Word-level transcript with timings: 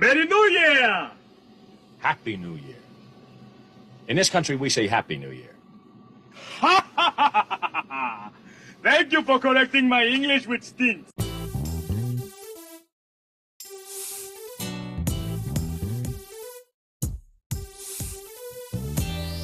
Merry 0.00 0.24
New 0.24 0.48
Year! 0.48 1.10
Happy 1.98 2.34
New 2.38 2.54
Year. 2.54 2.78
In 4.08 4.16
this 4.16 4.30
country, 4.30 4.56
we 4.56 4.70
say 4.70 4.86
Happy 4.86 5.18
New 5.18 5.28
Year. 5.28 5.54
Ha 6.60 6.86
ha 6.96 7.12
ha 7.14 7.34
ha 7.36 7.84
ha! 7.86 8.30
Thank 8.82 9.12
you 9.12 9.22
for 9.22 9.38
correcting 9.38 9.90
my 9.90 10.06
English 10.06 10.46
with 10.46 10.64
stints. 10.64 11.12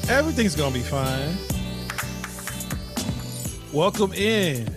Everything's 0.09 0.55
gonna 0.55 0.73
be 0.73 0.81
fine. 0.81 1.37
Welcome 3.71 4.11
in. 4.13 4.75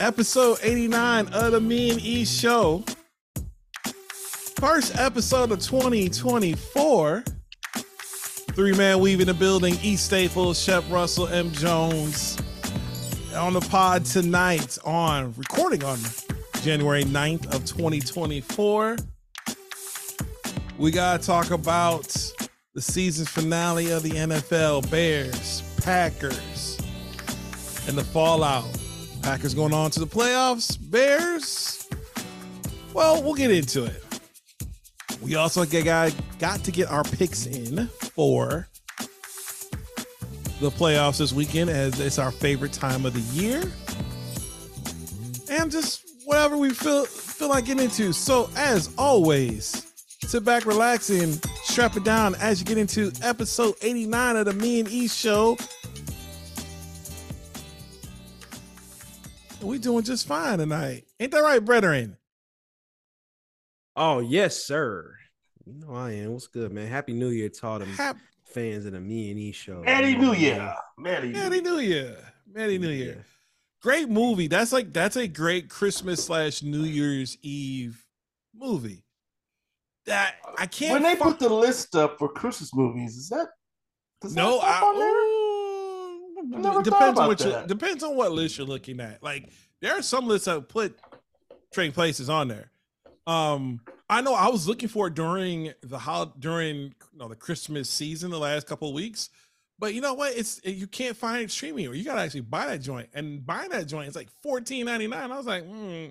Episode 0.00 0.58
89 0.62 1.26
of 1.32 1.50
the 1.50 1.60
Me 1.60 1.90
and 1.90 2.00
E 2.00 2.24
Show. 2.24 2.84
First 4.62 4.96
episode 4.96 5.50
of 5.50 5.58
2024. 5.58 7.24
Three 8.54 8.72
man 8.76 9.00
weave 9.00 9.20
in 9.20 9.26
the 9.26 9.34
building. 9.34 9.74
E 9.82 9.96
Staples, 9.96 10.62
Shep 10.62 10.84
Russell, 10.88 11.26
M. 11.26 11.50
Jones. 11.50 12.40
On 13.34 13.54
the 13.54 13.60
pod 13.60 14.04
tonight 14.04 14.78
on 14.84 15.34
recording 15.36 15.82
on 15.82 15.98
January 16.62 17.02
9th 17.02 17.52
of 17.52 17.64
2024. 17.64 18.98
We 20.78 20.92
gotta 20.92 21.20
talk 21.20 21.50
about 21.50 22.06
the 22.72 22.80
season 22.80 23.26
finale 23.26 23.90
of 23.90 24.04
the 24.04 24.10
NFL 24.10 24.88
Bears, 24.92 25.64
Packers, 25.82 26.78
and 27.88 27.98
the 27.98 28.04
fallout. 28.04 28.70
Packers 29.22 29.54
going 29.54 29.74
on 29.74 29.90
to 29.90 29.98
the 29.98 30.06
playoffs, 30.06 30.78
Bears. 30.88 31.88
Well, 32.94 33.24
we'll 33.24 33.34
get 33.34 33.50
into 33.50 33.86
it. 33.86 34.01
We 35.22 35.36
also 35.36 35.64
got, 35.64 36.14
got 36.38 36.64
to 36.64 36.72
get 36.72 36.90
our 36.90 37.04
picks 37.04 37.46
in 37.46 37.86
for 37.88 38.66
the 40.60 40.70
playoffs 40.70 41.18
this 41.18 41.32
weekend 41.32 41.70
as 41.70 41.98
it's 42.00 42.18
our 42.18 42.30
favorite 42.30 42.72
time 42.72 43.06
of 43.06 43.14
the 43.14 43.20
year. 43.40 43.62
And 45.50 45.70
just 45.70 46.08
whatever 46.24 46.56
we 46.56 46.70
feel 46.70 47.04
feel 47.04 47.48
like 47.48 47.64
getting 47.64 47.84
into. 47.84 48.12
So 48.12 48.48
as 48.56 48.92
always, 48.96 49.86
sit 50.20 50.44
back, 50.44 50.66
relax, 50.66 51.10
and 51.10 51.40
strap 51.64 51.96
it 51.96 52.04
down 52.04 52.34
as 52.36 52.60
you 52.60 52.66
get 52.66 52.78
into 52.78 53.12
episode 53.22 53.74
89 53.82 54.36
of 54.36 54.46
the 54.46 54.52
Me 54.52 54.80
and 54.80 54.88
E 54.88 55.08
Show. 55.08 55.56
We 59.60 59.78
doing 59.78 60.02
just 60.02 60.26
fine 60.26 60.58
tonight. 60.58 61.04
Ain't 61.20 61.30
that 61.30 61.40
right, 61.40 61.64
brethren? 61.64 62.16
Oh, 63.96 64.20
yes, 64.20 64.64
sir. 64.64 65.14
You 65.66 65.74
know 65.74 65.94
I 65.94 66.12
am. 66.12 66.32
What's 66.32 66.46
good, 66.46 66.72
man? 66.72 66.86
Happy 66.88 67.12
New 67.12 67.28
Year 67.28 67.48
to 67.48 67.66
all 67.66 67.78
them 67.78 67.88
Hap- 67.88 68.16
fans 68.44 68.86
of 68.86 68.92
the 68.92 69.00
Me 69.00 69.30
and 69.30 69.38
E 69.38 69.52
show. 69.52 69.82
Merry 69.82 70.16
New 70.16 70.32
Year. 70.32 70.74
Merry 70.98 71.28
New 71.28 71.38
Merry 71.38 71.60
New 71.60 71.78
Year. 71.78 72.16
Merry 72.52 72.78
New 72.78 72.88
Year. 72.88 73.24
Great 73.82 74.08
movie. 74.08 74.46
That's 74.46 74.72
like 74.72 74.92
that's 74.92 75.16
a 75.16 75.26
great 75.26 75.68
Christmas 75.68 76.24
slash 76.24 76.62
New 76.62 76.84
Year's 76.84 77.36
Eve 77.42 78.04
movie. 78.54 79.04
That 80.06 80.36
I 80.58 80.66
can't 80.66 80.94
When 80.94 81.02
they 81.02 81.16
fi- 81.16 81.24
put 81.24 81.38
the 81.38 81.48
list 81.48 81.94
up 81.94 82.18
for 82.18 82.28
Christmas 82.28 82.74
movies, 82.74 83.16
is 83.16 83.28
that 83.28 83.48
does 84.20 84.34
no, 84.34 84.60
that 84.60 84.76
stuff 84.76 84.82
on 84.82 84.98
there? 84.98 85.08
I, 85.08 86.56
I 86.56 86.60
never 86.60 86.74
thought 86.74 86.84
depends 86.84 87.18
on 87.20 87.24
about 87.24 87.28
what 87.28 87.40
you 87.62 87.66
depends 87.68 88.02
on 88.04 88.16
what 88.16 88.32
list 88.32 88.58
you're 88.58 88.66
looking 88.66 89.00
at. 89.00 89.22
Like 89.22 89.48
there 89.80 89.96
are 89.96 90.02
some 90.02 90.26
lists 90.26 90.46
that 90.46 90.68
put 90.68 90.98
trading 91.72 91.92
places 91.92 92.28
on 92.28 92.48
there. 92.48 92.71
Um, 93.26 93.80
I 94.10 94.20
know 94.20 94.34
I 94.34 94.48
was 94.48 94.66
looking 94.66 94.88
for 94.88 95.06
it 95.06 95.14
during 95.14 95.72
the 95.82 95.98
how 95.98 96.26
during 96.38 96.76
you 96.76 97.18
know 97.18 97.28
the 97.28 97.36
Christmas 97.36 97.88
season 97.88 98.30
the 98.30 98.38
last 98.38 98.66
couple 98.66 98.88
of 98.88 98.94
weeks, 98.94 99.30
but 99.78 99.94
you 99.94 100.00
know 100.00 100.14
what? 100.14 100.36
It's 100.36 100.60
you 100.64 100.86
can't 100.86 101.16
find 101.16 101.42
it 101.42 101.50
streaming 101.50 101.86
or 101.86 101.94
you 101.94 102.04
gotta 102.04 102.20
actually 102.20 102.40
buy 102.40 102.66
that 102.66 102.80
joint. 102.80 103.08
And 103.14 103.44
buying 103.44 103.70
that 103.70 103.86
joint 103.86 104.08
is 104.08 104.16
like 104.16 104.28
fourteen 104.42 104.86
ninety 104.86 105.06
nine. 105.06 105.30
I 105.30 105.36
was 105.36 105.46
like, 105.46 105.64
hmm, 105.64 106.10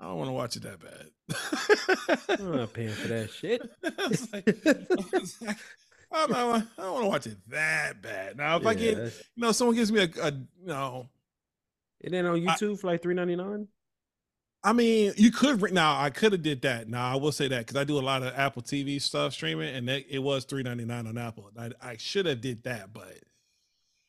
I 0.00 0.04
don't 0.04 0.16
want 0.16 0.28
to 0.28 0.32
watch 0.32 0.56
it 0.56 0.62
that 0.62 0.80
bad. 0.80 2.38
I'm 2.40 2.56
not 2.56 2.72
paying 2.72 2.90
for 2.90 3.08
that 3.08 3.30
shit. 3.30 3.62
I 3.84 4.06
was 4.06 4.32
like, 4.32 4.48
I 4.66 5.18
was 5.18 5.42
like, 5.42 5.56
I 6.12 6.26
don't, 6.26 6.34
I 6.78 6.82
don't 6.82 6.92
want 6.92 7.04
to 7.04 7.08
watch 7.08 7.26
it 7.26 7.38
that 7.48 8.02
bad. 8.02 8.36
Now, 8.36 8.56
if 8.56 8.66
I 8.66 8.74
get, 8.74 8.96
you 8.96 9.10
know, 9.36 9.52
someone 9.52 9.76
gives 9.76 9.90
me 9.90 10.00
a, 10.00 10.08
a 10.22 10.30
you 10.32 10.66
know, 10.66 11.08
it 12.00 12.12
ain't 12.12 12.26
on 12.26 12.40
YouTube 12.40 12.78
for 12.80 12.88
like 12.88 13.02
three 13.02 13.14
ninety 13.14 13.36
nine. 13.36 13.66
I 14.64 14.72
mean, 14.72 15.12
you 15.18 15.30
could 15.30 15.72
now. 15.72 16.00
I 16.00 16.10
could 16.10 16.32
have 16.32 16.42
did 16.42 16.62
that. 16.62 16.88
Now 16.88 17.12
I 17.12 17.16
will 17.16 17.32
say 17.32 17.48
that 17.48 17.58
because 17.66 17.76
I 17.76 17.84
do 17.84 17.98
a 17.98 18.00
lot 18.00 18.22
of 18.22 18.32
Apple 18.34 18.62
TV 18.62 18.98
stuff 18.98 19.34
streaming, 19.34 19.74
and 19.74 19.88
that, 19.88 20.04
it 20.08 20.20
was 20.20 20.44
three 20.44 20.62
ninety 20.62 20.86
nine 20.86 21.06
on 21.06 21.18
Apple. 21.18 21.50
I, 21.58 21.70
I 21.82 21.96
should 21.98 22.26
have 22.26 22.40
did 22.40 22.64
that, 22.64 22.92
but 22.94 23.18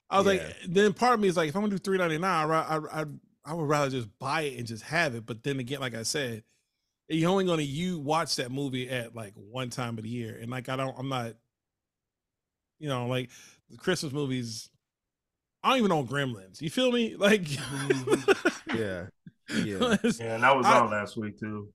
I 0.09 0.19
was 0.21 0.27
Yeah. 0.27 0.33
like, 0.33 0.55
then 0.67 0.93
part 0.93 1.16
of 1.16 1.19
me 1.19 1.27
is 1.27 1.38
like, 1.38 1.49
if 1.49 1.55
I'm 1.55 1.63
gonna 1.63 1.71
do 1.71 1.77
three 1.79 1.97
ninety 1.97 2.17
nine, 2.17 2.49
I, 2.51 2.77
I 2.77 3.01
I 3.01 3.05
I 3.45 3.53
would 3.53 3.67
rather 3.69 3.89
just 3.91 4.07
buy 4.19 4.41
it 4.43 4.57
and 4.57 4.67
just 4.67 4.83
have 4.83 5.16
it. 5.16 5.25
But 5.25 5.43
then 5.43 5.59
again, 5.59 5.79
like 5.79 5.95
I 5.95 6.03
said, 6.03 6.43
you're 7.09 7.31
only 7.31 7.45
gonna 7.45 7.63
you 7.63 7.99
watch 7.99 8.37
that 8.37 8.51
movie 8.51 8.89
at 8.89 9.16
like 9.16 9.33
one 9.35 9.69
time 9.69 9.97
of 9.97 10.03
the 10.05 10.09
year, 10.09 10.37
and 10.41 10.51
like 10.51 10.69
I 10.69 10.77
don't, 10.77 10.95
I'm 10.97 11.09
not, 11.09 11.35
you 12.79 12.89
know, 12.89 13.07
like 13.07 13.29
the 13.69 13.77
Christmas 13.77 14.11
movies. 14.13 14.69
I 15.63 15.69
don't 15.69 15.79
even 15.79 15.89
know 15.89 16.03
Gremlins. 16.03 16.61
You 16.61 16.69
feel 16.69 16.91
me? 16.91 17.16
Like, 17.17 17.43
mm-hmm. 17.43 18.22
Yeah. 18.67 19.07
Yeah. 19.50 19.95
Yeah, 20.19 20.35
and 20.35 20.44
that 20.44 20.56
was 20.56 20.66
I- 20.66 20.79
on 20.79 20.91
last 20.91 21.17
week 21.17 21.39
too. 21.39 21.69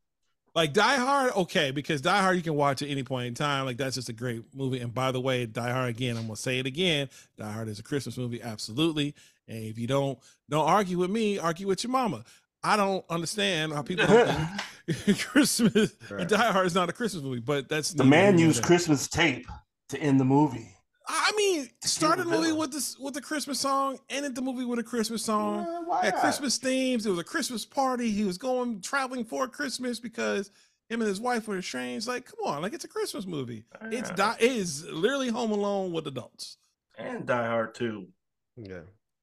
like 0.54 0.72
Die 0.72 0.96
Hard, 0.96 1.32
okay, 1.36 1.70
because 1.70 2.00
Die 2.00 2.20
Hard 2.20 2.36
you 2.36 2.42
can 2.42 2.54
watch 2.54 2.82
at 2.82 2.88
any 2.88 3.02
point 3.04 3.28
in 3.28 3.34
time. 3.34 3.64
Like 3.66 3.76
that's 3.76 3.94
just 3.96 4.08
a 4.08 4.12
great 4.12 4.42
movie. 4.54 4.80
And 4.80 4.92
by 4.92 5.12
the 5.12 5.20
way, 5.20 5.46
Die 5.46 5.70
Hard 5.70 5.88
again, 5.90 6.16
I'm 6.16 6.24
gonna 6.24 6.36
say 6.36 6.58
it 6.58 6.66
again. 6.66 7.08
Die 7.38 7.52
Hard 7.52 7.68
is 7.68 7.78
a 7.78 7.82
Christmas 7.82 8.16
movie, 8.18 8.42
absolutely. 8.42 9.14
And 9.46 9.64
if 9.64 9.78
you 9.78 9.86
don't 9.86 10.18
don't 10.48 10.66
argue 10.68 10.98
with 10.98 11.10
me, 11.10 11.38
argue 11.38 11.66
with 11.66 11.84
your 11.84 11.90
mama. 11.92 12.24
I 12.62 12.76
don't 12.76 13.04
understand 13.08 13.72
how 13.72 13.82
people 13.82 14.06
think 14.06 15.18
Christmas 15.20 15.94
Right. 16.10 16.28
Die 16.28 16.52
Hard 16.52 16.66
is 16.66 16.74
not 16.74 16.90
a 16.90 16.92
Christmas 16.92 17.22
movie, 17.22 17.40
but 17.40 17.68
that's 17.68 17.92
The 17.94 18.04
man 18.04 18.38
used. 18.38 18.62
Christmas 18.62 19.08
tape 19.08 19.46
to 19.90 19.98
end 20.00 20.18
the 20.20 20.24
movie. 20.24 20.74
I 21.12 21.32
mean, 21.36 21.68
started 21.82 22.26
the 22.26 22.30
the 22.30 22.36
movie 22.38 22.52
with 22.52 22.72
this 22.72 22.98
with 22.98 23.14
the 23.14 23.20
Christmas 23.20 23.58
song, 23.60 23.98
ended 24.08 24.34
the 24.34 24.42
movie 24.42 24.64
with 24.64 24.78
a 24.78 24.82
Christmas 24.82 25.24
song. 25.24 25.64
Yeah, 25.66 25.80
why 25.84 26.04
had? 26.04 26.16
Christmas 26.16 26.56
themes. 26.58 27.06
It 27.06 27.10
was 27.10 27.18
a 27.18 27.24
Christmas 27.24 27.64
party. 27.64 28.10
He 28.10 28.24
was 28.24 28.38
going 28.38 28.80
traveling 28.80 29.24
for 29.24 29.48
Christmas 29.48 29.98
because 30.00 30.50
him 30.88 31.00
and 31.00 31.08
his 31.08 31.20
wife 31.20 31.48
were 31.48 31.58
estranged. 31.58 32.06
Like, 32.08 32.26
come 32.26 32.38
on, 32.46 32.62
like 32.62 32.72
it's 32.72 32.84
a 32.84 32.88
Christmas 32.88 33.26
movie. 33.26 33.64
It's 33.90 34.10
Yeah. 34.10 34.16
di- 34.16 34.36
it 34.40 34.52
is 34.52 34.84
literally 34.86 35.28
Home 35.28 35.50
Alone 35.52 35.92
with 35.92 36.06
adults. 36.06 36.56
and 36.98 37.26
Die 37.26 37.46
Hard 37.46 37.74
too. 37.74 38.08
Yeah. 38.56 38.80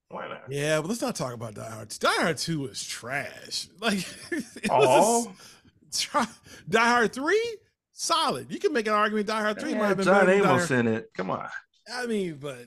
Why 0.09 0.27
not? 0.29 0.43
Yeah, 0.49 0.79
but 0.81 0.87
let's 0.87 1.01
not 1.01 1.15
talk 1.15 1.33
about 1.33 1.53
Die 1.55 1.69
Hard. 1.69 1.89
Die 1.89 2.09
Hard 2.21 2.37
Two 2.37 2.67
is 2.67 2.85
trash. 2.85 3.67
Like, 3.79 3.99
it 4.31 4.69
Oh, 4.71 5.25
was 5.25 5.27
a 5.27 5.97
try- 6.01 6.27
Die 6.69 6.87
Hard 6.89 7.13
Three, 7.13 7.57
solid. 7.91 8.49
You 8.51 8.57
can 8.59 8.71
make 8.73 8.87
an 8.87 8.93
argument. 8.93 9.27
Die 9.27 9.41
Hard 9.41 9.59
Three 9.59 9.73
might 9.75 9.87
have 9.87 9.97
been 9.97 10.05
John 10.05 10.25
better 10.25 10.39
than 10.41 10.49
Amos 10.49 10.71
in 10.71 10.87
it. 10.87 11.11
Come 11.13 11.29
on. 11.31 11.47
I 11.93 12.05
mean, 12.05 12.35
but 12.39 12.65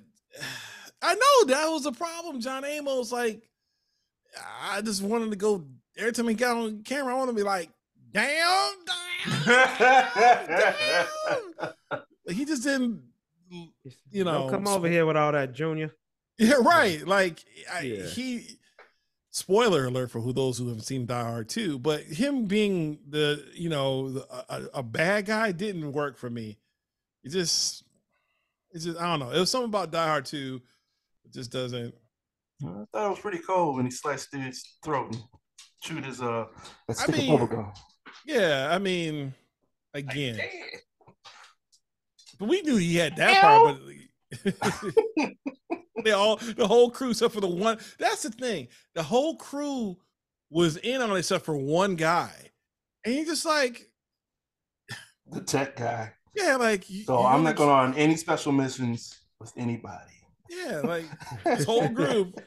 I 1.03 1.15
know 1.15 1.45
that 1.47 1.67
was 1.69 1.87
a 1.87 1.93
problem. 1.93 2.41
John 2.41 2.65
Amos, 2.65 3.11
like, 3.13 3.43
I 4.63 4.81
just 4.83 5.03
wanted 5.03 5.31
to 5.31 5.37
go 5.37 5.65
every 5.97 6.13
time 6.13 6.29
he 6.29 6.35
got 6.35 6.57
on 6.57 6.83
camera. 6.83 7.15
I 7.15 7.19
want 7.19 7.31
to 7.31 7.37
be 7.37 7.43
like, 7.43 7.71
damn, 8.13 8.73
damn, 9.45 10.47
damn. 10.47 11.07
Like, 11.91 12.05
he 12.37 12.45
just 12.45 12.63
didn't. 12.63 13.03
You 14.11 14.23
know, 14.25 14.49
Don't 14.49 14.51
come 14.51 14.69
over 14.69 14.89
here 14.89 15.05
with 15.07 15.17
all 15.17 15.33
that, 15.33 15.53
Junior. 15.55 15.93
Yeah, 16.39 16.55
right. 16.63 17.07
Like, 17.07 17.45
I, 17.71 17.81
Yeah. 17.81 18.07
he. 18.07 18.47
Spoiler 19.33 19.85
alert 19.85 20.11
for 20.11 20.21
who 20.21 20.33
those 20.33 20.57
who 20.59 20.67
haven't 20.69 20.83
seen 20.85 21.07
Die 21.07 21.23
Hard 21.23 21.49
2, 21.51 21.79
but 21.79 22.01
him 22.03 22.47
being 22.47 22.99
the 23.09 23.45
you 23.55 23.69
know 23.69 24.11
the, 24.11 24.27
a, 24.49 24.79
a 24.79 24.83
bad 24.83 25.27
guy 25.27 25.53
didn't 25.53 25.93
work 25.93 26.17
for 26.19 26.29
me. 26.31 26.57
It 27.23 27.29
just, 27.29 27.85
it's 28.73 28.85
just 28.85 28.99
I 28.99 29.05
don't 29.17 29.21
know. 29.21 29.35
It 29.35 29.41
was 29.41 29.51
something 29.51 29.69
about 29.69 29.91
Die 29.91 30.07
Hard 30.07 30.25
2. 30.25 30.61
It 31.25 31.33
just 31.33 31.51
doesn't. 31.53 31.95
I 32.65 32.67
thought 32.93 33.07
it 33.07 33.11
was 33.11 33.19
pretty 33.21 33.39
cold 33.39 33.77
when 33.77 33.85
he 33.87 33.91
sliced 33.91 34.31
through 34.31 34.41
his 34.43 34.63
throat 34.85 35.15
and 35.15 35.23
chewed 35.83 36.05
his 36.05 36.21
uh 36.21 36.45
that 36.89 36.99
I 36.99 37.03
stick 37.05 37.17
mean- 37.17 37.67
Yeah, 38.27 38.69
I 38.71 38.79
mean, 38.79 39.35
again, 39.95 40.39
but 42.39 42.49
we 42.49 42.63
knew 42.63 42.77
he 42.77 42.97
had 42.97 43.17
that 43.17 43.41
part. 43.41 43.79
But 44.45 45.33
they 46.05 46.13
all, 46.13 46.37
the 46.37 46.67
whole 46.67 46.91
crew, 46.91 47.11
except 47.11 47.35
for 47.35 47.41
the 47.41 47.49
one. 47.49 47.79
That's 47.99 48.23
the 48.23 48.31
thing. 48.31 48.69
The 48.95 49.03
whole 49.03 49.37
crew 49.37 49.97
was 50.51 50.77
in 50.79 51.01
on 51.03 51.11
it 51.13 51.19
except 51.19 51.45
for 51.45 51.57
one 51.57 51.97
guy, 51.97 52.33
and 53.05 53.15
he 53.15 53.25
just 53.25 53.45
like, 53.47 53.91
The 55.31 55.41
tech 55.41 55.77
guy. 55.77 56.13
Yeah, 56.35 56.57
like. 56.57 56.89
you- 56.91 57.05
So 57.05 57.21
you 57.21 57.27
I'm 57.27 57.43
not 57.43 57.57
going 57.57 57.71
on 57.71 57.95
any 57.95 58.17
special 58.17 58.53
missions 58.53 59.19
with 59.39 59.53
anybody. 59.57 60.05
Yeah, 60.49 60.81
like 60.85 61.05
this 61.45 61.65
whole 61.65 61.89
group, 61.89 62.41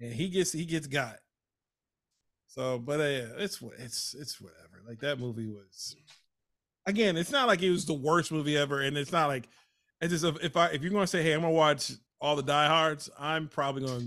and 0.00 0.12
he 0.12 0.28
gets 0.28 0.52
he 0.52 0.64
gets 0.64 0.86
got. 0.86 1.16
So, 2.46 2.78
but 2.78 3.00
uh, 3.00 3.04
yeah, 3.04 3.26
it's 3.38 3.60
it's 3.78 4.14
it's 4.14 4.40
whatever. 4.40 4.82
Like 4.86 5.00
that 5.00 5.18
movie 5.18 5.48
was. 5.48 5.96
again, 6.86 7.16
it's 7.16 7.32
not 7.32 7.48
like 7.48 7.62
it 7.62 7.70
was 7.70 7.84
the 7.86 7.94
worst 7.94 8.30
movie 8.30 8.56
ever, 8.56 8.80
and 8.82 8.96
it's 8.96 9.10
not 9.12 9.26
like 9.26 9.48
it's 10.00 10.12
just 10.12 10.24
if- 10.24 10.42
if 10.44 10.56
I 10.56 10.68
if 10.68 10.82
you're 10.82 10.92
gonna 10.92 11.06
say, 11.06 11.22
hey, 11.22 11.32
I'm 11.32 11.40
gonna 11.40 11.52
watch 11.52 11.90
all 12.20 12.36
the 12.36 12.42
Die 12.42 12.66
Hards, 12.68 13.10
I'm 13.18 13.48
probably 13.48 13.86
gonna 13.86 14.04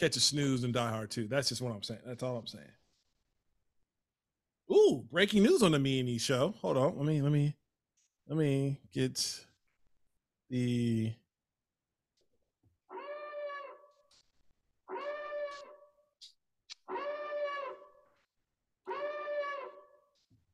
catch 0.00 0.16
a 0.16 0.20
snooze 0.20 0.64
and 0.64 0.72
Die 0.72 0.90
Hard 0.90 1.10
too. 1.10 1.28
That's 1.28 1.50
just 1.50 1.60
what 1.60 1.74
I'm 1.74 1.82
saying. 1.82 2.00
That's 2.06 2.22
all 2.22 2.36
I'm 2.38 2.46
saying. 2.46 2.64
Ooh, 4.72 5.04
breaking 5.10 5.42
news 5.42 5.62
on 5.62 5.72
the 5.72 5.78
Me 5.78 6.00
and 6.00 6.08
E 6.08 6.18
show. 6.18 6.54
Hold 6.62 6.76
on, 6.76 6.96
let 6.96 7.04
me 7.06 7.20
let 7.20 7.30
me 7.32 7.54
let 8.26 8.38
me 8.38 8.80
get 8.92 9.44
the 10.48 11.12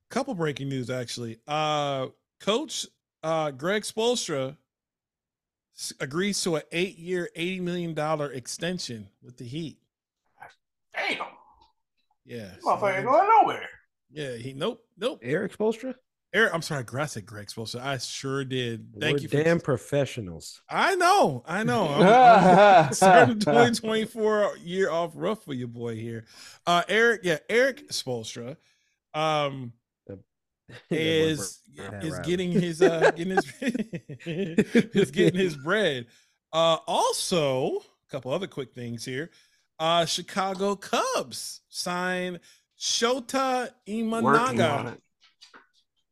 couple 0.09 0.35
breaking 0.35 0.69
news 0.69 0.91
actually. 0.91 1.38
Uh 1.47 2.09
coach 2.41 2.87
uh 3.23 3.50
Greg 3.50 3.82
Spoelstra 3.82 4.56
s- 5.76 5.93
agrees 6.00 6.43
to 6.43 6.56
an 6.56 6.62
8-year, 6.73 7.31
80 7.35 7.61
million 7.61 7.94
dollar 7.94 8.32
extension 8.32 9.09
with 9.23 9.37
the 9.37 9.44
Heat. 9.44 9.79
Damn, 10.94 11.26
Yeah. 12.25 12.53
so 12.61 12.69
motherfucker 12.69 12.97
ain't 12.97 13.05
going 13.05 13.29
nowhere. 13.29 13.69
Yeah, 14.10 14.37
he 14.37 14.52
nope, 14.52 14.82
nope. 14.96 15.20
Eric 15.22 15.56
Spoelstra? 15.56 15.94
Eric, 16.34 16.52
I'm 16.52 16.60
sorry, 16.60 16.84
I 16.99 17.06
said 17.06 17.25
Greg 17.25 17.46
Spoelstra. 17.46 17.81
I 17.81 17.96
sure 17.96 18.44
did. 18.44 18.88
Thank 19.00 19.16
We're 19.16 19.22
you 19.22 19.28
for 19.28 19.43
damn 19.43 19.60
professionals. 19.60 20.60
I 20.69 20.94
know, 20.94 21.43
I 21.46 21.64
know. 21.64 21.87
I'm- 21.88 22.87
I'm 22.88 22.93
starting 22.93 23.38
2024 23.38 24.58
year 24.58 24.90
off 24.90 25.12
rough 25.14 25.44
for 25.44 25.55
your 25.55 25.69
boy 25.69 25.96
here. 25.96 26.26
Uh 26.66 26.82
Eric, 26.88 27.22
yeah, 27.25 27.38
Eric 27.49 27.88
Spoelstra. 27.90 28.56
Um 29.14 29.72
is 30.90 31.62
is 32.02 32.19
getting 32.20 32.52
his 32.52 32.82
uh 32.82 33.10
getting 33.16 33.37
his 33.37 33.52
is 34.26 35.10
getting 35.10 35.40
his 35.40 35.56
bread. 35.56 36.06
Uh 36.52 36.76
also, 36.87 37.78
a 37.78 38.10
couple 38.10 38.32
other 38.32 38.46
quick 38.46 38.75
things 38.75 39.02
here. 39.05 39.31
Uh 39.78 40.05
Chicago 40.05 40.76
Cubs 40.76 41.62
sign 41.70 42.38
Shota 42.79 43.71
Imanaga. 43.89 44.97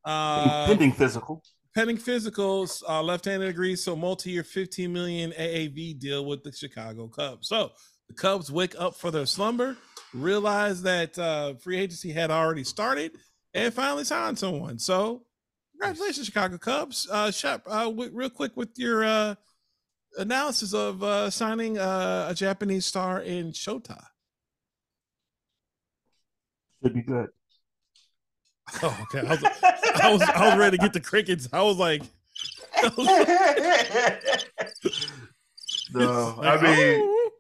Uh 0.05 0.67
Pending 0.67 0.93
physical. 0.93 1.43
pending 1.75 1.99
physicals, 1.99 2.83
uh 2.89 3.03
left-handed 3.03 3.49
agrees 3.49 3.83
so 3.83 3.97
multi-year 3.97 4.45
15 4.45 4.93
million 4.93 5.33
AAV 5.33 5.99
deal 5.99 6.25
with 6.25 6.43
the 6.45 6.53
Chicago 6.53 7.09
Cubs. 7.09 7.49
So 7.49 7.73
the 8.09 8.15
Cubs 8.15 8.51
wake 8.53 8.75
up 8.79 8.95
for 8.95 9.11
their 9.11 9.27
slumber, 9.27 9.77
realize 10.15 10.83
that 10.83 11.19
uh 11.19 11.55
free 11.55 11.79
agency 11.79 12.13
had 12.13 12.31
already 12.31 12.65
started, 12.65 13.13
and 13.55 13.75
finally 13.75 14.05
signed 14.05 14.39
someone. 14.39 14.79
So 14.79 15.25
congratulations, 15.73 16.27
Chicago 16.27 16.59
Cubs. 16.59 17.09
Uh 17.11 17.31
Shep, 17.33 17.63
uh 17.67 17.85
wi- 17.85 18.11
real 18.13 18.31
quick 18.31 18.57
with 18.57 18.71
your 18.79 19.05
uh 19.05 19.35
analysis 20.19 20.73
of 20.73 21.03
uh 21.03 21.31
signing 21.31 21.79
uh, 21.79 22.29
a 22.31 22.35
Japanese 22.35 22.87
star 22.87 23.21
in 23.23 23.51
Shota. 23.53 24.01
Should 26.87 26.95
be 26.95 27.03
good. 27.03 27.27
Oh, 28.81 28.97
okay. 29.03 29.27
I 29.27 29.31
was, 29.31 29.45
I 29.45 30.13
was 30.13 30.23
I 30.23 30.49
was 30.49 30.57
ready 30.57 30.77
to 30.77 30.81
get 30.81 30.93
the 30.93 31.01
crickets. 31.01 31.49
I 31.53 31.63
was 31.63 31.79
like, 31.79 32.03
no, 35.93 36.39
I 36.41 36.63
mean, 36.63 37.01
oh. 37.03 37.31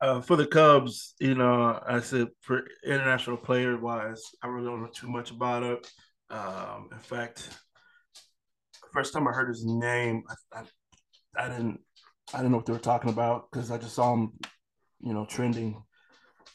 uh, 0.00 0.20
for 0.20 0.36
the 0.36 0.46
Cubs, 0.46 1.14
you 1.18 1.34
know, 1.34 1.82
I 1.84 1.98
said 1.98 2.28
for 2.42 2.62
international 2.84 3.38
player 3.38 3.76
wise, 3.76 4.22
I 4.40 4.46
really 4.46 4.66
don't 4.66 4.82
know 4.82 4.88
too 4.88 5.08
much 5.08 5.32
about 5.32 5.64
it. 5.64 5.90
Um, 6.30 6.90
in 6.92 6.98
fact, 6.98 7.48
first 8.92 9.12
time 9.12 9.26
I 9.26 9.32
heard 9.32 9.48
his 9.48 9.64
name, 9.64 10.22
I, 10.30 10.60
I, 10.60 10.62
I 11.44 11.48
didn't, 11.48 11.80
I 12.32 12.36
didn't 12.36 12.52
know 12.52 12.58
what 12.58 12.66
they 12.66 12.72
were 12.72 12.78
talking 12.78 13.10
about 13.10 13.50
because 13.50 13.72
I 13.72 13.78
just 13.78 13.96
saw 13.96 14.14
him, 14.14 14.30
you 15.00 15.12
know, 15.12 15.26
trending, 15.26 15.82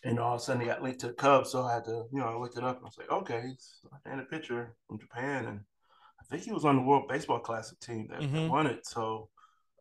and 0.05 0.19
all 0.19 0.35
of 0.35 0.39
a 0.39 0.43
sudden 0.43 0.61
he 0.61 0.67
got 0.67 0.81
linked 0.81 1.01
to 1.01 1.07
the 1.07 1.13
Cubs, 1.13 1.51
so 1.51 1.63
I 1.63 1.73
had 1.73 1.85
to, 1.85 2.05
you 2.13 2.19
know, 2.19 2.27
I 2.27 2.37
looked 2.37 2.57
it 2.57 2.63
up 2.63 2.77
and 2.77 2.85
I 2.85 2.87
was 2.87 2.97
like, 2.97 3.11
okay, 3.11 3.41
he's 3.47 3.79
in 4.11 4.19
a 4.19 4.23
picture 4.23 4.75
from 4.87 4.99
Japan, 4.99 5.45
and 5.45 5.59
I 6.19 6.23
think 6.29 6.43
he 6.43 6.51
was 6.53 6.63
on 6.65 6.77
the 6.77 6.81
World 6.81 7.07
Baseball 7.09 7.39
Classic 7.39 7.79
team 7.79 8.07
that, 8.09 8.21
that 8.21 8.27
Mhm. 8.29 8.49
won 8.49 8.67
it, 8.67 8.85
so. 8.85 9.29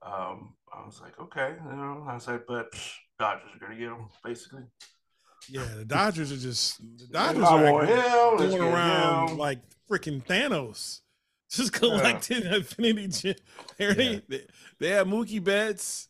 Um, 0.03 0.55
I 0.71 0.85
was 0.85 1.01
like, 1.01 1.19
okay, 1.19 1.55
you 1.71 1.77
know, 1.77 2.05
I 2.07 2.13
was 2.15 2.27
like, 2.27 2.43
but 2.47 2.71
psh, 2.73 2.93
Dodgers 3.19 3.49
are 3.55 3.59
gonna 3.59 3.79
get 3.79 3.89
him, 3.89 4.09
basically. 4.23 4.65
Yeah, 5.49 5.65
the 5.77 5.85
Dodgers 5.87 6.31
are 6.31 6.37
just 6.37 6.79
the 6.99 7.07
Dodgers 7.11 7.45
I 7.45 7.55
are 7.55 7.73
like 7.73 7.89
going 8.39 8.61
around 8.61 9.31
him. 9.31 9.39
like 9.39 9.61
freaking 9.89 10.23
Thanos, 10.23 11.01
just 11.51 11.73
collecting 11.73 12.43
Infinity 12.53 13.09
Gem. 13.09 13.35
They, 13.79 14.23
they, 14.29 14.47
they 14.79 14.89
have 14.91 15.07
Mookie 15.07 15.43
Betts, 15.43 16.09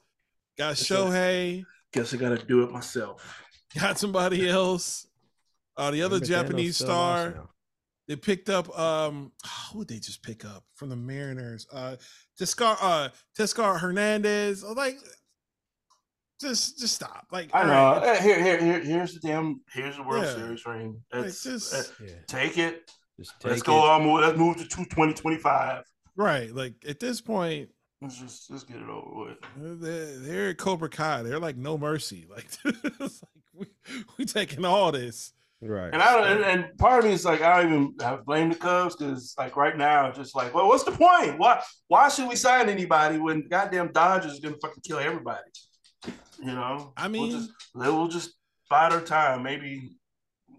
got 0.58 0.72
it. 0.72 0.84
Shohei, 0.84 1.64
Guess 1.92 2.14
I 2.14 2.16
gotta 2.16 2.38
do 2.44 2.64
it 2.64 2.72
myself. 2.72 3.43
got 3.80 3.98
somebody 3.98 4.48
else. 4.48 5.06
Uh, 5.76 5.90
the 5.90 6.02
other 6.02 6.20
Japanese 6.20 6.76
star 6.76 7.48
they 8.06 8.16
picked 8.16 8.48
up. 8.50 8.76
Um, 8.78 9.32
who 9.72 9.78
would 9.78 9.88
they 9.88 9.98
just 9.98 10.22
pick 10.22 10.44
up 10.44 10.64
from 10.74 10.88
the 10.90 10.96
Mariners? 10.96 11.66
Uh, 11.72 11.96
Teoscar, 12.40 12.76
uh, 12.80 13.08
Teoscar 13.38 13.78
Hernandez. 13.80 14.62
Oh, 14.64 14.72
Like, 14.72 14.98
just 16.40 16.78
just 16.78 16.94
stop. 16.94 17.26
Like, 17.32 17.50
I 17.54 17.62
know. 17.64 18.00
right, 18.06 18.20
Here, 18.20 18.42
here, 18.42 18.58
here, 18.62 18.80
here's 18.80 19.14
the 19.14 19.20
damn. 19.20 19.60
Here's 19.72 19.96
the 19.96 20.02
World 20.02 20.24
Yeah. 20.24 20.34
Series 20.34 20.66
ring. 20.66 21.00
like, 21.12 21.24
just 21.26 21.74
uh, 21.74 21.82
Yeah. 22.04 22.10
take 22.26 22.58
it. 22.58 22.90
Just 23.18 23.32
Let's 23.44 23.60
take 23.60 23.64
go 23.64 23.76
it. 23.86 23.90
on. 23.90 24.02
Move. 24.02 24.20
Let's 24.20 24.38
move 24.38 24.56
to 24.58 24.66
two 24.66 24.84
twenty 24.86 25.14
twenty 25.14 25.38
five. 25.38 25.84
right. 26.16 26.52
Like 26.52 26.74
at 26.86 26.98
this 27.00 27.20
point, 27.20 27.68
Let's 28.02 28.18
just 28.20 28.50
let's 28.50 28.64
get 28.64 28.78
it 28.78 28.88
over 28.88 29.26
with. 29.56 29.80
They're, 29.80 30.18
they're 30.18 30.48
at 30.50 30.58
Cobra 30.58 30.88
Kai. 30.88 31.22
They're 31.22 31.38
like 31.38 31.56
no 31.56 31.78
mercy. 31.78 32.26
Like, 32.34 32.46
like 33.00 33.10
we 33.58 33.66
we 34.18 34.24
taking 34.24 34.64
all 34.64 34.92
this. 34.92 35.32
Right. 35.60 35.92
And 35.94 36.02
I 36.02 36.12
don't. 36.14 36.26
And, 36.30 36.44
and 36.44 36.78
part 36.78 36.98
of 36.98 37.04
me 37.06 37.12
is 37.12 37.24
like 37.24 37.40
I 37.40 37.62
don't 37.62 37.72
even 37.72 37.94
I 38.04 38.16
blame 38.16 38.50
the 38.50 38.54
Cubs 38.54 38.96
because 38.96 39.34
like 39.38 39.56
right 39.56 39.76
now 39.78 40.10
just 40.12 40.34
like 40.36 40.52
well 40.54 40.68
what's 40.68 40.84
the 40.84 40.92
point? 40.92 41.38
Why 41.38 41.62
why 41.88 42.08
should 42.10 42.28
we 42.28 42.36
sign 42.36 42.68
anybody 42.68 43.18
when 43.18 43.48
goddamn 43.48 43.90
Dodgers 43.92 44.32
is 44.32 44.40
gonna 44.40 44.56
fucking 44.60 44.82
kill 44.86 44.98
everybody? 44.98 45.40
You 46.38 46.52
know. 46.52 46.92
I 46.96 47.04
We'll 47.04 47.10
mean- 47.22 47.30
just, 47.30 47.50
we'll 47.74 48.08
just 48.08 48.32
bide 48.68 48.92
our 48.92 49.00
time. 49.00 49.42
Maybe. 49.42 49.96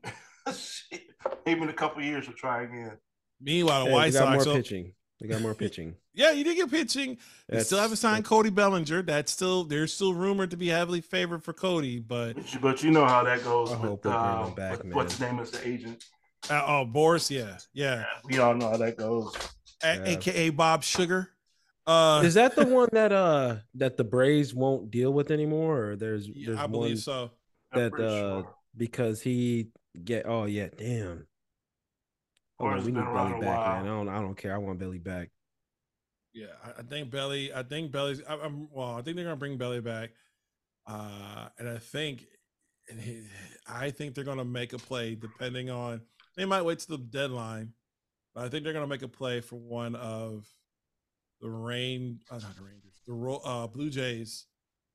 shit, 0.56 1.02
maybe 1.46 1.62
in 1.62 1.70
a 1.70 1.74
couple 1.74 2.02
years 2.04 2.28
we'll 2.28 2.38
try 2.38 2.64
again. 2.64 2.98
Meanwhile, 3.42 3.84
the 3.86 3.90
Hey, 3.90 3.94
White 3.96 4.14
they 4.14 4.20
got 4.20 4.34
Sox. 4.36 4.46
more 4.46 4.56
pitching. 4.56 4.94
They 5.22 5.28
got 5.28 5.42
more 5.42 5.54
pitching. 5.56 5.96
yeah, 6.14 6.32
you 6.32 6.44
did 6.44 6.56
get 6.56 6.70
pitching. 6.70 7.18
They 7.48 7.60
still 7.62 7.78
haven't 7.78 7.92
That's- 7.92 8.00
signed 8.02 8.26
Cody 8.26 8.50
Bellinger. 8.50 9.02
That's 9.04 9.32
still 9.32 9.64
they're 9.64 9.88
still 9.88 10.14
rumored 10.14 10.52
to 10.52 10.58
be 10.58 10.68
heavily 10.68 11.02
favored 11.02 11.44
for 11.44 11.54
Cody, 11.54 12.00
but 12.00 12.34
But 12.36 12.54
you, 12.54 12.60
but 12.60 12.84
you 12.84 12.92
know 12.92 13.06
how 13.06 13.24
that 13.24 13.44
goes. 13.44 13.70
I 13.72 13.74
with, 13.74 13.82
hope 13.90 14.04
they 14.04 14.10
uh, 14.10 14.50
back, 14.50 14.84
with- 14.84 14.94
What's 14.94 15.14
his 15.14 15.22
name 15.22 15.40
is 15.40 15.52
the 15.52 15.68
agent? 15.68 16.04
uh, 16.50 16.64
oh, 16.68 16.86
Boras, 16.86 17.30
yeah, 17.32 17.58
yeah, 17.74 18.06
We 18.26 18.38
all 18.40 18.54
know 18.54 18.70
how 18.70 18.78
that 18.78 18.98
goes. 18.98 19.34
A- 19.84 19.96
Yeah. 19.96 20.04
aka 20.18 20.50
Bob 20.50 20.84
Sugar. 20.84 21.32
Uh, 21.88 22.22
Is 22.26 22.34
that 22.34 22.56
the 22.56 22.66
one 22.80 22.90
that 22.94 23.12
uh 23.12 23.58
that 23.76 23.96
the 23.96 24.04
Braves 24.04 24.54
won't 24.54 24.90
deal 24.92 25.14
with 25.14 25.32
anymore? 25.32 25.92
Or 25.92 25.96
there's 25.96 26.28
yeah, 26.28 26.48
there's 26.48 26.58
I 26.60 26.64
one 26.64 26.72
believe 26.72 27.00
so. 27.00 27.32
That 27.74 27.94
uh 27.94 27.98
sure. 28.42 28.56
because 28.76 29.22
he 29.22 29.70
get 30.04 30.26
oh 30.28 30.46
yeah 30.46 30.68
damn. 30.76 31.26
Oh, 32.60 32.66
Or 32.66 32.78
it's 32.78 32.86
we 32.86 32.92
need 32.92 33.04
Belly 33.04 33.34
back, 33.34 33.42
man. 33.42 33.82
I 33.82 33.84
don't 33.84 34.10
I 34.10 34.22
don't 34.22 34.36
care. 34.36 34.54
I 34.54 34.58
want 34.58 34.80
Belly 34.80 34.98
back. 35.00 35.30
Yeah, 36.34 36.48
I, 36.64 36.80
I 36.80 36.84
think 36.84 37.12
Belly. 37.12 37.54
I 37.54 37.64
think 37.64 37.92
Belly's. 37.92 38.22
I, 38.28 38.36
I'm 38.36 38.68
well. 38.72 38.96
I 38.98 39.02
think 39.02 39.16
they're 39.16 39.26
gonna 39.26 39.36
bring 39.36 39.58
Belly 39.58 39.82
back, 39.82 40.12
uh, 40.88 41.48
and 41.58 41.68
I 41.70 41.78
think, 41.78 42.26
and 42.90 43.00
he, 43.00 43.24
I 43.68 43.90
think 43.92 44.16
they're 44.16 44.24
gonna 44.24 44.46
make 44.46 44.74
a 44.74 44.78
play 44.78 45.16
depending 45.16 45.70
on. 45.70 46.02
They 46.38 46.46
might 46.46 46.62
wait 46.64 46.80
till 46.80 46.98
the 46.98 47.04
deadline, 47.04 47.74
but 48.34 48.46
I 48.46 48.50
think 48.50 48.64
they're 48.64 48.74
gonna 48.74 48.88
make 48.88 49.02
a 49.04 49.08
play 49.08 49.42
for 49.42 49.56
one 49.58 49.96
of 49.96 50.46
the 51.42 51.50
rain. 51.50 52.20
Uh, 52.30 52.38
not 52.40 52.56
the 52.56 52.64
Rangers. 52.64 53.02
The 53.08 53.14
Ro- 53.14 53.42
uh, 53.44 53.68
Blue 53.68 53.90
Jays 53.90 54.46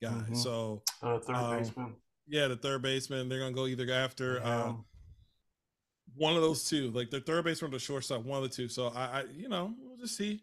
guy. 0.03 0.09
Mhm. 0.11 0.37
So 0.37 0.83
Uh, 1.03 1.19
third 1.21 1.37
um, 1.37 1.59
baseman. 1.59 1.97
yeah, 2.27 2.49
the 2.49 2.57
third 2.57 2.83
baseman. 2.83 3.29
They're 3.29 3.39
gonna 3.39 3.53
go 3.53 3.67
either 3.67 3.91
after. 3.93 4.37
Yeah. 4.37 4.63
Um, 4.65 4.85
one 6.17 6.37
of 6.37 6.43
those 6.43 6.65
two, 6.69 6.91
like 6.91 7.11
the 7.11 7.21
third 7.21 7.45
baseman 7.45 7.71
or 7.71 7.73
the 7.73 7.79
shortstop, 7.79 8.23
one 8.25 8.43
of 8.43 8.49
the 8.49 8.55
two. 8.55 8.69
So 8.69 8.89
I, 8.89 9.21
I 9.21 9.25
you 9.35 9.49
know, 9.49 9.75
we'll 9.81 9.97
just 9.99 10.17
see. 10.17 10.43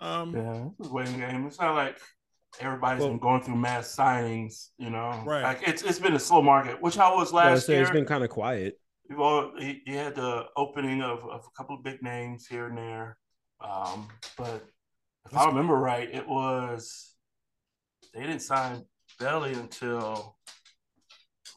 Um, 0.00 0.34
yeah, 0.34 0.66
it's 0.78 0.88
a 0.88 0.92
waiting 0.92 1.18
game. 1.18 1.46
It's 1.46 1.60
not 1.60 1.74
like 1.74 1.98
everybody's 2.60 3.00
Well- 3.00 3.10
been 3.10 3.18
going 3.18 3.42
through 3.42 3.56
mass 3.56 3.94
signings. 3.94 4.70
You 4.78 4.90
know, 4.90 5.22
Right. 5.24 5.42
Like 5.42 5.62
it's 5.66 5.82
it's 5.82 5.98
been 5.98 6.14
a 6.14 6.18
slow 6.20 6.42
market, 6.42 6.80
which 6.82 6.98
I 6.98 7.12
was 7.14 7.32
Yeah, 7.32 7.38
I 7.38 7.50
last 7.52 7.66
say 7.66 7.74
year. 7.74 7.82
it's 7.82 7.90
been 7.90 8.04
kind 8.06 8.24
of 8.24 8.30
quiet. 8.30 8.78
We've 9.08 9.20
all 9.20 9.52
you 9.58 9.76
you 9.86 9.96
had 9.96 10.14
the 10.14 10.46
opening 10.56 11.02
of, 11.02 11.24
of 11.24 11.44
a 11.46 11.50
couple 11.56 11.76
of 11.76 11.82
big 11.84 12.02
names 12.02 12.46
here 12.46 12.66
and 12.66 12.76
there, 12.78 13.18
um, 13.60 14.08
but 14.38 14.64
if 15.26 15.36
I 15.36 15.46
remember 15.46 15.74
right, 15.74 16.12
it 16.12 16.26
was 16.28 17.14
they 18.14 18.20
didn't 18.22 18.40
sign 18.40 18.84
Belly 19.20 19.52
until 19.52 20.36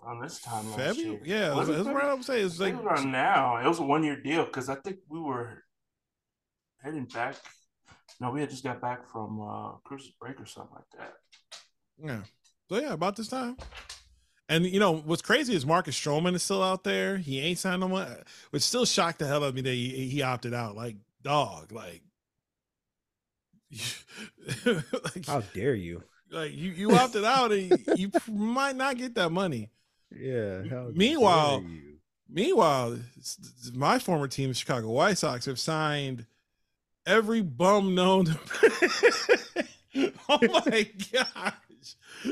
on 0.05 0.21
this 0.21 0.39
time 0.41 0.65
last 0.71 0.77
February? 0.77 1.03
year. 1.03 1.19
Yeah, 1.23 1.55
Was 1.55 1.67
that's 1.67 1.81
it 1.81 1.93
what 1.93 2.05
I'm 2.05 2.23
saying 2.23 2.45
It's 2.45 2.59
like 2.59 2.73
think 2.73 2.85
around 2.85 3.11
now. 3.11 3.57
It 3.57 3.67
was 3.67 3.79
a 3.79 3.83
one 3.83 4.03
year 4.03 4.21
deal 4.21 4.45
because 4.45 4.69
I 4.69 4.75
think 4.75 4.97
we 5.09 5.19
were 5.19 5.63
heading 6.81 7.05
back. 7.05 7.35
No, 8.21 8.31
we 8.31 8.39
had 8.41 8.49
just 8.49 8.63
got 8.63 8.81
back 8.81 9.09
from 9.09 9.41
uh 9.41 9.71
Christmas 9.83 10.13
break 10.19 10.39
or 10.39 10.45
something 10.45 10.75
like 10.75 10.99
that. 10.99 11.13
Yeah. 11.97 12.21
So 12.69 12.79
yeah, 12.79 12.93
about 12.93 13.15
this 13.15 13.27
time. 13.27 13.57
And 14.47 14.65
you 14.65 14.79
know 14.79 14.97
what's 14.97 15.23
crazy 15.23 15.55
is 15.55 15.65
Marcus 15.65 15.99
Stroman 15.99 16.35
is 16.35 16.43
still 16.43 16.61
out 16.61 16.83
there. 16.83 17.17
He 17.17 17.39
ain't 17.39 17.57
signed 17.57 17.81
no 17.81 17.87
more, 17.87 18.05
which 18.51 18.61
still 18.61 18.85
shocked 18.85 19.19
the 19.19 19.27
hell 19.27 19.43
out 19.43 19.49
of 19.49 19.55
me 19.55 19.61
that 19.61 19.73
he, 19.73 20.07
he 20.07 20.21
opted 20.21 20.53
out. 20.53 20.75
Like 20.75 20.97
dog, 21.23 21.71
like, 21.71 22.03
like 24.65 25.25
how 25.25 25.41
dare 25.53 25.73
you? 25.73 26.03
Like 26.31 26.53
you 26.53 26.71
you 26.71 26.91
opted 26.91 27.25
out 27.25 27.51
and 27.51 27.83
you 27.95 28.11
might 28.31 28.75
not 28.75 28.97
get 28.97 29.15
that 29.15 29.31
money. 29.31 29.71
Yeah. 30.11 30.61
Meanwhile, 30.93 31.63
meanwhile, 32.29 32.97
my 33.73 33.99
former 33.99 34.27
team, 34.27 34.49
the 34.49 34.55
Chicago 34.55 34.89
White 34.89 35.17
Sox, 35.17 35.45
have 35.45 35.59
signed 35.59 36.25
every 37.05 37.41
bum 37.41 37.95
known. 37.95 38.25
To... 38.25 38.39
oh 40.29 40.61
my 40.65 40.89
gosh. 41.11 41.53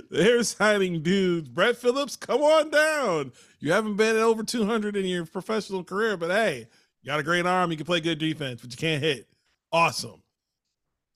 They're 0.10 0.44
signing 0.44 1.04
dudes. 1.04 1.50
Brett 1.50 1.78
Phillips, 1.78 2.16
come 2.16 2.42
on 2.42 2.72
down. 2.72 3.32
You 3.60 3.72
haven't 3.72 3.96
been 3.96 4.16
over 4.18 4.44
200 4.44 4.96
in 4.96 5.06
your 5.06 5.26
professional 5.26 5.84
career, 5.84 6.18
but 6.18 6.32
hey, 6.32 6.68
you 7.02 7.08
got 7.08 7.20
a 7.20 7.24
great 7.24 7.46
arm. 7.46 7.72
You 7.72 7.78
can 7.78 7.86
play 7.86 8.00
good 8.00 8.18
defense, 8.18 8.62
but 8.62 8.72
you 8.72 8.78
can't 8.78 9.04
hit. 9.04 9.28
Awesome. 9.72 10.22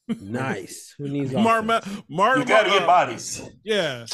Nice. 0.07 0.93
Who 0.97 1.07
needs 1.09 1.33
Martin? 1.33 1.67
Martin, 2.07 2.41
you 2.41 2.47
gotta 2.47 2.69
get 2.69 2.85
bodies. 2.85 3.41
Yeah. 3.63 4.05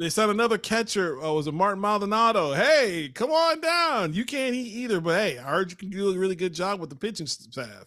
They 0.00 0.08
sent 0.08 0.30
another 0.30 0.56
catcher. 0.56 1.18
Oh, 1.20 1.34
was 1.34 1.46
it 1.46 1.52
Martin 1.52 1.78
Maldonado? 1.78 2.54
Hey, 2.54 3.10
come 3.14 3.30
on 3.30 3.60
down. 3.60 4.14
You 4.14 4.24
can't 4.24 4.54
eat 4.54 4.72
either, 4.72 4.98
but 4.98 5.20
hey, 5.20 5.36
I 5.36 5.42
heard 5.42 5.70
you 5.70 5.76
can 5.76 5.90
do 5.90 6.08
a 6.10 6.16
really 6.18 6.34
good 6.34 6.54
job 6.54 6.80
with 6.80 6.88
the 6.88 6.96
pitching 6.96 7.26
staff. 7.26 7.84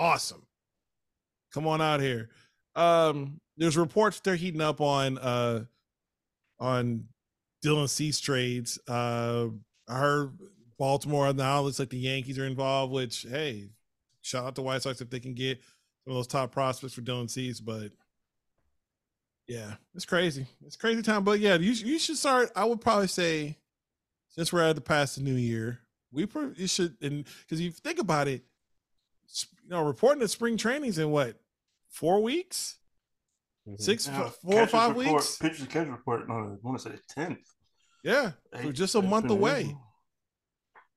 Awesome. 0.00 0.44
Come 1.54 1.68
on 1.68 1.80
out 1.80 2.00
here. 2.00 2.30
Um, 2.74 3.40
there's 3.56 3.76
reports 3.76 4.18
they're 4.18 4.34
heating 4.34 4.60
up 4.60 4.80
on 4.80 5.16
uh 5.18 5.64
on 6.58 7.04
Dylan 7.64 7.88
Cease 7.88 8.18
trades. 8.18 8.80
Uh 8.88 9.46
I 9.88 9.96
heard 9.96 10.32
Baltimore 10.76 11.32
now 11.32 11.60
looks 11.60 11.78
like 11.78 11.90
the 11.90 11.98
Yankees 11.98 12.40
are 12.40 12.46
involved, 12.46 12.92
which 12.92 13.24
hey, 13.30 13.70
shout 14.22 14.44
out 14.44 14.54
to 14.56 14.62
White 14.62 14.82
Sox 14.82 15.00
if 15.00 15.08
they 15.08 15.20
can 15.20 15.34
get 15.34 15.60
some 16.04 16.14
of 16.14 16.16
those 16.16 16.26
top 16.26 16.50
prospects 16.50 16.94
for 16.94 17.02
Dylan 17.02 17.30
Cease, 17.30 17.60
but 17.60 17.92
yeah, 19.48 19.74
it's 19.94 20.04
crazy. 20.04 20.46
It's 20.66 20.76
crazy 20.76 21.00
time. 21.00 21.24
But 21.24 21.40
yeah, 21.40 21.56
you 21.56 21.72
you 21.72 21.98
should 21.98 22.18
start. 22.18 22.50
I 22.54 22.66
would 22.66 22.82
probably 22.82 23.08
say, 23.08 23.56
since 24.28 24.52
we're 24.52 24.62
at 24.62 24.74
the 24.74 24.82
past 24.82 25.16
the 25.16 25.22
new 25.22 25.34
year, 25.34 25.80
we 26.12 26.26
probably 26.26 26.66
should 26.66 26.96
and 27.00 27.24
because 27.40 27.60
you 27.60 27.70
think 27.70 27.98
about 27.98 28.28
it, 28.28 28.44
you 29.64 29.70
know, 29.70 29.82
reporting 29.82 30.20
the 30.20 30.28
spring 30.28 30.58
trainings 30.58 30.98
in 30.98 31.10
what 31.10 31.40
four 31.88 32.22
weeks, 32.22 32.76
mm-hmm. 33.66 33.82
six, 33.82 34.06
yeah, 34.06 34.28
four 34.44 34.62
or 34.62 34.66
five 34.66 34.94
report, 34.94 35.14
weeks. 35.16 35.38
Pictures 35.38 35.62
of 35.62 35.70
catch 35.70 35.88
report. 35.88 36.28
No, 36.28 36.34
I 36.34 36.66
want 36.66 36.78
to 36.78 36.84
say 36.84 36.90
the 36.90 37.00
tenth. 37.08 37.38
Yeah, 38.04 38.32
so 38.62 38.70
just 38.70 38.94
a 38.94 39.02
month 39.02 39.30
away. 39.30 39.74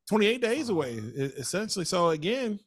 28 0.10 0.41
days 0.41 0.67
away 0.67 0.96
essentially 1.38 1.86
so 1.86 2.10
again 2.10 2.60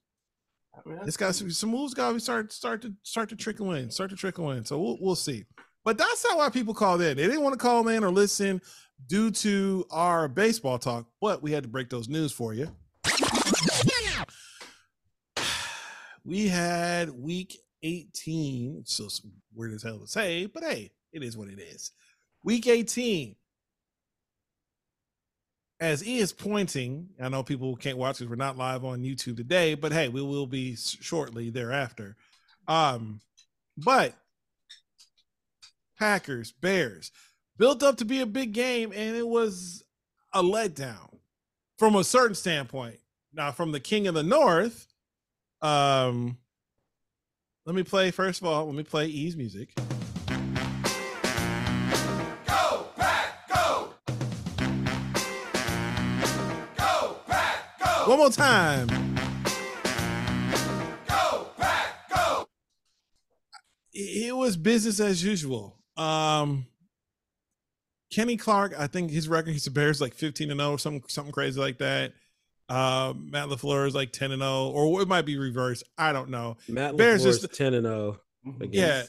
I 0.74 0.88
mean, 0.88 0.98
it's 1.04 1.16
got 1.18 1.34
some, 1.34 1.50
some 1.50 1.70
moves 1.70 1.92
got 1.92 2.12
to 2.12 2.20
start 2.20 2.52
start 2.52 2.80
to 2.82 2.94
start 3.02 3.28
to 3.30 3.36
trickle 3.36 3.72
in 3.72 3.90
start 3.90 4.08
to 4.10 4.16
trickle 4.16 4.52
in 4.52 4.64
so 4.64 4.80
we'll, 4.80 4.96
we'll 4.98 5.14
see 5.14 5.44
but 5.84 5.98
that's 5.98 6.24
not 6.24 6.38
why 6.38 6.48
people 6.48 6.74
called 6.74 7.02
in. 7.02 7.16
They 7.16 7.24
didn't 7.24 7.42
want 7.42 7.52
to 7.52 7.58
call 7.58 7.88
in 7.88 8.04
or 8.04 8.10
listen 8.10 8.62
due 9.06 9.30
to 9.30 9.86
our 9.90 10.28
baseball 10.28 10.78
talk 10.78 11.06
but 11.20 11.42
we 11.42 11.52
had 11.52 11.64
to 11.64 11.68
break 11.68 11.90
those 11.90 12.08
news 12.08 12.32
for 12.32 12.54
you. 12.54 12.70
We 16.26 16.48
had 16.48 17.10
week 17.10 17.58
18 17.82 18.84
so 18.86 19.08
weird 19.54 19.74
as 19.74 19.82
hell 19.82 19.98
to 19.98 20.06
say 20.06 20.46
but 20.46 20.62
hey 20.62 20.90
it 21.12 21.22
is 21.22 21.36
what 21.36 21.48
it 21.48 21.60
is. 21.60 21.90
Week 22.42 22.66
18 22.66 23.36
as 25.80 26.00
he 26.00 26.18
is 26.18 26.32
pointing, 26.32 27.08
I 27.20 27.28
know 27.28 27.42
people 27.42 27.74
can't 27.76 27.98
watch 27.98 28.18
because 28.18 28.30
we're 28.30 28.36
not 28.36 28.56
live 28.56 28.84
on 28.84 29.02
YouTube 29.02 29.36
today, 29.36 29.74
but 29.74 29.92
hey, 29.92 30.08
we 30.08 30.22
will 30.22 30.46
be 30.46 30.76
shortly 30.76 31.50
thereafter. 31.50 32.16
Um, 32.68 33.20
but 33.76 34.14
Packers, 35.98 36.52
Bears 36.52 37.10
built 37.56 37.82
up 37.82 37.96
to 37.98 38.04
be 38.04 38.20
a 38.20 38.26
big 38.26 38.52
game, 38.52 38.92
and 38.94 39.16
it 39.16 39.26
was 39.26 39.84
a 40.32 40.42
letdown 40.42 41.18
from 41.78 41.96
a 41.96 42.04
certain 42.04 42.34
standpoint. 42.34 42.98
Now, 43.32 43.52
from 43.52 43.72
the 43.72 43.80
King 43.80 44.06
of 44.06 44.14
the 44.14 44.22
North, 44.22 44.86
um, 45.60 46.38
let 47.66 47.74
me 47.74 47.82
play 47.82 48.10
first 48.10 48.40
of 48.40 48.46
all. 48.46 48.66
Let 48.66 48.74
me 48.74 48.82
play 48.82 49.06
E's 49.06 49.36
music. 49.36 49.74
Go, 52.46 52.86
Pack, 52.96 53.48
go! 53.48 53.94
Go, 56.76 57.16
Pack, 57.26 57.78
go! 57.78 58.10
One 58.10 58.18
more 58.18 58.30
time. 58.30 58.88
Go, 61.08 61.48
Pack, 61.56 62.10
go. 62.14 62.46
It 63.92 64.36
was 64.36 64.56
business 64.56 65.00
as 65.00 65.24
usual. 65.24 65.78
Um, 65.96 66.66
Kenny 68.10 68.36
Clark, 68.36 68.74
I 68.78 68.86
think 68.86 69.10
his 69.10 69.28
record, 69.28 69.52
he's 69.52 69.66
a 69.66 69.70
Bears 69.70 70.00
like 70.00 70.14
15 70.14 70.50
and 70.50 70.60
0 70.60 70.72
or 70.72 70.78
something, 70.78 71.02
something 71.08 71.32
crazy 71.32 71.60
like 71.60 71.78
that. 71.78 72.12
Uh, 72.68 73.12
Matt 73.16 73.48
LaFleur 73.48 73.86
is 73.86 73.94
like 73.94 74.12
10 74.12 74.32
and 74.32 74.42
0, 74.42 74.68
or 74.68 75.02
it 75.02 75.08
might 75.08 75.26
be 75.26 75.36
reversed. 75.36 75.84
I 75.98 76.12
don't 76.12 76.30
know. 76.30 76.56
Matt 76.68 76.96
Bears 76.96 77.22
just 77.22 77.52
10 77.54 77.74
and 77.74 77.86
0. 77.86 78.20
Yeah. 78.70 79.02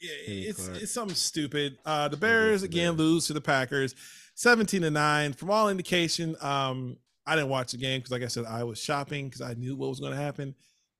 Yeah, 0.00 0.10
it's 0.26 0.68
it's 0.68 0.92
something 0.92 1.14
stupid. 1.14 1.78
Uh, 1.86 2.08
the 2.08 2.16
Bears 2.16 2.62
again 2.62 2.92
lose 2.92 3.26
to 3.28 3.32
the 3.32 3.40
Packers, 3.40 3.94
seventeen 4.34 4.82
to 4.82 4.90
nine. 4.90 5.32
From 5.32 5.50
all 5.50 5.70
indication, 5.70 6.36
um, 6.42 6.98
I 7.26 7.36
didn't 7.36 7.48
watch 7.48 7.72
the 7.72 7.78
game 7.78 8.00
because, 8.00 8.10
like 8.10 8.22
I 8.22 8.26
said, 8.26 8.44
I 8.44 8.64
was 8.64 8.78
shopping 8.78 9.28
because 9.28 9.40
I 9.40 9.54
knew 9.54 9.76
what 9.76 9.88
was 9.88 10.00
going 10.00 10.12
to 10.12 10.20
happen. 10.20 10.54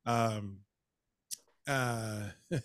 Um, 0.06 0.58
uh, 1.68 2.28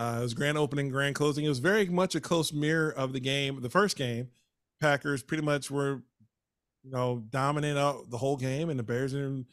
uh, 0.00 0.16
it 0.18 0.22
was 0.22 0.32
grand 0.32 0.56
opening, 0.56 0.88
grand 0.88 1.14
closing. 1.14 1.44
It 1.44 1.50
was 1.50 1.58
very 1.58 1.84
much 1.84 2.14
a 2.14 2.22
close 2.22 2.54
mirror 2.54 2.90
of 2.90 3.12
the 3.12 3.20
game, 3.20 3.60
the 3.60 3.68
first 3.68 3.98
game. 3.98 4.30
Packers 4.80 5.22
pretty 5.22 5.42
much 5.42 5.70
were, 5.70 6.02
you 6.82 6.90
know, 6.90 7.22
dominant 7.28 8.10
the 8.10 8.16
whole 8.16 8.38
game, 8.38 8.70
and 8.70 8.78
the 8.78 8.82
Bears 8.82 9.12
in 9.12 9.44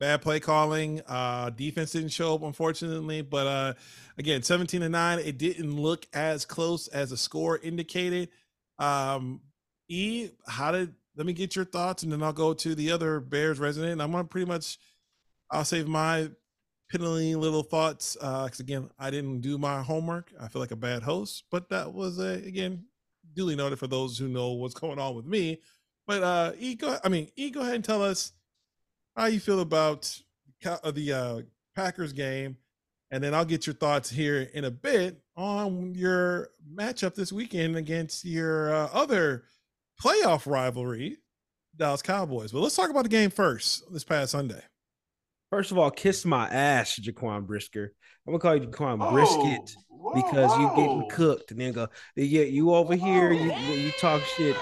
bad 0.00 0.20
play 0.20 0.40
calling. 0.40 1.00
Uh, 1.06 1.50
defense 1.50 1.92
didn't 1.92 2.08
show 2.08 2.34
up, 2.34 2.42
unfortunately. 2.42 3.22
But 3.22 3.46
uh, 3.46 3.74
again, 4.18 4.42
17 4.42 4.80
to 4.80 4.88
9, 4.88 5.18
it 5.20 5.38
didn't 5.38 5.80
look 5.80 6.08
as 6.12 6.44
close 6.44 6.88
as 6.88 7.10
the 7.10 7.16
score 7.16 7.58
indicated. 7.58 8.30
Um, 8.80 9.42
E, 9.88 10.30
how 10.48 10.72
did 10.72 10.92
let 11.16 11.24
me 11.24 11.32
get 11.32 11.54
your 11.54 11.64
thoughts, 11.64 12.02
and 12.02 12.10
then 12.10 12.20
I'll 12.20 12.32
go 12.32 12.52
to 12.52 12.74
the 12.74 12.90
other 12.90 13.20
Bears 13.20 13.60
resident. 13.60 14.00
I'm 14.00 14.10
gonna 14.10 14.24
pretty 14.24 14.46
much, 14.46 14.76
I'll 15.52 15.64
save 15.64 15.86
my 15.86 16.30
little 17.02 17.62
thoughts 17.62 18.14
because 18.14 18.60
uh, 18.60 18.62
again, 18.62 18.90
I 18.98 19.10
didn't 19.10 19.40
do 19.40 19.58
my 19.58 19.82
homework. 19.82 20.32
I 20.40 20.48
feel 20.48 20.60
like 20.60 20.70
a 20.70 20.76
bad 20.76 21.02
host, 21.02 21.44
but 21.50 21.68
that 21.70 21.92
was 21.92 22.18
a, 22.18 22.34
again 22.46 22.84
duly 23.34 23.56
noted 23.56 23.78
for 23.78 23.86
those 23.86 24.16
who 24.16 24.28
know 24.28 24.52
what's 24.52 24.74
going 24.74 24.98
on 24.98 25.14
with 25.14 25.26
me. 25.26 25.60
But 26.06 26.22
uh, 26.22 26.52
E, 26.58 26.74
go, 26.74 26.96
I 27.02 27.08
mean, 27.08 27.28
E, 27.36 27.50
go 27.50 27.60
ahead 27.60 27.74
and 27.74 27.84
tell 27.84 28.02
us 28.02 28.32
how 29.16 29.26
you 29.26 29.40
feel 29.40 29.60
about 29.60 30.16
uh, 30.64 30.90
the 30.90 31.12
uh, 31.12 31.42
Packers 31.74 32.12
game, 32.12 32.56
and 33.10 33.22
then 33.22 33.34
I'll 33.34 33.44
get 33.44 33.66
your 33.66 33.74
thoughts 33.74 34.10
here 34.10 34.48
in 34.54 34.64
a 34.64 34.70
bit 34.70 35.20
on 35.36 35.94
your 35.94 36.50
matchup 36.74 37.14
this 37.14 37.32
weekend 37.32 37.76
against 37.76 38.24
your 38.24 38.74
uh, 38.74 38.88
other 38.92 39.44
playoff 40.02 40.50
rivalry, 40.50 41.18
Dallas 41.76 42.02
Cowboys. 42.02 42.52
But 42.52 42.60
let's 42.60 42.76
talk 42.76 42.90
about 42.90 43.04
the 43.04 43.08
game 43.08 43.30
first 43.30 43.90
this 43.92 44.04
past 44.04 44.32
Sunday. 44.32 44.62
First 45.54 45.70
of 45.70 45.78
all, 45.78 45.92
kiss 45.92 46.24
my 46.24 46.48
ass, 46.48 46.98
Jaquan 46.98 47.46
Brisker. 47.46 47.92
I'm 48.26 48.32
gonna 48.32 48.40
call 48.40 48.56
you 48.56 48.66
Jaquan 48.66 48.98
oh, 49.00 49.12
Brisket 49.12 49.76
because 50.12 50.50
whoa. 50.50 50.60
you 50.60 50.68
getting 50.74 51.08
cooked, 51.08 51.52
and 51.52 51.60
then 51.60 51.72
go, 51.72 51.86
yeah, 52.16 52.42
you 52.42 52.74
over 52.74 52.96
here, 52.96 53.30
you 53.30 53.52
oh, 53.54 53.74
you 53.74 53.92
talk 53.92 54.20
shit 54.24 54.56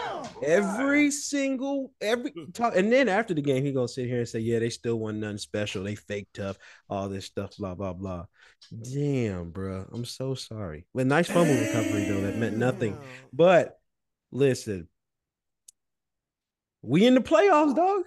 every 0.45 1.11
single 1.11 1.93
every 2.03 2.35
talk, 2.53 2.77
and 2.77 2.93
then 2.93 3.09
after 3.09 3.33
the 3.33 3.41
game, 3.41 3.65
he 3.65 3.73
gonna 3.73 3.89
sit 3.89 4.07
here 4.07 4.19
and 4.19 4.29
say, 4.29 4.41
yeah, 4.41 4.59
they 4.59 4.69
still 4.69 4.99
won 4.99 5.19
nothing 5.19 5.39
special, 5.39 5.83
they 5.83 5.95
fake 5.95 6.29
tough, 6.35 6.59
all 6.91 7.09
this 7.09 7.25
stuff, 7.25 7.57
blah 7.57 7.75
blah 7.75 7.95
blah. 7.95 8.27
Damn, 8.93 9.49
bro, 9.49 9.87
I'm 9.95 10.05
so 10.05 10.35
sorry. 10.35 10.85
But 10.95 11.07
nice 11.07 11.27
fumble 11.27 11.55
recovery 11.55 12.05
though, 12.05 12.21
that 12.21 12.37
meant 12.37 12.59
nothing. 12.59 12.99
But 13.33 13.79
listen, 14.31 14.89
we 16.83 17.07
in 17.07 17.15
the 17.15 17.23
playoffs, 17.23 17.75
dog. 17.75 18.03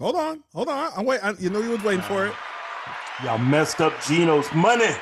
Hold 0.00 0.16
on, 0.16 0.42
hold 0.52 0.68
on. 0.68 0.92
I'm 0.96 1.04
wait. 1.06 1.20
I, 1.22 1.32
you 1.38 1.50
know 1.50 1.60
you 1.60 1.70
was 1.70 1.82
waiting 1.84 2.02
for 2.02 2.26
it. 2.26 2.34
Y'all 3.22 3.38
messed 3.38 3.80
up 3.80 3.92
Geno's 4.02 4.52
money. 4.54 4.94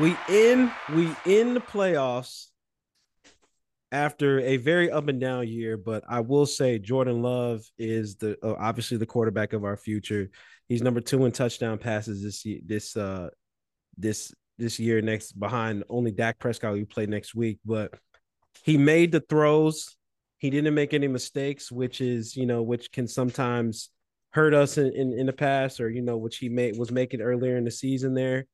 We 0.00 0.16
in. 0.28 0.72
We 0.94 1.14
in 1.26 1.54
the 1.54 1.60
playoffs. 1.60 2.46
after 3.92 4.40
a 4.40 4.56
very 4.56 4.90
up 4.90 5.08
and 5.08 5.20
down 5.20 5.48
year, 5.48 5.76
but 5.76 6.04
I 6.08 6.20
will 6.20 6.46
say 6.46 6.78
Jordan 6.78 7.22
Love 7.22 7.62
is 7.78 8.16
the 8.16 8.36
uh, 8.42 8.54
obviously 8.58 8.96
the 8.96 9.06
quarterback 9.06 9.52
of 9.52 9.64
our 9.64 9.76
future. 9.76 10.30
He's 10.68 10.82
number 10.82 11.00
two 11.00 11.24
in 11.24 11.32
touchdown 11.32 11.78
passes 11.78 12.22
this 12.22 12.44
year, 12.44 12.60
this 12.64 12.96
uh 12.96 13.30
this 13.96 14.32
this 14.58 14.78
year 14.78 15.00
next 15.02 15.32
behind 15.32 15.84
only 15.88 16.12
Dak 16.12 16.38
Prescott 16.38 16.76
who 16.76 16.86
play 16.86 17.06
next 17.06 17.34
week, 17.34 17.58
but 17.64 17.94
he 18.64 18.76
made 18.78 19.12
the 19.12 19.20
throws. 19.20 19.96
He 20.40 20.48
didn't 20.48 20.74
make 20.74 20.94
any 20.94 21.06
mistakes, 21.06 21.70
which 21.70 22.00
is 22.00 22.34
you 22.34 22.46
know 22.46 22.62
which 22.62 22.90
can 22.90 23.06
sometimes 23.06 23.90
hurt 24.32 24.54
us 24.54 24.78
in, 24.78 24.92
in, 24.94 25.12
in 25.12 25.26
the 25.26 25.32
past, 25.34 25.80
or 25.80 25.90
you 25.90 26.00
know 26.00 26.16
which 26.16 26.38
he 26.38 26.48
made 26.48 26.78
was 26.78 26.90
making 26.90 27.20
earlier 27.20 27.56
in 27.58 27.64
the 27.64 27.70
season 27.70 28.14
there. 28.14 28.46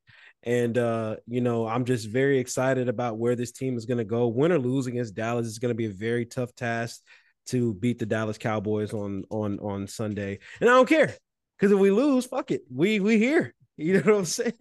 And 0.43 0.76
uh, 0.76 1.16
you 1.26 1.40
know, 1.40 1.66
I'm 1.66 1.85
just 1.85 2.09
very 2.09 2.38
excited 2.38 2.88
about 2.88 3.19
where 3.19 3.37
this 3.37 3.52
team 3.52 3.76
is 3.76 3.87
going 3.87 3.99
to 3.99 4.05
go. 4.05 4.26
Win 4.26 4.50
or 4.50 4.59
lose 4.59 4.88
against 4.88 5.14
Dallas 5.14 5.47
is 5.47 5.61
going 5.61 5.71
to 5.71 5.76
be 5.76 5.87
a 5.87 5.90
very 5.90 6.26
tough 6.26 6.55
task 6.57 7.00
to 7.47 7.75
beat 7.75 8.00
the 8.00 8.07
Dallas 8.07 8.37
Cowboys 8.37 8.93
on 8.93 9.23
on 9.31 9.61
on 9.61 9.87
Sunday. 9.87 10.40
And 10.61 10.69
I 10.69 10.73
don't 10.73 10.88
care 10.88 11.14
because 11.57 11.71
if 11.71 11.78
we 11.78 11.93
lose, 11.93 12.26
fuck 12.26 12.50
it, 12.50 12.62
we 12.73 13.00
we 13.00 13.19
here. 13.19 13.55
You 13.78 13.93
know 13.93 14.12
what 14.12 14.19
I'm 14.21 14.25
saying? 14.25 14.55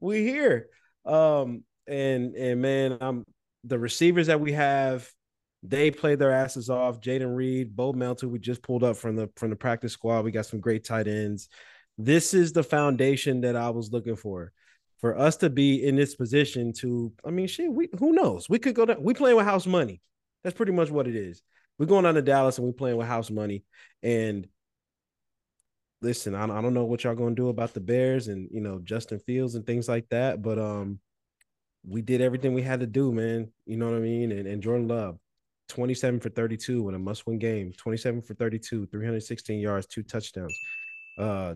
we 0.00 0.22
here. 0.22 0.68
Um, 1.04 1.64
and 1.86 2.34
and 2.34 2.62
man, 2.62 2.96
I'm 3.02 3.24
the 3.64 3.78
receivers 3.78 4.28
that 4.28 4.40
we 4.40 4.52
have. 4.52 5.06
They 5.62 5.90
played 5.90 6.18
their 6.18 6.32
asses 6.32 6.70
off. 6.70 7.00
Jayden 7.00 7.34
Reed, 7.34 7.74
Bo 7.74 7.92
Melton, 7.92 8.30
we 8.30 8.38
just 8.38 8.62
pulled 8.62 8.84
up 8.84 8.96
from 8.96 9.16
the 9.16 9.30
from 9.36 9.50
the 9.50 9.56
practice 9.56 9.92
squad. 9.92 10.24
We 10.24 10.30
got 10.30 10.46
some 10.46 10.60
great 10.60 10.84
tight 10.84 11.08
ends. 11.08 11.48
This 11.98 12.34
is 12.34 12.52
the 12.52 12.62
foundation 12.62 13.40
that 13.40 13.56
I 13.56 13.70
was 13.70 13.90
looking 13.90 14.16
for 14.16 14.52
for 15.00 15.18
us 15.18 15.36
to 15.38 15.50
be 15.50 15.84
in 15.84 15.96
this 15.96 16.14
position 16.14 16.72
to, 16.72 17.12
I 17.24 17.30
mean, 17.30 17.46
shit, 17.46 17.70
we 17.72 17.88
who 17.98 18.12
knows? 18.12 18.48
We 18.48 18.58
could 18.58 18.74
go 18.74 18.86
down. 18.86 19.02
We 19.02 19.14
playing 19.14 19.36
with 19.36 19.46
house 19.46 19.66
money. 19.66 20.00
That's 20.42 20.56
pretty 20.56 20.72
much 20.72 20.90
what 20.90 21.08
it 21.08 21.16
is. 21.16 21.42
We're 21.78 21.86
going 21.86 22.04
down 22.04 22.14
to 22.14 22.22
Dallas 22.22 22.58
and 22.58 22.66
we 22.66 22.72
playing 22.72 22.96
with 22.96 23.06
house 23.06 23.30
money. 23.30 23.64
And 24.02 24.46
listen, 26.00 26.34
I, 26.34 26.44
I 26.44 26.62
don't 26.62 26.74
know 26.74 26.84
what 26.84 27.04
y'all 27.04 27.14
gonna 27.14 27.34
do 27.34 27.48
about 27.48 27.74
the 27.74 27.80
Bears 27.80 28.28
and 28.28 28.48
you 28.50 28.60
know 28.60 28.78
Justin 28.82 29.18
Fields 29.18 29.54
and 29.54 29.66
things 29.66 29.88
like 29.88 30.08
that, 30.10 30.42
but 30.42 30.58
um, 30.58 31.00
we 31.86 32.02
did 32.02 32.20
everything 32.20 32.54
we 32.54 32.62
had 32.62 32.80
to 32.80 32.86
do, 32.86 33.12
man. 33.12 33.52
You 33.66 33.76
know 33.76 33.86
what 33.86 33.96
I 33.96 34.00
mean? 34.00 34.32
And, 34.32 34.46
and 34.46 34.62
Jordan 34.62 34.88
Love, 34.88 35.18
27 35.68 36.20
for 36.20 36.28
32 36.30 36.88
in 36.88 36.94
a 36.94 36.98
must-win 36.98 37.38
game, 37.38 37.72
27 37.76 38.22
for 38.22 38.34
32, 38.34 38.86
316 38.86 39.58
yards, 39.58 39.86
two 39.86 40.02
touchdowns. 40.02 40.58
Uh, 41.18 41.54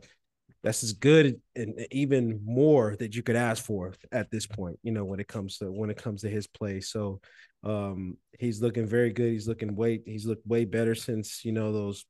that's 0.62 0.82
as 0.82 0.92
good 0.92 1.40
and 1.56 1.86
even 1.90 2.40
more 2.44 2.96
that 2.96 3.14
you 3.14 3.22
could 3.22 3.36
ask 3.36 3.64
for 3.64 3.94
at 4.12 4.30
this 4.30 4.46
point 4.46 4.78
you 4.82 4.92
know 4.92 5.04
when 5.04 5.20
it 5.20 5.28
comes 5.28 5.58
to 5.58 5.70
when 5.70 5.90
it 5.90 5.96
comes 5.96 6.22
to 6.22 6.28
his 6.28 6.46
play. 6.46 6.80
So 6.80 7.20
um 7.64 8.16
he's 8.38 8.60
looking 8.60 8.86
very 8.86 9.12
good. 9.12 9.32
He's 9.32 9.48
looking 9.48 9.74
way 9.74 10.00
he's 10.04 10.26
looked 10.26 10.46
way 10.46 10.64
better 10.64 10.94
since 10.94 11.44
you 11.44 11.52
know 11.52 11.72
those 11.72 12.04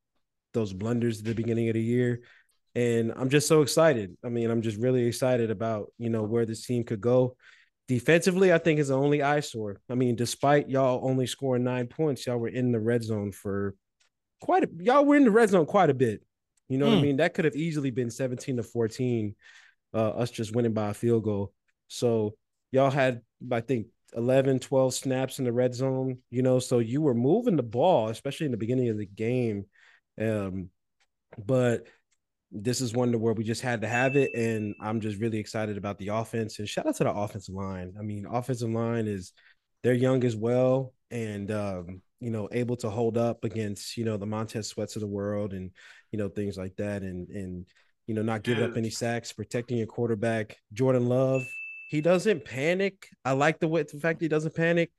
those 0.52 0.72
blunders 0.72 1.20
at 1.20 1.26
the 1.26 1.34
beginning 1.34 1.68
of 1.68 1.74
the 1.74 1.82
year. 1.82 2.22
And 2.74 3.12
i'm 3.16 3.30
just 3.30 3.48
so 3.48 3.62
excited. 3.62 4.16
I 4.24 4.28
mean 4.28 4.50
i'm 4.50 4.62
just 4.62 4.78
really 4.78 5.06
excited 5.06 5.50
about 5.50 5.92
you 5.98 6.10
know 6.10 6.22
where 6.22 6.46
this 6.46 6.66
team 6.66 6.84
could 6.84 7.00
go 7.00 7.36
defensively 7.90 8.52
i 8.52 8.58
think 8.58 8.78
is 8.78 8.88
the 8.88 8.94
only 8.94 9.20
eyesore 9.20 9.80
i 9.90 9.94
mean 9.94 10.14
despite 10.14 10.70
y'all 10.70 11.00
only 11.02 11.26
scoring 11.26 11.64
nine 11.64 11.86
points 11.86 12.24
y'all 12.24 12.38
were 12.38 12.48
in 12.48 12.70
the 12.70 12.78
red 12.78 13.02
zone 13.02 13.32
for 13.32 13.74
quite 14.40 14.62
a 14.62 14.68
y'all 14.78 15.04
were 15.04 15.16
in 15.16 15.24
the 15.24 15.30
red 15.30 15.50
zone 15.50 15.66
quite 15.66 15.90
a 15.90 15.94
bit 15.94 16.22
you 16.70 16.78
know 16.78 16.86
mm. 16.86 16.90
what 16.90 16.94
I 16.94 16.98
hmm. 16.98 17.02
mean? 17.02 17.16
That 17.16 17.34
could 17.34 17.44
have 17.44 17.56
easily 17.56 17.90
been 17.90 18.10
17 18.10 18.56
to 18.56 18.62
14, 18.62 19.34
uh, 19.92 20.10
us 20.10 20.30
just 20.30 20.54
winning 20.54 20.72
by 20.72 20.90
a 20.90 20.94
field 20.94 21.24
goal. 21.24 21.52
So 21.88 22.36
y'all 22.70 22.90
had, 22.90 23.22
I 23.50 23.60
think, 23.60 23.88
11, 24.14 24.60
12 24.60 24.94
snaps 24.94 25.40
in 25.40 25.44
the 25.44 25.52
red 25.52 25.74
zone, 25.74 26.18
you 26.30 26.42
know, 26.42 26.60
so 26.60 26.78
you 26.78 27.02
were 27.02 27.14
moving 27.14 27.56
the 27.56 27.64
ball, 27.64 28.08
especially 28.08 28.46
in 28.46 28.52
the 28.52 28.58
beginning 28.58 28.88
of 28.88 28.98
the 28.98 29.06
game. 29.06 29.66
Um, 30.20 30.70
but 31.36 31.88
this 32.52 32.80
is 32.80 32.92
one 32.92 33.12
where 33.20 33.32
we 33.32 33.44
just 33.44 33.62
had 33.62 33.80
to 33.82 33.88
have 33.88 34.16
it. 34.16 34.34
And 34.34 34.74
I'm 34.80 35.00
just 35.00 35.20
really 35.20 35.38
excited 35.38 35.76
about 35.76 35.98
the 35.98 36.08
offense. 36.08 36.58
And 36.58 36.68
shout 36.68 36.86
out 36.86 36.96
to 36.96 37.04
the 37.04 37.12
offensive 37.12 37.54
line. 37.54 37.94
I 37.98 38.02
mean, 38.02 38.26
offensive 38.26 38.70
line 38.70 39.06
is 39.06 39.32
they're 39.82 39.94
young 39.94 40.24
as 40.24 40.36
well. 40.36 40.92
And 41.10 41.50
um, 41.50 42.02
you 42.20 42.30
know, 42.30 42.48
able 42.52 42.76
to 42.76 42.90
hold 42.90 43.16
up 43.16 43.44
against, 43.44 43.96
you 43.96 44.04
know, 44.04 44.16
the 44.16 44.26
Montez 44.26 44.68
Sweats 44.68 44.94
of 44.94 45.00
the 45.00 45.08
world 45.08 45.54
and, 45.54 45.70
you 46.12 46.18
know, 46.18 46.28
things 46.28 46.58
like 46.58 46.76
that. 46.76 47.02
And, 47.02 47.28
and, 47.30 47.66
you 48.06 48.14
know, 48.14 48.22
not 48.22 48.42
giving 48.42 48.64
up 48.64 48.76
any 48.76 48.90
sacks, 48.90 49.32
protecting 49.32 49.78
your 49.78 49.86
quarterback. 49.86 50.58
Jordan 50.72 51.06
Love, 51.06 51.42
he 51.88 52.00
doesn't 52.00 52.44
panic. 52.44 53.08
I 53.24 53.32
like 53.32 53.58
the 53.58 53.68
way 53.68 53.84
the 53.84 53.98
fact 53.98 54.20
he 54.20 54.28
doesn't 54.28 54.54
panic. 54.54 54.90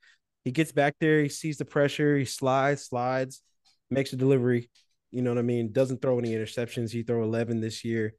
He 0.43 0.51
gets 0.51 0.71
back 0.71 0.95
there, 0.99 1.21
he 1.21 1.29
sees 1.29 1.57
the 1.57 1.65
pressure, 1.65 2.17
he 2.17 2.25
slides, 2.25 2.85
slides, 2.85 3.43
makes 3.91 4.13
a 4.13 4.15
delivery. 4.15 4.71
You 5.11 5.21
know 5.21 5.31
what 5.31 5.39
I 5.39 5.43
mean? 5.43 5.71
Doesn't 5.71 6.01
throw 6.01 6.19
any 6.19 6.29
interceptions. 6.29 6.91
He 6.91 7.03
threw 7.03 7.23
11 7.23 7.61
this 7.61 7.83
year, 7.83 8.15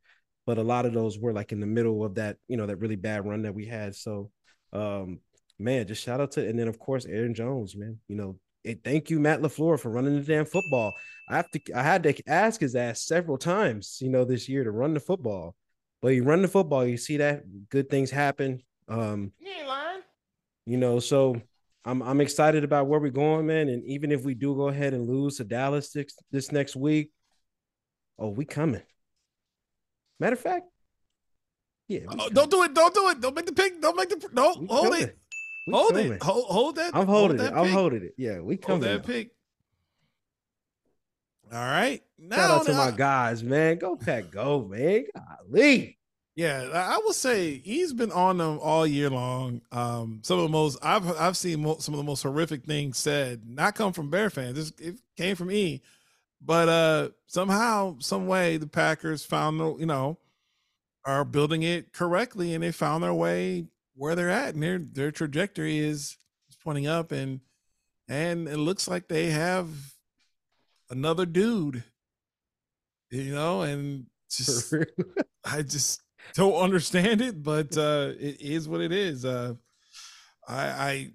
but 0.46 0.58
a 0.58 0.62
lot 0.62 0.86
of 0.86 0.92
those 0.92 1.18
were 1.18 1.32
like 1.32 1.52
in 1.52 1.60
the 1.60 1.66
middle 1.66 2.04
of 2.04 2.16
that, 2.16 2.36
you 2.48 2.56
know, 2.56 2.66
that 2.66 2.76
really 2.76 2.96
bad 2.96 3.26
run 3.26 3.42
that 3.42 3.54
we 3.54 3.66
had. 3.66 3.94
So, 3.94 4.30
um, 4.72 5.20
man, 5.58 5.86
just 5.86 6.02
shout 6.02 6.20
out 6.20 6.32
to, 6.32 6.46
and 6.46 6.58
then 6.58 6.68
of 6.68 6.78
course 6.78 7.06
Aaron 7.06 7.34
Jones, 7.34 7.76
man. 7.76 7.98
You 8.08 8.16
know, 8.16 8.38
it, 8.64 8.84
thank 8.84 9.10
you, 9.10 9.18
Matt 9.18 9.40
LaFleur, 9.40 9.78
for 9.80 9.90
running 9.90 10.16
the 10.16 10.24
damn 10.24 10.44
football. 10.44 10.92
I 11.28 11.36
have 11.36 11.50
to 11.50 11.60
I 11.74 11.82
had 11.82 12.02
to 12.04 12.14
ask 12.28 12.60
his 12.60 12.76
ass 12.76 13.06
several 13.06 13.38
times, 13.38 13.98
you 14.00 14.10
know, 14.10 14.24
this 14.24 14.48
year 14.48 14.64
to 14.64 14.70
run 14.70 14.94
the 14.94 15.00
football. 15.00 15.56
But 16.00 16.08
you 16.08 16.24
run 16.24 16.42
the 16.42 16.48
football, 16.48 16.86
you 16.86 16.96
see 16.96 17.16
that 17.18 17.44
good 17.68 17.88
things 17.88 18.10
happen. 18.10 18.62
Um 18.88 19.32
you 19.38 19.50
ain't 19.50 19.66
lying. 19.66 20.02
You 20.66 20.76
know, 20.76 20.98
so 20.98 21.40
I'm 21.84 22.02
I'm 22.02 22.20
excited 22.20 22.64
about 22.64 22.86
where 22.86 23.00
we're 23.00 23.10
going, 23.10 23.46
man. 23.46 23.68
And 23.68 23.84
even 23.84 24.12
if 24.12 24.22
we 24.24 24.34
do 24.34 24.54
go 24.54 24.68
ahead 24.68 24.94
and 24.94 25.08
lose 25.08 25.38
to 25.38 25.44
Dallas 25.44 25.90
this, 25.90 26.14
this 26.30 26.52
next 26.52 26.76
week, 26.76 27.10
oh, 28.18 28.30
we 28.30 28.44
coming. 28.44 28.82
Matter 30.20 30.34
of 30.34 30.40
fact, 30.40 30.66
yeah. 31.88 32.00
Oh, 32.08 32.28
don't 32.30 32.50
do 32.50 32.62
it! 32.62 32.74
Don't 32.74 32.94
do 32.94 33.08
it! 33.08 33.20
Don't 33.20 33.34
make 33.34 33.46
the 33.46 33.52
pick! 33.52 33.80
Don't 33.80 33.96
make 33.96 34.08
the 34.08 34.28
no. 34.32 34.54
Hold 34.68 34.94
it! 34.94 35.18
We 35.66 35.72
hold 35.72 35.92
coming. 35.92 36.12
it. 36.12 36.22
Hold, 36.22 36.44
hold 36.46 36.76
that. 36.76 36.94
I'm 36.94 37.06
holding 37.06 37.38
hold 37.38 37.52
it. 37.52 37.56
I'm 37.56 37.68
holding 37.70 38.02
it. 38.04 38.14
Yeah, 38.16 38.40
we 38.40 38.56
come 38.56 38.80
that 38.80 39.04
pick. 39.04 39.30
All 41.52 41.58
right. 41.58 42.00
Now, 42.18 42.36
Shout 42.36 42.50
out 42.50 42.66
to 42.66 42.74
my 42.74 42.90
guys, 42.92 43.42
man. 43.42 43.78
Go 43.78 43.96
pack, 43.96 44.30
go, 44.30 44.64
man. 44.64 45.04
Golly. 45.14 45.98
Yeah, 46.34 46.70
I 46.72 46.98
will 46.98 47.12
say 47.12 47.58
he's 47.58 47.92
been 47.92 48.10
on 48.10 48.38
them 48.38 48.58
all 48.62 48.86
year 48.86 49.10
long. 49.10 49.60
Um, 49.70 50.20
some 50.22 50.38
of 50.38 50.44
the 50.44 50.48
most 50.48 50.78
I've 50.82 51.06
I've 51.18 51.36
seen 51.36 51.62
some 51.78 51.92
of 51.94 51.98
the 51.98 52.04
most 52.04 52.22
horrific 52.22 52.64
things 52.64 52.96
said, 52.96 53.42
not 53.46 53.74
come 53.74 53.92
from 53.92 54.08
Bear 54.08 54.30
fans. 54.30 54.54
This, 54.56 54.72
it 54.78 54.98
came 55.16 55.36
from 55.36 55.50
E, 55.50 55.82
but 56.40 56.68
uh, 56.70 57.08
somehow, 57.26 57.96
some 57.98 58.26
way, 58.26 58.56
the 58.56 58.66
Packers 58.66 59.26
found 59.26 59.60
the 59.60 59.76
you 59.76 59.86
know 59.86 60.16
are 61.04 61.24
building 61.24 61.62
it 61.64 61.92
correctly, 61.92 62.54
and 62.54 62.62
they 62.64 62.72
found 62.72 63.04
their 63.04 63.12
way 63.12 63.66
where 63.94 64.14
they're 64.14 64.30
at 64.30 64.54
and 64.54 64.62
their 64.62 64.78
their 64.78 65.10
trajectory 65.10 65.78
is, 65.78 66.16
is 66.48 66.56
pointing 66.62 66.86
up 66.86 67.12
and 67.12 67.40
and 68.08 68.48
it 68.48 68.56
looks 68.56 68.88
like 68.88 69.08
they 69.08 69.26
have 69.30 69.68
another 70.90 71.26
dude 71.26 71.84
you 73.10 73.34
know 73.34 73.62
and 73.62 74.06
just 74.30 74.74
i 75.44 75.62
just 75.62 76.01
don't 76.34 76.54
understand 76.54 77.20
it 77.20 77.42
but 77.42 77.76
uh 77.76 78.12
it 78.18 78.40
is 78.40 78.68
what 78.68 78.80
it 78.80 78.92
is 78.92 79.24
uh 79.24 79.54
i 80.48 80.64
i 80.64 81.10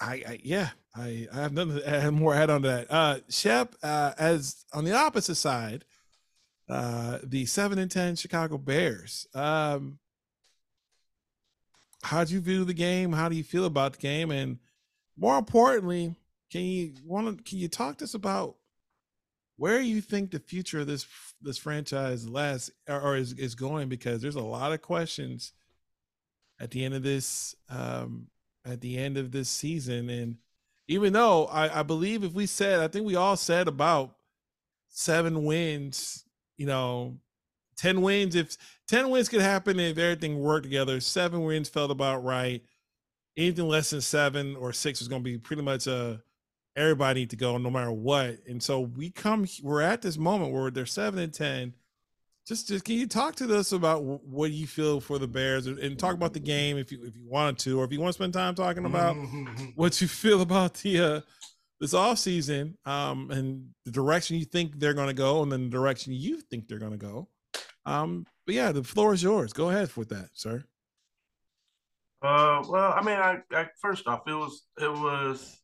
i, 0.00 0.14
I 0.28 0.40
yeah 0.42 0.70
I, 0.94 1.26
I 1.32 1.36
have 1.36 1.52
nothing 1.52 1.76
to 1.76 1.88
add 1.88 2.12
more 2.12 2.34
add 2.34 2.50
on 2.50 2.62
to 2.62 2.68
that. 2.68 2.86
Uh 2.90 3.18
Shep, 3.28 3.74
uh 3.82 4.12
as 4.18 4.66
on 4.74 4.84
the 4.84 4.94
opposite 4.94 5.36
side, 5.36 5.84
uh 6.68 7.18
the 7.22 7.46
seven 7.46 7.78
and 7.78 7.90
ten 7.90 8.16
Chicago 8.16 8.58
Bears. 8.58 9.26
Um 9.34 9.98
how 12.02 12.24
do 12.24 12.34
you 12.34 12.40
view 12.40 12.64
the 12.64 12.74
game? 12.74 13.12
How 13.12 13.28
do 13.28 13.36
you 13.36 13.44
feel 13.44 13.64
about 13.64 13.94
the 13.94 14.00
game? 14.00 14.30
And 14.30 14.58
more 15.16 15.38
importantly, 15.38 16.14
can 16.50 16.62
you 16.62 16.92
want 17.04 17.38
to 17.38 17.42
can 17.42 17.58
you 17.58 17.68
talk 17.68 17.98
to 17.98 18.04
us 18.04 18.14
about 18.14 18.56
where 19.56 19.80
you 19.80 20.00
think 20.00 20.30
the 20.30 20.40
future 20.40 20.80
of 20.80 20.88
this 20.88 21.06
this 21.42 21.58
franchise 21.58 22.28
lasts 22.28 22.70
or, 22.88 23.00
or 23.00 23.16
is, 23.16 23.32
is 23.34 23.54
going? 23.54 23.88
Because 23.88 24.22
there's 24.22 24.36
a 24.36 24.40
lot 24.40 24.72
of 24.72 24.82
questions 24.82 25.52
at 26.60 26.70
the 26.70 26.84
end 26.84 26.94
of 26.94 27.02
this 27.02 27.54
um 27.68 28.28
at 28.64 28.80
the 28.80 28.96
end 28.96 29.16
of 29.16 29.32
this 29.32 29.48
season. 29.48 30.08
And 30.08 30.36
even 30.88 31.12
though 31.12 31.46
I, 31.46 31.80
I 31.80 31.82
believe 31.82 32.24
if 32.24 32.32
we 32.32 32.46
said 32.46 32.80
I 32.80 32.88
think 32.88 33.06
we 33.06 33.16
all 33.16 33.36
said 33.36 33.68
about 33.68 34.16
seven 34.88 35.44
wins, 35.44 36.24
you 36.56 36.66
know, 36.66 37.18
10 37.78 38.02
wins 38.02 38.36
if 38.36 38.56
10 38.88 39.10
wins 39.10 39.28
could 39.28 39.40
happen 39.40 39.80
if 39.80 39.98
everything 39.98 40.38
worked 40.38 40.64
together 40.64 41.00
seven 41.00 41.42
wins 41.42 41.68
felt 41.68 41.90
about 41.90 42.22
right 42.22 42.62
anything 43.36 43.66
less 43.66 43.90
than 43.90 44.00
seven 44.00 44.54
or 44.56 44.72
six 44.72 45.00
was 45.00 45.08
going 45.08 45.22
to 45.22 45.24
be 45.24 45.38
pretty 45.38 45.62
much 45.62 45.86
a 45.86 46.22
everybody 46.76 47.20
need 47.20 47.30
to 47.30 47.36
go 47.36 47.58
no 47.58 47.70
matter 47.70 47.92
what 47.92 48.38
and 48.48 48.62
so 48.62 48.80
we 48.80 49.10
come 49.10 49.46
we're 49.62 49.82
at 49.82 50.02
this 50.02 50.16
moment 50.16 50.52
where 50.52 50.70
they're 50.70 50.86
seven 50.86 51.20
and 51.20 51.34
ten 51.34 51.72
just, 52.44 52.66
just 52.66 52.84
can 52.84 52.96
you 52.96 53.06
talk 53.06 53.36
to 53.36 53.56
us 53.56 53.70
about 53.70 54.02
what 54.02 54.50
you 54.50 54.66
feel 54.66 55.00
for 55.00 55.18
the 55.18 55.28
Bears 55.28 55.68
and, 55.68 55.78
and 55.78 55.96
talk 55.96 56.14
about 56.14 56.32
the 56.32 56.40
game 56.40 56.76
if 56.76 56.90
you 56.90 57.04
if 57.04 57.16
you 57.16 57.24
wanted 57.24 57.56
to, 57.58 57.80
or 57.80 57.84
if 57.84 57.92
you 57.92 58.00
want 58.00 58.08
to 58.08 58.14
spend 58.14 58.32
time 58.32 58.56
talking 58.56 58.84
about 58.84 59.14
what 59.76 60.00
you 60.00 60.08
feel 60.08 60.42
about 60.42 60.74
the 60.74 61.00
uh, 61.00 61.20
this 61.80 61.94
off 61.94 62.18
season 62.18 62.76
um, 62.84 63.30
and 63.30 63.68
the 63.84 63.92
direction 63.92 64.36
you 64.36 64.44
think 64.44 64.78
they're 64.78 64.94
going 64.94 65.08
to 65.08 65.14
go, 65.14 65.42
and 65.42 65.52
then 65.52 65.64
the 65.64 65.70
direction 65.70 66.12
you 66.12 66.40
think 66.40 66.66
they're 66.66 66.80
going 66.80 66.92
to 66.92 66.98
go. 66.98 67.28
Um, 67.86 68.26
but 68.44 68.56
yeah, 68.56 68.72
the 68.72 68.82
floor 68.82 69.14
is 69.14 69.22
yours. 69.22 69.52
Go 69.52 69.70
ahead 69.70 69.94
with 69.96 70.08
that, 70.08 70.30
sir. 70.32 70.64
Uh, 72.22 72.62
well, 72.68 72.92
I 72.92 73.02
mean, 73.02 73.16
I, 73.16 73.38
I 73.52 73.68
first 73.80 74.08
off, 74.08 74.22
it 74.26 74.34
was 74.34 74.64
it 74.80 74.92
was, 74.92 75.60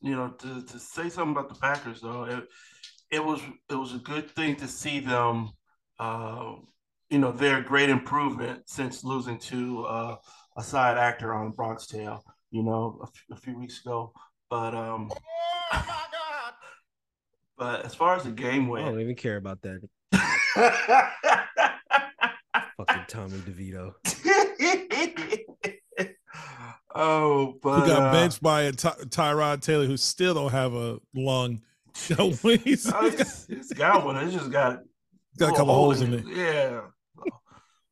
you 0.00 0.14
know, 0.14 0.28
to 0.28 0.62
to 0.62 0.78
say 0.78 1.08
something 1.08 1.32
about 1.32 1.48
the 1.48 1.54
Packers 1.60 2.00
though, 2.00 2.24
it 2.24 2.44
it 3.10 3.24
was 3.24 3.40
it 3.70 3.74
was 3.74 3.94
a 3.94 3.98
good 3.98 4.30
thing 4.30 4.56
to 4.56 4.68
see 4.68 5.00
them, 5.00 5.50
uh, 5.98 6.52
you 7.10 7.18
know, 7.18 7.32
their 7.32 7.62
great 7.62 7.90
improvement 7.90 8.62
since 8.66 9.04
losing 9.04 9.38
to 9.38 9.84
uh, 9.84 10.16
a 10.56 10.62
side 10.62 10.98
actor 10.98 11.34
on 11.34 11.50
Bronx 11.50 11.86
Tale, 11.86 12.22
you 12.50 12.62
know, 12.62 12.98
a, 13.02 13.04
f- 13.04 13.38
a 13.38 13.40
few 13.40 13.58
weeks 13.58 13.80
ago. 13.80 14.12
But 14.50 14.74
um, 14.74 15.10
but 17.56 17.84
as 17.84 17.94
far 17.94 18.16
as 18.16 18.24
the 18.24 18.30
game 18.30 18.68
went, 18.68 18.86
I 18.86 18.90
don't 18.90 19.00
even 19.00 19.16
care 19.16 19.36
about 19.36 19.60
that. 19.62 19.80
Fucking 22.76 23.04
Tommy 23.08 23.38
DeVito. 23.38 23.92
oh, 26.94 27.58
but 27.62 27.80
Who 27.80 27.86
got 27.86 28.02
uh, 28.02 28.12
benched 28.12 28.42
by 28.42 28.62
a 28.62 28.72
Ty- 28.72 29.04
Tyrod 29.06 29.62
Taylor 29.62 29.86
who 29.86 29.96
still 29.96 30.34
don't 30.34 30.52
have 30.52 30.74
a 30.74 30.98
lung. 31.14 31.60
he's, 31.94 32.92
Oh, 32.92 33.06
it's, 33.06 33.48
it's 33.48 33.72
got 33.72 34.04
one. 34.04 34.16
It's 34.16 34.34
just 34.34 34.50
got 34.50 34.80
got 35.36 35.52
a 35.52 35.56
couple 35.56 35.74
holes 35.74 36.00
in 36.00 36.14
it. 36.14 36.24
Yeah. 36.26 36.80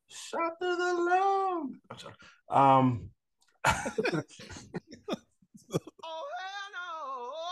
Shot 0.08 0.52
through 0.60 0.76
the 0.76 0.94
lung. 0.94 1.76
I'm 1.90 1.98
sorry. 1.98 2.14
Um, 2.48 3.10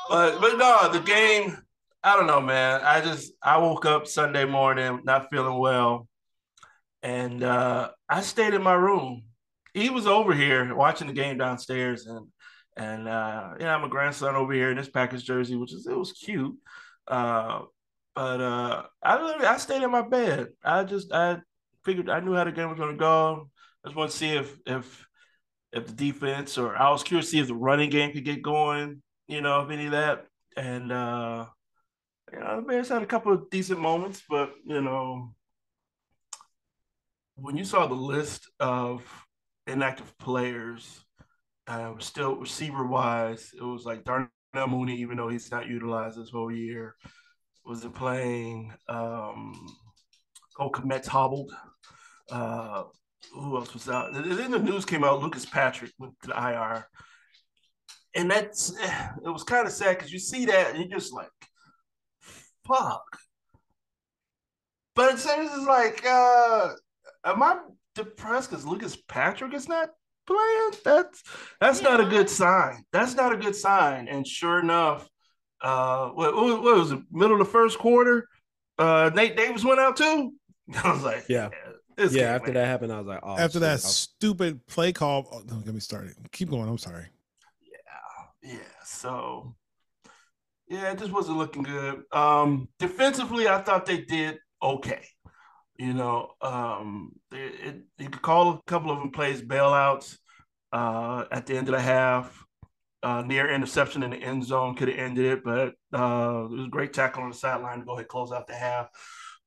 but 0.08 0.40
but 0.40 0.56
no, 0.56 0.90
the 0.92 1.02
game. 1.04 1.58
I 2.02 2.16
don't 2.16 2.26
know, 2.26 2.40
man. 2.40 2.82
I 2.82 3.00
just 3.00 3.32
I 3.42 3.56
woke 3.58 3.86
up 3.86 4.06
Sunday 4.06 4.44
morning 4.44 5.00
not 5.04 5.30
feeling 5.30 5.58
well, 5.58 6.06
and 7.02 7.42
uh, 7.42 7.90
I 8.08 8.20
stayed 8.20 8.54
in 8.54 8.62
my 8.62 8.74
room. 8.74 9.22
He 9.74 9.90
was 9.90 10.06
over 10.06 10.32
here 10.32 10.74
watching 10.74 11.08
the 11.08 11.12
game 11.12 11.36
downstairs, 11.36 12.06
and 12.06 12.28
and 12.76 13.08
uh, 13.08 13.54
yeah, 13.60 13.76
my 13.78 13.88
grandson 13.88 14.36
over 14.36 14.52
here 14.52 14.70
in 14.70 14.76
this 14.76 14.88
Packers 14.88 15.22
jersey, 15.22 15.56
which 15.56 15.72
is 15.72 15.86
it 15.86 15.96
was 15.96 16.12
cute. 16.12 16.56
Uh, 17.06 17.62
but 18.14 18.40
uh, 18.40 18.84
I 19.02 19.16
I 19.44 19.56
stayed 19.58 19.82
in 19.82 19.90
my 19.90 20.02
bed. 20.02 20.48
I 20.64 20.84
just 20.84 21.12
I 21.12 21.38
figured 21.84 22.08
I 22.08 22.20
knew 22.20 22.34
how 22.34 22.44
the 22.44 22.52
game 22.52 22.70
was 22.70 22.78
gonna 22.78 22.96
go. 22.96 23.50
I 23.84 23.88
just 23.88 23.96
want 23.96 24.10
to 24.12 24.16
see 24.16 24.30
if 24.30 24.56
if 24.66 25.06
if 25.72 25.88
the 25.88 25.92
defense 25.92 26.56
or 26.56 26.76
I 26.76 26.90
was 26.90 27.02
curious 27.02 27.26
to 27.26 27.30
see 27.32 27.40
if 27.40 27.48
the 27.48 27.54
running 27.54 27.90
game 27.90 28.12
could 28.12 28.24
get 28.24 28.42
going. 28.42 29.02
You 29.26 29.40
know, 29.40 29.62
if 29.62 29.70
any 29.70 29.86
of 29.86 29.92
that, 29.92 30.26
and 30.56 30.92
uh, 30.92 31.46
you 32.32 32.38
know, 32.38 32.56
the 32.56 32.62
Bears 32.62 32.88
had 32.88 33.02
a 33.02 33.06
couple 33.06 33.32
of 33.32 33.50
decent 33.50 33.80
moments, 33.80 34.22
but 34.28 34.52
you 34.64 34.80
know, 34.80 35.34
when 37.36 37.56
you 37.56 37.64
saw 37.64 37.86
the 37.86 37.94
list 37.94 38.48
of 38.60 39.02
inactive 39.66 40.16
players, 40.18 41.04
uh, 41.66 41.92
still 41.98 42.36
receiver 42.36 42.86
wise, 42.86 43.50
it 43.56 43.62
was 43.62 43.84
like 43.84 44.04
Darnell 44.04 44.28
Mooney, 44.68 44.96
even 44.96 45.16
though 45.16 45.28
he's 45.28 45.50
not 45.50 45.66
utilized 45.66 46.18
this 46.18 46.30
whole 46.30 46.52
year, 46.52 46.94
wasn't 47.64 47.94
playing. 47.94 48.72
Um, 48.88 49.54
oh, 50.58 50.70
Kmet's 50.70 51.08
hobbled. 51.08 51.52
Uh, 52.30 52.84
who 53.32 53.56
else 53.56 53.72
was 53.72 53.88
out? 53.88 54.12
Then 54.12 54.50
the 54.50 54.58
news 54.58 54.84
came 54.84 55.04
out. 55.04 55.22
Lucas 55.22 55.46
Patrick 55.46 55.92
went 55.98 56.14
to 56.22 56.28
the 56.28 56.36
IR, 56.36 56.86
and 58.14 58.30
that's 58.30 58.70
it 58.70 59.30
was 59.30 59.44
kind 59.44 59.66
of 59.66 59.72
sad 59.72 59.96
because 59.96 60.12
you 60.12 60.18
see 60.18 60.46
that 60.46 60.70
and 60.70 60.78
you're 60.78 60.98
just 60.98 61.12
like, 61.12 61.30
fuck. 62.66 63.04
But 64.94 65.14
it's 65.14 65.26
it's 65.28 65.66
like, 65.66 66.04
uh, 66.06 66.68
am 67.24 67.42
I 67.42 67.58
depressed 67.94 68.50
because 68.50 68.66
Lucas 68.66 68.96
Patrick 69.08 69.54
is 69.54 69.68
not 69.68 69.90
playing? 70.26 70.70
That's 70.84 71.22
that's 71.60 71.82
not 71.82 72.00
a 72.00 72.04
good 72.06 72.28
sign. 72.30 72.84
That's 72.92 73.14
not 73.14 73.32
a 73.32 73.36
good 73.36 73.56
sign. 73.56 74.08
And 74.08 74.26
sure 74.26 74.60
enough, 74.60 75.08
uh, 75.60 76.08
what, 76.10 76.34
what, 76.34 76.62
what 76.62 76.76
was 76.76 76.92
it? 76.92 77.00
Middle 77.10 77.40
of 77.40 77.46
the 77.46 77.52
first 77.52 77.78
quarter, 77.78 78.26
uh, 78.78 79.10
Nate 79.14 79.36
Davis 79.36 79.64
went 79.64 79.80
out 79.80 79.96
too. 79.96 80.32
I 80.84 80.92
was 80.92 81.02
like, 81.02 81.24
Yeah. 81.28 81.50
this 81.96 82.12
Yeah, 82.14 82.30
after 82.34 82.44
went- 82.46 82.54
that 82.54 82.66
happened, 82.66 82.92
I 82.92 82.98
was 82.98 83.06
like, 83.06 83.20
oh, 83.22 83.32
After 83.36 83.54
shit, 83.54 83.60
that 83.62 83.70
I'll- 83.72 83.78
stupid 83.78 84.66
play 84.66 84.92
call, 84.92 85.28
oh, 85.32 85.42
don't 85.46 85.64
get 85.64 85.74
me 85.74 85.80
started. 85.80 86.14
Keep 86.32 86.50
going. 86.50 86.68
I'm 86.68 86.78
sorry. 86.78 87.06
Yeah. 87.62 88.52
Yeah. 88.54 88.58
So 88.84 89.54
yeah, 90.68 90.90
it 90.92 90.98
just 90.98 91.12
wasn't 91.12 91.36
looking 91.38 91.62
good. 91.62 92.02
Um, 92.10 92.68
defensively, 92.78 93.46
I 93.48 93.60
thought 93.60 93.84
they 93.86 94.00
did 94.00 94.38
okay. 94.62 95.06
You 95.76 95.92
know, 95.94 96.30
um, 96.40 97.12
they, 97.30 97.38
it, 97.38 97.82
you 97.98 98.08
could 98.08 98.22
call 98.22 98.50
a 98.50 98.62
couple 98.66 98.90
of 98.90 98.98
them 98.98 99.10
plays 99.10 99.42
bailouts 99.42 100.16
uh, 100.72 101.24
at 101.30 101.46
the 101.46 101.56
end 101.56 101.68
of 101.68 101.74
the 101.74 101.80
half. 101.80 102.44
Uh, 103.02 103.20
near 103.20 103.50
interception 103.50 104.02
in 104.02 104.10
the 104.10 104.16
end 104.16 104.42
zone 104.42 104.74
could 104.74 104.88
have 104.88 104.96
ended 104.96 105.26
it, 105.26 105.44
but 105.44 105.74
uh, 105.92 106.44
it 106.44 106.56
was 106.56 106.66
a 106.66 106.70
great 106.70 106.94
tackle 106.94 107.22
on 107.22 107.28
the 107.28 107.36
sideline 107.36 107.80
to 107.80 107.84
go 107.84 107.92
ahead 107.92 108.08
close 108.08 108.32
out 108.32 108.46
the 108.46 108.54
half 108.54 108.88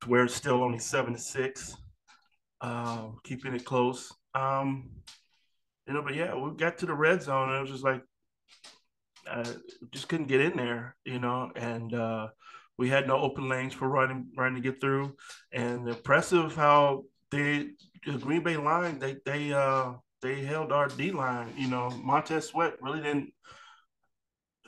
to 0.02 0.10
where 0.10 0.26
it's 0.26 0.36
still 0.36 0.62
only 0.62 0.78
seven 0.78 1.14
to 1.14 1.20
six, 1.20 1.76
uh, 2.62 3.08
keeping 3.24 3.56
it 3.56 3.66
close. 3.66 4.14
Um, 4.36 4.92
you 5.88 5.94
know, 5.94 6.04
but 6.04 6.14
yeah, 6.14 6.36
we 6.36 6.52
got 6.56 6.78
to 6.78 6.86
the 6.86 6.94
red 6.94 7.24
zone 7.24 7.50
and 7.50 7.58
it 7.58 7.62
was 7.62 7.72
just 7.72 7.84
like 7.84 8.04
uh, 9.30 9.44
just 9.92 10.08
couldn't 10.08 10.28
get 10.28 10.42
in 10.42 10.56
there, 10.56 10.96
you 11.06 11.20
know, 11.20 11.52
and 11.56 11.94
uh, 11.94 12.28
we 12.78 12.90
had 12.90 13.08
no 13.08 13.18
open 13.18 13.50
lanes 13.50 13.74
for 13.74 13.88
running 13.88 14.28
running 14.36 14.62
to 14.62 14.72
get 14.72 14.80
through. 14.80 15.16
And 15.52 15.88
impressive 15.88 16.56
how 16.56 17.04
they 17.32 17.70
the 18.06 18.18
Green 18.18 18.44
Bay 18.44 18.58
line 18.58 19.00
they 19.00 19.18
they 19.26 19.54
uh 19.54 19.94
they 20.22 20.42
held 20.42 20.72
our 20.72 20.88
D 20.88 21.12
line. 21.12 21.54
You 21.58 21.68
know, 21.68 21.90
Montez 22.04 22.48
Sweat 22.48 22.82
really 22.82 23.02
didn't. 23.02 23.34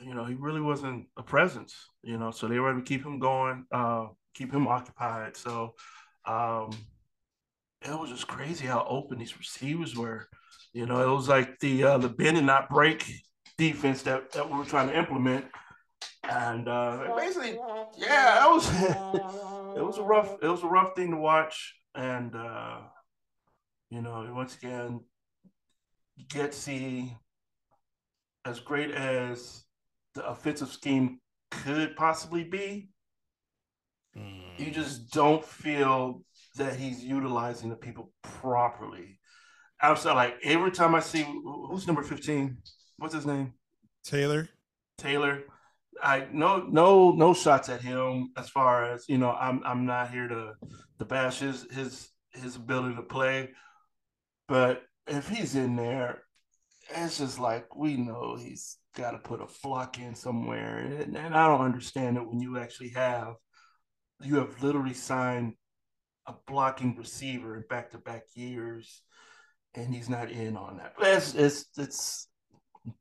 You 0.02 0.14
know, 0.14 0.24
he 0.24 0.34
really 0.34 0.60
wasn't 0.60 1.06
a 1.16 1.22
presence. 1.22 1.74
You 2.02 2.18
know, 2.18 2.30
so 2.30 2.48
they 2.48 2.58
were 2.58 2.70
able 2.70 2.80
to 2.80 2.86
keep 2.86 3.04
him 3.04 3.18
going, 3.18 3.66
uh, 3.70 4.06
keep 4.34 4.52
him 4.52 4.66
occupied. 4.66 5.36
So 5.36 5.74
um, 6.24 6.70
it 7.82 7.98
was 7.98 8.10
just 8.10 8.28
crazy 8.28 8.66
how 8.66 8.86
open 8.88 9.18
these 9.18 9.38
receivers 9.38 9.96
were. 9.96 10.28
You 10.72 10.86
know, 10.86 11.02
it 11.02 11.14
was 11.14 11.28
like 11.28 11.58
the 11.58 11.84
uh, 11.84 11.98
the 11.98 12.08
bend 12.08 12.36
and 12.38 12.46
not 12.46 12.70
break 12.70 13.04
defense 13.58 14.02
that, 14.02 14.32
that 14.32 14.48
we 14.48 14.56
were 14.56 14.64
trying 14.64 14.88
to 14.88 14.98
implement. 14.98 15.44
And 16.30 16.68
uh, 16.68 17.12
basically, 17.16 17.58
yeah, 17.98 18.46
it 18.46 18.50
was 18.50 18.68
it 19.76 19.84
was 19.84 19.98
a 19.98 20.02
rough 20.02 20.36
it 20.40 20.48
was 20.48 20.62
a 20.62 20.68
rough 20.68 20.94
thing 20.94 21.10
to 21.10 21.16
watch. 21.16 21.74
And 21.94 22.34
uh, 22.36 22.78
you 23.90 24.00
know, 24.00 24.30
once 24.32 24.56
again, 24.56 25.00
you 26.16 26.24
get 26.28 26.52
to 26.52 26.58
see 26.58 27.16
as 28.44 28.60
great 28.60 28.92
as 28.92 29.64
the 30.14 30.26
offensive 30.26 30.70
scheme 30.70 31.20
could 31.50 31.96
possibly 31.96 32.44
be, 32.44 32.90
you 34.58 34.70
just 34.70 35.10
don't 35.10 35.44
feel 35.44 36.22
that 36.56 36.76
he's 36.76 37.04
utilizing 37.04 37.70
the 37.70 37.76
people 37.76 38.12
properly. 38.22 39.18
I'm 39.80 39.96
like 40.04 40.36
every 40.42 40.70
time 40.70 40.94
I 40.94 41.00
see 41.00 41.22
who's 41.22 41.86
number 41.86 42.02
15, 42.02 42.58
what's 42.98 43.14
his 43.14 43.26
name? 43.26 43.54
Taylor. 44.04 44.48
Taylor. 44.98 45.44
I 46.02 46.26
no 46.32 46.58
no 46.58 47.12
no 47.12 47.34
shots 47.34 47.68
at 47.68 47.82
him 47.82 48.30
as 48.36 48.48
far 48.48 48.92
as 48.92 49.08
you 49.08 49.18
know. 49.18 49.32
I'm 49.32 49.62
I'm 49.64 49.86
not 49.86 50.10
here 50.10 50.28
to 50.28 50.52
to 50.98 51.04
bash 51.04 51.40
his 51.40 51.66
his 51.70 52.08
his 52.32 52.56
ability 52.56 52.96
to 52.96 53.02
play, 53.02 53.50
but 54.48 54.82
if 55.06 55.28
he's 55.28 55.54
in 55.56 55.76
there, 55.76 56.22
it's 56.90 57.18
just 57.18 57.38
like 57.38 57.74
we 57.76 57.96
know 57.96 58.36
he's 58.36 58.78
got 58.96 59.12
to 59.12 59.18
put 59.18 59.40
a 59.40 59.46
flock 59.46 59.98
in 59.98 60.14
somewhere, 60.14 60.78
and, 60.78 61.16
and 61.16 61.34
I 61.34 61.46
don't 61.46 61.64
understand 61.64 62.16
it 62.16 62.26
when 62.26 62.40
you 62.40 62.58
actually 62.58 62.90
have 62.90 63.34
you 64.22 64.36
have 64.36 64.62
literally 64.62 64.94
signed 64.94 65.54
a 66.26 66.34
blocking 66.46 66.96
receiver 66.96 67.56
in 67.56 67.64
back 67.68 67.90
to 67.90 67.98
back 67.98 68.22
years, 68.34 69.02
and 69.74 69.94
he's 69.94 70.08
not 70.08 70.30
in 70.30 70.56
on 70.56 70.78
that. 70.78 70.94
But 70.98 71.08
it's 71.08 71.34
it's 71.34 71.66
it's 71.76 72.28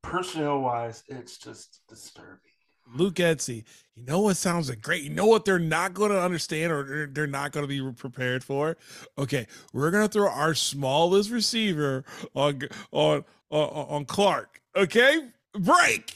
personnel 0.02 0.62
wise, 0.62 1.04
it's 1.08 1.38
just 1.38 1.82
disturbing. 1.88 2.49
Luke 2.94 3.16
Getsy. 3.16 3.64
You 3.96 4.06
know 4.06 4.22
what 4.22 4.38
sounds 4.38 4.70
like 4.70 4.82
great? 4.82 5.04
You 5.04 5.10
know 5.10 5.26
what 5.26 5.44
they're 5.46 5.60
not 5.60 5.94
going 5.94 6.12
to 6.12 6.22
understand 6.22 6.72
or 6.72 7.08
they're- 7.12 7.28
not 7.28 7.52
going 7.52 7.68
to 7.68 7.68
be 7.68 7.94
prepared 7.98 8.44
for? 8.44 8.78
Okay, 9.18 9.46
we're 9.74 9.92
going 9.92 10.08
to 10.08 10.12
throw 10.12 10.30
our 10.30 10.54
smallest 10.54 11.30
receiver 11.32 12.04
on 12.34 12.62
on 12.92 13.26
on, 13.50 13.70
on 13.70 14.06
Clark. 14.06 14.62
Okay, 14.76 15.30
break. 15.54 16.14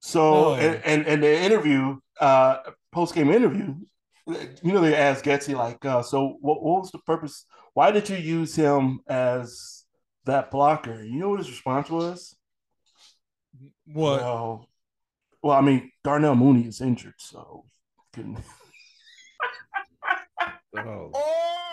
So 0.00 0.30
No. 0.32 0.54
and, 0.54 0.82
and 0.84 1.06
and 1.06 1.22
the 1.22 1.38
interview, 1.40 1.98
uh, 2.20 2.58
post 2.90 3.14
game 3.14 3.30
interview, 3.30 3.74
you 4.26 4.72
know, 4.72 4.80
they 4.80 4.94
asked 4.96 5.24
Getsy 5.24 5.54
like, 5.54 5.84
uh, 5.84 6.02
so 6.02 6.38
what, 6.40 6.62
what 6.62 6.80
was 6.80 6.90
the 6.90 6.98
purpose? 7.00 7.44
Why 7.74 7.90
did 7.90 8.08
you 8.08 8.16
use 8.16 8.54
him 8.56 9.00
as 9.08 9.84
that 10.24 10.50
blocker? 10.50 11.02
You 11.02 11.18
know 11.20 11.28
what 11.30 11.38
his 11.40 11.50
response 11.50 11.90
was? 11.90 12.34
What? 13.86 14.20
Well, 14.20 14.68
well, 15.42 15.56
I 15.56 15.60
mean, 15.60 15.90
Darnell 16.04 16.34
Mooney 16.34 16.66
is 16.68 16.80
injured, 16.80 17.14
so 17.18 17.64
couldn't. 18.12 18.38
Oh, 20.74 21.10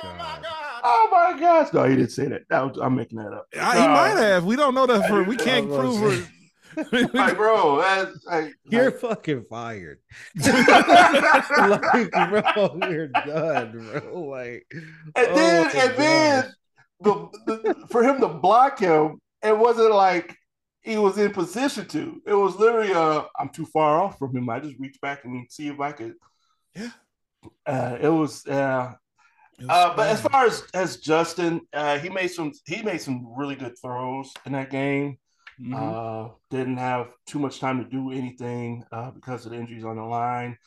God. 0.04 0.46
Oh 0.84 1.08
my 1.10 1.40
gosh! 1.40 1.72
No, 1.74 1.86
he 1.86 1.96
didn't 1.96 2.12
say 2.12 2.28
that. 2.28 2.42
that 2.50 2.62
was, 2.68 2.78
I'm 2.82 2.96
making 2.96 3.18
that 3.20 3.32
up. 3.34 3.48
I, 3.58 3.78
he 3.80 3.86
Uh, 3.86 3.88
might 3.88 4.18
have. 4.22 4.44
We 4.46 4.58
don't 4.58 4.76
know 4.76 4.86
that 4.88 5.08
for. 5.08 5.24
We 5.24 5.38
can't 5.38 5.68
prove 5.70 6.14
it. 6.14 6.28
Like, 7.14 7.36
bro, 7.36 7.78
that's 7.82 8.24
like, 8.26 8.54
You're 8.66 8.86
like- 8.92 9.00
fucking 9.00 9.46
fired. 9.50 10.00
like, 10.46 12.12
bro, 12.12 12.80
you're 12.90 13.08
done, 13.08 13.72
bro. 13.72 14.22
Like, 14.30 14.66
and 15.16 15.36
then 15.36 15.66
oh, 15.74 15.80
and 15.80 15.98
then 15.98 16.54
the, 17.02 17.30
the 17.48 17.88
for 17.90 18.04
him 18.04 18.20
to 18.22 18.28
block 18.30 18.80
him, 18.80 19.20
it 19.44 19.58
wasn't 19.58 19.92
like 19.92 20.38
he 20.82 20.98
was 20.98 21.18
in 21.18 21.32
position 21.32 21.88
to. 21.88 22.22
It 22.26 22.34
was 22.34 22.56
literally, 22.56 22.94
uh, 22.94 23.24
I'm 23.38 23.50
too 23.50 23.66
far 23.66 24.02
off 24.02 24.18
from 24.18 24.36
him. 24.36 24.50
I 24.50 24.60
just 24.60 24.80
reach 24.80 25.00
back 25.02 25.26
and 25.26 25.46
see 25.50 25.68
if 25.68 25.80
I 25.80 25.92
could. 25.92 26.16
Yeah. 26.76 26.92
Uh, 27.66 27.98
it 28.00 28.10
was, 28.10 28.46
uh, 28.48 28.94
It 29.60 29.66
was 29.66 29.70
uh, 29.70 29.94
but 29.96 30.08
as 30.10 30.22
far 30.22 30.46
as 30.46 30.64
as 30.74 30.98
Justin, 30.98 31.62
uh, 31.74 32.00
he 32.00 32.10
made 32.10 32.30
some 32.30 32.52
he 32.66 32.82
made 32.82 33.02
some 33.02 33.28
really 33.36 33.56
good 33.56 33.76
throws 33.82 34.32
in 34.46 34.54
that 34.54 34.70
game. 34.70 35.18
Mhm. 35.60 35.76
Uh, 35.76 36.34
didn't 36.50 36.78
have 36.78 37.08
too 37.26 37.40
much 37.40 37.60
time 37.60 37.84
to 37.84 37.90
do 37.90 38.12
anything 38.12 38.86
uh, 38.94 39.12
because 39.12 39.46
of 39.46 39.52
the 39.52 39.58
injuries 39.58 39.84
on 39.84 39.98
the 39.98 40.04
line. 40.04 40.58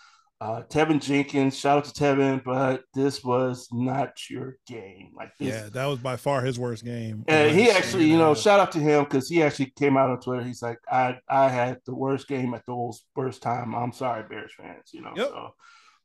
Uh, 0.43 0.63
Teven 0.65 1.01
Jenkins, 1.01 1.57
shout 1.57 1.79
out 1.79 1.85
to 1.85 1.93
Teven, 2.03 2.43
but 2.43 2.83
this 2.95 3.23
was 3.23 3.69
not 3.71 4.29
your 4.29 4.57
game. 4.67 5.13
Like 5.15 5.31
this, 5.39 5.49
yeah, 5.55 5.69
that 5.73 5.87
was 5.87 6.01
by 6.01 6.17
far 6.17 6.43
his 6.43 6.59
worst 6.59 6.85
game. 6.85 7.25
and 7.29 7.55
he 7.57 7.71
actually, 7.71 8.07
you 8.11 8.17
know, 8.19 8.35
shout 8.35 8.59
out 8.59 8.73
to 8.73 8.81
him 8.81 9.05
because 9.05 9.29
he 9.29 9.41
actually 9.41 9.73
came 9.79 9.97
out 9.97 10.11
on 10.11 10.19
Twitter. 10.21 10.43
He's 10.43 10.61
like, 10.61 10.79
I 10.91 11.19
I 11.29 11.49
had 11.49 11.79
the 11.87 11.95
worst 11.95 12.27
game 12.27 12.55
at 12.55 12.67
the 12.67 12.75
worst, 12.75 13.05
worst 13.15 13.41
time. 13.41 13.73
I'm 13.75 13.93
sorry, 13.93 14.25
Bears 14.29 14.51
fans. 14.57 14.91
You 14.93 15.03
know, 15.03 15.13
Yep. 15.15 15.29
so 15.29 15.55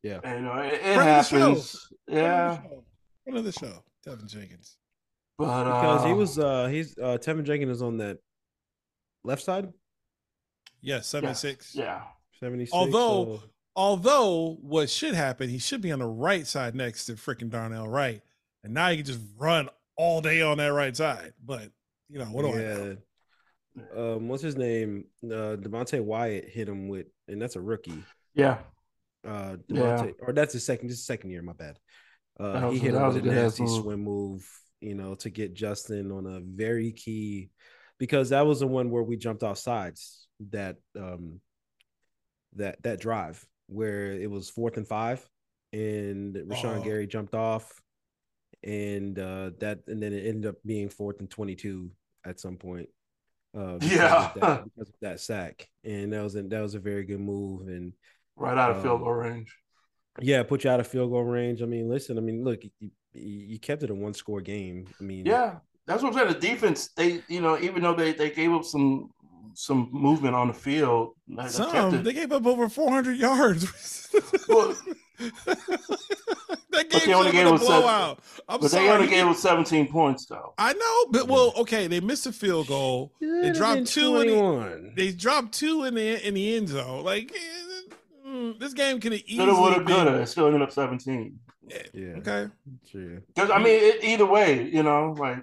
Yeah. 0.04 0.20
and, 0.24 0.40
you 0.40 0.46
know, 0.46 0.58
it, 0.60 0.74
it 0.74 0.82
Friend 0.94 1.00
of 1.00 1.06
the 1.06 1.24
show. 1.24 1.40
happens. 1.40 1.88
Yeah, 2.08 2.62
One 3.24 3.38
of 3.38 3.44
the 3.44 3.52
show, 3.54 3.84
Teven 4.06 4.28
Jenkins. 4.28 4.78
but 5.40 5.64
because 5.64 6.04
he 6.06 6.12
uh, 6.12 6.16
was, 6.16 6.38
uh, 6.38 6.68
he's, 6.68 6.96
uh, 7.00 7.18
Teven 7.20 7.44
Jenkins 7.44 7.72
is 7.78 7.82
on 7.82 7.98
that 7.98 8.18
left 9.24 9.42
side, 9.42 9.70
Yes, 10.82 11.08
seventy 11.08 11.34
six. 11.34 11.74
yeah. 11.74 12.04
76. 12.40 12.72
Although- 12.72 13.38
so- 13.38 13.44
Although 13.78 14.58
what 14.62 14.90
should 14.90 15.14
happen, 15.14 15.50
he 15.50 15.60
should 15.60 15.82
be 15.82 15.92
on 15.92 16.00
the 16.00 16.08
right 16.08 16.48
side 16.48 16.74
next 16.74 17.06
to 17.06 17.14
freaking 17.14 17.52
Darnell 17.52 17.88
Wright, 17.88 18.24
and 18.64 18.74
now 18.74 18.90
he 18.90 18.98
can 18.98 19.06
just 19.06 19.20
run 19.38 19.70
all 19.96 20.20
day 20.20 20.42
on 20.42 20.58
that 20.58 20.74
right 20.74 20.98
side. 20.98 21.34
But 21.46 21.70
you 22.10 22.18
know 22.18 22.26
what 22.26 22.42
do 22.42 22.54
I 22.54 22.58
know? 22.58 22.98
Um, 23.96 24.28
what's 24.28 24.42
his 24.42 24.56
name? 24.56 25.06
Uh, 25.24 25.56
Devonte 25.58 26.04
Wyatt 26.04 26.50
hit 26.50 26.68
him 26.68 26.88
with, 26.88 27.06
and 27.28 27.40
that's 27.40 27.56
a 27.56 27.62
rookie. 27.62 28.04
Yeah, 28.34 28.58
Uh, 29.24 29.58
Yeah. 29.68 30.08
Or 30.22 30.34
that's 30.34 30.54
his 30.54 30.66
second, 30.66 30.90
this 30.90 30.98
is 30.98 31.06
second 31.06 31.30
year. 31.30 31.44
My 31.44 31.54
bad. 31.54 31.78
Uh, 32.40 32.62
was 32.66 32.74
he 32.74 32.80
hit 32.80 32.96
him 32.96 33.06
with 33.06 33.18
a 33.18 33.20
a 33.20 33.22
good 33.22 33.34
ass 33.34 33.60
nasty 33.60 33.64
move. 33.64 33.84
swim 33.84 34.04
move, 34.04 34.50
you 34.82 34.96
know, 34.96 35.14
to 35.16 35.30
get 35.30 35.54
Justin 35.54 36.12
on 36.12 36.26
a 36.26 36.40
very 36.40 36.92
key, 36.94 37.52
because 38.00 38.30
that 38.30 38.48
was 38.48 38.60
the 38.60 38.68
one 38.68 38.90
where 38.90 39.04
we 39.04 39.18
jumped 39.18 39.44
off 39.44 39.60
sides. 39.60 40.28
That 40.50 40.78
um, 40.96 41.42
that 42.56 42.82
that 42.82 43.00
drive 43.00 43.46
where 43.68 44.12
it 44.12 44.30
was 44.30 44.50
fourth 44.50 44.78
and 44.78 44.88
five, 44.88 45.28
and 45.74 46.36
Rashan 46.36 46.80
Oh. 46.80 46.84
Gary 46.84 47.08
jumped 47.08 47.36
off, 47.36 47.82
and 48.64 49.18
uh, 49.20 49.52
that 49.60 49.80
and 49.88 50.02
then 50.02 50.14
it 50.14 50.26
ended 50.28 50.48
up 50.48 50.56
being 50.66 50.90
fourth 50.90 51.20
and 51.20 51.30
twenty 51.30 51.56
two 51.56 51.92
at 52.26 52.40
some 52.40 52.58
point. 52.58 52.90
Uh, 53.58 53.78
Yeah. 53.82 54.28
of 54.28 54.34
that, 54.42 54.64
because 54.76 54.90
of 54.90 54.96
that 55.02 55.20
sack, 55.20 55.68
and 55.84 56.14
that 56.14 56.22
was 56.24 56.36
a, 56.36 56.44
that 56.44 56.62
was 56.62 56.76
a 56.76 56.80
very 56.80 57.04
good 57.06 57.20
move, 57.20 57.68
and 57.68 57.94
right 58.36 58.58
out 58.58 58.72
of 58.72 58.82
field 58.82 58.96
Um, 58.98 59.04
goal 59.04 59.14
range. 59.14 59.56
yeah, 60.22 60.44
put 60.44 60.64
you 60.64 60.70
out 60.70 60.80
of 60.80 60.88
field 60.88 61.12
goal 61.12 61.24
range. 61.24 61.62
I 61.62 61.66
mean, 61.66 61.90
listen, 61.90 62.18
I 62.18 62.22
mean, 62.22 62.44
look, 62.44 62.64
you, 62.80 62.92
you 63.14 63.60
kept 63.60 63.84
it 63.84 63.90
a 63.90 63.96
one 63.96 64.14
score 64.14 64.42
game. 64.42 64.86
I 65.00 65.04
mean, 65.04 65.26
Yeah, 65.26 65.58
that's 65.88 66.04
what 66.04 66.10
I'm 66.14 66.20
saying. 66.20 66.34
The 66.34 66.48
defense, 66.48 66.90
they, 66.96 67.22
you 67.28 67.42
know, 67.42 67.58
even 67.60 67.82
though 67.82 67.96
they, 67.96 68.14
they 68.14 68.30
gave 68.30 68.52
up 68.54 68.64
some 68.64 69.10
some 69.54 69.90
movement 69.92 70.36
on 70.36 70.48
the 70.48 70.54
field, 70.54 71.16
they 71.28 71.48
Some 71.48 72.04
they 72.04 72.14
gave 72.14 72.32
up 72.32 72.46
over 72.46 72.70
four 72.70 72.90
hundred 72.90 73.18
yards. 73.18 74.10
Well, 74.48 74.76
that 75.52 76.90
they 76.90 77.00
game 77.00 77.16
only 77.16 77.32
should 77.32 77.36
have 77.36 77.46
gave 77.46 77.48
a 77.48 77.54
us 77.54 77.62
seven- 77.62 77.82
blowout. 77.82 78.20
I'm 78.50 78.60
but 78.62 78.72
sorry. 78.72 78.86
they 78.86 78.92
only 78.94 79.08
gave 79.08 79.26
us 79.26 79.40
17 79.42 79.88
points 79.92 80.26
though. 80.26 80.54
I 80.58 80.74
know, 80.74 81.06
but 81.12 81.28
well, 81.28 81.54
okay, 81.58 81.88
they 81.88 82.00
missed 82.00 82.26
a 82.28 82.32
field 82.32 82.68
goal. 82.68 83.12
They 83.20 83.28
Should've 83.28 83.56
dropped 83.56 83.76
been 83.76 83.86
two 83.86 84.22
in 84.22 84.28
the, 84.28 84.92
they 84.96 85.12
dropped 85.12 85.52
two 85.54 85.84
in 85.84 85.96
the 85.96 86.26
in 86.28 86.34
the 86.36 86.56
end 86.56 86.70
zone. 86.70 87.04
Like 87.04 87.32
eh, 87.36 88.28
mm, 88.28 88.60
this 88.60 88.74
game 88.74 89.00
could 89.00 89.12
have 89.14 89.22
Coulda, 89.28 89.44
easily 89.44 89.60
woulda, 89.60 89.78
been. 89.80 89.96
coulda. 89.96 90.22
It 90.22 90.28
still 90.28 90.46
ended 90.48 90.62
up 90.62 90.72
17. 90.72 91.38
yeah, 91.68 91.78
yeah. 91.94 92.06
Okay. 92.18 92.48
sure. 92.90 93.22
Because 93.36 93.50
I 93.52 93.58
mean, 93.58 93.68
it, 93.84 94.04
either 94.04 94.26
way, 94.26 94.64
you 94.70 94.84
know, 94.84 95.14
like 95.18 95.40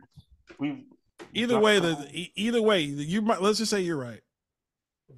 we. 0.59 0.85
Either 1.35 1.59
way, 1.59 1.79
the 1.79 2.31
either 2.37 2.63
way, 2.63 2.81
you 2.83 3.21
might 3.23 3.43
let's 3.43 3.59
just 3.59 3.71
say 3.71 3.81
you're 3.81 3.97
right. 3.97 4.21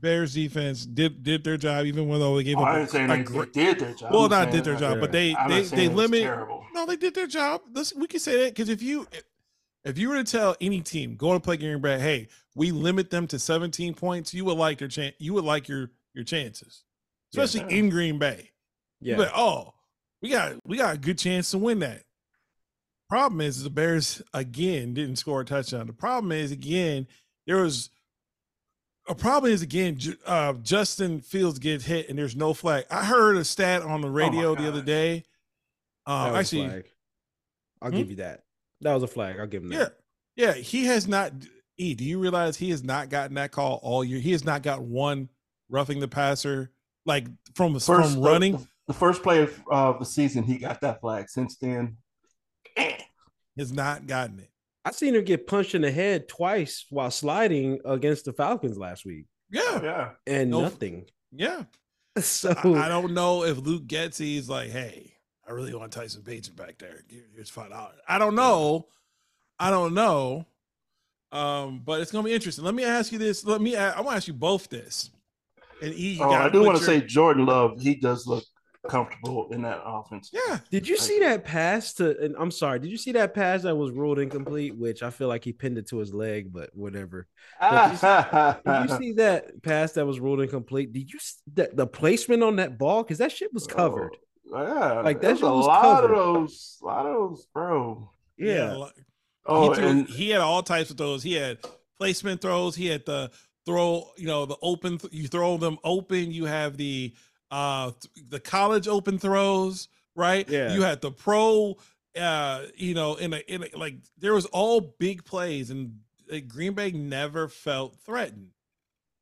Bears 0.01 0.35
defense 0.35 0.85
did 0.85 1.23
did 1.23 1.45
their 1.45 1.57
job, 1.57 1.87
even 1.87 2.09
though 2.09 2.37
they 2.37 2.43
gave 2.45 2.57
Oh, 2.59 2.63
up. 2.63 2.69
I 2.69 2.77
a- 2.79 2.81
ain't 2.83 2.91
saying 2.91 3.11
a 3.11 3.17
they, 3.17 3.23
great- 3.23 3.53
they 3.53 3.65
did 3.65 3.79
their 3.79 3.95
job. 3.95 4.13
well, 4.13 4.29
not 4.29 4.51
did 4.51 4.65
their 4.65 4.75
that- 4.75 4.81
job, 4.81 5.01
but 5.01 5.13
they 5.13 5.35
I'm 5.35 5.49
they 5.49 5.63
they 5.63 5.89
limit. 5.89 6.23
terrible. 6.23 6.65
No, 6.75 6.85
they 6.87 6.97
did 6.97 7.15
their 7.15 7.27
job. 7.27 7.63
Listen, 7.73 8.01
we 8.01 8.07
can 8.07 8.21
say 8.21 8.43
that 8.45 8.51
because 8.55 8.69
if 8.69 8.83
you 8.83 9.07
if 9.85 9.97
you 9.99 10.09
were 10.09 10.17
to 10.17 10.25
tell 10.25 10.57
any 10.61 10.81
team 10.81 11.17
going 11.17 11.39
to 11.39 11.45
play 11.45 11.57
Green 11.57 11.81
Bay, 11.81 11.99
hey, 11.99 12.29
we 12.55 12.73
limit 12.73 13.11
them 13.11 13.27
to 13.29 13.39
17 13.39 13.95
points, 13.95 14.35
you 14.35 14.45
would 14.45 14.59
like 14.59 14.79
their 14.79 14.89
chance. 14.89 15.15
You 15.19 15.33
would 15.35 15.45
like 15.45 15.69
your 15.69 15.91
your 16.13 16.25
chances, 16.25 16.83
Yeah. 17.33 17.45
especially 17.45 17.79
in 17.79 17.89
Green 17.89 18.19
Bay. 18.19 18.51
Yeah, 19.01 19.17
But 19.17 19.33
oh, 19.37 19.75
we 20.21 20.31
got 20.31 20.57
we 20.67 20.77
got 20.79 20.95
a 20.97 20.99
good 20.99 21.19
chance 21.19 21.51
to 21.53 21.59
win 21.59 21.79
that. 21.79 22.03
Problem 23.09 23.41
is 23.41 23.63
the 23.63 23.71
Bears 23.71 24.21
again 24.35 24.95
didn't 24.95 25.17
score 25.17 25.41
a 25.41 25.45
touchdown. 25.45 25.87
The 25.87 25.93
problem 25.93 26.33
is 26.33 26.51
again 26.51 27.07
there 27.47 27.59
was 27.63 27.91
a 29.09 29.15
problem 29.15 29.53
is 29.53 29.63
again 29.63 29.99
uh, 30.27 30.55
Justin 30.55 31.21
Fields 31.21 31.61
gets 31.61 31.85
hit 31.85 32.09
and 32.09 32.19
there's 32.19 32.35
no 32.35 32.53
flag. 32.53 32.85
I 32.91 33.05
heard 33.05 33.37
a 33.37 33.45
stat 33.45 33.83
on 33.83 34.01
the 34.01 34.11
radio 34.11 34.55
the 34.57 34.67
other 34.67 34.83
day. 34.83 35.25
that 36.07 36.13
Uh, 36.13 36.35
actually, 36.37 36.67
flag. 36.69 36.85
I'll 37.81 37.91
Hmm? 37.93 37.97
give 37.97 38.11
you 38.11 38.17
that. 38.17 38.43
That 38.81 38.95
was 38.95 39.05
a 39.05 39.07
flag. 39.09 39.39
I'll 39.39 39.47
give 39.47 39.63
him 39.63 39.73
yeah, 39.73 39.79
that. 39.79 39.99
yeah, 40.35 40.47
yeah. 40.47 40.53
he 40.55 40.87
has 40.87 41.07
not. 41.07 41.33
E, 41.79 41.95
do 41.95 42.05
you 42.05 42.19
realize 42.19 42.57
he 42.57 42.71
has 42.71 42.83
not 42.83 43.11
gotten 43.11 43.35
that 43.35 43.53
call 43.53 43.79
all 43.83 44.03
year? 44.03 44.19
He 44.19 44.33
has 44.33 44.45
not 44.45 44.63
got 44.63 44.83
one 44.83 45.29
roughing 45.69 46.01
the 46.01 46.09
passer 46.09 46.71
like 47.05 47.27
from 47.55 47.75
First, 47.75 47.87
from 47.87 48.15
the- 48.15 48.21
running. 48.29 48.53
The, 48.57 48.67
the 48.89 48.95
first 48.95 49.23
play 49.23 49.43
of 49.43 49.63
uh, 49.71 49.93
the 49.99 50.05
season, 50.07 50.43
he 50.43 50.59
got 50.59 50.81
that 50.81 51.01
flag. 51.01 51.29
Since 51.29 51.57
then. 51.59 51.99
has 53.59 53.73
not 53.73 54.07
gotten 54.07 54.39
it. 54.41 54.51
I 54.85 54.93
seen 54.93 55.15
him 55.15 55.25
get 55.25 55.47
punched 55.47 55.75
in 55.75 55.83
the 55.83 55.91
head 55.91 56.29
twice 56.29 56.87
while 56.91 57.11
sliding 57.11 57.81
against 57.85 58.25
the 58.25 58.33
Falcons 58.33 58.79
last 58.79 59.05
week, 59.05 59.27
Yeah, 59.51 59.83
yeah. 59.83 60.11
and 60.27 60.51
No. 60.51 60.61
nothing. 60.63 61.07
yeah. 61.33 61.65
So 62.19 62.51
I, 62.51 62.87
I 62.87 62.89
don't 62.89 63.13
know 63.13 63.45
if 63.45 63.59
Luke 63.59 63.87
Getsy 63.87 64.37
is 64.39 64.49
like, 64.49 64.71
hey, 64.71 65.13
I 65.47 65.53
really 65.53 65.75
want 65.75 65.93
Tyson 65.93 66.23
Bagent 66.23 66.57
back 66.57 66.79
there. 66.79 67.03
Here's 67.35 67.51
five 67.51 67.69
dollars. 67.69 67.97
I 68.09 68.17
don't 68.19 68.35
know. 68.35 68.87
I 69.59 69.69
don't 69.71 69.93
know. 69.93 70.47
Um, 71.31 71.83
but 71.85 72.01
it's 72.01 72.11
gonna 72.13 72.25
be 72.25 72.33
interesting. 72.33 72.65
Let 72.65 72.75
me 72.75 72.85
ask 72.85 73.13
you 73.13 73.19
this. 73.19 73.45
Let 73.45 73.61
me. 73.61 73.77
I 73.77 73.97
want 74.01 74.13
to 74.13 74.17
ask 74.17 74.29
you 74.29 74.33
both 74.33 74.69
this. 74.71 75.11
And 75.83 75.93
E, 75.93 76.13
you 76.15 76.23
Oh, 76.25 76.31
I 76.31 76.49
do 76.49 76.63
want 76.63 76.79
to 76.79 76.85
your- 76.91 77.01
say 77.01 77.07
Jordan 77.07 77.45
Love. 77.45 77.79
He 77.83 77.97
does 77.97 78.27
look 78.27 78.45
comfortable 78.89 79.49
in 79.53 79.63
that 79.63 79.81
offense. 79.85 80.31
yeah. 80.33 80.59
Did 80.71 80.87
you 80.89 80.97
see 80.97 81.19
that 81.21 81.45
pass 81.45 81.93
to? 81.95 82.19
And 82.23 82.35
I'm 82.39 82.51
sorry. 82.51 82.79
Did 82.79 82.91
you 82.91 82.97
see 82.97 83.13
that 83.13 83.35
pass 83.35 83.63
that 83.63 83.75
was 83.77 83.91
ruled 83.91 84.19
incomplete? 84.19 84.77
Which 84.77 85.03
I 85.03 85.11
feel 85.11 85.29
like 85.29 85.45
he 85.45 85.53
pinned 85.53 85.79
it 85.79 85.89
to 85.89 85.99
his 85.99 86.13
leg, 86.15 86.53
but 86.53 86.71
whatever. 86.75 87.27
Did 87.61 87.93
you 88.91 88.97
see 88.99 89.13
that 89.17 89.63
pass 89.63 89.93
that 89.93 90.07
was 90.07 90.21
ruled 90.21 90.41
incomplete? 90.41 90.93
Did 90.93 91.13
you 91.13 91.19
that 91.55 91.77
the 91.77 91.87
placement 91.87 92.43
on 92.43 92.57
that 92.57 92.79
ball? 92.79 93.03
Because 93.03 93.19
that 93.19 93.33
shit 93.33 93.53
was 93.53 93.67
covered. 93.67 94.17
Oh, 94.53 94.63
yeah, 94.63 95.01
Like, 95.01 95.21
that's 95.21 95.43
a 95.43 95.47
was 95.53 95.67
lot 95.67 95.83
covered. 95.83 96.13
of 96.15 96.35
those. 96.35 96.79
A 96.83 96.87
lot 96.87 97.07
of 97.07 97.31
those, 97.31 97.47
bro. 97.53 98.11
Yeah. 98.39 98.75
like- 98.75 98.93
Oh, 99.49 99.71
he, 99.71 99.77
threw- 99.77 99.87
and 99.89 100.09
he 100.09 100.31
had 100.31 100.41
all 100.41 100.61
types 100.63 100.91
of 100.91 100.99
throws. 100.99 101.23
He 101.23 101.35
had 101.35 101.59
placement 101.99 102.41
throws. 102.41 102.75
He 102.75 102.87
had 102.87 103.07
the 103.07 103.31
throw, 103.65 104.11
you 104.17 104.27
know, 104.27 104.45
the 104.45 104.57
open. 104.61 104.99
th- 104.99 105.13
You 105.13 105.29
throw 105.29 105.57
them 105.57 105.79
open. 105.85 106.33
You 106.33 106.47
have 106.47 106.77
the 106.77 107.15
uh 107.51 107.93
the 108.29 108.41
college 108.41 108.89
open 108.89 109.19
throws, 109.19 109.89
right? 110.15 110.49
Yeah. 110.49 110.75
You 110.75 110.83
had 110.83 111.01
the 111.01 111.11
pro. 111.11 111.77
Uh, 112.19 112.63
you 112.75 112.95
know, 112.95 113.17
in 113.17 113.35
a 113.35 113.39
in 113.47 113.63
a, 113.65 113.77
like 113.79 113.97
there 114.17 114.33
was 114.33 114.47
all 114.47 114.81
big 114.99 115.23
plays, 115.25 115.71
and 115.71 115.99
uh, 116.33 116.39
Green 116.49 116.73
Bay 116.73 116.91
never 116.91 117.47
felt 117.47 117.95
threatened. 118.07 118.49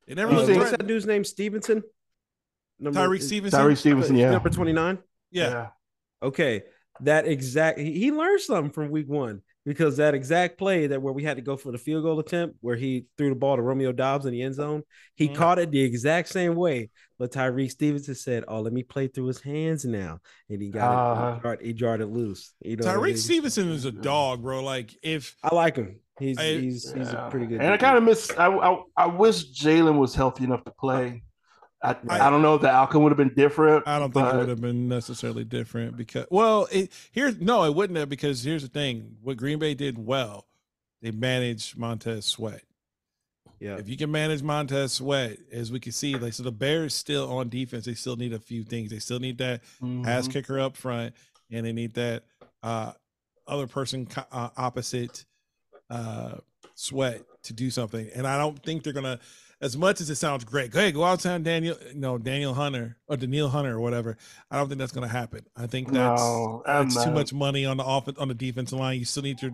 They 0.07 0.15
never 0.15 0.31
You 0.33 0.39
Uh, 0.39 0.43
looked 0.43 0.55
threatened. 0.55 0.79
that 0.79 0.87
dude's 0.87 1.05
name? 1.07 1.25
Stevenson. 1.25 1.83
Number- 2.79 3.01
Tyrique 3.01 3.23
Stevenson. 3.23 3.61
Tyrique 3.61 3.79
Stevenson, 3.79 4.17
yeah, 4.17 4.31
Number 4.31 4.49
29. 4.51 4.99
Yeah. 5.33 5.71
Okay, 6.23 6.63
that 7.01 7.27
exact 7.27 7.79
he, 7.81 7.93
he 7.99 8.13
learned 8.13 8.41
something 8.41 8.71
from 8.71 8.91
week 8.91 9.09
one 9.09 9.43
because 9.65 9.97
that 9.97 10.15
exact 10.15 10.59
play 10.59 10.87
that 10.87 11.01
where 11.01 11.13
we 11.13 11.23
had 11.25 11.37
to 11.37 11.43
go 11.43 11.57
for 11.57 11.73
the 11.73 11.79
field 11.79 12.03
goal 12.05 12.19
attempt 12.19 12.57
where 12.61 12.77
he 12.77 13.07
threw 13.17 13.31
the 13.31 13.35
ball 13.35 13.57
to 13.57 13.63
Romeo 13.63 13.93
Doubs 13.93 14.27
in 14.27 14.33
the 14.33 14.43
end 14.43 14.55
zone, 14.55 14.83
he 15.15 15.29
Mhm. 15.29 15.35
caught 15.35 15.59
it 15.59 15.71
the 15.71 15.81
exact 15.81 16.29
same 16.29 16.55
way. 16.55 16.91
But 17.19 17.31
Tyrique 17.33 17.71
Stevenson 17.71 18.15
said, 18.17 18.45
"Oh, 18.49 18.61
let 18.61 18.73
me 18.73 18.83
play 18.83 19.07
through 19.07 19.27
his 19.27 19.41
hands 19.41 19.85
now," 19.85 20.19
and 20.51 20.61
he 20.61 20.71
got 20.71 20.91
it. 20.93 20.97
Uh-huh. 21.19 21.35
He 21.37 21.41
jarred, 21.43 21.61
he 21.63 21.73
jarred 21.73 22.01
it 22.01 22.07
loose. 22.07 22.53
You 22.61 22.77
know, 22.77 22.87
what 22.87 22.95
I 22.95 22.99
Tyrique 22.99 23.05
mean? 23.07 23.17
Stevenson 23.19 23.69
is 23.71 23.85
a 23.85 23.93
dog, 23.93 24.43
bro. 24.43 24.63
Like 24.63 24.95
if 25.03 25.37
I 25.43 25.55
like 25.55 25.77
him. 25.77 26.01
He's 26.19 26.39
I- 26.39 26.59
he's 26.61 26.93
he's 26.93 27.09
a 27.13 27.29
pretty 27.31 27.47
good. 27.47 27.61
And 27.61 27.73
I 27.73 27.77
kind 27.77 27.97
of 27.99 28.05
miss. 28.05 28.31
I, 28.39 28.47
I 28.49 28.83
I 28.97 29.07
wish 29.07 29.53
Jalen 29.53 29.99
was 29.99 30.15
healthy 30.15 30.45
enough 30.45 30.65
to 30.65 30.71
play. 30.73 31.23
I, 31.85 31.97
I- 32.09 32.27
I 32.27 32.31
don't 32.31 32.43
know 32.43 32.55
if 32.55 32.63
the 32.63 32.71
outcome 32.71 33.03
would 33.03 33.11
have 33.13 33.17
been 33.19 33.35
different. 33.35 33.87
I 33.87 33.99
don't 33.99 34.13
think 34.13 34.27
it 34.27 34.37
would 34.37 34.49
have 34.49 34.61
been 34.61 34.89
necessarily 34.89 35.45
different 35.45 35.97
because 35.97 36.27
well, 36.31 36.67
it 36.73 36.91
here's 37.13 37.39
no, 37.41 37.65
it 37.65 37.75
wouldn't 37.75 37.99
have 37.99 38.09
because 38.09 38.43
here's 38.43 38.63
the 38.63 38.69
thing: 38.69 39.17
what 39.23 39.37
Green 39.37 39.59
Bay 39.59 39.75
did 39.75 39.99
well, 39.99 40.47
they 41.03 41.11
managed 41.11 41.77
Montez 41.77 42.25
Sweat. 42.25 42.63
yeah. 43.61 43.77
If 43.77 43.89
you 43.89 43.97
can 43.97 44.11
manage 44.11 44.43
Montez 44.43 44.95
Sweat, 44.95 45.39
as 45.53 45.71
we 45.71 45.79
can 45.81 45.93
see, 45.93 46.17
like 46.17 46.33
so 46.33 46.43
the 46.43 46.53
Bears 46.53 46.95
still 46.95 47.31
on 47.31 47.49
defense, 47.49 47.85
they 47.85 47.95
still 47.95 48.17
need 48.17 48.33
a 48.33 48.39
few 48.39 48.63
things. 48.65 48.91
They 48.91 48.99
still 48.99 49.21
need 49.21 49.39
that 49.39 49.61
ass 50.07 50.27
Mhm. 50.29 50.33
kicker 50.33 50.59
up 50.59 50.77
front, 50.77 51.15
and 51.51 51.65
they 51.67 51.73
need 51.73 51.95
that 51.95 52.25
uh, 52.63 52.93
other 53.47 53.67
person 53.67 54.09
uh, 54.33 54.49
opposite 54.57 55.25
uh, 55.91 56.37
Sweat 56.75 57.23
to 57.45 57.53
do 57.53 57.71
something. 57.71 58.09
And 58.15 58.27
I 58.27 58.39
don't 58.39 58.61
think 58.65 58.83
they're 58.83 58.93
gonna, 58.95 59.21
as 59.61 59.77
much 59.77 60.01
as 60.01 60.11
it 60.11 60.17
sounds 60.17 60.45
great. 60.45 60.67
hey, 60.67 60.71
Go 60.71 60.79
ahead, 60.81 60.95
go 60.95 61.05
outside 61.05 61.43
Daniel, 61.45 61.77
no 61.95 62.19
Daniel 62.19 62.55
Hunter 62.55 62.97
or 63.07 63.17
Daniel 63.17 63.49
Hunter 63.49 63.75
or 63.77 63.81
whatever. 63.81 64.17
I 64.51 64.59
don't 64.59 64.69
think 64.69 64.79
that's 64.79 64.93
gonna 64.93 65.09
happen. 65.09 65.45
I 65.57 65.67
think 65.67 65.93
that's 65.93 66.21
No, 66.21 66.63
I'm 66.67 66.89
that's 66.89 67.05
too 67.05 67.11
much 67.11 67.33
money 67.33 67.65
on 67.67 67.77
the 67.77 67.85
offense 67.85 68.19
on 68.19 68.29
the 68.29 68.35
defensive 68.35 68.79
line. 68.79 68.99
You 68.99 69.05
still 69.05 69.23
need 69.23 69.41
your, 69.43 69.53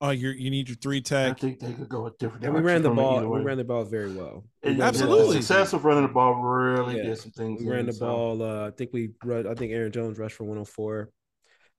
oh, 0.00 0.10
your 0.10 0.32
you 0.32 0.50
need 0.50 0.68
your 0.68 0.76
three 0.76 1.00
tech. 1.00 1.32
I 1.32 1.34
think 1.34 1.60
they 1.60 1.72
could 1.72 1.88
go 1.88 2.06
a 2.06 2.10
different. 2.18 2.44
And 2.44 2.54
we 2.54 2.60
ran 2.60 2.82
the 2.82 2.88
direction 2.90 3.04
from 3.04 3.24
it 3.24 3.26
ball. 3.28 3.38
We 3.38 3.42
ran 3.42 3.56
the 3.58 3.64
ball 3.64 3.84
very 3.84 4.12
well. 4.12 4.44
We 4.62 4.70
And 4.70 4.78
ran- 4.78 4.88
Absolutely. 4.88 5.36
The 5.36 5.42
success 5.42 5.72
of 5.72 5.84
running 5.84 6.06
the 6.06 6.12
ball 6.12 6.34
really 6.34 6.96
Yeah. 6.98 7.04
did 7.04 7.18
some 7.18 7.32
things. 7.32 7.62
We 7.62 7.68
ran 7.70 7.80
in, 7.80 7.86
the 7.86 7.92
so. 7.92 8.06
ball. 8.06 8.42
Uh, 8.42 8.68
I 8.68 8.70
think 8.70 8.90
we. 8.92 9.10
I 9.24 9.54
think 9.54 9.72
Aaron 9.72 9.92
Jones 9.92 10.18
rushed 10.18 10.36
for 10.36 10.44
104, 10.44 11.10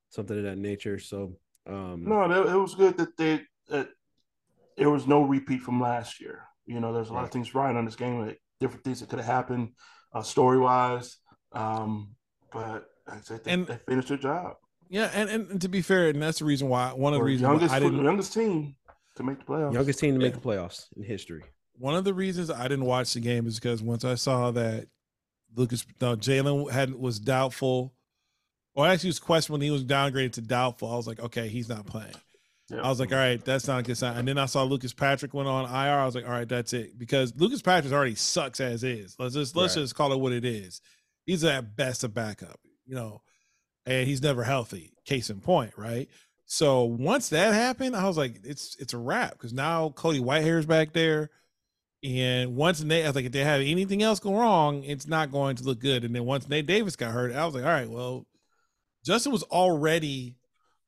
something 0.09 0.37
of 0.37 0.43
that 0.43 0.57
nature. 0.57 0.99
So, 0.99 1.37
um, 1.67 2.03
No, 2.05 2.23
it, 2.23 2.49
it 2.53 2.57
was 2.57 2.75
good 2.75 2.97
that 2.97 3.15
they 3.17 3.41
that 3.69 3.89
there 4.77 4.89
was 4.89 5.07
no 5.07 5.21
repeat 5.23 5.61
from 5.61 5.79
last 5.81 6.19
year. 6.19 6.43
You 6.65 6.79
know, 6.79 6.93
there's 6.93 7.09
a 7.09 7.13
lot 7.13 7.19
Right. 7.19 7.25
of 7.27 7.31
things 7.31 7.53
right 7.55 7.75
on 7.75 7.85
this 7.85 7.95
game, 7.95 8.21
like 8.25 8.41
different 8.59 8.83
things 8.83 8.99
that 9.01 9.09
could 9.09 9.19
have 9.19 9.25
happened, 9.27 9.73
uh, 10.13 10.21
story 10.21 10.57
wise. 10.57 11.17
Um, 11.51 12.15
but 12.51 12.89
I 13.07 13.19
said, 13.21 13.43
they, 13.43 13.51
And- 13.53 13.67
they 13.67 13.77
finished 13.87 14.07
their 14.09 14.17
job. 14.17 14.55
Yeah, 14.89 15.09
and, 15.15 15.29
and 15.29 15.49
and 15.51 15.61
to 15.61 15.67
be 15.67 15.81
fair, 15.81 16.09
and 16.09 16.21
that's 16.21 16.39
the 16.39 16.45
reason 16.45 16.69
why 16.69 16.93
one 16.93 17.13
of 17.13 17.17
the 17.17 17.23
Or 17.23 17.25
reasons 17.25 17.43
why 17.47 17.51
youngest 17.53 17.73
I 17.73 17.79
didn't 17.79 18.03
youngest 18.03 18.33
team 18.33 18.75
to 19.15 19.23
make 19.23 19.39
the 19.39 19.45
playoffs. 19.45 19.73
youngest 19.73 19.99
team 19.99 20.13
to 20.13 20.19
make 20.19 20.33
Yeah. 20.33 20.39
the 20.39 20.45
playoffs 20.47 20.85
in 20.95 21.03
history. 21.03 21.43
one 21.77 21.95
of 21.95 22.03
the 22.05 22.13
reasons 22.13 22.49
I 22.51 22.67
didn't 22.67 22.85
watch 22.85 23.13
the 23.13 23.19
game 23.19 23.47
is 23.47 23.55
because 23.59 23.81
once 23.81 24.05
I 24.05 24.15
saw 24.15 24.51
that 24.51 24.87
Lucas, 25.55 25.85
no, 25.99 26.15
Jalen 26.15 26.69
had 26.71 26.93
was 26.93 27.19
doubtful, 27.19 27.93
or 28.75 28.85
actually 28.87 29.09
was 29.09 29.19
questioned 29.19 29.53
when 29.53 29.61
He 29.61 29.71
was 29.71 29.83
downgraded 29.83 30.33
to 30.33 30.41
doubtful. 30.41 30.89
I 30.91 30.95
was 30.95 31.07
like, 31.07 31.19
okay, 31.19 31.47
he's 31.49 31.67
not 31.67 31.85
playing. 31.87 32.13
Yeah. 32.69 32.81
I 32.81 32.89
was 32.89 32.99
like, 32.99 33.11
all 33.11 33.17
right, 33.19 33.43
that's 33.43 33.67
not 33.67 33.79
a 33.79 33.83
good 33.83 33.97
sign. 33.97 34.17
And 34.17 34.27
then 34.27 34.37
I 34.39 34.45
saw 34.47 34.63
Lucas 34.63 34.91
Patrick 34.93 35.33
went 35.35 35.47
on 35.47 35.65
IR. 35.65 35.99
I 35.99 36.05
was 36.05 36.15
like, 36.15 36.25
all 36.25 36.31
right, 36.31 36.49
that's 36.49 36.73
it 36.73 36.97
because 36.97 37.33
Lucas 37.35 37.61
Patrick 37.61 37.93
already 37.93 38.15
sucks 38.15 38.59
as 38.59 38.83
is. 38.83 39.15
Let's 39.19 39.35
just 39.35 39.55
let's 39.55 39.75
Right. 39.75 39.83
just 39.83 39.95
call 39.95 40.11
it 40.13 40.19
what 40.19 40.31
it 40.33 40.45
is. 40.45 40.81
He's 41.25 41.43
at 41.43 41.75
best 41.75 42.03
a 42.03 42.07
backup, 42.07 42.59
you 42.85 42.95
know, 42.95 43.21
and 43.85 44.07
he's 44.07 44.21
never 44.21 44.43
healthy. 44.43 44.93
Case 45.05 45.29
in 45.29 45.41
point, 45.41 45.73
right? 45.77 46.09
So 46.47 46.83
once 46.83 47.29
that 47.29 47.53
happened, 47.53 47.95
I 47.95 48.07
was 48.07 48.17
like, 48.17 48.39
it's 48.43 48.75
it's 48.79 48.93
a 48.93 48.97
wrap 48.97 49.33
because 49.33 49.53
now 49.53 49.89
Cody 49.89 50.19
Whitehair's 50.19 50.65
back 50.65 50.93
there. 50.93 51.29
And 52.03 52.55
once 52.55 52.81
Nate, 52.83 53.03
I 53.05 53.09
was 53.09 53.15
like, 53.15 53.25
if 53.25 53.31
they 53.31 53.43
have 53.43 53.61
anything 53.61 54.03
else 54.03 54.19
go 54.19 54.35
wrong, 54.35 54.83
it's 54.83 55.07
not 55.07 55.31
going 55.31 55.55
to 55.55 55.63
look 55.63 55.79
good. 55.79 56.03
And 56.03 56.15
then 56.15 56.25
once 56.25 56.47
Nate 56.47 56.67
Davis 56.67 56.95
got 56.95 57.11
hurt, 57.11 57.31
I 57.33 57.45
was 57.45 57.55
like, 57.55 57.63
all 57.63 57.69
right, 57.69 57.89
well, 57.89 58.27
Justin 59.03 59.31
was 59.31 59.41
already 59.43 60.35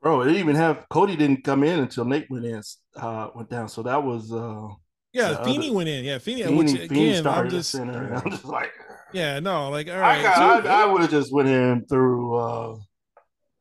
Bro, 0.02 0.20
they 0.20 0.26
didn't 0.28 0.40
even 0.42 0.56
have 0.56 0.86
Cody 0.90 1.16
didn't 1.16 1.44
come 1.44 1.64
in 1.64 1.80
until 1.80 2.06
Nate 2.06 2.30
went 2.30 2.46
in, 2.46 2.62
uh, 2.96 3.30
went 3.36 3.50
down. 3.50 3.68
So 3.68 3.82
that 3.84 4.04
was 4.04 4.32
uh, 4.32 4.68
yeah. 5.14 5.44
Feeney 5.44 5.72
went 5.72 5.90
in, 5.90 6.06
yeah. 6.06 6.20
Feeney, 6.20 6.44
Feeney, 6.44 6.58
which 6.58 6.72
Feeney 6.72 6.84
again, 6.86 7.16
I'm 7.28 7.34
started 7.34 7.52
just 7.52 7.72
center. 7.72 8.14
I'm 8.26 8.32
just 8.32 8.46
like, 8.46 8.72
yeah, 9.12 9.40
no, 9.40 9.70
like 9.70 9.90
all 9.90 9.98
right. 10.00 10.20
I, 10.20 10.24
got, 10.24 10.64
so 10.64 10.70
I, 10.70 10.84
I 10.84 10.86
would 10.86 11.02
have 11.02 11.10
just 11.10 11.34
went 11.34 11.50
in 11.50 11.86
through 11.88 12.36
uh, 12.38 12.78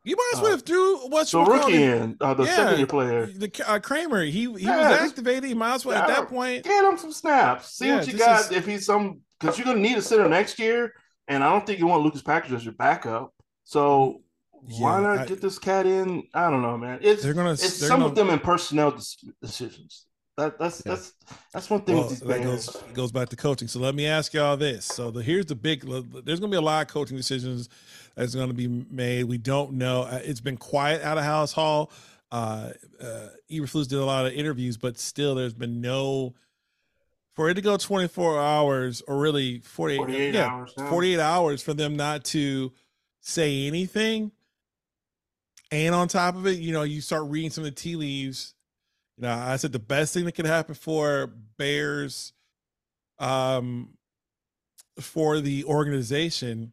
you 0.05 0.15
might 0.15 0.31
as 0.35 0.39
uh, 0.39 0.43
well 0.43 0.51
have 0.53 0.63
threw 0.63 0.99
what's 1.09 1.31
the 1.33 1.41
rookie 1.41 1.83
in, 1.83 2.17
uh, 2.21 2.35
the 2.35 2.45
Yeah. 2.45 2.55
second 2.57 2.77
year 2.79 2.87
player. 2.87 3.27
the 3.27 3.51
uh, 3.67 3.79
Kramer. 3.81 4.23
He 4.25 4.31
he 4.53 4.67
Yeah, 4.67 4.77
was 4.77 4.99
activated. 5.01 5.45
He 5.45 5.55
might 5.55 5.75
as 5.75 5.87
well 5.87 6.01
at 6.01 6.07
that 6.07 6.29
point. 6.29 6.65
Get 6.65 6.85
him 6.85 6.97
some 6.99 7.13
snaps. 7.13 7.73
See 7.77 7.89
Yeah, 7.89 7.97
what 7.97 8.07
you 8.07 8.19
got. 8.19 8.41
is- 8.43 8.51
If 8.53 8.67
he's 8.67 8.85
some, 8.87 9.21
because 9.41 9.59
you're 9.59 9.65
going 9.65 9.79
to 9.79 9.83
need 9.83 9.99
a 9.99 10.03
center 10.03 10.29
next 10.29 10.59
year, 10.61 10.93
and 11.29 11.43
I 11.43 11.51
don't 11.51 11.67
think 11.67 11.81
you 11.81 11.89
want 11.89 12.05
Lucas 12.05 12.23
Patrick 12.23 12.53
as 12.53 12.65
your 12.65 12.75
backup. 12.75 13.33
So 13.65 14.21
why 14.79 15.01
not 15.01 15.19
I- 15.19 15.27
get 15.27 15.41
this 15.41 15.59
cat 15.59 15.87
in? 15.87 16.25
I 16.35 16.51
don't 16.51 16.63
know, 16.63 16.77
man. 16.79 16.99
It's 17.03 17.23
They're 17.23 17.35
gonna. 17.35 17.53
it's 17.53 17.79
they're 17.81 17.89
some 17.89 18.01
gonna, 18.01 18.11
of 18.11 18.17
them 18.17 18.31
in 18.31 18.39
personnel 18.39 18.99
decisions. 19.41 20.07
That 20.37 20.59
that's 20.59 20.83
Yeah. 20.85 20.93
that's 20.95 21.15
that's 21.53 21.71
one 21.71 21.81
thing 21.83 21.95
Well, 21.97 22.09
with 22.09 22.21
these 22.21 22.29
that 22.29 22.43
goes 22.43 22.69
goes 22.93 23.13
back 23.13 23.31
to 23.31 23.37
coaching. 23.37 23.69
So 23.69 23.81
let 23.81 23.95
me 23.95 24.07
ask 24.07 24.35
y'all 24.35 24.57
this. 24.57 24.85
So 24.85 25.11
the 25.11 25.23
here's 25.23 25.47
the 25.47 25.55
big. 25.55 25.81
There's 25.83 26.41
going 26.41 26.51
to 26.51 26.55
be 26.55 26.57
a 26.57 26.61
lot 26.61 26.83
of 26.87 26.93
coaching 26.93 27.17
decisions 27.17 27.69
that's 28.15 28.35
going 28.35 28.49
to 28.49 28.55
be 28.55 28.69
made. 28.69 29.25
We 29.25 29.39
don't 29.39 29.73
know. 29.75 30.03
Uh, 30.03 30.21
It's 30.23 30.41
been 30.41 30.59
quiet 30.59 31.03
out 31.03 31.17
of 31.17 31.25
Halas 31.25 31.55
Hall. 31.55 31.91
Uh, 32.31 32.71
uh, 33.01 33.29
Eberflus 33.51 33.89
did 33.89 33.99
a 33.99 34.05
lot 34.05 34.27
of 34.27 34.33
interviews, 34.33 34.77
but 34.77 34.99
still, 34.99 35.35
there's 35.35 35.55
been 35.55 35.81
no 35.81 36.35
for 37.35 37.49
it 37.49 37.55
to 37.55 37.61
go 37.63 37.77
24 37.77 38.39
hours 38.41 39.03
or 39.07 39.19
really 39.19 39.61
48, 39.61 39.97
48 39.99 40.35
yeah, 40.35 40.47
hours. 40.47 40.75
now. 40.77 40.91
48 40.91 41.21
hours 41.21 41.63
for 41.63 41.73
them 41.75 41.95
not 41.97 42.25
to 42.25 42.73
say 43.21 43.67
anything. 43.67 44.33
And 45.71 45.95
on 45.95 46.09
top 46.09 46.37
of 46.37 46.47
it, 46.47 46.59
you 46.59 46.73
know, 46.73 46.83
you 46.83 47.01
start 47.01 47.25
reading 47.27 47.51
some 47.51 47.65
of 47.65 47.71
the 47.71 47.81
tea 47.81 47.97
leaves. 47.97 48.55
You 49.17 49.23
know, 49.23 49.33
I 49.33 49.57
said 49.57 49.73
the 49.73 49.79
best 49.79 50.15
thing 50.15 50.25
that 50.27 50.33
could 50.33 50.47
happen 50.47 50.75
for 50.75 51.33
Bears, 51.59 52.33
um, 53.19 53.91
for 55.01 55.41
the 55.41 55.65
organization 55.65 56.73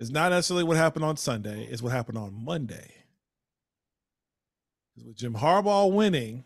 is 0.00 0.10
not 0.10 0.30
necessarily 0.30 0.64
what 0.64 0.76
happened 0.76 1.04
on 1.04 1.16
Sunday, 1.16 1.64
is 1.64 1.82
what 1.82 1.92
happened 1.92 2.18
on 2.18 2.32
Monday. 2.32 2.92
With 4.96 5.16
Jim 5.16 5.34
Harbaugh 5.34 5.92
winning, 5.92 6.44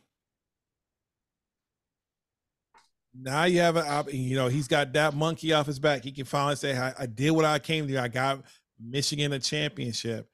now 3.15 3.45
you 3.45 3.61
have 3.61 3.77
an 3.77 4.05
you 4.11 4.37
know 4.37 4.49
he's 4.49 4.69
got 4.69 4.93
that 4.93 5.15
monkey 5.15 5.53
off 5.53 5.67
his 5.67 5.79
back. 5.79 6.05
He 6.05 6.13
can 6.13 6.25
finally 6.25 6.57
say, 6.57 6.77
I, 6.77 6.95
"I 6.99 7.07
did 7.07 7.31
what 7.33 7.45
I 7.45 7.59
came 7.59 7.89
to. 7.89 7.99
I 7.99 8.09
got 8.09 8.43
Michigan 8.79 9.33
a 9.33 9.39
championship." 9.39 10.29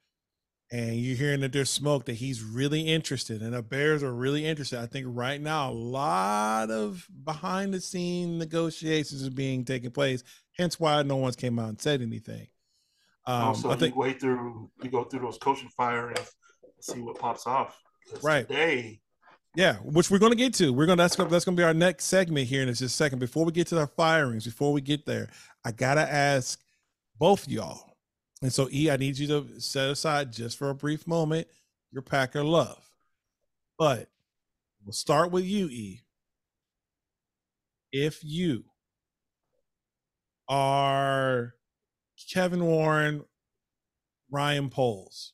And 0.71 0.95
you're 0.95 1.15
hearing 1.15 1.41
that 1.41 1.53
there's 1.53 1.69
smoke 1.69 2.05
that 2.05 2.13
he's 2.13 2.41
really 2.41 2.81
interested, 2.81 3.41
and 3.41 3.53
the 3.53 3.61
Bears 3.61 4.01
are 4.01 4.13
really 4.13 4.45
interested. 4.45 4.79
I 4.79 4.87
think 4.87 5.05
right 5.09 5.39
now 5.39 5.69
a 5.69 5.71
lot 5.71 6.71
of 6.71 7.07
behind 7.23 7.73
the 7.73 7.81
scene 7.81 8.39
negotiations 8.39 9.25
are 9.27 9.31
being 9.31 9.65
taking 9.65 9.91
place. 9.91 10.23
Hence 10.57 10.79
why 10.79 11.03
no 11.03 11.17
one's 11.17 11.35
came 11.35 11.59
out 11.59 11.69
and 11.69 11.81
said 11.81 12.01
anything. 12.01 12.47
Um, 13.27 13.43
also, 13.43 13.69
I 13.69 13.75
think 13.75 13.93
you 13.93 14.01
wait 14.01 14.19
through, 14.19 14.71
you 14.81 14.89
go 14.89 15.03
through 15.03 15.19
those 15.19 15.37
coaching 15.37 15.69
firings, 15.69 16.33
see 16.81 17.01
what 17.01 17.19
pops 17.19 17.45
off 17.45 17.79
Right. 18.21 18.47
Today, 18.47 18.99
Yeah, 19.55 19.75
which 19.77 20.11
we're 20.11 20.19
going 20.19 20.31
to 20.31 20.37
get 20.37 20.53
to. 20.55 20.73
We're 20.73 20.85
going 20.85 20.97
to 20.97 21.03
that's 21.03 21.15
gonna, 21.15 21.29
that's 21.29 21.45
going 21.45 21.55
to 21.55 21.61
be 21.61 21.65
our 21.65 21.73
next 21.73 22.05
segment 22.05 22.47
here 22.47 22.61
in 22.61 22.67
just 22.69 22.81
a 22.81 22.89
second. 22.89 23.19
Before 23.19 23.45
we 23.45 23.51
get 23.51 23.67
to 23.67 23.79
our 23.79 23.87
firings, 23.87 24.45
before 24.45 24.73
we 24.73 24.81
get 24.81 25.05
there, 25.05 25.29
I 25.63 25.71
gotta 25.71 26.01
ask 26.01 26.59
both 27.17 27.47
y'all. 27.47 27.92
And 28.43 28.51
so, 28.51 28.67
E, 28.73 28.91
I 28.91 28.97
need 28.97 29.17
you 29.17 29.27
to 29.27 29.61
set 29.61 29.89
aside 29.89 30.33
just 30.33 30.57
for 30.57 30.69
a 30.69 30.75
brief 30.75 31.07
moment 31.07 31.47
your 31.93 32.01
Packer 32.01 32.43
love. 32.43 32.89
But 33.79 34.09
we'll 34.83 34.91
start 34.91 35.31
with 35.31 35.45
you, 35.45 35.67
E. 35.67 36.01
If 37.93 38.21
you 38.21 38.65
are 40.49 41.53
Kevin 42.33 42.65
Warren, 42.65 43.23
Ryan 44.29 44.69
Poles, 44.69 45.31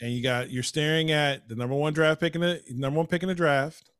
and 0.00 0.10
you 0.10 0.22
got 0.22 0.50
you're 0.50 0.62
staring 0.62 1.10
at 1.10 1.50
the 1.50 1.54
number 1.54 1.74
one 1.74 1.92
draft 1.92 2.20
pick 2.20 2.34
in 2.34 2.40
the 2.40 2.62
number 2.70 2.96
one 2.96 3.06
pick 3.06 3.22
in 3.22 3.28
the 3.28 3.34
draft, 3.34 3.90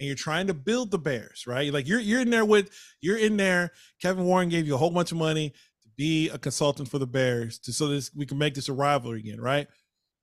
and 0.00 0.08
you're 0.08 0.16
trying 0.16 0.48
to 0.48 0.54
build 0.54 0.90
the 0.90 0.98
Bears, 0.98 1.46
right? 1.46 1.72
Like 1.72 1.86
you're 1.86 2.00
you're 2.00 2.22
in 2.22 2.30
there 2.30 2.44
with 2.44 2.70
you're 3.00 3.18
in 3.18 3.36
there. 3.36 3.70
Kevin 4.00 4.24
Warren 4.24 4.48
gave 4.48 4.66
you 4.66 4.74
a 4.74 4.78
whole 4.78 4.90
bunch 4.90 5.12
of 5.12 5.18
money 5.18 5.52
be 5.96 6.28
a 6.30 6.38
consultant 6.38 6.88
for 6.88 6.98
the 6.98 7.06
Bears, 7.06 7.58
to 7.60 7.72
so 7.72 7.88
this 7.88 8.10
we 8.14 8.26
can 8.26 8.38
make 8.38 8.54
this 8.54 8.68
a 8.68 8.72
rivalry 8.72 9.20
again, 9.20 9.40
right? 9.40 9.68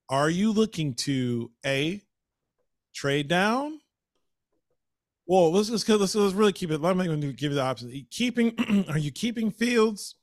Are 0.08 0.30
you 0.30 0.52
looking 0.52 0.94
to 0.94 1.50
a 1.64 2.00
trade 2.94 3.28
down? 3.28 3.80
Well, 5.26 5.52
let's 5.52 5.70
let's 5.70 5.88
let's, 5.88 6.14
let's 6.14 6.34
really 6.34 6.52
keep 6.52 6.70
it. 6.70 6.80
Let 6.80 6.96
me 6.96 7.06
give 7.32 7.52
you 7.52 7.54
the 7.54 7.62
option. 7.62 8.06
Keeping 8.10 8.86
are 8.88 8.98
you 8.98 9.12
keeping 9.12 9.50
Fields, 9.50 10.16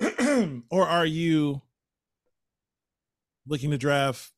or 0.70 0.86
are 0.86 1.06
you 1.06 1.62
looking 3.46 3.70
to 3.70 3.78
draft 3.78 4.30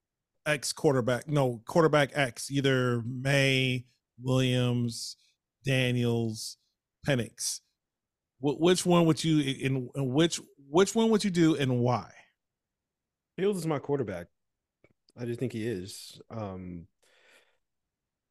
X 0.47 0.73
quarterback, 0.73 1.29
no 1.29 1.63
quarterback 1.67 2.11
X, 2.15 2.51
either 2.51 3.03
Maye, 3.07 3.87
Williams, 4.23 5.17
Daniels, 5.65 6.59
Penix. 7.07 7.61
Wh- 8.41 8.61
which 8.61 8.85
one 8.85 9.07
would 9.07 9.23
you 9.23 9.41
in, 9.41 9.89
in 9.95 10.13
which 10.13 10.41
which 10.69 10.95
one 10.95 11.11
would 11.11 11.25
you 11.25 11.31
do 11.31 11.57
and 11.57 11.81
why? 11.81 12.11
Fields 13.37 13.59
is 13.59 13.67
my 13.67 13.79
quarterback. 13.79 14.27
I 15.19 15.25
just 15.25 15.41
think 15.41 15.53
he 15.53 15.67
is. 15.67 16.21
Um, 16.31 16.87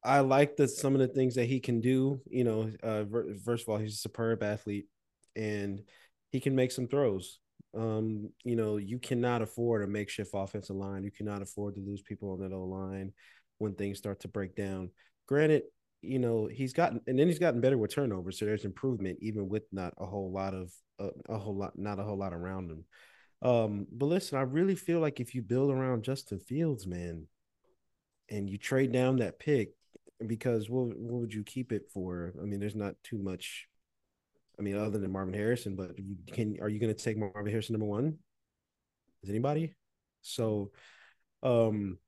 I 0.02 0.20
like 0.20 0.56
the 0.56 0.68
some 0.68 0.94
of 0.94 1.00
the 1.00 1.08
things 1.08 1.34
that 1.36 1.46
he 1.46 1.60
can 1.60 1.80
do. 1.80 2.20
You 2.28 2.44
know, 2.44 2.70
uh, 2.82 3.04
first 3.44 3.64
of 3.64 3.68
all, 3.70 3.78
he's 3.78 3.94
a 3.94 3.98
superb 3.98 4.42
athlete, 4.42 4.86
and 5.34 5.82
he 6.30 6.40
can 6.40 6.54
make 6.54 6.72
some 6.72 6.88
throws. 6.88 7.38
Um, 7.76 8.30
you 8.44 8.54
know, 8.54 8.76
you 8.76 8.98
cannot 8.98 9.42
afford 9.42 9.82
a 9.82 9.86
makeshift 9.86 10.30
offensive 10.34 10.76
line. 10.76 11.04
You 11.04 11.10
cannot 11.10 11.42
afford 11.42 11.74
to 11.74 11.80
lose 11.80 12.02
people 12.02 12.32
on 12.32 12.40
that 12.40 12.54
O 12.54 12.64
line 12.64 13.12
when 13.58 13.74
things 13.74 13.98
start 13.98 14.20
to 14.20 14.28
break 14.28 14.54
down. 14.54 14.90
Granted, 15.26 15.62
you 16.04 16.18
know 16.18 16.46
he's 16.46 16.72
gotten, 16.72 17.00
and 17.06 17.18
then 17.18 17.26
he's 17.26 17.38
gotten 17.38 17.60
better 17.60 17.78
with 17.78 17.94
turnovers, 17.94 18.38
so 18.38 18.44
there's 18.44 18.64
improvement 18.64 19.18
even 19.20 19.48
with 19.48 19.64
not 19.72 19.94
a 19.98 20.06
whole 20.06 20.30
lot 20.30 20.54
of 20.54 20.72
uh, 20.98 21.10
a 21.28 21.38
whole 21.38 21.56
lot, 21.56 21.78
not 21.78 21.98
a 21.98 22.02
whole 22.02 22.18
lot 22.18 22.32
around 22.32 22.70
him. 22.70 22.84
Um, 23.42 23.86
but 23.92 24.06
listen, 24.06 24.38
I 24.38 24.42
really 24.42 24.74
feel 24.74 25.00
like 25.00 25.20
if 25.20 25.34
you 25.34 25.42
build 25.42 25.70
around 25.70 26.04
Justin 26.04 26.38
Fields, 26.38 26.86
man, 26.86 27.26
and 28.30 28.48
you 28.48 28.58
trade 28.58 28.92
down 28.92 29.16
that 29.16 29.38
pick, 29.38 29.74
because 30.26 30.70
what 30.70 30.96
what 30.96 31.20
would 31.20 31.34
you 31.34 31.44
keep 31.44 31.72
it 31.72 31.90
for? 31.92 32.32
I 32.40 32.44
mean, 32.44 32.60
there's 32.60 32.76
not 32.76 32.94
too 33.02 33.18
much. 33.18 33.68
I 34.58 34.62
mean, 34.62 34.76
other 34.76 34.98
than 34.98 35.12
Marvin 35.12 35.34
Harrison, 35.34 35.74
but 35.76 35.98
you 35.98 36.16
can 36.32 36.58
are 36.60 36.68
you 36.68 36.78
going 36.78 36.94
to 36.94 37.02
take 37.02 37.18
Marvin 37.18 37.50
Harrison 37.50 37.74
number 37.74 37.86
one? 37.86 38.18
Is 39.22 39.30
anybody? 39.30 39.74
So, 40.22 40.70
um, 41.42 41.98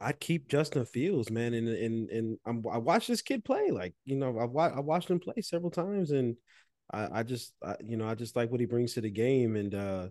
I'd 0.00 0.20
keep 0.20 0.48
Justin 0.48 0.86
Fields, 0.86 1.30
man, 1.30 1.52
and 1.52 1.68
and 1.68 2.10
and 2.10 2.38
I'm, 2.46 2.64
i 2.72 2.78
watched 2.78 3.08
this 3.08 3.22
kid 3.22 3.44
play. 3.44 3.70
Like 3.70 3.94
you 4.04 4.16
know, 4.16 4.38
I 4.38 4.68
I 4.68 4.80
watched 4.80 5.10
him 5.10 5.20
play 5.20 5.42
several 5.42 5.70
times, 5.70 6.10
and 6.10 6.36
I, 6.92 7.20
I 7.20 7.22
just 7.22 7.52
I, 7.62 7.76
you 7.84 7.96
know 7.96 8.08
I 8.08 8.14
just 8.14 8.34
like 8.34 8.50
what 8.50 8.60
he 8.60 8.66
brings 8.66 8.94
to 8.94 9.02
the 9.02 9.10
game, 9.10 9.56
and 9.56 9.74
uh, 9.74 10.08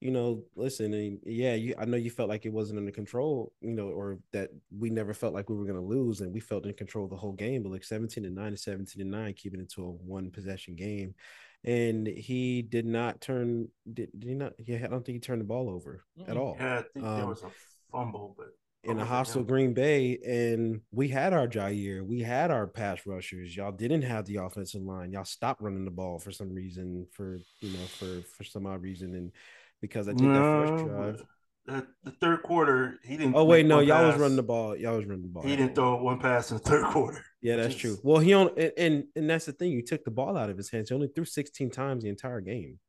you 0.00 0.10
know, 0.10 0.42
listen, 0.56 0.92
and 0.92 1.20
yeah, 1.24 1.54
you, 1.54 1.76
I 1.78 1.84
know 1.84 1.96
you 1.96 2.10
felt 2.10 2.28
like 2.28 2.44
it 2.44 2.52
wasn't 2.52 2.80
under 2.80 2.90
control, 2.90 3.52
you 3.60 3.72
know, 3.72 3.86
or 3.86 4.18
that 4.32 4.50
we 4.76 4.90
never 4.90 5.14
felt 5.14 5.34
like 5.34 5.48
we 5.48 5.56
were 5.56 5.66
going 5.66 5.76
to 5.76 5.80
lose, 5.80 6.20
and 6.20 6.34
we 6.34 6.40
felt 6.40 6.66
in 6.66 6.74
control 6.74 7.06
the 7.06 7.16
whole 7.16 7.32
game. 7.32 7.62
But 7.62 7.70
like 7.70 7.84
seventeen 7.84 8.24
to 8.24 8.30
nine 8.30 8.48
and 8.48 8.58
seventeen 8.58 9.04
to 9.04 9.08
nine, 9.08 9.34
keeping 9.34 9.60
it 9.60 9.70
to 9.74 9.84
a 9.84 9.90
one 9.90 10.32
possession 10.32 10.74
game, 10.74 11.14
and 11.62 12.08
he 12.08 12.62
did 12.62 12.86
not 12.86 13.20
turn. 13.20 13.68
Did, 13.94 14.10
did 14.18 14.28
he 14.28 14.34
not? 14.34 14.54
Yeah, 14.58 14.78
I 14.84 14.88
don't 14.88 15.06
think 15.06 15.14
he 15.14 15.20
turned 15.20 15.42
the 15.42 15.46
ball 15.46 15.70
over 15.70 16.02
mm-hmm. 16.18 16.28
at 16.28 16.36
all. 16.36 16.56
Yeah, 16.58 16.80
I 16.80 16.82
think 16.92 17.06
um, 17.06 17.16
there 17.18 17.26
was 17.28 17.44
a 17.44 17.50
fumble, 17.92 18.34
but 18.36 18.48
in 18.84 18.98
a 18.98 19.04
hostile 19.04 19.44
Green 19.44 19.74
Bay, 19.74 20.18
and 20.26 20.80
we 20.90 21.08
had 21.08 21.32
our 21.32 21.46
Jaire, 21.46 22.04
we 22.04 22.20
had 22.20 22.50
our 22.50 22.66
pass 22.66 23.06
rushers. 23.06 23.56
Y'all 23.56 23.72
didn't 23.72 24.02
have 24.02 24.24
the 24.26 24.36
offensive 24.36 24.82
line. 24.82 25.12
Y'all 25.12 25.24
stopped 25.24 25.62
running 25.62 25.84
the 25.84 25.90
ball 25.90 26.18
for 26.18 26.32
some 26.32 26.52
reason, 26.52 27.06
for 27.12 27.38
you 27.60 27.72
know, 27.72 27.84
for 27.98 28.22
for 28.36 28.44
some 28.44 28.66
odd 28.66 28.82
reason, 28.82 29.14
and 29.14 29.32
because 29.80 30.08
I 30.08 30.12
think 30.12 30.22
no, 30.22 30.60
that 30.60 30.68
first 30.68 30.84
drive. 30.86 31.24
The, 31.64 31.86
the 32.02 32.10
third 32.10 32.42
quarter, 32.42 32.98
he 33.04 33.16
didn't. 33.16 33.36
Oh 33.36 33.44
wait, 33.44 33.66
no, 33.66 33.78
y'all 33.78 33.98
pass. 33.98 34.14
was 34.14 34.20
running 34.20 34.36
the 34.36 34.42
ball. 34.42 34.76
Y'all 34.76 34.96
was 34.96 35.06
running 35.06 35.22
the 35.22 35.28
ball. 35.28 35.44
He 35.44 35.54
didn't 35.54 35.76
throw 35.76 36.02
one 36.02 36.18
pass 36.18 36.50
in 36.50 36.56
the 36.56 36.62
third 36.62 36.84
quarter. 36.92 37.24
Yeah, 37.40 37.56
that's 37.56 37.76
true. 37.76 37.98
Well, 38.02 38.18
he 38.18 38.34
only 38.34 38.72
and 38.76 39.04
and 39.14 39.30
that's 39.30 39.46
the 39.46 39.52
thing. 39.52 39.70
You 39.70 39.82
took 39.84 40.04
the 40.04 40.10
ball 40.10 40.36
out 40.36 40.50
of 40.50 40.56
his 40.56 40.70
hands. 40.70 40.88
He 40.88 40.94
only 40.94 41.08
threw 41.14 41.24
16 41.24 41.70
times 41.70 42.02
the 42.02 42.08
entire 42.08 42.40
game. 42.40 42.80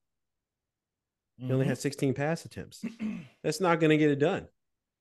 He 1.38 1.46
mm-hmm. 1.46 1.54
only 1.54 1.66
had 1.68 1.78
16 1.78 2.14
pass 2.14 2.46
attempts. 2.46 2.84
That's 3.44 3.60
not 3.60 3.80
going 3.80 3.90
to 3.90 3.98
get 3.98 4.12
it 4.12 4.20
done. 4.20 4.48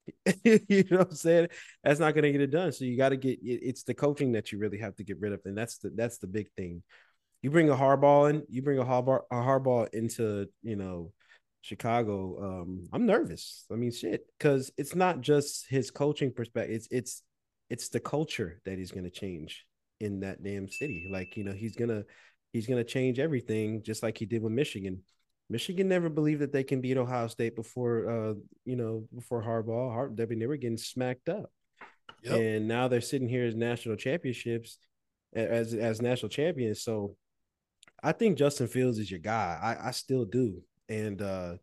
you 0.44 0.84
know 0.90 0.98
what 0.98 1.10
I'm 1.10 1.14
saying? 1.14 1.48
That's 1.84 2.00
not 2.00 2.14
going 2.14 2.24
to 2.24 2.32
get 2.32 2.40
it 2.40 2.50
done. 2.50 2.72
So 2.72 2.84
you 2.84 2.96
got 2.96 3.10
to 3.10 3.16
get 3.16 3.38
it's 3.42 3.82
the 3.84 3.94
coaching 3.94 4.32
that 4.32 4.52
you 4.52 4.58
really 4.58 4.78
have 4.78 4.96
to 4.96 5.04
get 5.04 5.20
rid 5.20 5.32
of, 5.32 5.40
and 5.44 5.56
that's 5.56 5.78
the 5.78 5.90
that's 5.90 6.18
the 6.18 6.26
big 6.26 6.50
thing. 6.56 6.82
You 7.42 7.50
bring 7.50 7.70
a 7.70 7.74
Harbaugh 7.74 8.30
in, 8.30 8.42
you 8.48 8.62
bring 8.62 8.78
a 8.78 8.84
Harbaugh 8.84 9.22
a 9.30 9.36
Harbaugh 9.36 9.92
into 9.92 10.46
you 10.62 10.76
know 10.76 11.12
Chicago. 11.62 12.62
Um, 12.62 12.88
I'm 12.92 13.06
nervous. 13.06 13.64
I 13.72 13.76
mean, 13.76 13.92
shit, 13.92 14.26
because 14.38 14.72
it's 14.76 14.94
not 14.94 15.20
just 15.20 15.66
his 15.68 15.90
coaching 15.90 16.32
perspective. 16.32 16.76
It's 16.76 16.88
it's 16.90 17.22
it's 17.70 17.88
the 17.88 18.00
culture 18.00 18.60
that 18.64 18.78
he's 18.78 18.90
going 18.92 19.04
to 19.04 19.10
change 19.10 19.64
in 20.00 20.20
that 20.20 20.42
damn 20.42 20.68
city. 20.68 21.08
Like 21.10 21.36
you 21.36 21.44
know, 21.44 21.52
he's 21.52 21.76
gonna 21.76 22.02
he's 22.52 22.66
gonna 22.66 22.84
change 22.84 23.18
everything, 23.18 23.82
just 23.82 24.02
like 24.02 24.18
he 24.18 24.26
did 24.26 24.42
with 24.42 24.52
Michigan. 24.52 25.02
Michigan 25.52 25.86
never 25.86 26.08
believed 26.08 26.40
that 26.40 26.50
they 26.50 26.64
can 26.64 26.80
beat 26.80 26.96
Ohio 26.96 27.28
State 27.28 27.54
before, 27.54 28.08
uh, 28.08 28.34
you 28.64 28.74
know, 28.74 29.06
before 29.14 29.42
Harbaugh. 29.42 29.92
Har- 29.92 30.10
they 30.14 30.46
were 30.46 30.56
getting 30.56 30.78
smacked 30.78 31.28
up, 31.28 31.52
yep. 32.22 32.40
and 32.40 32.66
now 32.66 32.88
they're 32.88 33.02
sitting 33.02 33.28
here 33.28 33.44
as 33.44 33.54
national 33.54 33.96
championships, 33.96 34.78
as 35.34 35.74
as 35.74 36.00
national 36.00 36.30
champions. 36.30 36.82
So, 36.82 37.16
I 38.02 38.12
think 38.12 38.38
Justin 38.38 38.66
Fields 38.66 38.98
is 38.98 39.10
your 39.10 39.20
guy. 39.20 39.58
I, 39.62 39.88
I 39.88 39.90
still 39.90 40.24
do, 40.24 40.62
and 40.88 41.20
uh, 41.20 41.56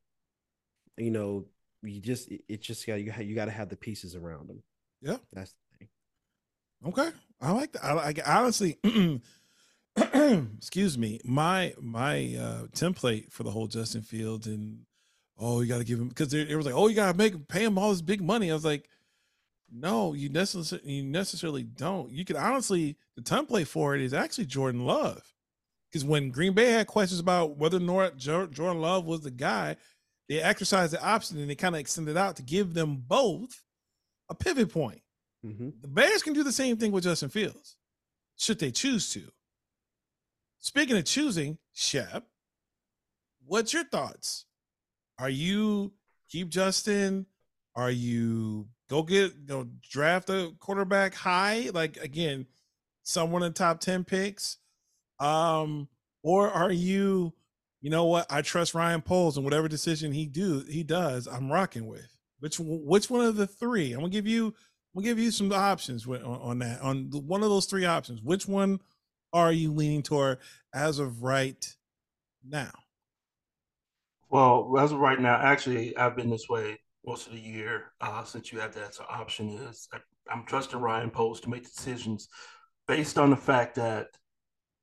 you 0.95 1.09
know, 1.09 1.47
you 1.81 1.99
just 1.99 2.29
it 2.47 2.61
just 2.61 2.85
got 2.85 3.01
you 3.01 3.11
you 3.19 3.33
got 3.33 3.45
to 3.45 3.51
have 3.51 3.69
the 3.69 3.75
pieces 3.75 4.15
around 4.15 4.51
him. 4.51 4.61
Yeah, 5.01 5.17
that's 5.33 5.51
the 5.51 5.77
thing. 5.79 5.87
Okay, 6.85 7.09
I 7.41 7.51
like 7.53 7.71
that. 7.71 7.83
I 7.83 7.93
like 7.93 8.19
honestly. 8.23 8.77
excuse 10.57 10.97
me, 10.97 11.19
my 11.23 11.73
my 11.79 12.35
uh, 12.39 12.63
template 12.67 13.31
for 13.31 13.43
the 13.43 13.51
whole 13.51 13.67
Justin 13.67 14.01
Fields 14.01 14.47
and 14.47 14.85
oh, 15.39 15.61
you 15.61 15.67
got 15.67 15.77
to 15.77 15.83
give 15.83 15.99
him 15.99 16.09
because 16.09 16.33
it 16.33 16.55
was 16.55 16.65
like, 16.65 16.75
oh, 16.75 16.87
you 16.87 16.95
got 16.95 17.11
to 17.11 17.17
make 17.17 17.47
pay 17.47 17.63
him 17.63 17.77
all 17.77 17.91
this 17.91 18.01
big 18.01 18.21
money. 18.21 18.51
I 18.51 18.53
was 18.53 18.65
like, 18.65 18.89
no, 19.71 20.13
you 20.13 20.29
necessarily 20.29 20.91
you 20.91 21.03
necessarily 21.03 21.63
don't. 21.63 22.11
You 22.11 22.25
could 22.25 22.35
honestly 22.35 22.97
the 23.15 23.21
template 23.21 23.67
for 23.67 23.95
it 23.95 24.01
is 24.01 24.13
actually 24.13 24.45
Jordan 24.45 24.85
Love 24.85 25.33
because 25.91 26.05
when 26.05 26.31
Green 26.31 26.53
Bay 26.53 26.71
had 26.71 26.87
questions 26.87 27.19
about 27.19 27.57
whether 27.57 27.77
or 27.77 27.81
not 27.81 28.17
Jordan 28.17 28.81
Love 28.81 29.05
was 29.05 29.21
the 29.21 29.31
guy, 29.31 29.75
they 30.27 30.41
exercised 30.41 30.93
the 30.93 31.03
option 31.03 31.37
and 31.39 31.49
they 31.49 31.55
kind 31.55 31.75
of 31.75 31.81
extended 31.81 32.17
out 32.17 32.35
to 32.35 32.43
give 32.43 32.73
them 32.73 33.03
both 33.07 33.63
a 34.29 34.35
pivot 34.35 34.71
point. 34.71 35.01
Mm-hmm. 35.45 35.69
The 35.81 35.87
Bears 35.87 36.21
can 36.21 36.33
do 36.33 36.43
the 36.43 36.51
same 36.51 36.77
thing 36.77 36.91
with 36.91 37.05
Justin 37.05 37.29
Fields, 37.29 37.77
should 38.37 38.59
they 38.59 38.71
choose 38.71 39.09
to. 39.13 39.23
Speaking 40.59 40.97
of 40.97 41.05
choosing, 41.05 41.57
Shep, 41.73 42.25
what's 43.45 43.73
your 43.73 43.85
thoughts? 43.85 44.45
Are 45.17 45.29
you 45.29 45.93
keep 46.29 46.49
Justin? 46.49 47.25
Are 47.75 47.91
you 47.91 48.67
go 48.89 49.03
get 49.03 49.47
know, 49.47 49.67
draft 49.89 50.29
a 50.29 50.51
quarterback 50.59 51.15
high? 51.15 51.69
Like 51.73 51.97
again, 51.97 52.45
someone 53.03 53.43
in 53.43 53.53
top 53.53 53.79
10 53.79 54.03
picks? 54.03 54.57
Um, 55.19 55.87
or 56.23 56.49
are 56.49 56.71
you, 56.71 57.33
you 57.81 57.89
know 57.89 58.05
what? 58.05 58.25
I 58.29 58.41
trust 58.41 58.73
Ryan 58.73 59.01
Poles 59.01 59.37
and 59.37 59.45
whatever 59.45 59.69
decision 59.69 60.11
he 60.11 60.25
do 60.25 60.65
he 60.69 60.83
does, 60.83 61.27
I'm 61.27 61.51
rocking 61.51 61.87
with. 61.87 62.17
Which 62.39 62.57
which 62.59 63.09
one 63.09 63.25
of 63.25 63.35
the 63.37 63.47
three? 63.47 63.93
I'm 63.93 63.99
gonna 63.99 64.09
give 64.09 64.27
you 64.27 64.53
gonna 64.93 65.05
give 65.05 65.19
you 65.19 65.31
some 65.31 65.51
options 65.53 66.05
on, 66.05 66.21
on 66.23 66.59
that. 66.59 66.81
On 66.81 67.09
one 67.11 67.43
of 67.43 67.49
those 67.49 67.65
three 67.65 67.85
options, 67.85 68.21
which 68.21 68.47
one 68.47 68.79
are 69.33 69.51
you 69.51 69.71
leaning 69.73 70.03
toward 70.03 70.39
as 70.73 70.99
of 70.99 71.23
right 71.23 71.75
now? 72.47 72.71
Well, 74.29 74.75
as 74.77 74.91
of 74.91 74.99
right 74.99 75.19
now, 75.19 75.35
actually, 75.35 75.97
I've 75.97 76.15
been 76.15 76.29
this 76.29 76.47
way 76.49 76.79
most 77.05 77.27
of 77.27 77.33
the 77.33 77.39
year 77.39 77.93
uh, 78.01 78.23
since 78.23 78.51
you 78.51 78.59
have 78.59 78.75
that 78.75 78.97
option. 79.09 79.49
Is 79.49 79.87
I, 79.93 80.33
am 80.33 80.45
trusting 80.45 80.79
Ryan 80.79 81.09
Poles 81.09 81.41
to 81.41 81.49
make 81.49 81.63
decisions 81.63 82.27
based 82.87 83.17
on 83.17 83.29
the 83.29 83.35
fact 83.35 83.75
that 83.75 84.07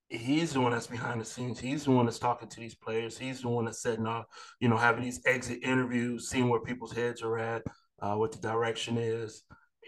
he's 0.08 0.52
the 0.52 0.60
one 0.60 0.72
that's 0.72 0.86
behind 0.86 1.20
the 1.20 1.24
scenes. 1.24 1.58
He's 1.58 1.84
the 1.84 1.90
one 1.90 2.06
that's 2.06 2.18
talking 2.18 2.48
to 2.48 2.60
these 2.60 2.74
players. 2.74 3.18
He's 3.18 3.42
the 3.42 3.48
one 3.48 3.64
that's 3.64 3.82
setting 3.82 4.06
up, 4.06 4.28
you 4.60 4.68
know, 4.68 4.76
having 4.76 5.04
these 5.04 5.20
exit 5.26 5.60
interviews, 5.62 6.28
seeing 6.28 6.48
where 6.48 6.60
people's 6.60 6.92
heads 6.92 7.22
are 7.22 7.38
at, 7.38 7.62
uh, 8.00 8.14
what 8.14 8.32
the 8.32 8.38
direction 8.38 8.98
is, 8.98 9.42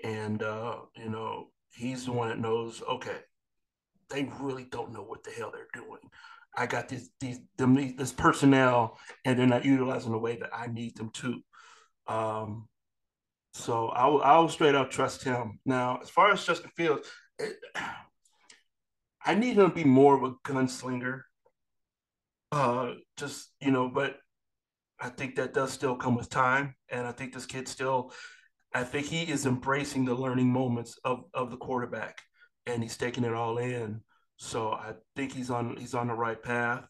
and 0.04 0.42
uh, 0.42 0.76
you 0.96 1.08
know, 1.08 1.48
he's 1.74 2.04
the 2.04 2.12
one 2.12 2.28
that 2.28 2.38
knows. 2.38 2.82
Okay, 2.88 3.18
they 4.10 4.30
really 4.40 4.64
don't 4.64 4.92
know 4.92 5.02
what 5.02 5.24
the 5.24 5.30
hell 5.30 5.50
they're 5.52 5.82
doing. 5.82 6.00
I 6.56 6.66
got 6.66 6.88
this 6.88 7.08
these 7.20 7.40
them 7.56 7.74
this 7.96 8.12
personnel, 8.12 8.98
and 9.24 9.38
they're 9.38 9.46
not 9.46 9.64
utilizing 9.64 10.12
the 10.12 10.18
way 10.18 10.36
that 10.36 10.50
I 10.52 10.66
need 10.66 10.96
them 10.96 11.10
to. 11.10 11.40
Um, 12.06 12.68
so 13.54 13.88
I'll 13.88 14.20
I'll 14.22 14.48
straight 14.48 14.74
up 14.74 14.90
trust 14.90 15.22
him. 15.22 15.60
Now, 15.64 16.00
as 16.02 16.10
far 16.10 16.32
as 16.32 16.44
Justin 16.44 16.70
Fields, 16.76 17.08
it, 17.38 17.56
I 19.24 19.34
need 19.34 19.58
him 19.58 19.68
to 19.68 19.74
be 19.74 19.84
more 19.84 20.16
of 20.16 20.22
a 20.22 20.34
gunslinger. 20.50 21.22
Uh, 22.50 22.94
just 23.16 23.50
you 23.60 23.70
know, 23.70 23.88
but 23.88 24.16
I 24.98 25.10
think 25.10 25.36
that 25.36 25.54
does 25.54 25.72
still 25.72 25.96
come 25.96 26.16
with 26.16 26.30
time, 26.30 26.74
and 26.88 27.06
I 27.06 27.12
think 27.12 27.34
this 27.34 27.46
kid 27.46 27.68
still. 27.68 28.12
I 28.74 28.84
think 28.84 29.06
he 29.06 29.22
is 29.22 29.46
embracing 29.46 30.04
the 30.04 30.14
learning 30.14 30.52
moments 30.52 30.98
of, 31.02 31.24
of 31.32 31.50
the 31.50 31.56
quarterback 31.56 32.20
and 32.68 32.82
he's 32.82 32.96
taking 32.96 33.24
it 33.24 33.34
all 33.34 33.58
in. 33.58 34.00
So 34.36 34.70
I 34.72 34.92
think 35.16 35.32
he's 35.32 35.50
on 35.50 35.76
he's 35.76 35.94
on 35.94 36.08
the 36.08 36.14
right 36.14 36.40
path, 36.40 36.84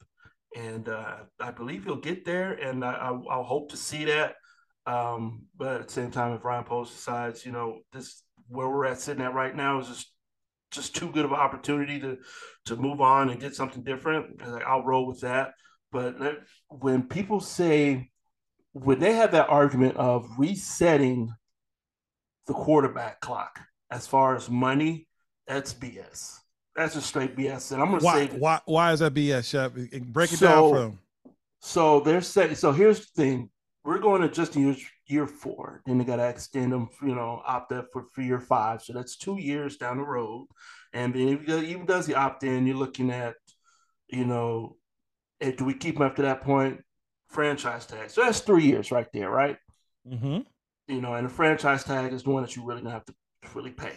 and 0.57 0.89
uh, 0.89 1.17
I 1.41 1.51
believe 1.51 1.85
he'll 1.85 1.97
get 1.97 2.25
there. 2.25 2.53
And 2.53 2.85
I, 2.85 2.93
I, 2.93 3.11
will 3.11 3.45
hope 3.45 3.71
to 3.71 3.77
see 3.77 4.05
that 4.05 4.35
Um, 4.87 5.47
but 5.57 5.81
at 5.81 5.87
the 5.89 5.93
same 5.93 6.11
time, 6.11 6.35
if 6.35 6.45
Ryan 6.45 6.65
Poles 6.65 6.91
decides, 6.91 7.47
you 7.47 7.53
know, 7.53 7.81
this 7.93 8.23
where 8.49 8.69
we're 8.69 8.87
at 8.87 9.01
sitting 9.01 9.25
at 9.25 9.35
right 9.35 9.55
now 9.55 9.81
is 9.81 9.89
just 9.89 10.13
just 10.71 10.95
too 10.95 11.11
good 11.11 11.25
of 11.25 11.33
an 11.33 11.39
opportunity 11.39 11.99
to 12.01 12.19
to 12.67 12.77
move 12.77 13.01
on 13.01 13.31
and 13.31 13.41
get 13.41 13.55
something 13.55 13.83
different, 13.83 14.43
I'll 14.67 14.85
roll 14.85 15.07
with 15.07 15.21
that. 15.21 15.53
But 15.91 16.17
when 16.69 17.05
people 17.05 17.41
say 17.41 18.11
when 18.73 18.99
they 18.99 19.15
have 19.15 19.33
that 19.33 19.49
argument 19.49 19.97
of 19.97 20.29
resetting 20.39 21.33
the 22.47 22.53
quarterback 22.55 23.21
clock 23.21 23.61
as 23.91 24.07
far 24.07 24.37
as 24.37 24.51
money, 24.51 25.08
that's 25.49 25.75
BS. 25.75 26.39
That's 26.77 26.95
just 26.95 27.09
straight 27.09 27.35
BS. 27.35 27.73
And 27.73 27.83
I'm 27.83 27.91
gonna 27.91 28.05
why, 28.05 28.29
say 28.29 28.39
why 28.39 28.61
why 28.67 28.93
is 28.93 29.01
that 29.01 29.15
BS, 29.15 29.49
Shep? 29.49 29.73
Break 30.13 30.33
it 30.33 30.37
So- 30.37 30.47
down 30.47 30.71
for 30.71 30.79
them. 30.81 30.99
So 31.61 32.01
they're 32.01 32.21
saying. 32.21 32.55
So 32.55 32.71
here's 32.71 33.01
the 33.01 33.23
thing: 33.23 33.51
we're 33.85 33.99
going 33.99 34.23
to 34.23 34.29
just 34.29 34.55
year 34.55 34.77
year 35.07 35.27
four. 35.27 35.83
Then 35.87 35.99
they 35.99 36.05
got 36.05 36.17
to 36.17 36.29
extend 36.29 36.73
them, 36.73 36.89
you 37.03 37.15
know, 37.15 37.43
opt 37.45 37.73
out 37.73 37.87
for, 37.93 38.07
for 38.13 38.23
year 38.23 38.39
five. 38.39 38.83
So 38.83 38.93
that's 38.93 39.17
two 39.17 39.39
years 39.39 39.77
down 39.77 39.97
the 39.97 40.05
road. 40.05 40.47
And 40.93 41.15
then 41.15 41.29
if 41.29 41.47
he 41.47 41.71
even 41.71 41.87
does 41.87 42.07
the 42.07 42.15
opt 42.15 42.45
in, 42.45 42.67
you're 42.67 42.77
looking 42.77 43.11
at, 43.11 43.35
you 44.09 44.25
know, 44.25 44.77
do 45.41 45.65
we 45.65 45.75
keep 45.75 45.97
him 45.97 46.03
after 46.03 46.23
that 46.23 46.43
point? 46.43 46.83
Franchise 47.29 47.87
tag. 47.87 48.11
So 48.11 48.23
that's 48.23 48.41
three 48.41 48.65
years 48.65 48.91
right 48.91 49.09
there, 49.13 49.31
right? 49.31 49.57
Mm-hmm. 50.07 50.41
You 50.87 51.01
know, 51.01 51.15
and 51.15 51.27
the 51.29 51.33
franchise 51.33 51.85
tag 51.85 52.13
is 52.13 52.23
the 52.23 52.31
one 52.31 52.43
that 52.43 52.57
you 52.57 52.65
really 52.65 52.83
gonna 52.83 52.95
have 52.95 53.05
to 53.07 53.15
really 53.55 53.73
pay. 53.73 53.95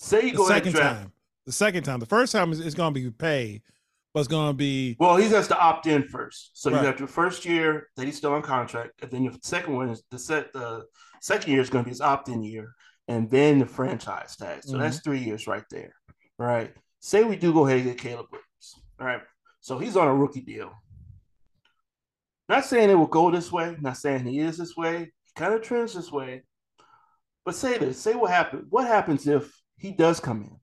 Say 0.00 0.24
you 0.24 0.30
The 0.30 0.36
go 0.38 0.48
ahead 0.48 0.64
second 0.64 0.72
draft. 0.72 1.00
time. 1.00 1.12
The 1.46 1.52
second 1.52 1.82
time. 1.84 2.00
The 2.00 2.06
first 2.06 2.32
time 2.32 2.52
is, 2.52 2.60
is 2.60 2.74
going 2.74 2.94
to 2.94 3.00
be 3.00 3.10
paid, 3.10 3.62
but 4.14 4.20
it's 4.20 4.28
going 4.28 4.48
to 4.48 4.56
be 4.56 4.96
Well, 4.98 5.16
he 5.16 5.28
has 5.28 5.46
to 5.48 5.58
opt 5.58 5.86
in 5.86 6.08
first. 6.08 6.52
So 6.54 6.70
Right. 6.70 6.80
you 6.80 6.86
have 6.86 6.98
your 6.98 7.08
first 7.08 7.44
year 7.44 7.88
that 7.96 8.06
he's 8.06 8.16
still 8.16 8.32
on 8.32 8.42
contract, 8.42 9.02
and 9.02 9.10
then 9.10 9.24
your 9.24 9.34
second 9.42 9.74
one 9.74 9.90
is 9.90 10.02
the 10.10 10.18
set. 10.18 10.52
The 10.54 10.86
second 11.20 11.52
year 11.52 11.60
is 11.60 11.68
going 11.68 11.84
to 11.84 11.86
be 11.86 11.90
his 11.90 12.00
opt 12.00 12.28
in 12.30 12.42
year, 12.42 12.74
and 13.08 13.30
then 13.30 13.58
the 13.58 13.66
franchise 13.66 14.36
tag. 14.36 14.62
So 14.64 14.78
that's 14.78 14.96
mm-hmm. 14.96 15.10
three 15.10 15.18
years 15.18 15.46
right 15.46 15.64
there, 15.70 15.94
right? 16.38 16.72
Say 17.00 17.22
we 17.24 17.36
do 17.36 17.52
go 17.52 17.66
ahead 17.66 17.80
and 17.80 17.88
get 17.88 17.98
Caleb 17.98 18.26
Williams, 18.30 18.82
all 18.98 19.06
right? 19.06 19.22
So 19.60 19.78
he's 19.78 19.96
on 19.96 20.08
a 20.08 20.14
rookie 20.14 20.40
deal. 20.40 20.72
Not 22.48 22.64
saying 22.64 22.88
it 22.88 22.94
will 22.94 23.06
go 23.06 23.30
this 23.30 23.52
way. 23.52 23.76
Not 23.80 23.98
saying 23.98 24.24
he 24.24 24.40
is 24.40 24.56
this 24.56 24.76
way. 24.76 25.12
He 25.24 25.32
kind 25.36 25.54
of 25.54 25.62
trends 25.62 25.94
this 25.94 26.10
way. 26.10 26.42
But 27.44 27.54
say 27.54 27.78
this. 27.78 27.98
Say 27.98 28.14
what 28.14 28.30
happens. 28.30 28.66
What 28.70 28.86
happens 28.86 29.26
if 29.26 29.59
he 29.80 29.92
does 29.92 30.20
come 30.20 30.42
in? 30.42 30.56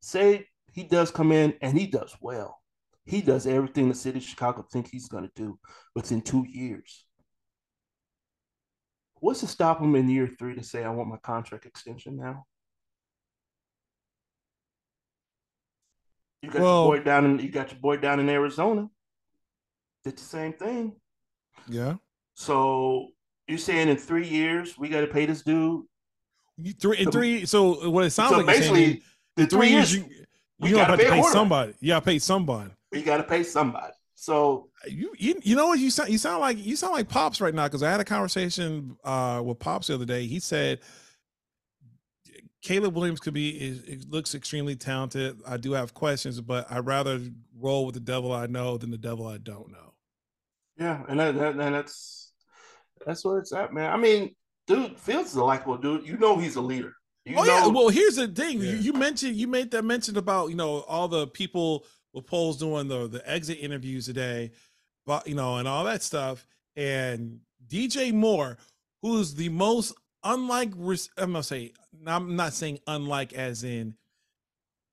Say 0.00 0.46
he 0.72 0.82
does 0.84 1.10
come 1.10 1.30
in 1.32 1.54
and 1.60 1.78
he 1.78 1.86
does 1.86 2.16
well 2.20 2.60
he 3.08 3.20
does 3.22 3.46
everything 3.46 3.88
the 3.88 3.94
city 3.94 4.18
of 4.18 4.24
Chicago 4.24 4.66
think 4.72 4.88
he's 4.88 5.06
going 5.08 5.22
to 5.22 5.30
do 5.36 5.56
within 5.94 6.20
two 6.20 6.44
years. 6.48 7.04
What's 9.20 9.38
to 9.40 9.46
stop 9.46 9.80
him 9.80 9.94
in 9.94 10.10
year 10.10 10.28
three 10.38 10.56
to 10.56 10.64
say, 10.64 10.82
I 10.82 10.88
want 10.90 11.08
my 11.08 11.16
contract 11.18 11.66
extension 11.66 12.16
now? 12.16 12.44
You 16.42 16.50
got 16.50 16.62
Well- 16.62 16.86
your 16.88 16.96
boy 16.98 17.04
down 17.04 17.24
in 17.26 17.38
you 17.38 17.48
got 17.50 17.70
your 17.70 17.80
boy 17.80 17.96
down 17.96 18.20
in 18.20 18.28
Arizona. 18.28 18.88
Did 20.04 20.16
the 20.18 20.22
same 20.24 20.52
thing. 20.54 21.00
yeah. 21.68 21.94
So 22.34 23.08
you're 23.48 23.56
saying 23.58 23.88
in 23.88 23.96
three 23.96 24.28
years 24.28 24.76
we 24.76 24.88
got 24.88 25.00
to 25.02 25.06
pay 25.06 25.26
this 25.26 25.42
dude? 25.42 25.86
You- 26.58 26.72
Three, 26.72 27.04
three. 27.04 27.46
So 27.46 27.90
what 27.90 28.04
it 28.04 28.10
sounds 28.10 28.30
so 28.30 28.38
like 28.38 28.46
basically, 28.46 29.02
the 29.36 29.46
three 29.46 29.68
years, 29.70 29.94
you 29.94 30.06
you 30.58 30.74
gotta 30.74 30.96
pay 30.96 31.06
a 31.06 31.10
pay 31.10 31.22
somebody. 31.22 31.74
You 31.80 31.88
got 31.88 32.00
to 32.00 32.06
pay 32.06 32.18
somebody. 32.18 32.70
You 32.92 33.02
got 33.02 33.18
to 33.18 33.22
pay 33.24 33.42
somebody. 33.42 33.92
So 34.14 34.70
You, 34.88 35.12
you 35.18 35.38
you 35.44 35.54
know 35.56 35.66
what 35.66 35.78
you 35.78 35.90
sound 35.90 36.08
you 36.08 36.16
sound 36.16 36.40
like 36.40 36.56
you 36.64 36.74
sound 36.76 36.94
like 36.94 37.08
pops 37.08 37.40
right 37.42 37.52
now 37.54 37.64
because 37.64 37.82
I 37.82 37.90
had 37.90 38.00
a 38.00 38.04
conversation 38.04 38.96
uh 39.04 39.42
with 39.44 39.58
pops 39.58 39.88
the 39.88 39.94
other 39.94 40.06
day. 40.06 40.26
He 40.26 40.40
said 40.40 40.80
Caleb 42.62 42.94
Williams 42.96 43.20
could 43.20 43.34
be 43.34 43.50
is, 43.50 43.82
is- 43.82 44.06
looks 44.08 44.34
extremely 44.34 44.74
talented. 44.74 45.38
I 45.46 45.58
do 45.58 45.72
have 45.72 45.92
questions, 45.92 46.40
but 46.40 46.66
I'd 46.72 46.86
rather 46.86 47.20
roll 47.58 47.84
with 47.84 47.94
the 47.94 48.00
devil 48.00 48.32
I 48.32 48.46
know 48.46 48.78
than 48.78 48.90
the 48.90 48.98
devil 48.98 49.26
I 49.26 49.36
don't 49.38 49.70
know. 49.70 49.92
Yeah, 50.78 51.02
and 51.08 51.20
that, 51.20 51.34
that, 51.36 51.50
and 51.52 51.74
that's 51.74 52.32
that's 53.04 53.24
where 53.24 53.38
it's 53.38 53.52
at, 53.52 53.72
man. 53.72 53.92
I 53.92 53.96
mean, 53.96 54.34
dude, 54.66 54.98
Fields 54.98 55.30
is 55.30 55.36
a 55.36 55.44
likable 55.44 55.76
dude. 55.76 56.06
You 56.06 56.16
know 56.18 56.36
he's 56.36 56.56
a 56.56 56.60
leader. 56.60 56.92
You 57.24 57.36
oh 57.36 57.42
know, 57.42 57.52
yeah. 57.52 57.66
Well, 57.66 57.88
here's 57.88 58.16
the 58.16 58.28
thing. 58.28 58.60
You, 58.60 58.70
Yeah. 58.70 58.80
you 58.80 58.92
mentioned 58.92 59.36
you 59.36 59.48
made 59.48 59.70
that 59.72 59.84
mention 59.84 60.16
about 60.16 60.50
you 60.50 60.56
know 60.56 60.80
all 60.82 61.08
the 61.08 61.26
people 61.26 61.84
with 62.12 62.26
polls 62.26 62.56
doing 62.58 62.88
the 62.88 63.08
the 63.08 63.28
exit 63.28 63.58
interviews 63.60 64.06
today, 64.06 64.52
but 65.04 65.26
you 65.26 65.34
know 65.34 65.56
and 65.56 65.66
all 65.66 65.84
that 65.84 66.02
stuff. 66.02 66.46
And 66.76 67.40
DJ 67.66 68.12
Moore, 68.12 68.58
who's 69.02 69.34
the 69.34 69.48
most 69.48 69.94
unlike 70.22 70.72
I'm 70.74 71.32
gonna 71.32 71.42
say 71.42 71.72
I'm 72.06 72.36
not 72.36 72.52
saying 72.52 72.78
unlike 72.86 73.32
as 73.32 73.64
in 73.64 73.94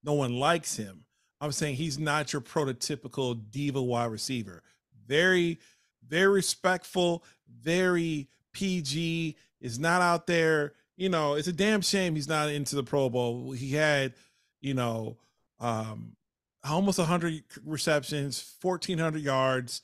no 0.03 0.13
one 0.13 0.39
likes 0.39 0.76
him. 0.76 1.05
I'm 1.39 1.51
saying 1.51 1.76
he's 1.76 1.99
not 1.99 2.32
your 2.32 2.41
prototypical 2.41 3.39
diva 3.51 3.82
wide 3.82 4.11
receiver. 4.11 4.63
Very, 5.07 5.59
very 6.07 6.28
respectful, 6.28 7.24
very 7.61 8.30
PG, 8.53 9.36
is 9.64 9.80
not 9.80 10.03
out 10.03 10.28
there. 10.28 10.74
You 10.95 11.09
know, 11.09 11.34
it's 11.34 11.47
a 11.47 11.53
damn 11.53 11.82
shame 11.82 12.14
he's 12.14 12.28
not 12.28 12.49
into 12.49 12.76
the 12.76 12.84
Pro 12.84 13.09
Bowl. 13.09 13.51
He 13.51 13.72
had, 13.72 14.14
you 14.61 14.76
know, 14.76 15.18
um, 15.59 16.16
almost 16.64 16.99
100 16.99 17.43
receptions, 17.66 18.55
1,400 18.61 19.20
yards. 19.22 19.82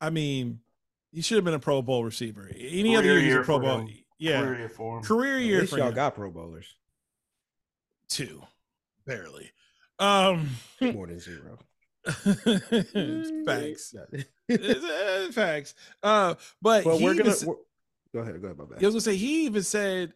I 0.00 0.10
mean, 0.10 0.60
he 1.10 1.22
should 1.22 1.36
have 1.36 1.44
been 1.44 1.54
a 1.54 1.58
Pro 1.58 1.82
Bowl 1.82 2.04
receiver. 2.04 2.48
Any 2.56 2.94
other 2.96 3.08
Career 3.08 3.18
year, 3.18 3.24
he's 3.24 3.32
a 3.32 3.36
year 3.38 3.44
Pro 3.44 3.58
Bowl. 3.58 3.78
him. 3.80 3.88
Yeah, 4.18 4.40
career 4.42 4.58
year 4.60 4.68
for 4.68 4.98
him. 4.98 5.02
career 5.02 5.34
At 5.38 5.42
least 5.62 5.72
for 5.72 5.78
y'all 5.78 5.88
him. 5.88 5.94
got 5.94 6.14
Pro 6.14 6.30
Bowlers. 6.30 6.76
two, 8.08 8.42
barely. 9.04 9.50
Um, 9.98 10.50
More 10.80 11.08
than 11.08 11.18
zero. 11.18 11.58
facts. 13.46 13.94
It's, 14.46 14.84
uh, 14.84 15.32
facts. 15.32 15.74
Uh, 16.02 16.34
but 16.60 16.84
Well, 16.84 16.98
he 16.98 17.04
we're 17.04 17.14
gonna. 17.14 17.30
s- 17.30 17.44
we're- 17.46 17.58
go 18.14 18.20
ahead. 18.20 18.40
Go 18.40 18.46
ahead. 18.48 18.58
My 18.58 18.64
bad. 18.64 18.82
I 18.82 18.86
was 18.86 18.94
gonna 18.94 19.00
say 19.02 19.16
he 19.16 19.44
even 19.44 19.62
said, 19.62 20.14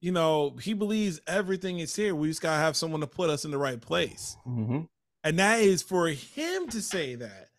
you 0.00 0.12
know, 0.12 0.56
he 0.62 0.72
believes 0.72 1.20
everything 1.26 1.78
is 1.80 1.94
here. 1.94 2.14
We 2.14 2.28
just 2.28 2.40
gotta 2.40 2.58
have 2.62 2.76
someone 2.76 3.00
to 3.02 3.06
put 3.06 3.28
us 3.28 3.44
in 3.44 3.50
the 3.50 3.58
right 3.58 3.80
place, 3.80 4.36
Mhm. 4.46 4.88
and 5.24 5.38
that 5.38 5.60
is 5.60 5.82
for 5.82 6.08
him 6.08 6.68
to 6.68 6.80
say 6.80 7.16
that. 7.16 7.50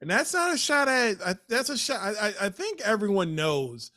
And 0.00 0.10
that's 0.10 0.34
not 0.34 0.52
a 0.52 0.58
shot 0.58 0.88
at. 0.88 1.22
I, 1.24 1.36
that's 1.48 1.70
a 1.70 1.78
shot. 1.78 2.00
I, 2.00 2.28
I, 2.28 2.34
I 2.42 2.48
think 2.50 2.80
everyone 2.82 3.34
knows. 3.36 3.92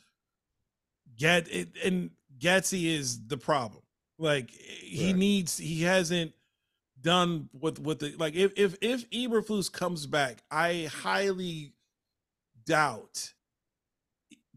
Get 1.18 1.48
it, 1.50 1.70
and 1.84 2.10
Getsy 2.38 2.84
is 2.94 3.26
the 3.26 3.38
problem. 3.38 3.82
Like 4.18 4.50
he 4.50 5.06
Right. 5.06 5.16
needs. 5.16 5.56
He 5.58 5.82
hasn't 5.82 6.32
done 7.00 7.48
with 7.52 7.78
with 7.78 7.98
the 8.00 8.14
like. 8.18 8.34
If 8.34 8.52
if 8.56 8.76
if 8.82 9.08
Eberflus 9.10 9.72
comes 9.72 10.06
back, 10.06 10.42
I 10.50 10.84
highly 10.92 11.72
doubt 12.66 13.32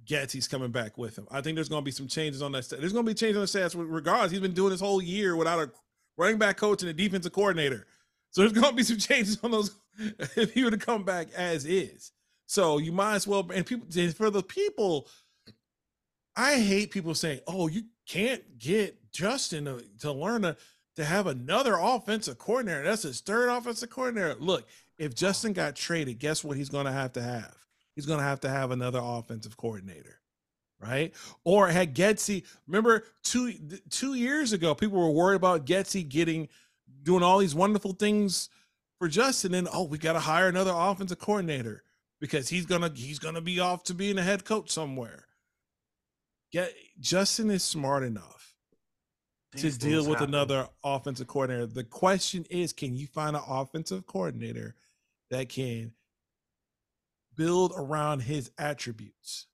Getsy's 0.09 0.47
coming 0.47 0.71
back 0.71 0.97
with 0.97 1.17
him. 1.17 1.27
I 1.29 1.41
think 1.41 1.55
there's 1.55 1.69
going 1.69 1.81
to 1.83 1.85
be 1.85 1.91
some 1.91 2.07
changes 2.07 2.41
on 2.41 2.51
that. 2.53 2.65
Stat. 2.65 2.79
There's 2.79 2.93
going 2.93 3.05
to 3.05 3.09
be 3.11 3.15
changes 3.15 3.37
on 3.37 3.41
the 3.41 3.67
stats 3.67 3.75
regardless. 3.77 4.31
He's 4.31 4.39
been 4.39 4.53
doing 4.53 4.71
this 4.71 4.81
whole 4.81 5.01
year 5.01 5.35
without 5.35 5.59
a 5.59 5.71
running 6.17 6.39
back 6.39 6.57
coach 6.57 6.81
and 6.81 6.89
a 6.89 6.93
defensive 6.93 7.31
coordinator. 7.31 7.85
So 8.31 8.41
there's 8.41 8.53
going 8.53 8.69
to 8.69 8.75
be 8.75 8.83
some 8.83 8.97
changes 8.99 9.37
on 9.43 9.51
those 9.51 9.75
if 10.35 10.53
he 10.53 10.63
were 10.63 10.71
to 10.71 10.77
come 10.77 11.03
back 11.03 11.27
as 11.35 11.65
is. 11.65 12.11
So 12.47 12.79
you 12.79 12.91
might 12.91 13.15
as 13.15 13.27
well. 13.27 13.47
And 13.53 13.65
people 13.65 13.87
for 14.13 14.31
the 14.31 14.41
people, 14.41 15.07
I 16.35 16.55
hate 16.55 16.89
people 16.89 17.13
saying, 17.13 17.41
"Oh, 17.45 17.67
you 17.67 17.83
can't 18.07 18.57
get 18.57 19.11
Justin 19.11 19.65
to, 19.65 19.83
to 19.99 20.11
learn 20.11 20.41
to 20.41 20.57
to 20.95 21.05
have 21.05 21.27
another 21.27 21.77
offensive 21.79 22.39
coordinator. 22.39 22.83
That's 22.83 23.03
his 23.03 23.21
third 23.21 23.49
offensive 23.49 23.91
coordinator." 23.91 24.35
Look, 24.39 24.67
if 24.97 25.13
Justin 25.13 25.53
got 25.53 25.75
traded, 25.75 26.17
guess 26.17 26.43
what 26.43 26.57
he's 26.57 26.69
going 26.69 26.87
to 26.87 26.91
have 26.91 27.13
to 27.13 27.21
have? 27.21 27.55
He's 27.99 28.05
going 28.05 28.19
to 28.19 28.25
have 28.25 28.39
to 28.39 28.49
have 28.49 28.71
another 28.71 29.01
offensive 29.03 29.57
coordinator, 29.57 30.21
right? 30.79 31.13
Or 31.43 31.67
had 31.67 31.93
Getsy, 31.93 32.45
remember 32.65 33.03
two 33.23 33.53
two 33.89 34.13
years 34.13 34.53
ago, 34.53 34.73
people 34.73 34.97
were 34.97 35.11
worried 35.11 35.35
about 35.35 35.65
Getsy 35.65 36.07
getting 36.07 36.47
doing 37.03 37.23
all 37.23 37.39
these 37.39 37.53
wonderful 37.53 37.91
things 37.91 38.47
for 38.99 39.09
Justin, 39.09 39.53
and 39.53 39.67
oh, 39.73 39.83
we 39.83 39.97
got 39.97 40.13
to 40.13 40.19
hire 40.19 40.47
another 40.47 40.71
offensive 40.73 41.19
coordinator 41.19 41.83
because 42.21 42.47
he's 42.47 42.65
gonna 42.65 42.89
he's 42.95 43.19
gonna 43.19 43.41
be 43.41 43.59
off 43.59 43.83
to 43.83 43.93
being 43.93 44.17
a 44.17 44.23
head 44.23 44.45
coach 44.45 44.69
somewhere. 44.69 45.25
Get 46.53 46.73
Justin 47.01 47.51
is 47.51 47.63
smart 47.63 48.03
enough 48.03 48.55
to 49.57 49.77
deal 49.77 50.07
with 50.07 50.19
happen. 50.19 50.33
another 50.33 50.69
offensive 50.85 51.27
coordinator. 51.27 51.65
The 51.65 51.83
question 51.83 52.45
is, 52.49 52.71
can 52.71 52.95
you 52.95 53.07
find 53.07 53.35
an 53.35 53.43
offensive 53.45 54.07
coordinator 54.07 54.75
that 55.31 55.49
can 55.49 55.91
build 57.39 57.71
around 57.77 58.19
his 58.19 58.51
attributes? 58.57 59.47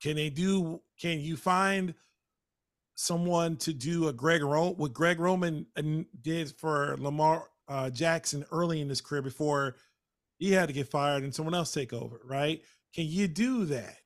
Can 0.00 0.14
they 0.14 0.30
do? 0.30 0.80
Can 1.00 1.18
you 1.18 1.36
find 1.36 1.94
someone 2.94 3.56
to 3.56 3.72
do 3.72 4.06
a 4.06 4.12
Greg 4.12 4.44
Ro- 4.44 4.74
what 4.76 4.92
Greg 4.92 5.18
Roman 5.18 5.66
uh, 5.76 5.82
did 6.22 6.52
for 6.56 6.96
Lamar 7.00 7.48
uh, 7.66 7.90
Jackson 7.90 8.44
early 8.52 8.80
in 8.80 8.88
his 8.88 9.00
career 9.00 9.20
before 9.20 9.74
he 10.38 10.52
had 10.52 10.68
to 10.68 10.72
get 10.72 10.88
fired 10.88 11.24
and 11.24 11.34
someone 11.34 11.54
else 11.56 11.72
take 11.72 11.92
over? 11.92 12.20
Right? 12.24 12.62
Can 12.94 13.06
you 13.06 13.26
do 13.26 13.64
that? 13.64 13.98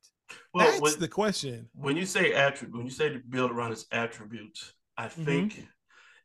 Well, 0.55 0.66
That's 0.66 0.80
when, 0.80 1.01
the 1.01 1.09
question. 1.09 1.68
when 1.74 1.99
you 1.99 2.07
say 2.07 2.33
attribute, 2.33 2.76
when 2.78 2.87
you 2.87 2.91
say 2.93 3.11
to 3.11 3.18
build 3.28 3.51
around 3.51 3.70
his 3.72 3.87
attributes, 3.93 4.72
I 4.97 5.09
Mm-hmm. 5.09 5.24
think 5.24 5.66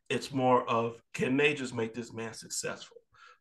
it's 0.09 0.31
more 0.31 0.67
of 0.69 1.01
can 1.13 1.35
they 1.35 1.53
just 1.53 1.75
make 1.75 1.93
this 1.93 2.13
man 2.13 2.33
successful? 2.33 2.95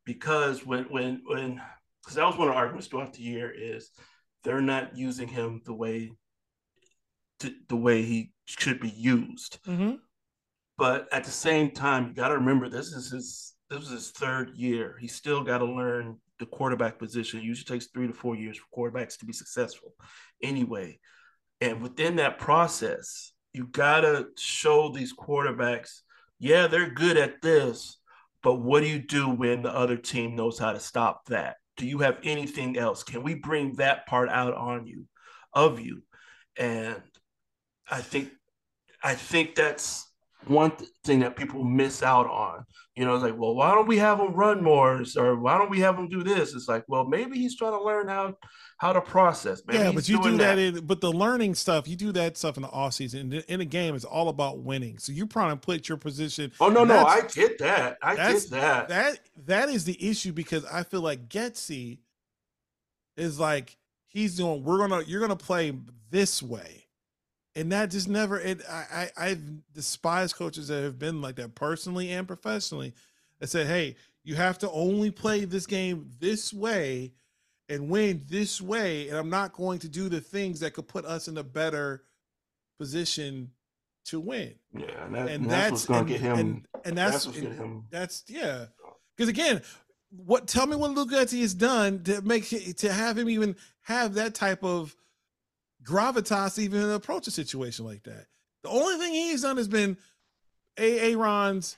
Because 0.05 0.67
when 0.67 0.85
when 0.85 1.23
when 1.27 1.61
because 2.07 2.15
that 2.15 2.25
was 2.25 2.37
one 2.37 2.47
of 2.47 2.55
the 2.55 2.59
arguments 2.59 2.87
throughout 2.87 3.13
the 3.13 3.23
year 3.23 3.51
is 3.51 3.91
they're 4.45 4.61
not 4.61 4.97
using 4.97 5.27
him 5.27 5.61
the 5.65 5.75
way 5.75 6.13
to, 7.41 7.53
the 7.69 7.75
way 7.75 8.03
he 8.03 8.31
should 8.45 8.79
be 8.79 8.91
used. 8.91 9.59
Mm-hmm. 9.67 9.97
But 10.79 11.09
at 11.13 11.25
the 11.25 11.33
same 11.33 11.73
time, 11.73 12.07
you 12.07 12.15
got 12.15 12.29
to 12.29 12.35
remember 12.35 12.69
this 12.69 12.93
is 12.93 13.11
his 13.11 13.55
this 13.69 13.81
was 13.81 13.89
his 13.89 14.11
third 14.13 14.55
year. 14.55 14.97
He 15.01 15.09
still 15.09 15.43
got 15.43 15.59
to 15.59 15.65
learn 15.65 16.19
the 16.39 16.47
quarterback 16.47 17.01
position. 17.01 17.41
It 17.41 17.45
usually 17.45 17.65
takes 17.65 17.91
three 17.91 18.07
to 18.07 18.13
four 18.13 18.37
years 18.37 18.57
for 18.59 18.91
quarterbacks 18.91 19.19
to 19.19 19.27
be 19.27 19.33
successful, 19.33 19.95
anyway. 20.41 21.01
And 21.61 21.83
within 21.83 22.17
that 22.17 22.39
process, 22.39 23.33
you 23.53 23.67
got 23.67 24.03
to 24.03 24.29
show 24.37 24.91
these 24.91 25.13
quarterbacks, 25.13 26.03
yeah, 26.39 26.69
they're 26.69 26.91
good 26.91 27.17
at 27.17 27.43
this, 27.43 27.99
but 28.45 28.57
what 28.57 28.83
do 28.83 28.89
you 28.89 29.01
do 29.01 29.29
when 29.29 29.63
the 29.63 29.75
other 29.75 29.97
team 29.97 30.37
knows 30.37 30.59
how 30.59 30.73
to 30.73 30.79
stop 30.79 31.25
that? 31.27 31.57
Do 31.77 31.87
you 31.87 31.99
have 31.99 32.19
anything 32.23 32.77
else? 32.77 33.03
Can 33.03 33.23
we 33.23 33.35
bring 33.35 33.75
that 33.77 34.07
part 34.07 34.29
out 34.29 34.55
on 34.55 34.87
you, 34.87 35.07
of 35.53 35.81
you? 35.81 36.03
And 36.57 37.03
I 37.91 38.01
think, 38.01 38.31
I 39.03 39.15
think 39.15 39.55
that's 39.55 40.11
one 40.47 40.77
th- 40.77 40.91
thing 41.05 41.21
that 41.21 41.37
people 41.37 41.65
miss 41.65 42.03
out 42.03 42.27
on. 42.27 42.65
You 42.95 43.05
know, 43.05 43.15
it's 43.15 43.25
like, 43.25 43.37
well, 43.37 43.55
why 43.55 43.75
don't 43.75 43.89
we 43.89 43.99
have 43.99 44.19
him 44.19 44.33
run 44.33 44.63
more, 44.63 45.03
or 45.17 45.37
why 45.37 45.59
don't 45.59 45.71
we 45.71 45.81
have 45.81 45.97
him 45.99 46.09
do 46.09 46.23
this? 46.23 46.55
It's 46.55 46.69
like, 46.69 46.85
well, 46.89 47.05
maybe 47.05 47.39
he's 47.39 47.57
trying 47.57 47.73
to 47.73 47.85
learn 47.85 48.09
how 48.09 48.35
how 48.79 48.93
to 48.93 49.01
process. 49.01 49.63
Maybe 49.67 49.79
yeah, 49.79 49.87
he's 49.87 49.95
but 49.95 50.09
you 50.09 50.17
do 50.19 50.23
doing 50.25 50.37
that. 50.39 50.59
in 50.59 50.87
but 50.87 51.01
the 51.01 51.11
learning 51.11 51.55
stuff, 51.55 51.89
you 51.89 51.97
do 51.97 52.13
that 52.13 52.37
stuff 52.37 52.57
in 52.57 52.63
the 52.63 52.69
off 52.69 52.95
season. 52.95 53.33
In, 53.33 53.43
in 53.49 53.61
a 53.61 53.65
game, 53.65 53.95
it's 53.95 54.05
all 54.05 54.29
about 54.29 54.59
winning. 54.59 54.99
So 54.99 55.13
you're 55.13 55.27
trying 55.27 55.51
to 55.51 55.57
put 55.57 55.89
your 55.89 55.99
position. 55.99 56.53
Oh 56.61 56.69
no, 56.69 56.85
no, 56.85 56.99
I 56.99 57.23
get 57.23 57.59
that. 57.59 57.97
I 58.03 58.17
get 58.17 58.51
that. 58.51 58.89
That 58.89 59.21
that 59.47 59.69
is 59.69 59.85
the 59.85 60.09
issue 60.09 60.33
because 60.33 60.65
I 60.67 60.83
feel 60.83 61.01
like 61.01 61.29
Getsy 61.29 61.99
is 63.17 63.41
like 63.41 63.77
he's 64.07 64.37
doing. 64.37 64.63
We're 64.63 64.79
gonna 64.79 65.03
you're 65.07 65.21
gonna 65.21 65.37
play 65.37 65.73
this 66.11 66.43
way, 66.43 66.87
and 67.55 67.73
that 67.73 67.91
just 67.91 68.09
never. 68.09 68.39
It 68.39 68.61
I, 68.69 69.09
I 69.19 69.29
I've 69.29 69.73
despised 69.73 70.37
coaches 70.37 70.69
that 70.69 70.83
have 70.83 70.99
been 70.99 71.23
like 71.23 71.37
that 71.37 71.55
personally 71.55 72.11
and 72.11 72.27
professionally. 72.27 72.93
That 73.41 73.49
said, 73.49 73.67
hey, 73.67 73.97
you 74.23 74.35
have 74.35 74.59
to 74.59 74.71
only 74.71 75.11
play 75.11 75.45
this 75.45 75.67
game 75.67 76.11
this 76.19 76.53
way 76.53 77.13
and 77.69 77.89
win 77.89 78.23
this 78.29 78.61
way, 78.61 79.09
and 79.09 79.19
I'm 79.19 79.31
not 79.31 79.53
going 79.53 79.81
to 79.81 79.89
do 79.89 80.09
the 80.09 80.21
things 80.21 80.61
that 80.61 80.75
could 80.75 80.89
put 80.89 81.05
us 81.05 81.29
in 81.29 81.37
a 81.37 81.43
better 81.43 82.05
position 82.79 83.51
to 84.07 84.21
win. 84.21 84.55
Yeah, 84.77 85.05
and, 85.05 85.15
that, 85.15 85.21
and 85.23 85.31
and 85.31 85.51
that's, 85.51 85.51
that's 85.51 85.73
what's 85.73 85.87
going 85.87 86.07
to 86.07 86.13
get 86.13 86.21
him. 86.21 86.39
and, 86.39 86.69
and 86.85 86.99
that's 86.99 87.13
that's 87.13 87.27
what's 87.27 87.39
and 87.39 87.47
getting 87.49 87.65
him. 87.65 87.85
that's 87.91 88.25
yeah. 88.29 88.67
Oh. 88.85 88.97
Because 89.17 89.29
again 89.29 89.63
what 90.11 90.47
tell 90.47 90.67
me 90.67 90.77
what 90.77 90.93
Luke 90.93 91.11
has 91.11 91.55
done 91.55 92.03
to 92.05 92.23
make 92.23 92.49
to 92.77 92.93
have 92.93 93.19
him 93.19 93.29
even 93.29 93.57
have 93.83 94.15
that 94.15 94.35
type 94.35 94.63
of 94.63 94.95
gravitas 95.83 96.59
even 96.59 96.91
approach 96.91 97.27
a 97.27 97.31
situation 97.31 97.85
like 97.85 98.05
that. 98.05 98.27
The 98.63 98.69
only 98.69 98.99
thing 98.99 99.13
he's 99.13 99.43
done 99.43 99.57
has 99.57 99.69
been 99.69 99.97
Aaron's 100.77 101.77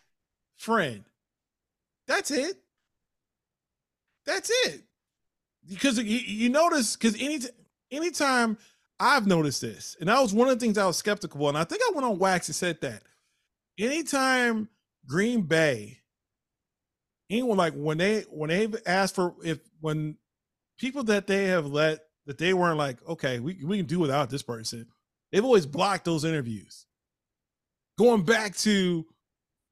friend. 0.57 1.05
That's 2.07 2.31
it. 2.31 2.57
That's 4.25 4.51
it 4.67 4.83
because 5.67 5.99
you, 5.99 6.49
notice 6.49 6.97
because 6.97 7.15
any 7.21 7.41
anytime 7.91 8.59
I've 9.01 9.27
noticed 9.27 9.61
this, 9.61 9.97
and 10.01 10.09
that 10.09 10.21
was 10.21 10.35
one 10.35 10.49
of 10.49 10.59
the 10.59 10.65
things 10.65 10.79
I 10.79 10.87
was 10.87 10.97
skeptical, 10.97 11.49
and 11.49 11.57
I 11.57 11.65
think 11.65 11.83
I 11.83 11.93
went 11.95 12.07
on 12.07 12.19
wax 12.19 12.49
and 12.49 12.57
said 12.57 12.81
that. 12.81 13.03
Anytime 13.79 14.69
Green 15.07 15.43
Bay, 15.43 15.99
anyone 17.31 17.57
like 17.57 17.75
when 17.75 17.99
they 17.99 18.23
when 18.31 18.49
they've 18.49 18.77
asked 18.87 19.15
for 19.15 19.35
if 19.45 19.59
when 19.81 20.17
people 20.79 21.05
that 21.05 21.27
they 21.27 21.45
have 21.45 21.67
let 21.67 22.01
that 22.27 22.39
they 22.39 22.55
weren't 22.55 22.79
like 22.79 22.97
okay 23.09 23.41
we 23.41 23.59
we 23.65 23.79
can 23.79 23.87
do 23.87 23.99
without 23.99 24.31
this 24.31 24.43
person, 24.43 24.87
they've 25.31 25.45
always 25.45 25.67
blocked 25.67 26.05
those 26.05 26.25
interviews. 26.25 26.87
Going 27.99 28.23
back 28.23 28.57
to 28.59 29.05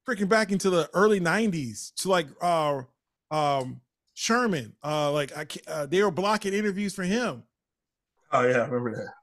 freaking 0.07 0.29
back 0.29 0.51
into 0.51 0.69
the 0.69 0.89
early 0.93 1.19
'90s 1.19 1.93
to 1.95 2.09
like 2.09 2.27
uh 2.41 2.81
um 3.31 3.81
Sherman, 4.19 4.73
uh 4.83 5.11
like 5.11 5.31
I 5.37 5.45
uh, 5.67 5.85
they 5.85 6.01
were 6.01 6.09
blocking 6.09 6.51
interviews 6.51 6.95
for 6.95 7.03
him 7.03 7.43
Oh 8.31 8.41
yeah, 8.41 8.57
I 8.61 8.65
remember 8.65 8.95
that. 8.95 9.13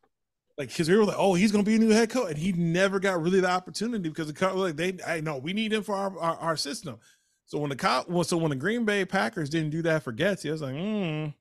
like 0.57 0.69
because 0.69 0.89
we 0.89 0.97
were 0.97 1.05
like, 1.05 1.17
oh, 1.19 1.35
he's 1.35 1.51
gonna 1.51 1.65
be 1.65 1.75
a 1.75 1.79
new 1.81 1.91
head 1.91 2.11
coach, 2.11 2.29
and 2.31 2.39
he 2.39 2.53
never 2.53 3.01
got 3.01 3.21
really 3.21 3.41
the 3.41 3.51
opportunity 3.51 4.09
because 4.09 4.29
the 4.29 4.33
co- 4.33 4.55
like 4.57 4.77
they, 4.77 4.97
I 5.05 5.21
know 5.21 5.37
we 5.39 5.53
need 5.53 5.73
him 5.73 5.83
for 5.83 5.97
our, 5.97 6.17
our, 6.19 6.37
our 6.37 6.57
system. 6.57 6.99
So 7.45 7.59
when 7.59 7.71
the 7.71 7.77
cop, 7.77 8.09
well, 8.09 8.23
so 8.25 8.37
when 8.37 8.51
the 8.51 8.57
Green 8.57 8.85
Bay 8.85 9.05
Packers 9.05 9.51
didn't 9.51 9.71
do 9.71 9.83
that 9.83 10.05
for 10.05 10.13
Getsy, 10.13 10.49
I 10.49 10.53
was 10.53 10.63
like, 10.63 10.75
mm, 10.75 11.35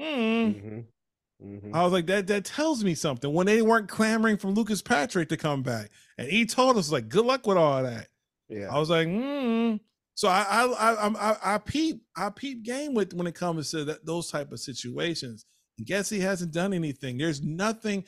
mm. 0.00 0.04
Mhm. 0.62 0.84
Mhm. 1.42 1.74
I 1.74 1.84
was 1.84 1.92
like, 1.92 2.06
that 2.06 2.26
that 2.26 2.44
tells 2.44 2.82
me 2.82 2.94
something. 2.96 3.32
When 3.32 3.46
they 3.46 3.62
weren't 3.62 3.88
clamoring 3.88 4.38
for 4.38 4.48
Lucas 4.48 4.82
Patrick 4.82 5.28
to 5.28 5.36
come 5.36 5.62
back, 5.62 5.90
and 6.18 6.28
he 6.28 6.44
told 6.46 6.76
us 6.76 6.90
like, 6.90 7.08
good 7.08 7.24
luck 7.24 7.46
with 7.46 7.56
all 7.58 7.82
that. 7.84 8.08
Yeah. 8.48 8.66
I 8.74 8.78
was 8.78 8.90
like, 8.90 9.06
mm. 9.06 9.78
So 10.16 10.28
I 10.28 10.44
I 10.50 10.64
I 10.64 11.08
I, 11.08 11.36
I 11.54 11.58
peep 11.58 12.02
I 12.16 12.30
peep 12.30 12.62
game 12.62 12.94
with 12.94 13.12
when 13.12 13.26
it 13.26 13.34
comes 13.34 13.70
to 13.70 13.84
that 13.84 14.06
those 14.06 14.30
type 14.30 14.50
of 14.50 14.58
situations. 14.58 15.44
And 15.76 15.86
guess 15.86 16.08
he 16.08 16.20
hasn't 16.20 16.54
done 16.54 16.72
anything. 16.72 17.18
There's 17.18 17.42
nothing. 17.42 18.04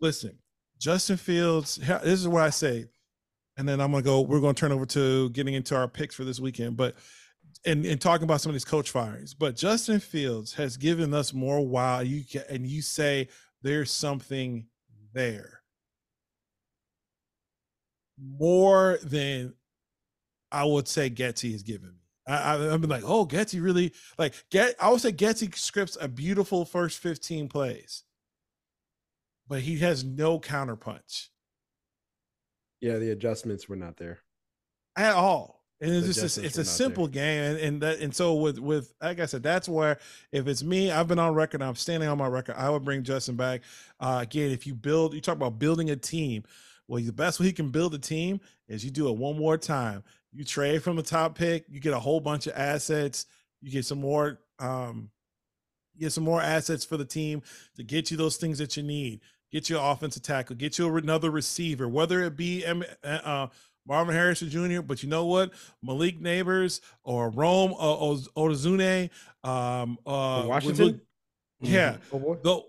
Listen, 0.00 0.38
Justin 0.78 1.16
Fields. 1.16 1.74
This 1.76 2.20
is 2.20 2.28
what 2.28 2.44
I 2.44 2.50
say, 2.50 2.86
and 3.56 3.68
then 3.68 3.80
I'm 3.80 3.90
gonna 3.90 4.04
go. 4.04 4.20
We're 4.20 4.40
gonna 4.40 4.54
turn 4.54 4.70
over 4.70 4.86
to 4.86 5.30
getting 5.30 5.54
into 5.54 5.74
our 5.74 5.88
picks 5.88 6.14
for 6.14 6.22
this 6.22 6.38
weekend, 6.38 6.76
but 6.76 6.94
and, 7.66 7.84
and 7.84 8.00
talking 8.00 8.22
about 8.22 8.40
some 8.40 8.50
of 8.50 8.54
these 8.54 8.64
coach 8.64 8.90
firings. 8.90 9.34
But 9.34 9.56
Justin 9.56 9.98
Fields 9.98 10.54
has 10.54 10.76
given 10.76 11.12
us 11.12 11.34
more 11.34 11.66
wow. 11.66 11.98
You 11.98 12.22
can, 12.24 12.44
and 12.48 12.64
you 12.64 12.80
say 12.80 13.28
there's 13.62 13.90
something 13.90 14.66
there 15.12 15.62
more 18.20 18.98
than 19.02 19.54
I 20.52 20.64
would 20.64 20.88
say 20.88 21.10
Getsy 21.10 21.52
has 21.52 21.62
given 21.62 21.90
me. 21.90 22.02
I, 22.26 22.56
I, 22.56 22.74
I've 22.74 22.80
been 22.80 22.90
like, 22.90 23.04
oh, 23.04 23.26
Getsy 23.26 23.62
really 23.62 23.92
like 24.18 24.34
get. 24.50 24.74
I 24.80 24.90
would 24.90 25.00
say 25.00 25.12
Getsy 25.12 25.54
scripts 25.56 25.96
a 26.00 26.08
beautiful 26.08 26.64
first 26.64 26.98
15 26.98 27.48
plays, 27.48 28.04
but 29.48 29.60
he 29.60 29.78
has 29.78 30.04
no 30.04 30.40
counterpunch 30.40 31.28
yeah, 32.80 32.98
the 32.98 33.10
adjustments 33.10 33.68
were 33.68 33.76
not 33.76 33.96
there. 33.96 34.18
at 34.96 35.14
all. 35.14 35.64
And 35.80 35.92
it's 35.94 36.08
The 36.08 36.12
just 36.22 36.38
a, 36.38 36.44
it's 36.44 36.58
a 36.58 36.64
simple 36.64 37.06
game, 37.06 37.44
and 37.44 37.58
and 37.58 37.82
that 37.82 38.00
and 38.00 38.12
so 38.12 38.34
with 38.34 38.58
with 38.58 38.92
like 39.00 39.20
I 39.20 39.26
said, 39.26 39.44
that's 39.44 39.68
where 39.68 39.98
if 40.32 40.48
it's 40.48 40.62
me, 40.64 40.90
I've 40.90 41.06
been 41.06 41.20
on 41.20 41.34
record, 41.34 41.62
I'm 41.62 41.76
standing 41.76 42.08
on 42.08 42.18
my 42.18 42.26
record. 42.26 42.56
I 42.58 42.68
would 42.68 42.84
bring 42.84 43.04
Justin 43.04 43.36
back. 43.36 43.62
Uh, 44.00 44.18
again, 44.22 44.50
if 44.50 44.66
you 44.66 44.74
build, 44.74 45.14
you 45.14 45.20
talk 45.20 45.36
about 45.36 45.60
building 45.60 45.90
a 45.90 45.96
team. 45.96 46.42
Well, 46.88 47.00
the 47.00 47.12
best 47.12 47.38
way 47.38 47.46
you 47.46 47.52
can 47.52 47.68
build 47.70 47.94
a 47.94 47.98
team 47.98 48.40
is 48.66 48.84
you 48.84 48.90
do 48.90 49.08
it 49.08 49.16
one 49.16 49.36
more 49.38 49.56
time. 49.56 50.02
You 50.38 50.44
trade 50.44 50.84
from 50.84 50.94
the 50.94 51.02
top 51.02 51.34
pick, 51.36 51.64
you 51.68 51.80
get 51.80 51.92
a 51.94 51.98
whole 51.98 52.20
bunch 52.20 52.46
of 52.46 52.52
assets, 52.54 53.26
you 53.60 53.72
get 53.72 53.84
some 53.84 53.98
more, 53.98 54.38
um, 54.60 55.10
you 55.96 56.02
get 56.02 56.12
some 56.12 56.22
more 56.22 56.40
assets 56.40 56.84
for 56.84 56.96
the 56.96 57.04
team 57.04 57.42
to 57.74 57.82
get 57.82 58.12
you 58.12 58.16
those 58.16 58.36
things 58.36 58.56
that 58.58 58.76
you 58.76 58.84
need. 58.84 59.18
Get 59.50 59.68
you 59.68 59.78
an 59.78 59.84
offensive 59.84 60.22
tackle, 60.22 60.54
get 60.54 60.78
you 60.78 60.96
another 60.96 61.32
receiver, 61.32 61.88
whether 61.88 62.22
it 62.22 62.36
be 62.36 62.64
M- 62.64 62.84
uh, 63.02 63.48
Marvin 63.84 64.14
Harrison 64.14 64.48
Jr., 64.48 64.80
but 64.80 65.02
you 65.02 65.08
know 65.08 65.24
what? 65.26 65.50
Malik 65.82 66.20
Nabers 66.20 66.82
or 67.02 67.30
Rome 67.30 67.72
uh, 67.72 67.96
Odunze, 68.36 69.10
um, 69.42 69.98
uh, 70.06 70.44
Washington? 70.46 70.86
look- 70.86 71.00
yeah, 71.62 71.96
Oh 72.12 72.20
boy. 72.20 72.36
the 72.44 72.60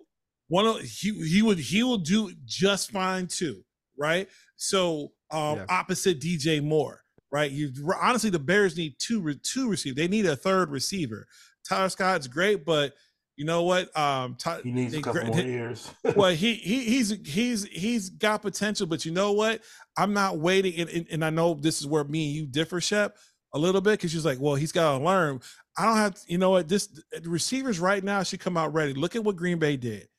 one 0.47 0.65
of 0.65 0.81
he 0.81 1.11
he 1.27 1.43
would 1.43 1.59
he 1.59 1.83
will 1.83 1.99
do 1.99 2.31
just 2.45 2.89
fine 2.89 3.27
too, 3.27 3.63
right? 3.95 4.27
So 4.55 5.11
um 5.29 5.57
Yeah. 5.57 5.65
opposite 5.69 6.19
DJ 6.19 6.63
Moore, 6.63 7.03
right? 7.31 7.49
You 7.51 7.71
honestly 8.01 8.29
the 8.29 8.39
Bears 8.39 8.77
need 8.77 8.95
two 8.99 9.33
two 9.35 9.69
receivers. 9.69 9.95
They 9.95 10.07
need 10.07 10.25
a 10.25 10.35
third 10.35 10.69
receiver. 10.71 11.27
Tyler 11.67 11.89
Scott's 11.89 12.27
great, 12.27 12.65
but 12.65 12.93
you 13.35 13.45
know 13.45 13.63
what? 13.63 13.95
Um, 13.97 14.35
Ty- 14.35 14.61
He 14.63 14.71
needs 14.71 14.91
they 14.91 14.99
a 14.99 15.01
couple 15.01 15.21
gra- 15.21 15.29
more 15.29 15.39
years. 15.39 15.89
well, 16.15 16.31
he, 16.31 16.55
he 16.55 16.83
he's 16.83 17.09
he's 17.25 17.63
he's 17.65 18.09
got 18.09 18.41
potential, 18.41 18.85
but 18.85 19.05
you 19.05 19.11
know 19.11 19.31
what? 19.31 19.61
I'm 19.97 20.13
not 20.13 20.39
waiting, 20.39 20.75
and, 20.79 20.89
and, 20.89 21.07
and 21.09 21.25
I 21.25 21.29
know 21.29 21.53
this 21.53 21.79
is 21.79 21.87
where 21.87 22.03
me 22.03 22.27
and 22.27 22.35
you 22.35 22.45
differ, 22.47 22.81
Shep, 22.81 23.17
a 23.53 23.59
little 23.59 23.81
bit, 23.81 23.91
because 23.91 24.11
she's 24.11 24.25
like, 24.25 24.39
well, 24.41 24.55
he's 24.55 24.71
got 24.73 24.97
to 24.97 25.03
learn. 25.03 25.39
I 25.77 25.85
don't 25.85 25.95
have, 25.95 26.17
you 26.27 26.37
know 26.37 26.49
what? 26.49 26.67
This 26.67 26.89
receivers 27.23 27.79
right 27.79 28.03
now 28.03 28.23
should 28.23 28.41
come 28.41 28.57
out 28.57 28.73
ready. 28.73 28.93
Look 28.93 29.15
at 29.15 29.23
what 29.23 29.37
Green 29.37 29.57
Bay 29.59 29.77
did. 29.77 30.09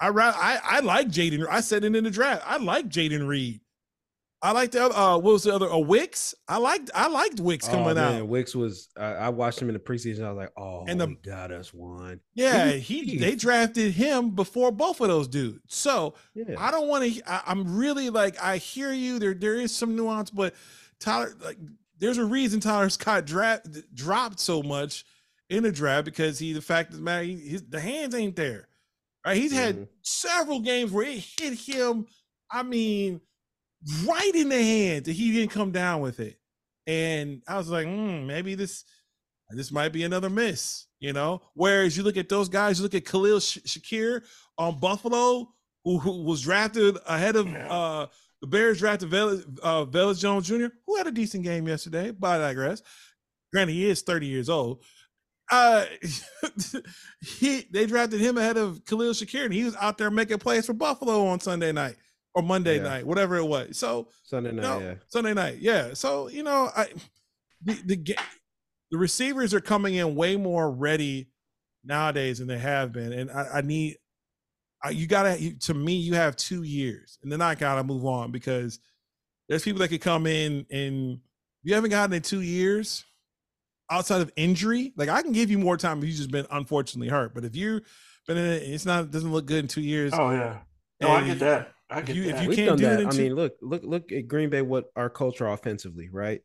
I 0.00 0.08
I 0.08 0.58
I 0.62 0.80
like 0.80 1.08
Jayden. 1.08 1.46
I 1.48 1.60
said 1.60 1.84
it 1.84 1.96
in 1.96 2.04
the 2.04 2.10
draft. 2.10 2.42
I 2.46 2.58
like 2.58 2.88
Jayden 2.88 3.26
Reed. 3.26 3.60
I 4.40 4.52
like 4.52 4.70
the 4.70 4.84
other. 4.84 4.94
Uh, 4.94 5.14
what 5.18 5.32
was 5.32 5.42
the 5.42 5.52
other? 5.54 5.66
A 5.66 5.78
Wicks. 5.80 6.32
I 6.46 6.58
liked. 6.58 6.90
I 6.94 7.08
liked 7.08 7.40
Wicks 7.40 7.66
Oh, 7.68 7.72
coming 7.72 7.94
man, 7.96 8.20
out. 8.22 8.28
Wicks 8.28 8.54
was. 8.54 8.88
I, 8.96 9.06
I 9.14 9.28
watched 9.30 9.60
him 9.60 9.68
in 9.68 9.72
the 9.74 9.80
preseason. 9.80 10.22
I 10.24 10.30
was 10.30 10.36
like, 10.36 10.52
oh, 10.56 10.84
And 10.86 11.00
the- 11.00 11.16
got 11.24 11.50
us 11.50 11.74
one. 11.74 12.20
Yeah, 12.34 12.70
He- 12.72 13.04
he 13.04 13.16
they 13.18 13.34
drafted 13.34 13.92
him 13.94 14.30
before 14.30 14.70
both 14.70 15.00
of 15.00 15.08
those 15.08 15.26
dudes. 15.26 15.58
So 15.74 16.14
Yeah, 16.34 16.54
I 16.56 16.70
don't 16.70 16.86
want 16.86 17.12
to. 17.12 17.22
I'm 17.50 17.76
really 17.76 18.10
like 18.10 18.40
I 18.40 18.58
hear 18.58 18.92
you. 18.92 19.18
There 19.18 19.34
there 19.34 19.54
is 19.56 19.74
some 19.74 19.96
nuance, 19.96 20.30
but 20.30 20.54
Tyler 21.00 21.34
like 21.42 21.58
there's 21.98 22.18
a 22.18 22.24
reason 22.24 22.60
Tyler 22.60 22.90
Scott 22.90 23.24
draft 23.26 23.66
dropped 23.92 24.38
so 24.38 24.62
much 24.62 25.04
in 25.50 25.64
the 25.64 25.72
draft 25.72 26.04
because 26.04 26.38
he 26.38 26.52
the 26.52 26.62
fact 26.62 26.90
of 26.90 26.96
the 26.98 27.02
matter 27.02 27.24
he, 27.24 27.36
his, 27.40 27.62
the 27.68 27.80
hands 27.80 28.14
ain't 28.14 28.36
there. 28.36 28.68
Right? 29.26 29.36
He's 29.36 29.50
had 29.52 29.76
Mhm. 29.76 29.88
several 30.02 30.60
games 30.60 30.92
where 30.92 31.06
it 31.08 31.24
hit 31.40 31.54
him. 31.58 32.06
I 32.52 32.62
mean, 32.62 33.20
right 34.04 34.34
in 34.34 34.48
the 34.48 34.62
hand 34.62 35.06
and 35.06 35.16
he 35.16 35.32
didn't 35.32 35.52
come 35.52 35.70
down 35.70 36.00
with 36.00 36.20
it. 36.20 36.38
And 36.86 37.42
I 37.46 37.58
was 37.58 37.68
like, 37.68 37.86
hmm, 37.86 38.26
maybe 38.26 38.54
this 38.54 38.84
this 39.50 39.72
might 39.72 39.92
be 39.92 40.04
another 40.04 40.28
miss, 40.28 40.86
you 41.00 41.12
know. 41.12 41.42
Whereas 41.54 41.96
you 41.96 42.02
look 42.02 42.16
at 42.16 42.28
those 42.28 42.48
guys, 42.48 42.78
you 42.78 42.82
look 42.82 42.94
at 42.94 43.06
Khalil 43.06 43.40
Sh- 43.40 43.58
Shakir 43.66 44.22
on 44.58 44.78
Buffalo, 44.78 45.48
who, 45.84 45.98
who 45.98 46.22
was 46.22 46.42
drafted 46.42 46.98
ahead 47.06 47.36
of 47.36 47.46
uh 47.54 48.06
the 48.40 48.46
Bears 48.46 48.78
drafted 48.78 49.10
Vel- 49.10 49.42
uh, 49.62 49.84
Velus 49.84 50.20
Jones 50.20 50.46
Jr., 50.46 50.66
who 50.86 50.96
had 50.96 51.08
a 51.08 51.12
decent 51.12 51.42
game 51.42 51.66
yesterday, 51.66 52.12
but 52.12 52.40
I 52.40 52.48
digress. 52.48 52.82
Granted, 53.52 53.72
he 53.72 53.88
is 53.88 54.02
30 54.02 54.26
years 54.26 54.48
old. 54.48 54.84
Uh, 55.50 55.86
he 57.38 57.66
they 57.72 57.86
drafted 57.86 58.20
him 58.20 58.38
ahead 58.38 58.56
of 58.56 58.84
Khalil 58.84 59.12
Shakir, 59.12 59.44
and 59.44 59.54
he 59.54 59.64
was 59.64 59.74
out 59.76 59.98
there 59.98 60.10
making 60.10 60.38
plays 60.38 60.66
for 60.66 60.74
Buffalo 60.74 61.26
on 61.26 61.40
Sunday 61.40 61.72
night 61.72 61.96
or 62.34 62.42
Monday 62.42 62.76
Yeah. 62.76 62.82
night, 62.82 63.06
whatever 63.06 63.36
it 63.36 63.44
was. 63.44 63.78
So 63.78 64.08
Sunday 64.24 64.52
night. 64.52 64.62
no, 64.62 64.78
Yeah, 64.80 64.94
Sunday 65.08 65.34
night. 65.34 65.58
Yeah. 65.60 65.94
So 65.94 66.28
you 66.28 66.42
know, 66.42 66.70
I 66.76 66.86
the 67.62 67.74
the 67.84 67.96
ga- 67.96 68.14
the 68.90 68.98
receivers 68.98 69.52
are 69.54 69.60
coming 69.60 69.94
in 69.96 70.14
way 70.14 70.36
more 70.36 70.70
ready 70.70 71.30
nowadays 71.84 72.38
than 72.38 72.48
they 72.48 72.58
have 72.58 72.92
been, 72.92 73.12
and 73.12 73.30
I, 73.30 73.48
I 73.54 73.60
need 73.62 73.96
I, 74.82 74.90
you 74.90 75.06
gotta 75.06 75.40
you, 75.40 75.54
to 75.60 75.74
me 75.74 75.94
you 75.96 76.14
have 76.14 76.36
two 76.36 76.62
years, 76.62 77.18
and 77.22 77.32
then 77.32 77.40
I 77.40 77.54
gotta 77.54 77.82
move 77.84 78.04
on 78.06 78.30
because 78.30 78.78
there's 79.48 79.62
people 79.64 79.80
that 79.80 79.88
could 79.88 80.00
come 80.02 80.26
in 80.26 80.66
and 80.70 81.18
you 81.62 81.74
haven't 81.74 81.90
gotten 81.90 82.12
in 82.14 82.22
two 82.22 82.42
years 82.42 83.04
outside 83.90 84.20
of 84.20 84.30
injury. 84.36 84.92
Like 84.96 85.08
I 85.08 85.22
can 85.22 85.32
give 85.32 85.50
you 85.50 85.58
more 85.58 85.76
time 85.76 85.98
if 85.98 86.04
you've 86.04 86.16
just 86.16 86.30
been 86.30 86.46
unfortunately 86.50 87.08
hurt, 87.08 87.34
but 87.34 87.44
if 87.44 87.56
you've 87.56 87.82
been 88.26 88.36
in 88.36 88.44
it, 88.46 88.62
it's 88.62 88.86
not 88.86 89.04
it 89.04 89.10
doesn't 89.10 89.32
look 89.32 89.46
good 89.46 89.60
in 89.64 89.68
two 89.68 89.80
years. 89.80 90.12
Oh 90.14 90.30
yeah. 90.30 90.58
No, 91.00 91.08
I 91.10 91.24
get 91.26 91.38
that. 91.40 91.72
I 91.90 92.02
get 92.02 92.16
you- 92.16 92.24
if 92.24 92.42
you 92.42 92.48
we've 92.48 92.56
can't 92.56 92.68
done 92.70 92.78
do 92.78 92.84
it 92.86 92.88
that. 92.88 93.00
in 93.00 93.06
I 93.06 93.10
two- 93.10 93.22
mean, 93.22 93.34
look, 93.34 93.56
look, 93.62 93.82
look 93.84 94.12
at 94.12 94.28
Green 94.28 94.50
Bay. 94.50 94.62
What 94.62 94.86
our 94.96 95.08
culture 95.10 95.46
offensively, 95.46 96.08
right? 96.10 96.42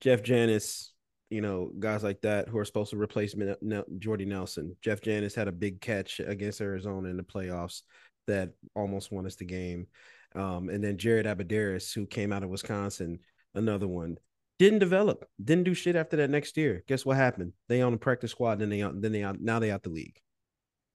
Jeff 0.00 0.22
Janis, 0.22 0.92
you 1.30 1.40
know, 1.40 1.72
guys 1.78 2.02
like 2.02 2.20
that 2.22 2.48
who 2.48 2.58
are 2.58 2.64
supposed 2.64 2.90
to 2.90 2.96
replace 2.98 3.34
Min- 3.36 3.56
Nel- 3.60 3.84
Jordy 3.98 4.24
Nelson. 4.24 4.76
Jeff 4.82 5.00
Janis 5.00 5.34
had 5.34 5.48
a 5.48 5.52
big 5.52 5.80
catch 5.80 6.20
against 6.20 6.60
Arizona 6.60 7.08
in 7.08 7.16
the 7.16 7.22
playoffs 7.22 7.82
that 8.26 8.52
almost 8.74 9.12
won 9.12 9.26
us 9.26 9.36
the 9.36 9.44
game. 9.44 9.86
Um, 10.34 10.68
and 10.68 10.82
then 10.82 10.98
Jared 10.98 11.26
Abbrederis, 11.26 11.94
who 11.94 12.06
came 12.06 12.32
out 12.32 12.42
of 12.42 12.50
Wisconsin, 12.50 13.20
another 13.54 13.88
one, 13.88 14.18
didn't 14.58 14.78
develop, 14.80 15.28
didn't 15.42 15.64
do 15.64 15.74
shit 15.74 15.96
after 15.96 16.16
that 16.16 16.30
next 16.30 16.56
year. 16.56 16.82
Guess 16.88 17.04
what 17.06 17.16
happened? 17.16 17.52
They 17.68 17.82
on 17.82 17.92
the 17.92 17.98
practice 17.98 18.30
squad, 18.32 18.58
then 18.58 18.70
they 18.70 18.82
out, 18.82 19.00
then 19.00 19.12
they 19.12 19.22
out, 19.22 19.40
now 19.40 19.58
they 19.58 19.70
out 19.70 19.82
the 19.82 19.90
league. 19.90 20.18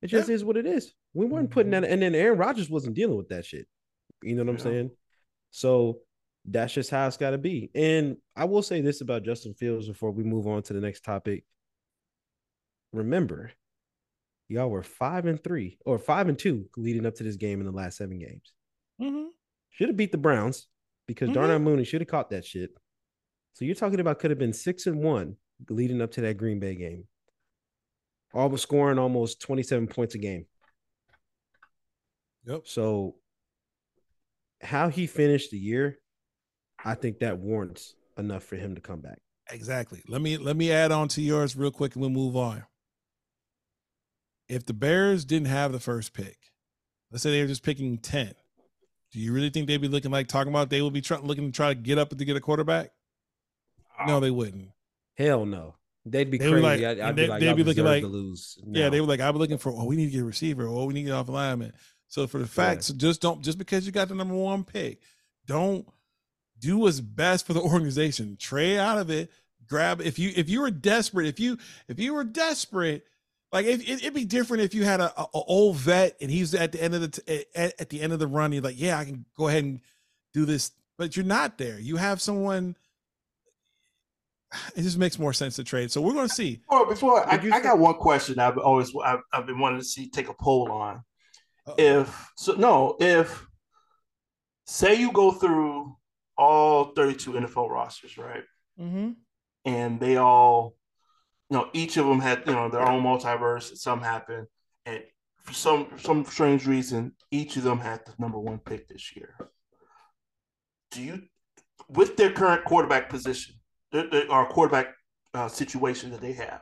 It 0.01 0.07
just 0.07 0.29
is 0.29 0.43
what 0.43 0.57
it 0.57 0.65
is. 0.65 0.93
We 1.13 1.25
weren't 1.27 1.51
putting 1.51 1.71
that, 1.71 1.83
and 1.83 2.01
then 2.01 2.15
Aaron 2.15 2.37
Rodgers 2.39 2.69
wasn't 2.71 2.95
dealing 2.95 3.17
with 3.17 3.29
that 3.29 3.45
shit. 3.45 3.67
You 4.23 4.35
know 4.35 4.43
what 4.43 4.51
I'm 4.51 4.59
saying? 4.59 4.91
So 5.51 5.99
that's 6.45 6.73
just 6.73 6.89
how 6.89 7.07
it's 7.07 7.17
got 7.17 7.31
to 7.31 7.37
be. 7.37 7.69
And 7.75 8.17
I 8.35 8.45
will 8.45 8.63
say 8.63 8.81
this 8.81 9.01
about 9.01 9.23
Justin 9.23 9.53
Fields 9.53 9.87
before 9.87 10.11
we 10.11 10.23
move 10.23 10.47
on 10.47 10.63
to 10.63 10.73
the 10.73 10.81
next 10.81 11.03
topic. 11.03 11.43
Remember, 12.93 13.51
y'all 14.47 14.69
were 14.69 14.83
five 14.83 15.25
and 15.25 15.43
three 15.43 15.77
or 15.85 15.97
five 15.97 16.27
and 16.27 16.37
two 16.37 16.65
leading 16.77 17.05
up 17.05 17.15
to 17.15 17.23
this 17.23 17.35
game 17.37 17.59
in 17.59 17.65
the 17.65 17.71
last 17.71 17.97
seven 17.97 18.19
games. 18.19 18.53
Mhm. 18.99 19.29
Should 19.69 19.89
have 19.89 19.97
beat 19.97 20.11
the 20.11 20.17
Browns 20.17 20.67
because 21.07 21.29
Mhm. 21.29 21.33
Darnell 21.35 21.59
Mooney 21.59 21.83
should 21.83 22.01
have 22.01 22.07
caught 22.07 22.29
that 22.31 22.45
shit. 22.45 22.75
So 23.53 23.65
you're 23.65 23.75
talking 23.75 23.99
about 23.99 24.19
could 24.19 24.31
have 24.31 24.39
been 24.39 24.53
six 24.53 24.87
and 24.87 25.01
one 25.03 25.37
leading 25.69 26.01
up 26.01 26.11
to 26.11 26.21
that 26.21 26.37
Green 26.37 26.59
Bay 26.59 26.75
game. 26.75 27.07
All 28.33 28.43
Almost 28.43 28.63
scoring 28.63 28.97
almost 28.97 29.41
27 29.41 29.87
points 29.87 30.15
a 30.15 30.17
game. 30.17 30.47
Yep. 32.45 32.65
So 32.65 33.20
how 34.61 34.89
he 34.89 35.07
finished 35.07 35.51
the 35.51 35.57
year, 35.57 35.97
I 36.83 36.95
think 36.95 37.19
that 37.19 37.37
warrants 37.39 37.95
enough 38.17 38.43
for 38.43 38.55
him 38.55 38.75
to 38.75 38.81
come 38.81 39.01
back. 39.01 39.19
Exactly. 39.49 40.01
Let 40.07 40.21
me 40.21 40.37
let 40.37 40.55
me 40.55 40.71
add 40.71 40.91
on 40.91 41.07
to 41.09 41.21
yours 41.21 41.55
real 41.55 41.71
quick 41.71 41.95
and 41.95 42.01
we'll 42.01 42.09
move 42.09 42.35
on. 42.37 42.63
If 44.47 44.65
the 44.65 44.73
Bears 44.73 45.25
didn't 45.25 45.47
have 45.47 45.71
the 45.71 45.79
first 45.79 46.13
pick, 46.13 46.37
let's 47.11 47.23
say 47.23 47.31
they 47.31 47.41
were 47.41 47.47
just 47.47 47.63
picking 47.63 47.97
10, 47.97 48.33
do 49.11 49.19
you 49.19 49.33
really 49.33 49.49
think 49.49 49.67
they'd 49.67 49.77
be 49.81 49.87
looking 49.87 50.11
like 50.11 50.27
talking 50.27 50.51
about 50.51 50.69
they 50.69 50.81
would 50.81 50.93
be 50.93 51.01
try, 51.01 51.17
looking 51.19 51.51
to 51.51 51.55
try 51.55 51.69
to 51.69 51.75
get 51.75 51.97
up 51.97 52.09
to 52.09 52.25
get 52.25 52.35
a 52.35 52.41
quarterback? 52.41 52.91
No, 54.07 54.19
they 54.19 54.31
wouldn't. 54.31 54.69
Hell 55.15 55.45
no. 55.45 55.75
They'd 56.05 56.31
be 56.31 56.37
They 56.39 56.49
crazy. 56.49 56.63
like- 56.63 56.81
I'd, 56.83 56.99
I'd 56.99 57.15
they- 57.15 57.23
be 57.25 57.27
like, 57.29 57.39
they'd 57.39 57.55
be 57.55 57.63
looking 57.63 57.83
like- 57.85 58.01
to 58.01 58.07
lose. 58.07 58.57
Yeah, 58.65 58.89
they 58.89 58.99
were 58.99 59.07
like, 59.07 59.19
I've 59.19 59.33
been 59.33 59.41
looking 59.41 59.59
for, 59.59 59.71
oh, 59.71 59.85
we 59.85 59.95
need 59.95 60.05
to 60.07 60.11
get 60.11 60.21
a 60.21 60.25
receiver, 60.25 60.67
oh, 60.67 60.85
we 60.85 60.93
need 60.95 61.01
to 61.03 61.07
get 61.09 61.13
off 61.15 61.27
alignment. 61.29 61.75
So 62.11 62.27
for 62.27 62.39
the 62.39 62.45
facts, 62.45 62.87
so 62.87 62.93
just 62.93 63.21
don't 63.21 63.41
just 63.41 63.57
because 63.57 63.85
you 63.85 63.93
got 63.93 64.09
the 64.09 64.15
number 64.15 64.33
one 64.33 64.65
pick, 64.65 64.99
don't 65.45 65.87
do 66.59 66.79
what's 66.79 66.99
best 66.99 67.47
for 67.47 67.53
the 67.53 67.61
organization. 67.61 68.35
Trade 68.35 68.79
out 68.79 68.97
of 68.97 69.09
it. 69.09 69.31
Grab 69.65 70.01
if 70.01 70.19
you 70.19 70.33
if 70.35 70.49
you 70.49 70.59
were 70.59 70.71
desperate, 70.71 71.25
if 71.25 71.39
you 71.39 71.57
if 71.87 71.99
you 71.99 72.13
were 72.13 72.25
desperate, 72.25 73.05
like 73.53 73.65
if, 73.65 73.79
it, 73.79 74.03
it'd 74.03 74.13
be 74.13 74.25
different 74.25 74.61
if 74.61 74.73
you 74.73 74.83
had 74.83 74.99
a, 74.99 75.17
a, 75.17 75.23
a 75.23 75.39
old 75.47 75.77
vet 75.77 76.17
and 76.19 76.29
he's 76.29 76.53
at 76.53 76.73
the 76.73 76.83
end 76.83 76.95
of 76.95 76.99
the 76.99 77.07
t- 77.07 77.45
at, 77.55 77.79
at 77.79 77.89
the 77.89 78.01
end 78.01 78.11
of 78.11 78.19
the 78.19 78.27
run. 78.27 78.51
You're 78.51 78.61
like, 78.61 78.77
yeah, 78.77 78.99
I 78.99 79.05
can 79.05 79.23
go 79.37 79.47
ahead 79.47 79.63
and 79.63 79.79
do 80.33 80.43
this, 80.43 80.71
but 80.97 81.15
you're 81.15 81.23
not 81.23 81.57
there. 81.57 81.79
You 81.79 81.95
have 81.95 82.19
someone. 82.19 82.75
It 84.75 84.81
just 84.81 84.97
makes 84.97 85.17
more 85.17 85.31
sense 85.31 85.55
to 85.55 85.63
trade. 85.63 85.93
So 85.93 86.01
we're 86.01 86.11
going 86.11 86.27
to 86.27 86.33
see. 86.33 86.59
Well, 86.69 86.85
before 86.85 87.25
I, 87.25 87.37
I 87.37 87.61
got 87.61 87.79
one 87.79 87.95
question 87.95 88.37
I've 88.37 88.57
always 88.57 88.91
I've, 89.01 89.21
I've 89.31 89.45
been 89.45 89.59
wanting 89.59 89.79
to 89.79 89.85
see 89.85 90.09
take 90.09 90.27
a 90.27 90.33
poll 90.33 90.69
on. 90.69 91.05
Uh-oh. 91.67 91.75
If 91.77 92.31
so, 92.37 92.53
no, 92.53 92.95
if 92.99 93.45
say 94.65 94.95
you 94.95 95.11
go 95.11 95.31
through 95.31 95.95
all 96.37 96.85
32 96.95 97.33
NFL 97.33 97.69
rosters, 97.69 98.17
right, 98.17 98.43
Mhm. 98.79 99.15
and 99.65 99.99
they 99.99 100.17
all, 100.17 100.75
you 101.49 101.57
know, 101.57 101.69
each 101.73 101.97
of 101.97 102.05
them 102.07 102.19
had 102.19 102.43
you 102.47 102.53
know 102.53 102.69
their 102.69 102.87
own 102.87 103.03
multiverse. 103.03 103.77
Some 103.77 104.01
happened, 104.01 104.47
and 104.85 105.03
for 105.43 105.53
some 105.53 105.85
for 105.89 105.97
some 105.99 106.25
strange 106.25 106.65
reason, 106.65 107.15
each 107.29 107.57
of 107.57 107.63
them 107.63 107.79
had 107.79 108.05
the 108.05 108.13
number 108.17 108.39
one 108.39 108.59
pick 108.59 108.87
this 108.87 109.15
year. 109.15 109.35
Do 110.91 111.01
you, 111.03 111.23
with 111.89 112.17
their 112.17 112.31
current 112.31 112.65
quarterback 112.65 113.07
position, 113.09 113.55
their, 113.91 114.09
their, 114.09 114.31
or 114.31 114.47
quarterback 114.49 114.87
uh, 115.33 115.47
situation 115.47 116.11
that 116.11 116.21
they 116.21 116.33
have, 116.33 116.61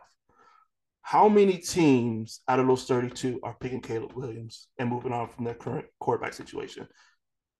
how 1.09 1.27
many 1.27 1.57
teams 1.57 2.41
out 2.47 2.59
of 2.59 2.67
those 2.67 2.85
32 2.85 3.39
are 3.41 3.55
picking 3.59 3.81
Caleb 3.81 4.13
Williams 4.13 4.67
and 4.77 4.87
moving 4.87 5.11
on 5.11 5.27
from 5.27 5.43
their 5.43 5.55
current 5.55 5.87
quarterback 5.99 6.35
situation? 6.35 6.87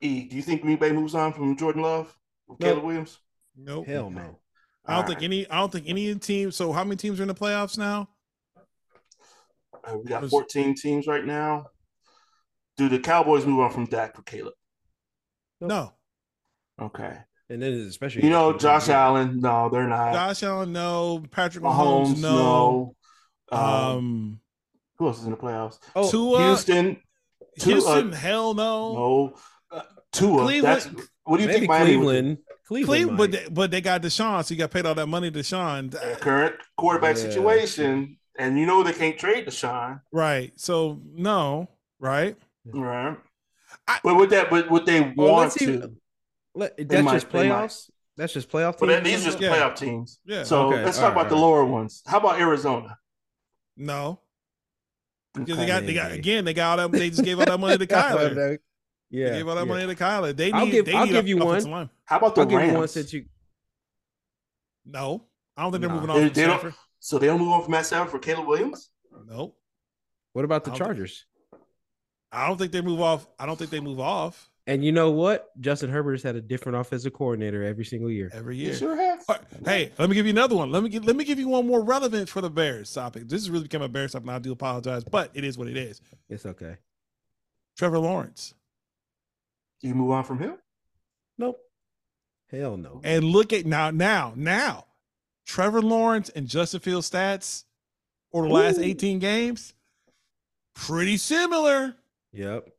E, 0.01 0.25
do 0.29 0.35
you 0.35 0.43
think 0.43 0.61
Green 0.61 0.77
Bay 0.77 0.91
moves 0.91 1.15
on 1.15 1.33
from 1.33 1.57
Jordan 1.57 1.81
Love 1.81 2.15
with 2.47 2.59
No. 2.59 2.67
Caleb 2.67 2.83
Williams? 2.83 3.17
Nope. 3.57 3.87
Hell 3.87 4.11
no. 4.11 4.37
I 4.85 4.97
don't 4.97 5.07
think 5.07 5.23
any. 5.23 5.49
I 5.49 5.57
don't 5.57 5.71
think 5.71 5.89
any 5.89 6.13
team. 6.13 6.51
So 6.51 6.71
how 6.71 6.83
many 6.83 6.97
teams 6.97 7.19
are 7.19 7.23
in 7.23 7.27
the 7.27 7.33
playoffs 7.33 7.75
now? 7.75 8.09
Uh, 9.83 9.97
we 9.97 10.07
got 10.07 10.29
14 10.29 10.75
teams 10.75 11.07
right 11.07 11.25
now. 11.25 11.65
Do 12.77 12.87
the 12.87 12.99
Cowboys 12.99 13.47
move 13.47 13.61
on 13.61 13.71
from 13.71 13.85
Dak 13.85 14.15
for 14.15 14.21
Caleb? 14.21 14.53
No. 15.59 15.93
Okay. 16.79 17.17
And 17.49 17.63
then 17.63 17.73
especially 17.73 18.25
You 18.25 18.29
know, 18.29 18.55
Josh 18.55 18.89
Allen, 18.89 19.39
no, 19.39 19.69
they're 19.69 19.87
not. 19.87 20.13
Josh 20.13 20.43
Allen, 20.43 20.71
no. 20.71 21.23
Patrick 21.31 21.63
Mahomes, 21.63 22.09
Mahomes, 22.13 22.21
no. 22.21 22.35
no. 22.35 22.95
Um, 23.51 23.61
Um, 23.61 24.39
who 24.97 25.07
else 25.07 25.19
is 25.19 25.25
in 25.25 25.31
the 25.31 25.37
playoffs? 25.37 25.79
Oh, 25.95 26.09
Tua, 26.09 26.39
Houston, 26.47 27.01
Tua, 27.59 27.73
Houston, 27.73 28.11
hell 28.11 28.53
no. 28.53 28.93
no. 28.93 29.35
Uh, 29.71 29.81
Tua, 30.11 30.43
Cleveland- 30.43 30.81
that's 30.81 31.07
what 31.23 31.37
do 31.37 31.43
you 31.43 31.51
think 31.51 31.67
Miami 31.67 31.95
would? 31.97 32.05
Cleveland. 32.05 32.37
Cleveland, 32.67 32.87
Cleveland, 33.09 33.17
but 33.17 33.31
they, 33.31 33.49
but 33.49 33.71
they 33.71 33.81
got 33.81 34.01
Deshaun, 34.03 34.45
so 34.45 34.53
you 34.53 34.59
got 34.59 34.69
paid 34.71 34.85
all 34.85 34.93
that 34.95 35.07
money 35.07 35.31
to 35.31 35.39
Deshaun. 35.39 35.91
Current 36.19 36.55
quarterback 36.77 37.15
Yeah. 37.17 37.23
situation, 37.23 38.17
and 38.37 38.59
you 38.59 38.65
know 38.67 38.83
they 38.83 38.93
can't 38.93 39.17
trade 39.17 39.47
Deshaun, 39.47 40.01
Right. 40.11 40.51
So 40.59 41.01
no. 41.11 41.69
Right. 41.99 42.37
right? 42.65 43.17
I- 43.87 43.99
but 44.03 44.15
would 44.15 44.29
that, 44.29 44.49
but 44.51 44.69
would 44.69 44.85
they 44.85 45.01
want 45.01 45.17
Well, 45.17 45.35
let's 45.37 45.55
see- 45.55 45.65
to? 45.65 45.91
Let- 46.53 46.77
that's 46.77 47.03
might- 47.03 47.13
just 47.13 47.31
they 47.31 47.49
might. 47.49 47.55
playoffs. 47.65 47.89
That's 48.17 48.33
just 48.33 48.49
playoff. 48.51 48.77
But 48.79 48.87
teams? 48.87 49.03
these 49.03 49.21
are 49.21 49.25
just 49.31 49.39
Yeah. 49.41 49.55
playoff 49.55 49.75
teams. 49.75 50.19
Yeah. 50.25 50.43
So 50.43 50.67
Okay, 50.73 50.83
let's 50.83 50.97
talk 50.97 51.05
alright, 51.11 51.21
about 51.25 51.29
the 51.29 51.37
lower 51.37 51.65
ones. 51.65 52.03
How 52.05 52.19
about 52.19 52.39
Arizona? 52.39 52.98
No. 53.79 54.19
Because 55.33 55.51
Okay. 55.57 55.61
they 55.61 55.67
got 55.67 55.85
they 55.85 55.93
got 55.93 56.11
again 56.11 56.43
they 56.45 56.53
got 56.53 56.79
all 56.79 56.89
that 56.89 56.97
they 56.97 57.09
just 57.09 57.23
gave 57.23 57.39
all 57.39 57.45
that 57.45 57.59
money 57.59 57.77
to 57.77 57.87
Kyler. 57.87 58.35
They 58.35 58.57
Yeah, 59.09 59.29
gave 59.37 59.47
all 59.47 59.55
that 59.55 59.61
yeah. 59.65 59.73
money 59.73 59.87
to 59.87 59.95
Kyler. 59.95 60.35
They 60.35 60.47
need. 60.47 60.53
I'll 60.53 60.65
give- 60.69 60.85
they 60.85 60.93
I'll 60.93 61.05
need 61.05 61.11
give 61.13 61.27
you 61.27 61.41
offensive 61.41 61.71
one. 61.71 61.79
line. 61.81 61.89
How 62.05 62.17
about 62.17 62.35
the 62.35 62.41
I'll 62.41 62.47
give 62.47 62.57
Rams? 62.59 62.71
you 62.73 62.77
one 62.77 62.87
since 62.89 63.13
you. 63.13 63.25
No, 64.85 65.25
I 65.55 65.63
don't 65.63 65.71
think 65.71 65.81
they're 65.81 65.89
Nah. 65.89 65.95
moving 65.95 66.09
on 66.09 66.21
They- 66.21 66.29
they 66.29 66.45
don't- 66.45 66.73
So 66.99 67.17
they 67.19 67.27
don't 67.27 67.39
move 67.39 67.49
on 67.49 67.61
from 67.63 67.71
Matt 67.71 67.85
Stafford 67.85 68.11
for 68.11 68.19
Caleb 68.19 68.47
Williams. 68.47 68.89
Nope. 69.25 69.57
What 70.33 70.45
about 70.45 70.63
the 70.65 70.71
I 70.71 70.73
don't 70.73 70.79
think- 70.79 70.87
Chargers? 70.87 71.25
I 72.31 72.47
don't 72.47 72.57
think 72.57 72.71
they 72.71 72.81
move 72.81 72.99
off. 73.01 73.27
I 73.39 73.45
don't 73.45 73.57
think 73.57 73.71
they 73.71 73.79
move 73.79 73.99
off 73.99 74.48
And 74.69 74.85
you 74.85 74.91
know 74.91 75.09
what? 75.09 75.49
Justin 75.59 75.89
Herbert 75.89 76.11
has 76.11 76.21
had 76.23 76.35
a 76.35 76.41
different 76.41 76.77
offensive 76.77 77.11
coordinator 77.11 77.63
every 77.63 77.83
single 77.85 78.11
year. 78.11 78.29
every 78.33 78.55
You 78.55 78.67
year. 78.67 78.75
sure 78.75 78.95
have. 78.95 79.23
All 79.27 79.35
right, 79.35 79.65
Hey, 79.65 79.91
let 79.97 80.09
me 80.09 80.15
give 80.15 80.27
you 80.27 80.29
another 80.31 80.55
one. 80.55 80.71
Let 80.71 80.83
me 80.83 80.89
give, 80.89 81.05
let 81.05 81.15
me 81.15 81.23
give 81.23 81.39
you 81.39 81.47
one 81.47 81.65
more 81.65 81.81
relevant 81.83 82.29
for 82.29 82.39
the 82.39 82.51
Bears 82.51 82.93
topic. 82.93 83.27
This 83.27 83.41
has 83.41 83.49
really 83.49 83.63
become 83.63 83.81
a 83.81 83.89
Bears 83.89 84.11
topic, 84.11 84.27
and 84.27 84.35
I 84.35 84.37
do 84.37 84.51
apologize, 84.51 85.03
but 85.03 85.31
it 85.33 85.43
is 85.43 85.57
what 85.57 85.67
it 85.69 85.75
is. 85.75 86.01
It's 86.29 86.45
okay. 86.45 86.77
Trevor 87.79 87.97
Lawrence, 87.97 88.53
Do 89.81 89.87
you 89.87 89.95
move 89.95 90.11
on 90.11 90.23
from 90.23 90.37
him? 90.37 90.57
Nope. 91.39 91.57
Hell 92.51 92.77
no. 92.77 93.01
and 93.03 93.23
look 93.25 93.53
at 93.53 93.65
now, 93.65 93.89
now, 93.89 94.33
now, 94.35 94.85
Trevor 95.47 95.81
Lawrence 95.81 96.29
and 96.29 96.47
Justin 96.47 96.79
Fields 96.79 97.09
stats 97.09 97.63
over 98.33 98.47
the 98.47 98.53
last 98.53 98.77
eighteen 98.79 99.17
games, 99.17 99.73
pretty 100.75 101.17
similar. 101.17 101.95
Yep. 102.33 102.69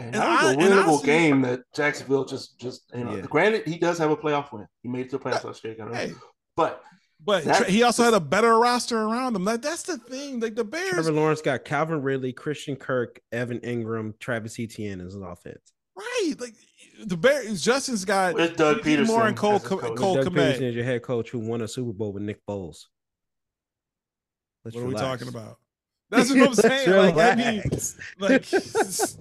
And, 0.00 0.14
And 0.14 0.22
that 0.22 0.42
was 0.44 0.52
a 0.52 0.56
winnable 0.56 0.84
honestly- 0.84 1.06
game 1.06 1.42
that 1.42 1.60
Jacksonville 1.74 2.24
just 2.24 2.58
just 2.58 2.90
you 2.94 3.04
know. 3.04 3.16
Yeah. 3.16 3.22
Granted, 3.22 3.66
he 3.66 3.78
does 3.78 3.98
have 3.98 4.10
a 4.10 4.16
playoff 4.16 4.52
win. 4.52 4.66
He 4.82 4.88
made 4.88 5.06
it 5.06 5.10
to 5.10 5.18
the 5.18 5.24
playoffs 5.24 5.44
last 5.44 5.62
year. 5.64 5.74
got 5.74 5.88
it. 5.90 5.94
Hey, 5.96 6.12
But 6.56 6.82
but 7.22 7.44
That- 7.44 7.68
he 7.68 7.82
also 7.82 8.02
had 8.04 8.14
a 8.14 8.20
better 8.20 8.58
roster 8.58 8.98
around 9.00 9.36
him. 9.36 9.44
Like 9.44 9.62
that's 9.62 9.82
the 9.82 9.98
thing. 9.98 10.40
Like 10.40 10.54
the 10.54 10.64
Bears, 10.64 10.90
Trevor 10.92 11.12
Lawrence 11.12 11.42
got 11.42 11.64
Calvin 11.64 12.00
Ridley, 12.02 12.32
Christian 12.32 12.76
Kirk, 12.76 13.20
Evan 13.30 13.58
Engram, 13.60 14.18
Travis 14.18 14.58
Etienne 14.58 15.00
as 15.00 15.12
his 15.14 15.22
offense. 15.22 15.72
right? 15.96 16.34
Like 16.38 16.54
the 17.04 17.16
Bears, 17.16 17.62
Justin's 17.62 18.04
got 18.06 18.34
With 18.34 18.56
Doug 18.56 18.78
DJ 18.78 18.96
Pederson 19.02 19.06
Moore 19.06 19.26
and 19.26 19.36
Cole 19.36 19.60
Co- 19.60 19.76
coach. 19.78 19.96
Cole 19.98 20.14
Doug 20.16 20.32
Pederson 20.32 20.62
is 20.62 20.74
your 20.74 20.84
head 20.84 21.02
coach 21.02 21.30
who 21.30 21.38
won 21.40 21.60
a 21.60 21.68
Super 21.68 21.92
Bowl 21.92 22.12
with 22.12 22.22
Nick 22.22 22.44
Foles. 22.46 22.86
Let's 24.64 24.74
What 24.76 24.82
are 24.82 24.86
we 24.88 24.94
relax. 24.94 25.20
talking 25.22 25.28
about? 25.28 25.58
That's 26.10 26.30
what 26.30 26.40
I'm 26.48 26.54
saying. 26.54 26.90
Like, 27.14 27.16
I 27.16 27.34
mean, 27.34 27.62
like 28.18 28.52
s- 28.54 29.16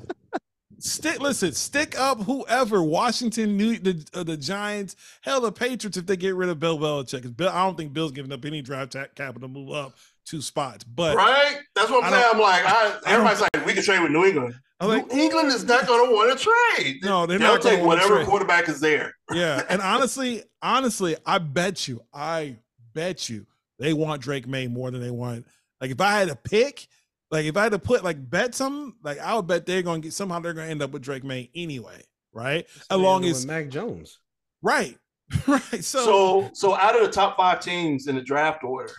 stick. 0.79 1.19
Listen, 1.19 1.51
stick 1.53 1.99
up 1.99 2.21
whoever. 2.23 2.81
Washington, 2.83 3.57
New 3.57 3.77
the 3.79 4.05
uh, 4.13 4.23
the 4.23 4.37
Giants, 4.37 4.95
hell, 5.21 5.41
the 5.41 5.51
Patriots. 5.51 5.97
If 5.97 6.05
they 6.05 6.17
get 6.17 6.35
rid 6.35 6.49
of 6.49 6.59
Bill 6.59 6.77
Belichick, 6.77 7.35
Bill, 7.35 7.49
I 7.49 7.63
don't 7.65 7.77
think 7.77 7.93
Bill's 7.93 8.11
giving 8.11 8.31
up 8.31 8.43
any 8.45 8.61
draft 8.61 8.93
ta- 8.93 9.05
capital 9.15 9.47
to 9.47 9.53
move 9.53 9.71
up 9.71 9.95
two 10.25 10.41
spots. 10.41 10.83
But 10.83 11.15
right, 11.15 11.57
that's 11.75 11.89
what 11.89 12.03
I'm 12.03 12.13
I 12.13 12.21
saying. 12.21 12.31
I'm 12.33 12.39
like, 12.41 12.65
I, 12.65 12.99
I 13.05 13.11
everybody's 13.13 13.41
like, 13.41 13.65
we 13.65 13.73
can 13.73 13.83
trade 13.83 14.01
with 14.01 14.11
New 14.11 14.25
England. 14.25 14.55
Like, 14.81 15.11
New 15.11 15.21
England 15.23 15.49
is 15.49 15.65
not 15.65 15.85
going 15.87 16.07
to 16.09 16.15
want 16.15 16.39
to 16.39 16.45
trade. 16.77 16.99
no, 17.03 17.25
they're 17.25 17.37
They'll 17.37 17.55
not 17.55 17.61
going 17.63 17.75
take 17.77 17.85
whatever 17.85 18.15
trade. 18.15 18.27
quarterback 18.27 18.69
is 18.69 18.79
there. 18.79 19.13
Yeah, 19.33 19.61
and 19.69 19.81
honestly, 19.81 20.43
honestly, 20.61 21.17
I 21.25 21.37
bet 21.39 21.87
you, 21.87 22.01
I 22.13 22.55
bet 22.93 23.27
you, 23.27 23.45
they 23.77 23.91
want 23.93 24.21
Drake 24.21 24.47
Maye 24.47 24.67
more 24.67 24.89
than 24.89 25.01
they 25.01 25.11
want. 25.11 25.45
Like 25.81 25.91
if 25.91 25.99
I 25.99 26.11
had 26.19 26.29
a 26.29 26.35
pick, 26.35 26.87
like 27.31 27.45
if 27.45 27.55
I 27.57 27.63
had 27.63 27.71
to 27.73 27.79
put 27.79 28.03
like 28.03 28.29
bet 28.29 28.55
something, 28.55 28.93
like 29.03 29.19
I 29.19 29.35
would 29.35 29.47
bet 29.47 29.65
they're 29.65 29.81
going 29.81 30.01
to 30.01 30.07
get 30.07 30.13
somehow 30.13 30.39
they're 30.39 30.53
going 30.53 30.67
to 30.67 30.71
end 30.71 30.81
up 30.81 30.91
with 30.91 31.01
Drake 31.01 31.23
Maye 31.23 31.49
anyway, 31.55 32.03
right? 32.33 32.65
As 32.89 32.97
long 32.97 33.21
With 33.21 33.31
as 33.31 33.45
Mac 33.45 33.69
Jones. 33.69 34.19
right, 34.61 34.97
right. 35.47 35.61
So, 35.83 36.05
So, 36.05 36.49
so 36.53 36.75
out 36.75 36.95
of 36.99 37.05
the 37.05 37.11
top 37.11 37.37
five 37.37 37.59
teams 37.61 38.07
in 38.07 38.15
the 38.15 38.21
draft 38.21 38.63
order, 38.63 38.93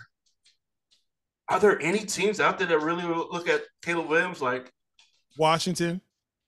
are 1.49 1.59
there 1.59 1.81
any 1.81 1.99
teams 1.99 2.39
out 2.39 2.57
there 2.57 2.67
that 2.67 2.79
really 2.79 3.03
look 3.03 3.49
at 3.49 3.61
Caleb 3.81 4.07
Williams 4.07 4.41
like? 4.41 4.71
Washington, 5.37 6.01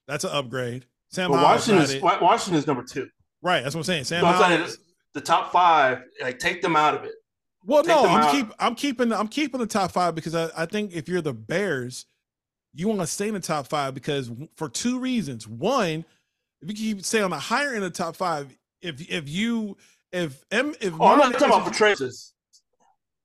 that's 0.07 0.23
an 0.23 0.31
upgrade. 0.31 0.85
Sam 1.09 1.31
But 1.31 1.43
Washington 1.43 1.83
is 1.83 2.01
Washington 2.01 2.55
is 2.59 2.67
number 2.67 2.83
two. 2.83 3.07
right. 3.41 3.61
That's 3.63 3.75
what 3.75 3.81
I'm 3.81 3.83
saying. 3.85 4.05
Sam 4.05 4.21
So 4.21 4.27
I'm 4.27 4.59
saying 4.65 4.77
the 5.13 5.21
top 5.21 5.51
five, 5.51 6.01
like 6.21 6.39
take 6.39 6.61
them 6.61 6.75
out 6.75 6.95
of 6.95 7.03
it. 7.03 7.13
Well, 7.65 7.83
no, 7.83 8.05
I'm 8.05 8.23
out. 8.23 8.31
keep 8.31 8.47
I'm 8.59 8.75
keeping 8.75 9.13
I'm 9.13 9.27
keeping 9.27 9.59
the 9.59 9.67
top 9.67 9.91
five 9.91 10.15
because 10.15 10.35
I, 10.35 10.49
I 10.55 10.65
think 10.65 10.93
if 10.93 11.07
you're 11.07 11.21
the 11.21 11.33
Bears, 11.33 12.05
you 12.73 12.87
want 12.87 12.99
to 12.99 13.07
stay 13.07 13.27
in 13.27 13.33
the 13.33 13.39
top 13.39 13.67
five 13.67 13.93
because 13.93 14.31
for 14.55 14.67
two 14.67 14.99
reasons. 14.99 15.47
One, 15.47 16.05
if 16.61 16.69
you 16.69 16.73
keep 16.73 17.05
stay 17.05 17.21
on 17.21 17.31
the 17.31 17.39
higher 17.39 17.69
end 17.69 17.83
of 17.83 17.93
the 17.93 17.97
top 17.97 18.15
five, 18.15 18.55
if 18.81 19.09
if 19.09 19.29
you 19.29 19.77
if 20.11 20.43
M 20.51 20.75
if 20.81 20.93
Oh, 20.99 21.07
I'm 21.07 21.19
not 21.19 21.33
talking 21.33 21.47
about 21.47 21.67
for 21.67 21.73
trade 21.73 21.97
purposes. 21.97 22.33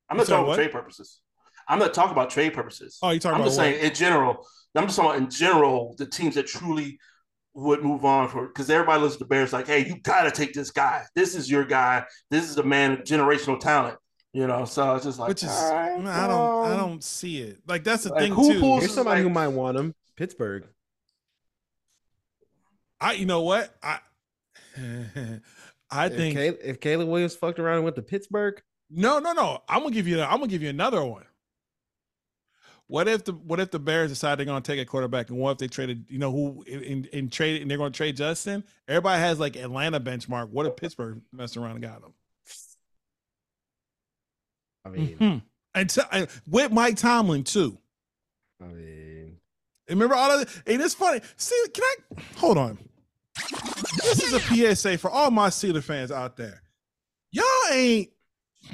I'm 0.08 0.16
not 0.16 0.26
talking 0.26 0.44
about 0.44 0.54
trade 0.54 0.72
purposes. 0.72 1.20
I'm 1.68 1.78
not 1.78 1.92
talking 1.92 2.12
about 2.12 2.30
trade 2.30 2.54
purposes. 2.54 2.98
Oh, 3.02 3.10
you 3.10 3.20
talking 3.20 3.36
about 3.36 3.42
I'm 3.42 3.48
just 3.48 3.58
what? 3.58 3.64
saying 3.64 3.84
in 3.84 3.94
general. 3.94 4.46
I'm 4.74 4.84
just 4.84 4.96
talking 4.96 5.10
about 5.10 5.22
in 5.22 5.30
general 5.30 5.94
the 5.98 6.06
teams 6.06 6.36
that 6.36 6.46
truly 6.46 6.98
would 7.54 7.82
move 7.82 8.04
on 8.04 8.28
for 8.28 8.46
because 8.46 8.70
everybody 8.70 9.02
looks 9.02 9.14
at 9.14 9.18
the 9.18 9.24
Bears 9.24 9.52
like, 9.52 9.66
hey, 9.66 9.84
you 9.84 10.00
got 10.00 10.22
to 10.22 10.30
take 10.30 10.54
this 10.54 10.70
guy. 10.70 11.04
This 11.16 11.34
is 11.34 11.50
your 11.50 11.64
guy. 11.64 12.04
This 12.30 12.48
is 12.48 12.54
the 12.54 12.62
man, 12.62 12.98
generational 12.98 13.58
talent. 13.58 13.98
You 14.34 14.46
know, 14.46 14.64
so 14.66 14.94
it's 14.94 15.04
just 15.06 15.18
like, 15.18 15.28
which 15.30 15.42
is 15.42 15.48
all 15.50 15.72
right, 15.72 15.92
I 16.06 16.26
don't 16.28 16.66
I 16.66 16.72
um, 16.72 16.78
don't 16.78 17.04
see 17.04 17.40
it. 17.40 17.58
Like 17.66 17.82
that's 17.82 18.04
the 18.04 18.10
Like, 18.10 18.20
thing 18.24 18.32
who 18.32 18.52
too. 18.52 18.60
pulls- 18.60 18.80
Here's 18.82 18.94
somebody 18.94 19.22
who 19.22 19.30
might 19.30 19.48
want 19.48 19.78
him. 19.78 19.94
Pittsburgh. 20.16 20.66
I 23.00 23.12
you 23.12 23.26
know 23.26 23.42
what 23.42 23.74
I 23.82 24.00
I 25.90 26.06
If, 26.06 26.12
think 26.14 26.36
Caleb, 26.36 26.58
if 26.62 26.80
Caleb 26.80 27.08
Williams 27.08 27.34
fucked 27.36 27.58
around 27.58 27.76
and 27.76 27.84
went 27.84 27.96
to 27.96 28.02
Pittsburgh, 28.02 28.60
No, 28.90 29.18
no, 29.18 29.32
no. 29.32 29.62
I'm 29.68 29.80
gonna 29.82 29.94
give 29.94 30.06
you. 30.06 30.20
I'm 30.20 30.38
gonna 30.38 30.48
give 30.48 30.62
you 30.62 30.68
another 30.68 31.04
one. 31.04 31.24
What 32.86 33.06
if 33.08 33.24
the 33.24 33.32
What 33.32 33.60
if 33.60 33.70
the 33.70 33.78
Bears 33.78 34.10
decide 34.10 34.38
they're 34.38 34.46
gonna 34.46 34.60
take 34.60 34.80
a 34.80 34.84
quarterback, 34.84 35.30
and 35.30 35.38
what 35.38 35.52
if 35.52 35.58
they 35.58 35.68
traded? 35.68 36.06
You 36.08 36.18
know 36.18 36.30
who 36.32 36.62
in, 36.66 37.04
in 37.12 37.28
trade 37.30 37.62
and 37.62 37.70
they're 37.70 37.78
gonna 37.78 37.90
trade 37.90 38.16
Justin? 38.16 38.64
Everybody 38.88 39.20
has 39.20 39.38
like 39.40 39.56
Atlanta 39.56 40.00
benchmark. 40.00 40.50
What 40.50 40.66
if 40.66 40.76
Pittsburgh 40.76 41.20
messed 41.32 41.56
around 41.56 41.72
and 41.72 41.82
got 41.82 42.02
him? 42.02 42.12
I 44.88 44.90
mean, 44.90 45.18
Mhm. 45.18 45.42
And, 45.74 45.90
t- 45.90 46.26
with 46.46 46.72
Mike 46.72 46.96
Tomlin 46.96 47.44
too. 47.44 47.78
I 48.60 48.66
mean, 48.66 49.36
Remember 49.88 50.14
all 50.14 50.30
of 50.30 50.42
it? 50.42 50.62
And 50.66 50.82
it's 50.82 50.94
funny. 50.94 51.20
See, 51.36 51.54
can 51.72 51.84
I 51.84 52.20
hold 52.36 52.58
on? 52.58 52.78
This 54.02 54.22
is 54.22 54.32
a 54.34 54.40
PSA 54.74 54.98
for 54.98 55.10
all 55.10 55.30
my 55.30 55.48
Steeler 55.48 55.82
fans 55.82 56.10
out 56.10 56.36
there. 56.36 56.62
Y'all 57.30 57.44
ain't 57.72 58.10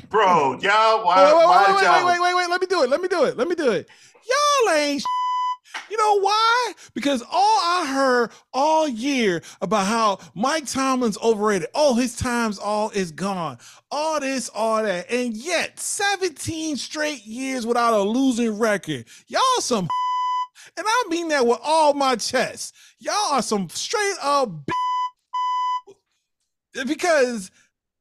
bro, 0.08 0.58
y'all, 0.60 1.04
why, 1.04 1.22
wait, 1.24 1.36
wait, 1.36 1.46
why 1.46 1.66
wait, 1.66 1.74
wait, 1.76 1.82
y'all? 1.82 2.06
wait, 2.06 2.20
wait, 2.20 2.20
wait, 2.20 2.34
wait. 2.36 2.50
Let 2.50 2.60
me 2.60 2.66
do 2.66 2.82
it. 2.82 2.90
Let 2.90 3.00
me 3.00 3.08
do 3.08 3.24
it. 3.24 3.36
Let 3.36 3.48
me 3.48 3.54
do 3.54 3.70
it. 3.70 3.88
Y'all 4.28 4.72
ain't. 4.74 5.02
You 5.94 5.98
know 5.98 6.20
why? 6.22 6.72
Because 6.92 7.22
all 7.22 7.60
I 7.62 7.86
heard 7.86 8.32
all 8.52 8.88
year 8.88 9.42
about 9.60 9.86
how 9.86 10.18
Mike 10.34 10.66
Tomlin's 10.66 11.16
overrated. 11.18 11.68
Oh, 11.72 11.94
his 11.94 12.16
time's 12.16 12.58
all 12.58 12.90
is 12.90 13.12
gone. 13.12 13.58
All 13.92 14.18
this, 14.18 14.48
all 14.48 14.82
that, 14.82 15.08
and 15.08 15.36
yet 15.36 15.78
17 15.78 16.76
straight 16.78 17.24
years 17.24 17.64
without 17.64 17.94
a 17.94 18.02
losing 18.02 18.58
record. 18.58 19.04
Y'all 19.28 19.40
some, 19.60 19.88
and 20.76 20.84
I 20.84 21.04
mean 21.10 21.28
that 21.28 21.46
with 21.46 21.60
all 21.62 21.94
my 21.94 22.16
chest. 22.16 22.74
Y'all 22.98 23.32
are 23.32 23.40
some 23.40 23.68
straight 23.68 24.16
up 24.20 24.50
because 26.88 27.52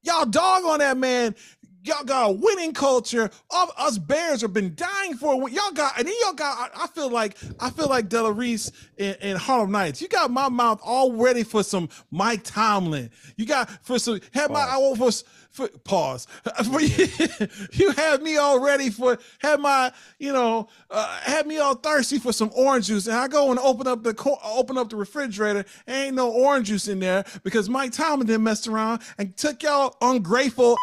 y'all 0.01 0.25
dog 0.25 0.63
on 0.65 0.79
that 0.79 0.97
man. 0.97 1.35
Y'all 1.83 2.05
got 2.05 2.29
a 2.29 2.31
winning 2.31 2.73
culture. 2.73 3.29
All 3.51 3.69
us 3.77 3.97
Bears 3.97 4.41
have 4.41 4.53
been 4.53 4.73
dying 4.73 5.15
for 5.15 5.33
it. 5.33 5.53
Y'all 5.53 5.71
got, 5.73 5.97
and 5.99 6.07
then 6.07 6.15
y'all 6.23 6.33
got. 6.33 6.71
I, 6.73 6.83
I 6.85 6.87
feel 6.87 7.09
like 7.09 7.37
I 7.59 7.69
feel 7.69 7.89
like 7.89 8.07
Della 8.07 8.31
Reese 8.31 8.71
in, 8.97 9.15
in 9.15 9.35
Harlem 9.35 9.71
Nights. 9.71 10.01
You 10.01 10.07
got 10.07 10.31
my 10.31 10.47
mouth 10.47 10.79
all 10.81 11.11
ready 11.11 11.43
for 11.43 11.61
some 11.61 11.89
Mike 12.09 12.43
Tomlin. 12.43 13.09
You 13.35 13.45
got 13.45 13.69
for 13.85 13.99
some. 13.99 14.21
Have 14.33 14.51
my 14.51 14.61
I 14.61 14.77
want 14.77 14.97
for, 14.97 15.11
for 15.51 15.67
pause. 15.79 16.25
For 16.71 16.79
you, 17.73 17.91
have 17.91 18.21
me 18.21 18.37
all 18.37 18.59
ready 18.59 18.89
for. 18.89 19.19
Have 19.39 19.59
my 19.59 19.91
you 20.19 20.31
know 20.31 20.69
uh, 20.89 21.19
have 21.21 21.45
me 21.45 21.57
all 21.57 21.75
thirsty 21.75 22.17
for 22.17 22.31
some 22.31 22.49
orange 22.55 22.87
juice, 22.87 23.07
and 23.07 23.17
I 23.17 23.27
go 23.27 23.51
and 23.51 23.59
open 23.59 23.87
up 23.87 24.03
the 24.03 24.15
open 24.45 24.77
up 24.77 24.89
the 24.89 24.95
refrigerator. 24.95 25.65
Ain't 25.87 26.15
no 26.15 26.31
orange 26.31 26.67
juice 26.67 26.87
in 26.87 26.99
there 26.99 27.25
because 27.43 27.67
Mike 27.67 27.91
Tomlin 27.91 28.27
didn't 28.27 28.43
mess 28.43 28.67
around 28.67 29.01
and 29.17 29.35
took 29.35 29.63
y'all 29.63 29.97
ungrateful 30.01 30.77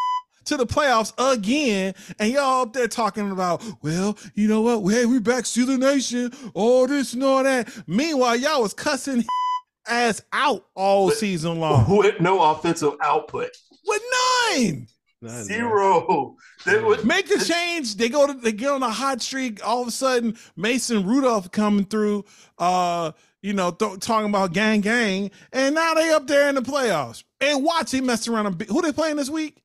to 0.47 0.57
the 0.57 0.67
playoffs 0.67 1.13
again, 1.19 1.95
and 2.19 2.33
y'all 2.33 2.63
up 2.63 2.73
there 2.73 2.89
talking 2.89 3.31
about, 3.31 3.63
well, 3.83 4.17
you 4.35 4.49
know 4.49 4.61
what? 4.63 4.93
Hey, 4.93 5.07
we 5.07 5.19
back 5.19 5.45
to 5.45 5.65
the 5.65 5.77
nation, 5.79 6.33
all 6.55 6.87
this 6.87 7.13
and 7.15 7.23
all 7.23 7.43
that. 7.45 7.69
Meanwhile, 7.87 8.37
y'all 8.37 8.63
was 8.63 8.75
cussing 8.75 9.25
ass 9.89 10.23
out 10.33 10.67
all 10.75 11.09
But- 11.09 11.17
season 11.19 11.59
long 11.61 11.97
With 11.97 12.21
no 12.21 12.43
offensive 12.43 12.95
output, 13.03 13.51
with 13.87 14.03
nine. 14.51 14.87
not 15.23 15.45
zero. 15.45 16.37
They 16.65 16.79
would- 16.83 17.05
Make 17.05 17.29
the 17.29 17.45
change. 17.45 17.97
They 17.97 18.09
go 18.09 18.27
to 18.27 18.35
they 18.35 18.53
get 18.53 18.71
on 18.71 18.83
a 18.83 18.91
hot 18.91 19.21
streak. 19.23 19.67
All 19.67 19.83
of 19.83 19.89
a 19.89 19.93
sudden, 19.93 20.37
Mason 20.57 21.07
Rudolph 21.07 21.51
coming 21.51 21.85
through. 21.85 22.25
Uh, 22.59 23.13
you 23.43 23.55
know, 23.55 23.71
th- 23.71 24.01
talking 24.01 24.29
about 24.29 24.53
gang 24.53 24.83
gang, 24.83 25.31
and 25.53 25.75
now 25.75 25.95
they 25.95 26.11
up 26.13 26.27
there 26.27 26.49
in 26.51 26.55
the 26.57 26.61
playoffs. 26.63 27.25
And 27.41 27.65
watch 27.65 27.93
him 27.95 28.05
mess 28.07 28.29
around. 28.29 28.47
And 28.47 28.59
be- 28.59 28.67
who 28.67 28.83
they 28.83 28.93
playing 28.93 29.17
this 29.17 29.31
week? 29.31 29.63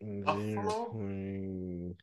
They're 0.00 0.24
Buffalo? 0.24 0.84
playing 0.92 1.96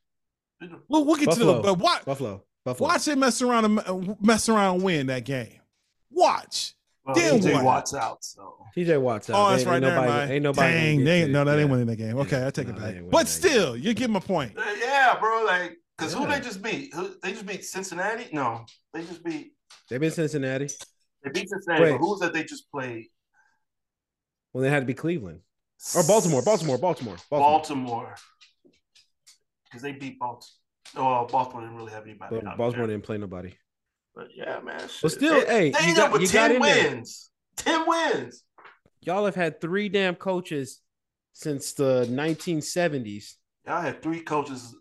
We'll, 0.88 1.06
we'll 1.06 1.16
get 1.18 1.32
to 1.32 1.40
the 1.44 1.54
but 1.62 1.76
what? 1.80 2.06
Buffalo. 2.06 2.44
Buffalo. 2.66 2.90
Watch 2.90 3.06
them 3.06 3.20
mess 3.20 3.42
around 3.42 3.66
and 3.66 3.80
uh, 3.80 4.16
mess 4.22 4.50
around 4.50 4.76
and 4.76 4.84
win 4.84 5.08
that 5.08 5.24
game. 5.24 5.60
Watch. 6.12 6.74
Well, 7.06 7.16
Then 7.16 7.40
TJ 7.40 7.54
what? 7.54 7.64
Watt's 7.64 7.94
out, 7.94 8.24
so 8.24 8.58
TJ 8.76 9.00
Watts. 9.00 9.30
out. 9.30 9.36
Oh, 9.36 9.50
that's 9.52 9.62
Ain't- 9.62 9.70
right. 9.70 9.76
Ain't 9.76 9.84
Never 9.84 9.96
nobody, 9.96 10.12
mind. 10.12 10.32
ain't 10.32 10.44
nobody. 10.44 10.74
gonna 10.74 10.84
Dang, 10.86 11.04
they, 11.06 11.22
to- 11.22 11.28
no, 11.30 11.44
no, 11.44 11.52
they 11.52 11.58
yeah. 11.58 11.62
ain't 11.62 11.72
winning 11.72 11.86
that 11.88 11.96
game. 11.96 12.18
Okay, 12.18 12.46
I 12.46 12.50
take 12.50 12.68
No, 12.68 12.74
it 12.74 12.80
back. 12.80 12.96
But 13.10 13.12
that 13.12 13.18
game. 13.20 13.26
still, 13.28 13.78
you 13.78 13.94
give 13.94 14.08
them 14.08 14.18
a 14.18 14.22
point. 14.22 14.58
Uh, 14.58 14.64
yeah, 14.82 15.16
bro. 15.20 15.44
Like, 15.46 15.78
cause 15.98 16.14
who 16.14 16.28
they 16.28 16.40
just 16.42 16.62
beat? 16.62 16.94
Who, 16.94 17.12
they 17.24 17.32
just 17.32 17.46
beat 17.46 17.64
Cincinnati? 17.64 18.28
No, 18.34 18.66
they 18.94 19.02
just 19.06 19.24
beat. 19.24 19.54
They 19.90 19.98
beat 20.00 20.12
Cincinnati 20.14 20.68
They 21.24 21.30
beat 21.32 21.48
Cincinnati. 21.50 21.84
Wait. 21.84 21.92
But 21.94 21.98
who 22.00 22.10
was 22.10 22.20
that 22.20 22.34
they 22.34 22.44
just 22.44 22.70
played? 22.72 23.06
Well, 24.52 24.64
they 24.64 24.70
had 24.70 24.82
to 24.82 24.86
be 24.86 24.94
Cleveland 24.94 25.40
or 25.96 26.04
Baltimore. 26.04 26.42
Baltimore. 26.42 26.78
Baltimore. 26.78 27.18
Baltimore. 27.30 27.50
Baltimore. 27.52 28.16
Because 29.66 29.82
they 29.82 29.92
beat 29.92 30.18
Baltimore. 30.20 30.48
Oh, 30.96 31.26
Baltimore 31.30 31.62
didn't 31.62 31.76
really 31.78 31.92
have 31.92 32.04
anybody. 32.06 32.36
But 32.36 32.48
out 32.48 32.58
Baltimore 32.58 32.88
there. 32.88 32.96
didn't 32.96 33.06
play 33.06 33.18
nobody. 33.18 33.54
But 34.16 34.28
yeah, 34.36 34.60
man. 34.62 34.82
But 35.02 35.12
still, 35.12 35.42
they, 35.42 35.46
hey, 35.46 35.72
they 35.72 35.80
you 35.80 35.88
ended 35.90 35.96
got- 35.98 36.06
up 36.08 36.12
with 36.14 36.22
you 36.22 36.28
got 36.30 36.48
ten 36.48 36.56
in 36.56 36.62
there. 36.62 36.90
wins. 36.92 37.30
Ten 37.58 37.84
wins. 37.88 38.44
Y'all 39.02 39.26
have 39.26 39.36
had 39.36 39.62
three 39.62 39.90
damn 39.90 40.16
coaches 40.16 40.82
since 41.34 41.74
the 41.74 42.06
1970s, 42.10 43.34
Y'all 43.68 43.80
had 43.82 44.02
three 44.02 44.22
coaches, 44.22 44.74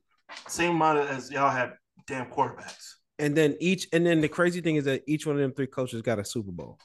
same 0.49 0.71
amount 0.77 0.99
as 0.99 1.31
y'all 1.31 1.51
had 1.51 1.73
damn 2.07 2.27
quarterbacks. 2.31 2.93
and 3.19 3.37
then 3.37 3.57
each, 3.61 3.87
and 3.93 4.07
then 4.07 4.21
the 4.23 4.29
crazy 4.29 4.61
thing 4.63 4.77
is 4.77 4.85
that 4.85 5.03
each 5.07 5.27
one 5.27 5.37
of 5.37 5.43
them 5.43 5.53
three 5.53 5.67
coaches 5.67 6.01
got 6.03 6.19
a 6.19 6.25
Super 6.25 6.51
Bowl. 6.53 6.79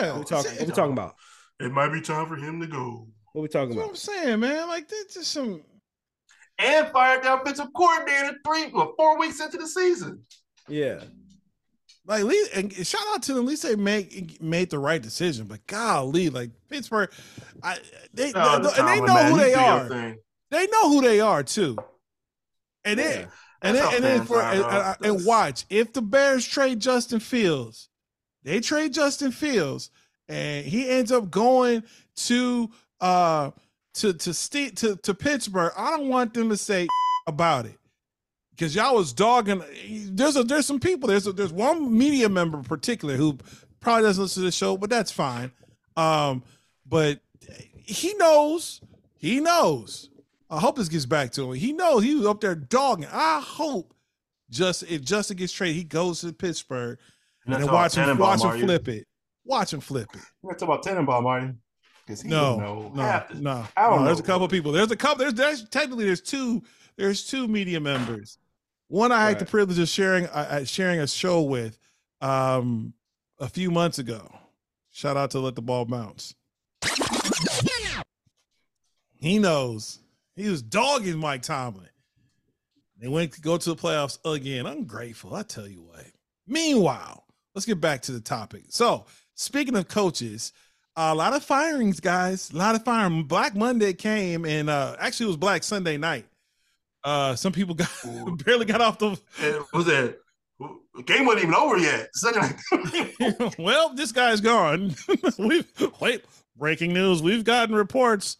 Yeah, 0.00 0.12
What 0.12 0.18
we 0.18 0.24
talking? 0.24 0.52
What 0.58 0.66
we 0.66 0.72
talking 0.72 0.92
about? 0.92 1.14
It 1.60 1.72
might 1.72 1.92
be 1.92 2.00
time 2.00 2.26
for 2.26 2.36
him 2.36 2.60
to 2.60 2.66
go. 2.66 3.06
What 3.32 3.42
we 3.42 3.48
talking 3.48 3.72
about? 3.72 3.82
What 3.82 3.90
I'm 3.90 3.96
saying, 3.96 4.40
man. 4.40 4.68
Like 4.68 4.88
this 4.88 5.16
is 5.16 5.26
some. 5.26 5.62
And 6.58 6.88
fired 6.88 7.22
the 7.22 7.34
offensive 7.34 7.68
coordinator 7.74 8.36
three 8.46 8.70
or 8.72 8.92
four 8.96 9.18
weeks 9.18 9.40
into 9.40 9.56
the 9.56 9.66
season. 9.66 10.22
Yeah, 10.68 11.00
Like, 12.06 12.20
at 12.20 12.26
least- 12.26 12.52
and 12.54 12.72
shout 12.86 13.00
out 13.14 13.22
to 13.24 13.34
them. 13.34 13.44
At 13.44 13.48
least 13.48 13.62
they 13.62 13.76
make 13.76 14.40
made 14.42 14.70
the 14.70 14.78
right 14.78 15.00
decision. 15.02 15.46
But 15.46 15.66
golly, 15.66 16.28
like 16.30 16.50
Pittsburgh, 16.68 17.10
I 17.62 17.78
they, 18.14 18.32
Oh, 18.34 18.56
they- 18.58 18.62
the 18.62 18.78
and 18.78 18.88
they 18.88 19.00
know 19.00 19.14
man, 19.14 19.32
who 19.32 19.38
they 19.38 19.54
are. 19.54 19.88
thing. 19.88 20.18
They 20.50 20.66
know 20.66 20.88
who 20.90 21.00
they 21.02 21.20
are 21.20 21.42
too. 21.42 21.76
And 22.84 22.98
Yeah. 22.98 23.08
then 23.08 23.28
and 23.62 23.76
then 23.76 23.94
and 23.94 24.04
then 24.04 24.24
for 24.26 24.40
and, 24.42 24.64
and- 24.64 24.96
and 25.18 25.26
watch 25.26 25.64
if 25.70 25.92
the 25.92 26.02
Bears 26.02 26.46
trade 26.46 26.80
Justin 26.80 27.20
Fields, 27.20 27.88
they 28.42 28.60
trade 28.60 28.92
Justin 28.92 29.32
Fields, 29.32 29.90
and 30.28 30.64
he 30.66 30.88
ends 30.88 31.12
up 31.12 31.30
going 31.30 31.82
to 32.16 32.70
uh 33.00 33.50
to 33.94 34.12
to 34.12 34.34
Ste- 34.34 34.76
to 34.76 34.96
to 34.96 35.14
Pittsburgh. 35.14 35.72
I 35.76 35.90
don't 35.90 36.08
want 36.08 36.34
them 36.34 36.48
to 36.50 36.56
say 36.56 36.88
about 37.26 37.66
it 37.66 37.78
because 38.50 38.74
y'all 38.74 38.94
was 38.94 39.12
dogging. 39.12 39.62
There's 40.10 40.36
a 40.36 40.44
there's 40.44 40.66
some 40.66 40.80
people. 40.80 41.08
There's 41.08 41.26
a, 41.26 41.32
there's 41.32 41.52
one 41.52 41.96
media 41.96 42.28
member 42.28 42.58
in 42.58 42.64
particular 42.64 43.16
who 43.16 43.38
probably 43.80 44.04
doesn't 44.04 44.22
listen 44.22 44.42
to 44.42 44.46
the 44.46 44.52
show, 44.52 44.76
but 44.76 44.90
that's 44.90 45.10
fine. 45.10 45.50
Um, 45.96 46.42
but 46.86 47.20
he 47.72 48.14
knows. 48.14 48.80
He 49.16 49.40
knows. 49.40 50.10
I 50.50 50.58
hope 50.58 50.76
this 50.76 50.88
gets 50.88 51.06
back 51.06 51.32
to 51.32 51.50
him. 51.50 51.54
He 51.54 51.72
knows 51.72 52.02
he 52.02 52.14
was 52.14 52.26
up 52.26 52.40
there 52.40 52.54
dogging. 52.54 53.08
I 53.10 53.40
hope 53.40 53.94
just 54.50 54.82
if 54.82 55.02
Justin 55.02 55.36
gets 55.36 55.52
traded, 55.52 55.76
he 55.76 55.84
goes 55.84 56.20
to 56.20 56.32
Pittsburgh 56.32 56.98
And 57.52 57.62
then 57.64 57.72
watch 57.72 57.94
him 57.94 58.18
watch 58.18 58.42
him 58.42 58.60
flip 58.60 58.88
it. 58.88 59.06
Watch 59.44 59.72
him 59.72 59.80
flip 59.80 60.08
it. 60.14 60.20
You're 60.42 60.52
talking 60.52 60.68
about 60.68 60.82
Tannenbaum, 60.82 61.26
are 61.26 61.40
you? 61.40 61.54
Because 62.06 62.22
he 62.22 62.28
No, 62.28 62.58
know 62.58 62.92
no, 62.94 63.24
the- 63.28 63.40
no, 63.40 63.66
no. 63.76 64.04
There's 64.04 64.20
a 64.20 64.22
couple 64.22 64.46
people. 64.48 64.72
There's 64.72 64.90
a 64.90 64.96
couple. 64.96 65.18
There's 65.18 65.34
there's 65.34 65.68
technically 65.68 66.04
there's 66.06 66.20
two. 66.20 66.62
There's 66.96 67.26
two 67.26 67.48
media 67.48 67.80
members. 67.80 68.38
One 68.88 69.12
I 69.12 69.28
had 69.28 69.38
the 69.38 69.44
privilege 69.46 69.78
of 69.78 69.88
sharing 69.88 70.26
uh, 70.26 70.48
uh, 70.50 70.64
sharing 70.64 71.00
a 71.00 71.06
show 71.06 71.42
with 71.42 71.78
um 72.20 72.92
a 73.38 73.48
few 73.48 73.70
months 73.70 73.98
ago. 73.98 74.30
Shout 74.90 75.16
out 75.16 75.30
to 75.30 75.38
Let 75.38 75.54
the 75.54 75.62
Ball 75.62 75.84
Bounce. 75.84 76.34
He 79.16 79.38
knows. 79.38 79.98
He 80.34 80.48
was 80.48 80.62
dogging 80.62 81.18
Mike 81.18 81.42
Tomlin. 81.42 81.88
They 82.98 83.08
went 83.08 83.32
to 83.32 83.40
go 83.40 83.56
to 83.56 83.70
the 83.70 83.76
playoffs 83.76 84.18
again. 84.24 84.66
Ungrateful, 84.66 85.34
I 85.34 85.42
tell 85.42 85.66
you 85.68 85.82
what. 85.82 86.06
Meanwhile, 86.46 87.24
let's 87.54 87.66
get 87.66 87.80
back 87.80 88.02
to 88.02 88.12
the 88.12 88.20
topic. 88.20 88.64
So, 88.68 89.06
speaking 89.34 89.76
of 89.76 89.88
coaches, 89.88 90.52
a 90.96 91.14
lot 91.14 91.34
of 91.34 91.44
firings, 91.44 92.00
guys. 92.00 92.50
A 92.50 92.56
lot 92.56 92.74
of 92.74 92.84
firing. 92.84 93.24
Black 93.24 93.54
Monday 93.54 93.92
came, 93.92 94.44
and 94.44 94.68
uh 94.68 94.96
actually 94.98 95.26
it 95.26 95.28
was 95.28 95.36
Black 95.36 95.62
Sunday 95.62 95.96
night. 95.96 96.26
Uh, 97.02 97.34
some 97.34 97.52
people 97.52 97.74
got 97.74 97.90
barely 98.44 98.66
got 98.66 98.80
off 98.80 98.98
the. 98.98 99.18
Was 99.72 99.86
the 99.86 100.16
game 101.06 101.24
wasn't 101.24 101.44
even 101.44 101.54
over 101.54 101.78
yet. 101.78 102.10
Well, 103.58 103.94
this 103.94 104.12
guy's 104.12 104.40
gone. 104.40 104.94
We've 105.38 105.66
wait. 106.00 106.24
Breaking 106.56 106.92
news: 106.92 107.22
We've 107.22 107.44
gotten 107.44 107.74
reports. 107.74 108.36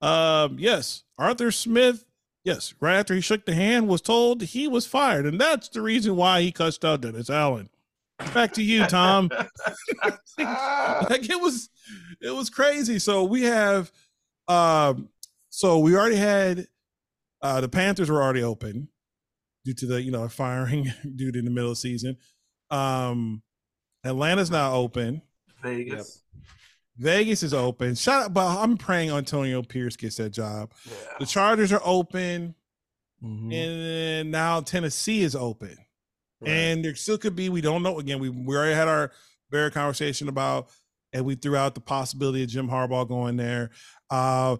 Um, 0.00 0.56
yes, 0.58 1.02
Arthur 1.18 1.50
Smith. 1.50 2.04
Yes, 2.44 2.74
right 2.78 2.96
after 2.96 3.14
he 3.14 3.20
shook 3.20 3.46
the 3.46 3.54
hand, 3.54 3.88
was 3.88 4.02
told 4.02 4.42
he 4.42 4.68
was 4.68 4.86
fired, 4.86 5.26
and 5.26 5.40
that's 5.40 5.68
the 5.70 5.80
reason 5.80 6.14
why 6.14 6.42
he 6.42 6.52
cussed 6.52 6.84
out 6.84 7.00
Dennis 7.00 7.30
Allen. 7.30 7.70
Back 8.32 8.52
to 8.54 8.62
you, 8.62 8.86
Tom. 8.86 9.28
like 10.38 11.28
it 11.28 11.40
was, 11.40 11.68
it 12.20 12.34
was 12.34 12.50
crazy. 12.50 12.98
So 12.98 13.24
we 13.24 13.42
have, 13.42 13.90
um, 14.48 15.08
so 15.50 15.78
we 15.78 15.96
already 15.96 16.16
had, 16.16 16.66
uh, 17.42 17.60
the 17.60 17.68
Panthers 17.68 18.10
were 18.10 18.22
already 18.22 18.42
open 18.42 18.88
due 19.64 19.74
to 19.74 19.86
the 19.86 20.02
you 20.02 20.10
know 20.10 20.28
firing 20.28 20.92
due 21.16 21.32
to 21.32 21.42
the 21.42 21.50
middle 21.50 21.70
of 21.70 21.76
the 21.76 21.80
season. 21.80 22.16
Um, 22.70 23.42
Atlanta's 24.04 24.50
now 24.50 24.74
open. 24.74 25.22
Vegas. 25.62 26.22
Vegas 26.96 27.42
is 27.42 27.52
open. 27.54 27.94
Shout 27.94 28.24
out, 28.24 28.34
but 28.34 28.46
I'm 28.46 28.76
praying 28.76 29.10
Antonio 29.10 29.62
Pierce 29.62 29.96
gets 29.96 30.16
that 30.16 30.30
job. 30.30 30.72
Yeah. 30.84 30.92
The 31.18 31.26
Chargers 31.26 31.72
are 31.72 31.80
open, 31.84 32.54
Mhm. 33.22 33.52
and 33.52 34.30
now 34.30 34.60
Tennessee 34.60 35.22
is 35.22 35.34
open. 35.34 35.76
And 36.46 36.84
there 36.84 36.94
still 36.94 37.18
could 37.18 37.36
be, 37.36 37.48
we 37.48 37.60
don't 37.60 37.82
know. 37.82 37.98
Again, 37.98 38.18
we, 38.18 38.28
we 38.28 38.56
already 38.56 38.74
had 38.74 38.88
our 38.88 39.12
bear 39.50 39.70
conversation 39.70 40.28
about, 40.28 40.68
and 41.12 41.24
we 41.24 41.34
threw 41.34 41.56
out 41.56 41.74
the 41.74 41.80
possibility 41.80 42.42
of 42.42 42.48
Jim 42.48 42.68
Harbaugh 42.68 43.06
going 43.06 43.36
there. 43.36 43.70
Uh, 44.10 44.56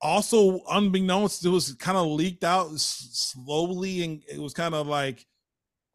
also, 0.00 0.60
unbeknownst, 0.70 1.44
it 1.44 1.48
was 1.48 1.72
kind 1.74 1.96
of 1.96 2.06
leaked 2.06 2.44
out 2.44 2.68
slowly, 2.78 4.04
and 4.04 4.22
it 4.28 4.40
was 4.40 4.52
kind 4.52 4.74
of 4.74 4.86
like 4.86 5.26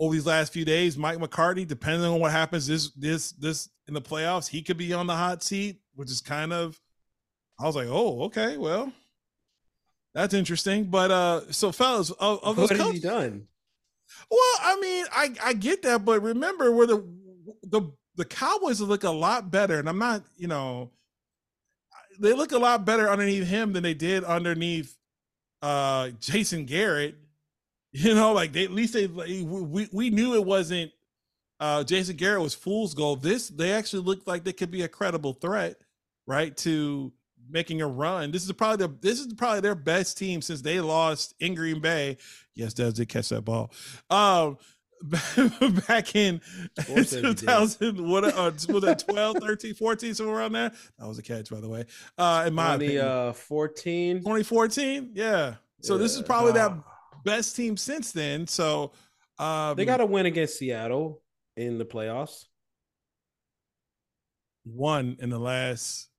over 0.02 0.16
these 0.16 0.26
last 0.26 0.52
few 0.52 0.66
days, 0.66 0.98
Mike 0.98 1.20
McCarthy, 1.20 1.64
depending 1.64 2.04
on 2.08 2.20
what 2.20 2.32
happens 2.32 2.66
this 2.66 2.90
this 2.94 3.32
this 3.34 3.70
in 3.88 3.94
the 3.94 4.02
playoffs, 4.02 4.48
he 4.48 4.64
could 4.64 4.78
be 4.78 4.94
on 4.94 5.06
the 5.06 5.16
hot 5.16 5.44
seat, 5.44 5.80
which 5.94 6.10
is 6.10 6.22
kind 6.22 6.52
of 6.52 6.80
I 7.60 7.66
was 7.66 7.76
like, 7.76 7.88
oh, 7.88 8.24
okay, 8.24 8.58
well, 8.58 8.92
that's 10.16 10.34
interesting. 10.34 10.86
But 10.86 11.12
uh 11.12 11.52
so 11.52 11.72
fellas, 11.72 12.10
of, 12.10 12.44
of 12.44 12.56
those 12.56 12.72
what 12.72 12.78
has 12.78 12.88
coaches, 12.88 13.04
he 13.04 13.08
done? 13.08 13.48
Well, 14.30 14.56
I 14.62 14.80
mean, 14.80 15.06
I 15.12 15.36
I 15.44 15.54
get 15.54 15.82
that, 15.84 16.06
but 16.06 16.22
remember 16.22 16.72
where 16.72 16.88
the 16.88 17.04
the 17.64 17.92
the 18.16 18.26
Cowboys 18.26 18.82
look 18.82 19.04
a 19.04 19.10
lot 19.10 19.52
better, 19.52 19.80
and 19.80 19.88
I'm 19.90 19.98
not, 20.00 20.24
you 20.38 20.48
know, 20.48 20.92
they 22.20 22.34
look 22.34 22.52
a 22.52 22.58
lot 22.60 22.86
better 22.86 23.10
underneath 23.10 23.48
him 23.48 23.74
than 23.74 23.84
they 23.84 23.94
did 23.94 24.24
underneath 24.24 24.98
uh 25.62 26.10
Jason 26.20 26.66
Garrett. 26.66 27.16
You 27.94 28.16
know, 28.16 28.32
like 28.32 28.54
they 28.54 28.64
at 28.64 28.72
least 28.72 28.94
they 28.94 29.08
we 29.08 29.90
we 29.92 30.10
knew 30.12 30.36
it 30.36 30.46
wasn't 30.46 30.94
uh 31.60 31.84
Jason 31.84 32.16
Garrett 32.16 32.42
was 32.42 32.54
fool's 32.56 32.94
gold. 32.94 33.22
This 33.22 33.50
they 33.50 33.74
actually 33.74 34.04
looked 34.04 34.28
like 34.28 34.46
they 34.46 34.54
could 34.54 34.72
be 34.72 34.84
a 34.84 34.88
credible 34.88 35.34
threat, 35.34 35.76
right? 36.26 36.56
To 36.60 37.12
making 37.52 37.82
a 37.82 37.88
run. 37.88 38.32
This 38.32 38.46
is 38.46 38.52
probably 38.54 38.88
the 38.88 38.94
this 39.02 39.20
is 39.20 39.34
probably 39.34 39.60
their 39.62 39.76
best 39.76 40.18
team 40.18 40.42
since 40.42 40.62
they 40.62 40.80
lost 40.80 41.34
in 41.40 41.54
Green 41.56 41.80
Bay. 41.82 42.18
Yes, 42.56 42.74
Dez 42.74 42.94
did 42.96 43.10
catch 43.10 43.30
that 43.30 43.42
ball. 43.42 43.72
Um 44.10 44.58
back 45.88 46.16
in 46.16 46.40
Course 46.86 47.10
that 47.10 47.24
he 47.26 47.30
did. 47.34 47.38
2000 47.40 48.08
what 48.08 48.24
uh, 48.24 48.52
was 48.70 48.84
that 48.84 49.04
12 49.08 49.38
13 49.40 49.74
14 49.74 50.14
somewhere 50.14 50.36
around 50.38 50.52
there 50.52 50.72
that 51.00 51.08
was 51.08 51.18
a 51.18 51.24
catch 51.24 51.50
by 51.50 51.60
the 51.60 51.68
way 51.68 51.84
uh 52.20 52.44
in 52.46 52.54
my 52.54 52.76
Twenty 52.76 52.86
opinion 52.98 53.06
uh 53.08 53.34
fourteen. 53.34 54.18
2014 54.20 55.10
yeah 55.16 55.56
so 55.82 55.98
this 55.98 56.12
is 56.14 56.20
Yeah. 56.20 56.26
probably 56.28 56.52
that 56.52 56.70
Uh, 56.72 56.76
best 57.26 57.56
team 57.56 57.78
since 57.78 58.12
then 58.12 58.46
so 58.46 58.92
um 59.40 59.76
They 59.76 59.86
got 59.86 60.02
a 60.02 60.06
win 60.06 60.28
against 60.28 60.60
Seattle 60.60 61.24
in 61.58 61.80
the 61.80 61.86
playoffs. 61.86 62.46
one 64.64 65.18
in 65.20 65.32
the 65.32 65.40
last 65.40 66.10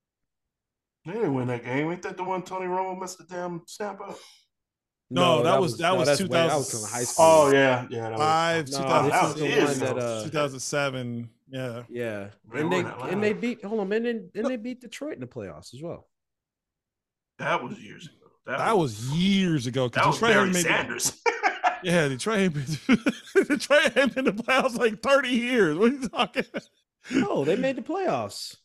They 1.05 1.13
didn't 1.13 1.33
win 1.33 1.47
that 1.47 1.63
game. 1.65 1.91
Ain't 1.91 2.01
that 2.03 2.15
the 2.17 2.23
one 2.23 2.43
Tony 2.43 2.65
Romo 2.67 2.99
missed 2.99 3.17
the 3.17 3.25
damn 3.25 3.61
snap 3.67 3.99
up? 4.01 4.17
No, 5.09 5.43
that 5.43 5.59
was- 5.61 5.77
that 5.77 5.95
was 5.95 6.07
that's 6.07 6.21
way- 6.21 6.27
that 6.29 6.55
was 6.55 6.71
2000 6.71 6.79
in 6.87 6.93
high 6.93 7.03
school. 7.03 7.25
Oh 7.25 7.51
yeah, 7.51 7.85
yeah. 7.89 8.01
That 8.09 8.11
was, 8.11 8.19
five 8.19 8.67
No, 8.71 8.77
2000 8.77 9.09
that 9.11 9.21
was 9.23 9.33
is 9.35 9.39
the 9.41 9.47
years 9.47 9.69
one 9.69 9.79
that 9.79 9.97
uh 10.03 10.23
2007 10.23 11.29
yeah 11.49 11.83
yeah, 11.89 12.29
They 12.51 12.61
and 12.61 12.71
they 12.71 12.79
and 12.79 13.23
they 13.23 13.33
beat 13.33 13.63
hold 13.63 13.81
on, 13.81 13.91
and 13.91 14.05
then 14.05 14.29
and 14.33 14.45
they 14.47 14.55
beat 14.55 14.81
Detroit 14.81 15.13
in 15.15 15.19
the 15.19 15.27
playoffs 15.27 15.73
as 15.75 15.81
well. 15.83 16.07
that 17.37 17.61
was 17.63 17.77
years 17.79 18.05
ago. 18.07 18.31
that 18.57 18.75
was 18.77 19.09
years 19.11 19.67
ago 19.67 19.89
that 19.89 20.05
was 20.07 20.15
Detroit 20.15 20.33
Barry 20.33 20.47
hasn't 20.47 20.65
made 20.67 20.75
Sanders. 20.75 21.21
Yeah, 21.83 22.07
Detroit 22.07 22.39
ain't 22.39 22.53
been 22.53 22.97
Detroit 23.47 23.97
ain't 23.97 24.15
been 24.15 24.25
in 24.27 24.35
the 24.37 24.41
playoffs 24.43 24.77
like 24.77 25.01
30 25.03 25.27
years. 25.29 25.77
What 25.77 25.91
are 25.91 25.95
you 25.95 26.07
talking? 26.07 26.45
No, 27.11 27.43
they 27.43 27.57
made 27.57 27.75
the 27.75 27.81
playoffs. 27.81 28.55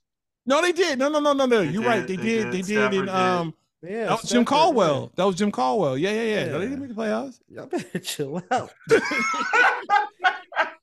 No, 0.48 0.62
they 0.62 0.72
did. 0.72 0.98
No, 0.98 1.08
no, 1.10 1.20
no, 1.20 1.32
no, 1.34 1.44
no. 1.46 1.60
They 1.64 1.70
You're 1.70 1.82
right. 1.82 2.06
They 2.06 2.16
they 2.16 2.22
did. 2.22 2.44
did. 2.44 2.52
They 2.52 2.62
did. 2.62 2.66
Stafford 2.66 2.98
And 3.00 3.10
um, 3.10 3.54
Yeah, 3.82 4.06
that 4.06 4.10
was 4.12 4.20
Jim 4.22 4.26
Stafford, 4.28 4.46
Caldwell. 4.46 5.12
That 5.14 5.24
was 5.24 5.36
Jim 5.36 5.52
Caldwell. 5.52 5.98
Yeah, 5.98 6.10
yeah, 6.10 6.22
yeah. 6.22 6.44
No, 6.46 6.52
they 6.58 6.64
Yeah. 6.64 6.70
didn't 6.70 6.80
make 6.80 6.88
the 6.88 6.94
playoffs. 7.02 7.38
Y'all 7.50 7.66
better 7.66 7.98
chill 7.98 8.42
out. 8.50 8.70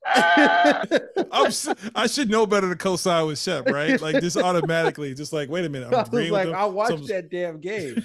I'm, 1.32 1.48
s- 1.48 1.68
I 1.94 2.08
should 2.08 2.30
know 2.30 2.46
better 2.46 2.70
to 2.70 2.76
co-sign 2.76 3.26
with 3.28 3.40
Shep, 3.40 3.68
right? 3.68 4.00
Like 4.00 4.22
just 4.22 4.38
automatically, 4.38 5.14
just 5.14 5.34
like, 5.34 5.50
wait 5.50 5.66
a 5.66 5.70
minute. 5.70 5.92
I 5.94 6.02
I'm 6.04 6.12
was 6.12 6.30
like, 6.32 6.48
I 6.50 6.66
watched 6.66 6.92
Some- 7.00 7.08
that 7.08 7.30
damn 7.30 7.60
game. 7.60 8.02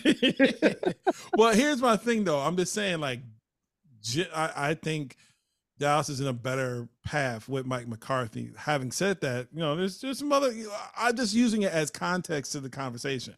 well, 1.36 1.54
here's 1.54 1.80
my 1.80 1.96
thing 1.96 2.24
though. 2.24 2.40
I'm 2.40 2.56
just 2.56 2.72
saying, 2.72 3.00
like, 3.00 3.20
I 4.34 4.74
think 4.74 5.16
Dallas 5.78 6.08
is 6.08 6.20
in 6.20 6.26
a 6.26 6.32
better 6.32 6.88
path 7.10 7.48
with 7.48 7.66
Mike 7.66 7.88
McCarthy. 7.88 8.52
Having 8.56 8.92
said 8.92 9.20
that, 9.22 9.48
you 9.52 9.58
know, 9.58 9.74
there's 9.74 10.00
there's 10.00 10.18
some 10.20 10.32
other. 10.32 10.52
I'm 10.96 11.16
just 11.16 11.34
using 11.34 11.62
it 11.62 11.72
as 11.72 11.90
context 11.90 12.52
to 12.52 12.60
the 12.60 12.68
conversation, 12.70 13.34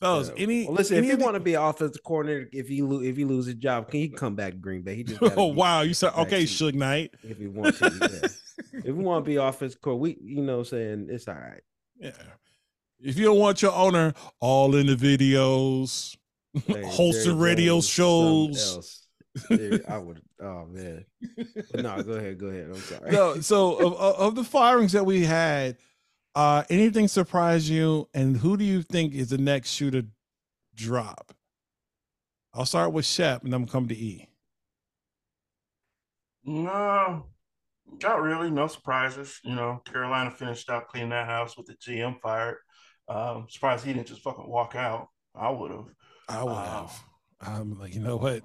fellas. 0.00 0.32
Yeah. 0.36 0.42
Any 0.42 0.64
Well, 0.64 0.74
listen, 0.74 0.96
any 0.96 1.06
if 1.06 1.12
you 1.12 1.18
the- 1.18 1.24
want 1.24 1.34
to 1.36 1.40
be 1.40 1.54
offensive 1.54 2.02
coordinator, 2.02 2.48
if 2.52 2.66
he 2.66 2.82
lo- 2.82 3.00
if 3.00 3.16
he 3.16 3.24
lose 3.24 3.46
a 3.46 3.54
job, 3.54 3.88
can 3.88 4.00
he 4.00 4.08
come 4.08 4.34
back 4.34 4.52
to 4.52 4.58
Green 4.58 4.82
Bay? 4.82 4.96
He 4.96 5.04
just 5.04 5.22
oh 5.36 5.46
wow, 5.46 5.82
you 5.82 5.94
said 5.94 6.12
okay, 6.18 6.42
Suge 6.44 6.74
Knight. 6.74 7.14
if 7.22 7.38
he 7.38 7.46
wants 7.46 7.78
to. 7.78 7.92
Yeah. 8.00 8.28
if 8.80 8.84
we 8.86 9.04
want 9.04 9.24
to 9.24 9.28
be 9.28 9.36
offensive 9.36 9.80
core, 9.80 9.96
we 9.96 10.16
you 10.20 10.42
know 10.42 10.58
I'm 10.58 10.64
saying 10.64 11.06
it's 11.08 11.28
all 11.28 11.34
right. 11.34 11.62
Yeah. 12.00 12.10
If 12.98 13.16
you 13.16 13.26
don't 13.26 13.38
want 13.38 13.62
your 13.62 13.72
owner 13.72 14.12
all 14.40 14.74
in 14.74 14.86
the 14.88 14.96
videos, 14.96 16.16
Hey, 16.66 16.82
hosting 16.86 17.38
radio 17.38 17.80
shows. 17.80 19.03
Else. 19.50 19.80
I 19.88 19.98
would. 19.98 20.20
Oh 20.40 20.66
man. 20.66 21.04
No, 21.74 22.02
go 22.02 22.12
ahead. 22.12 22.38
Go 22.38 22.46
ahead. 22.46 22.66
I'm 22.70 22.76
sorry. 22.76 23.10
no, 23.10 23.40
so 23.40 23.76
of, 23.76 23.92
of 23.94 24.14
of 24.16 24.34
the 24.34 24.44
firings 24.44 24.92
that 24.92 25.04
we 25.06 25.24
had, 25.24 25.76
uh, 26.34 26.64
anything 26.70 27.08
surprise 27.08 27.68
you? 27.68 28.08
And 28.14 28.36
who 28.36 28.56
do 28.56 28.64
you 28.64 28.82
think 28.82 29.14
is 29.14 29.30
the 29.30 29.38
next 29.38 29.70
shooter 29.72 30.02
drop? 30.74 31.32
I'll 32.52 32.66
start 32.66 32.92
with 32.92 33.04
Shep, 33.06 33.44
and 33.44 33.52
I'm 33.54 33.62
gonna 33.62 33.72
come 33.72 33.88
to 33.88 33.94
E. 33.96 34.28
No, 36.44 37.26
not 38.02 38.20
really. 38.22 38.50
No 38.50 38.66
surprises. 38.66 39.40
You 39.44 39.54
know, 39.54 39.80
Carolina 39.84 40.30
finished 40.30 40.68
out 40.70 40.88
cleaning 40.88 41.10
that 41.10 41.26
house 41.26 41.56
with 41.56 41.66
the 41.66 41.74
GM 41.74 42.20
fired. 42.20 42.58
Um, 43.08 43.46
surprised 43.48 43.84
he 43.84 43.92
didn't 43.92 44.08
just 44.08 44.22
fucking 44.22 44.48
walk 44.48 44.74
out. 44.76 45.08
I 45.34 45.50
would 45.50 45.70
have. 45.70 45.86
I 46.28 46.42
would 46.44 46.52
Wow. 46.52 46.90
have. 47.40 47.56
I'm 47.58 47.78
like, 47.78 47.94
you 47.94 48.00
know 48.00 48.16
what? 48.16 48.42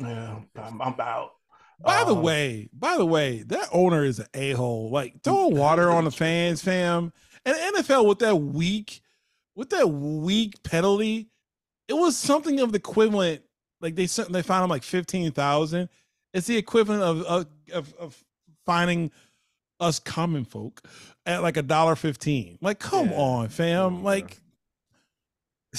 Yeah, 0.00 0.40
I'm, 0.56 0.82
I'm 0.82 1.00
out. 1.00 1.30
By 1.80 2.04
the 2.04 2.12
Um, 2.14 2.22
way, 2.22 2.68
by 2.72 2.96
the 2.96 3.04
way, 3.06 3.42
that 3.44 3.68
owner 3.72 4.04
is 4.04 4.18
an 4.18 4.26
a 4.34 4.52
hole. 4.52 4.90
Like 4.90 5.22
throwing 5.22 5.56
water 5.58 5.90
on 5.90 6.04
the 6.04 6.10
fans, 6.10 6.62
fam. 6.62 7.12
And 7.44 7.54
the 7.74 7.82
NFL 7.82 8.06
with 8.08 8.18
that 8.20 8.36
weak, 8.36 9.00
with 9.54 9.70
that 9.70 9.86
weak 9.88 10.62
penalty, 10.62 11.28
it 11.88 11.94
was 11.94 12.16
something 12.16 12.60
of 12.60 12.72
the 12.72 12.78
equivalent. 12.78 13.42
Like 13.80 13.94
they 13.94 14.06
sent- 14.06 14.32
they 14.32 14.42
found 14.42 14.64
him 14.64 14.70
like 14.70 14.82
fifteen 14.82 15.30
thousand. 15.32 15.88
It's 16.34 16.46
the 16.46 16.56
equivalent 16.56 17.02
of 17.02 17.22
of 17.22 17.46
of, 17.72 17.94
of 17.94 18.24
finding 18.64 19.10
us 19.78 19.98
common 19.98 20.44
folk 20.46 20.80
at 21.26 21.42
like 21.42 21.56
a 21.58 21.62
dollar 21.62 21.94
fifteen. 21.94 22.58
Like, 22.62 22.78
come 22.78 23.10
Yeah. 23.10 23.16
on, 23.16 23.48
fam. 23.50 23.96
Yeah. 23.96 24.02
Like 24.02 24.38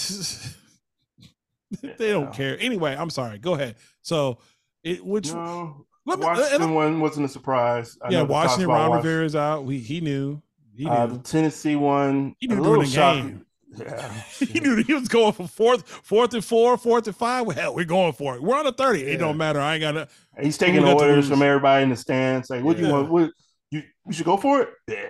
they 1.82 2.12
don't 2.12 2.26
Yeah. 2.26 2.32
care. 2.32 2.58
Anyway, 2.60 2.96
I'm 2.96 3.10
sorry. 3.10 3.40
Go 3.40 3.56
ahead. 3.56 3.76
So 4.08 4.38
it 4.84 5.06
which 5.06 5.34
No, 5.34 5.86
me- 6.06 6.16
Washington 6.16 6.74
one 6.74 7.02
wasn't 7.02 7.26
a 7.26 7.30
surprise. 7.30 7.98
I 8.02 8.10
yeah, 8.10 8.20
know 8.20 8.26
the 8.26 8.34
talks 8.34 8.46
Washington 8.48 8.70
Ron 8.70 8.90
Wash- 8.90 9.04
Rivera's 9.04 9.36
out. 9.36 9.66
We 9.66 9.80
he 9.80 10.00
knew. 10.00 10.42
He 10.74 10.86
knew. 10.86 10.92
Uh, 10.92 11.08
the 11.08 11.18
Tennessee 11.20 11.76
one. 11.76 12.34
He 12.40 12.48
knew 12.48 12.64
during 12.64 12.82
the 12.82 12.88
shocking. 12.88 13.28
game. 13.30 13.44
Yeah, 13.78 14.12
he 14.40 14.60
knew 14.62 14.82
he 14.82 14.94
was 14.94 15.08
going 15.10 15.34
for 15.34 15.48
fourth, 15.48 15.88
fourth 15.88 16.34
and 16.34 16.44
four, 16.44 16.78
fourth 16.78 17.06
and 17.06 17.16
five. 17.16 17.46
Well, 17.46 17.56
hell, 17.56 17.76
we're 17.76 17.86
going 17.86 18.14
for 18.14 18.36
it. 18.36 18.42
We're 18.42 18.58
on 18.58 18.66
a 18.66 18.72
30. 18.72 19.04
It 19.04 19.18
don't 19.18 19.38
matter. 19.38 19.60
I 19.60 19.76
ain't 19.76 19.82
gonna 19.82 20.08
He's 20.42 20.58
taking 20.58 20.84
orders 20.88 21.28
from 21.28 21.42
everybody 21.44 21.84
in 21.84 21.90
the 21.90 21.96
stands. 21.98 22.50
Like, 22.50 22.64
what 22.64 22.78
do 22.78 22.84
you 22.88 22.92
want? 22.92 23.10
What 23.12 23.32
you 23.70 23.84
you 24.08 24.14
should 24.14 24.26
go 24.26 24.38
for 24.38 24.62
it? 24.62 24.70
Yeah. 24.88 25.10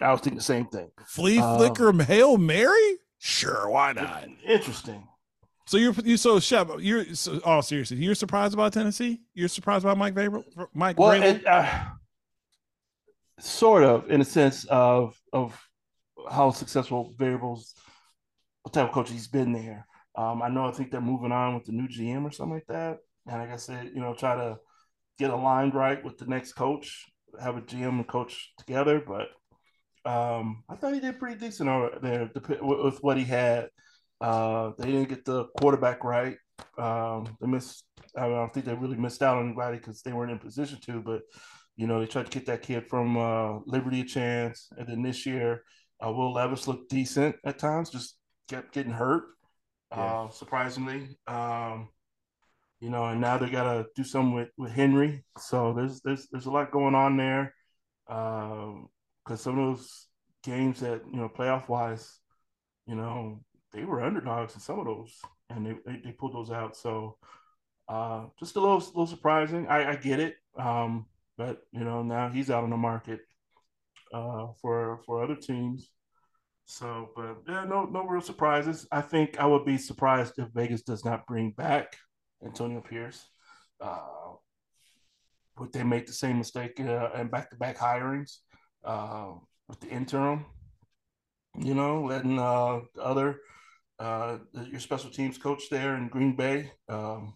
I 0.00 0.12
was 0.12 0.20
thinking 0.20 0.38
the 0.38 0.44
same 0.44 0.66
thing. 0.66 0.88
flea 1.04 1.40
Um, 1.40 1.58
flicker 1.58 1.92
Hail 2.04 2.38
Mary. 2.38 2.98
Sure, 3.18 3.68
why 3.68 3.92
not? 3.92 4.28
Interesting. 4.46 5.06
So 5.68 5.76
you're 5.76 5.92
you 6.02 6.16
so 6.16 6.40
Shep, 6.40 6.70
you're 6.78 7.14
so, 7.14 7.42
oh 7.44 7.60
seriously, 7.60 7.98
you're 7.98 8.14
surprised 8.14 8.54
about 8.54 8.72
Tennessee? 8.72 9.20
You're 9.34 9.48
surprised 9.48 9.84
about 9.84 9.98
Mike 9.98 10.14
Vrabel? 10.14 10.42
Mike 10.72 10.98
Well, 10.98 11.10
Vrabel? 11.10 11.22
it, 11.24 11.46
uh, 11.46 11.84
sort 13.38 13.84
of 13.84 14.10
in 14.10 14.22
a 14.22 14.24
sense 14.24 14.64
of 14.64 15.20
of 15.30 15.60
how 16.30 16.52
successful 16.52 17.12
Vrabel's, 17.18 17.74
what 18.62 18.72
type 18.72 18.86
of 18.88 18.92
coach 18.92 19.10
he's 19.10 19.28
been 19.28 19.52
there. 19.52 19.86
Um, 20.16 20.40
I 20.40 20.48
know 20.48 20.64
I 20.64 20.72
think 20.72 20.90
they're 20.90 21.02
moving 21.02 21.32
on 21.32 21.56
with 21.56 21.66
the 21.66 21.72
new 21.72 21.86
GM 21.86 22.24
or 22.24 22.32
something 22.32 22.54
like 22.54 22.66
that, 22.68 23.00
and 23.26 23.38
like 23.38 23.52
I 23.52 23.56
said, 23.56 23.90
you 23.94 24.00
know, 24.00 24.14
try 24.14 24.36
to 24.36 24.56
get 25.18 25.28
aligned 25.28 25.74
right 25.74 26.02
with 26.02 26.16
the 26.16 26.24
next 26.24 26.54
coach, 26.54 27.04
have 27.42 27.58
a 27.58 27.60
GM 27.60 27.90
and 27.90 28.08
coach 28.08 28.54
together. 28.56 29.02
But 29.06 29.28
um, 30.10 30.64
I 30.66 30.76
thought 30.76 30.94
he 30.94 31.00
did 31.00 31.18
pretty 31.18 31.38
decent 31.38 31.68
over 31.68 31.98
there 32.00 32.30
with 32.62 33.02
what 33.02 33.18
he 33.18 33.24
had. 33.24 33.68
Uh, 34.20 34.72
they 34.78 34.86
didn't 34.86 35.08
get 35.08 35.24
the 35.24 35.44
quarterback 35.58 36.04
right. 36.04 36.36
Um, 36.76 37.36
they 37.40 37.46
missed. 37.46 37.84
I 38.16 38.28
don't 38.28 38.52
think 38.52 38.66
they 38.66 38.74
really 38.74 38.96
missed 38.96 39.22
out 39.22 39.36
on 39.36 39.46
anybody 39.46 39.78
because 39.78 40.02
they 40.02 40.12
weren't 40.12 40.32
in 40.32 40.38
position 40.38 40.78
to. 40.86 41.00
But 41.00 41.22
you 41.76 41.86
know, 41.86 42.00
they 42.00 42.06
tried 42.06 42.26
to 42.26 42.32
get 42.36 42.46
that 42.46 42.62
kid 42.62 42.88
from 42.88 43.16
uh, 43.16 43.60
Liberty 43.66 44.00
a 44.00 44.04
chance, 44.04 44.68
and 44.76 44.88
then 44.88 45.02
this 45.02 45.24
year, 45.24 45.62
uh, 46.04 46.10
Will 46.10 46.32
Levis 46.32 46.66
looked 46.66 46.90
decent 46.90 47.36
at 47.44 47.58
times, 47.58 47.90
just 47.90 48.16
kept 48.48 48.72
getting 48.72 48.92
hurt. 48.92 49.24
Yeah. 49.92 49.98
Uh, 49.98 50.30
surprisingly, 50.30 51.16
um, 51.26 51.88
you 52.80 52.90
know, 52.90 53.06
and 53.06 53.20
now 53.20 53.38
they 53.38 53.48
got 53.48 53.72
to 53.72 53.86
do 53.96 54.04
something 54.04 54.34
with, 54.34 54.48
with 54.58 54.72
Henry. 54.72 55.24
So 55.38 55.72
there's 55.72 56.00
there's 56.00 56.28
there's 56.30 56.46
a 56.46 56.50
lot 56.50 56.72
going 56.72 56.94
on 56.94 57.16
there. 57.16 57.54
Because 58.06 59.40
some 59.42 59.58
of 59.58 59.76
those 59.76 60.06
games 60.42 60.80
that 60.80 61.02
you 61.10 61.18
know 61.18 61.28
playoff 61.28 61.68
wise, 61.68 62.18
you 62.86 62.94
know, 62.94 63.40
they 63.72 63.84
were 63.84 64.02
underdogs 64.02 64.54
in 64.54 64.60
some 64.60 64.78
of 64.78 64.86
those, 64.86 65.14
and 65.50 65.66
they 65.66 65.74
they, 65.86 66.00
they 66.04 66.12
pulled 66.12 66.34
those 66.34 66.50
out. 66.50 66.76
So 66.76 67.16
uh, 67.88 68.26
just 68.38 68.56
a 68.56 68.60
little 68.60 68.78
little 68.78 69.06
surprising. 69.06 69.66
I, 69.68 69.92
I 69.92 69.96
get 69.96 70.20
it, 70.20 70.36
um, 70.58 71.06
but 71.36 71.62
you 71.72 71.84
know 71.84 72.02
now 72.02 72.28
he's 72.28 72.50
out 72.50 72.64
on 72.64 72.70
the 72.70 72.76
market 72.76 73.20
uh, 74.12 74.48
for 74.60 75.00
for 75.06 75.22
other 75.22 75.36
teams. 75.36 75.90
So, 76.66 77.10
but 77.16 77.38
yeah, 77.48 77.64
no 77.64 77.84
no 77.84 78.04
real 78.04 78.20
surprises. 78.20 78.86
I 78.92 79.00
think 79.00 79.40
I 79.40 79.46
would 79.46 79.64
be 79.64 79.78
surprised 79.78 80.34
if 80.38 80.48
Vegas 80.54 80.82
does 80.82 81.04
not 81.04 81.26
bring 81.26 81.52
back 81.52 81.96
Antonio 82.44 82.80
Pierce. 82.80 83.26
Uh, 83.80 84.34
would 85.58 85.72
they 85.72 85.82
make 85.82 86.06
the 86.06 86.12
same 86.12 86.38
mistake 86.38 86.78
uh, 86.78 87.08
and 87.14 87.30
back 87.30 87.50
to 87.50 87.56
back 87.56 87.78
hirings 87.78 88.38
uh, 88.84 89.32
with 89.66 89.80
the 89.80 89.88
interim? 89.88 90.44
You 91.58 91.74
know, 91.74 92.04
letting 92.04 92.38
uh, 92.38 92.80
other 93.00 93.40
uh, 93.98 94.38
your 94.70 94.80
special 94.80 95.10
teams 95.10 95.38
coach 95.38 95.64
there 95.70 95.96
in 95.96 96.08
Green 96.08 96.36
Bay. 96.36 96.72
Um, 96.88 97.34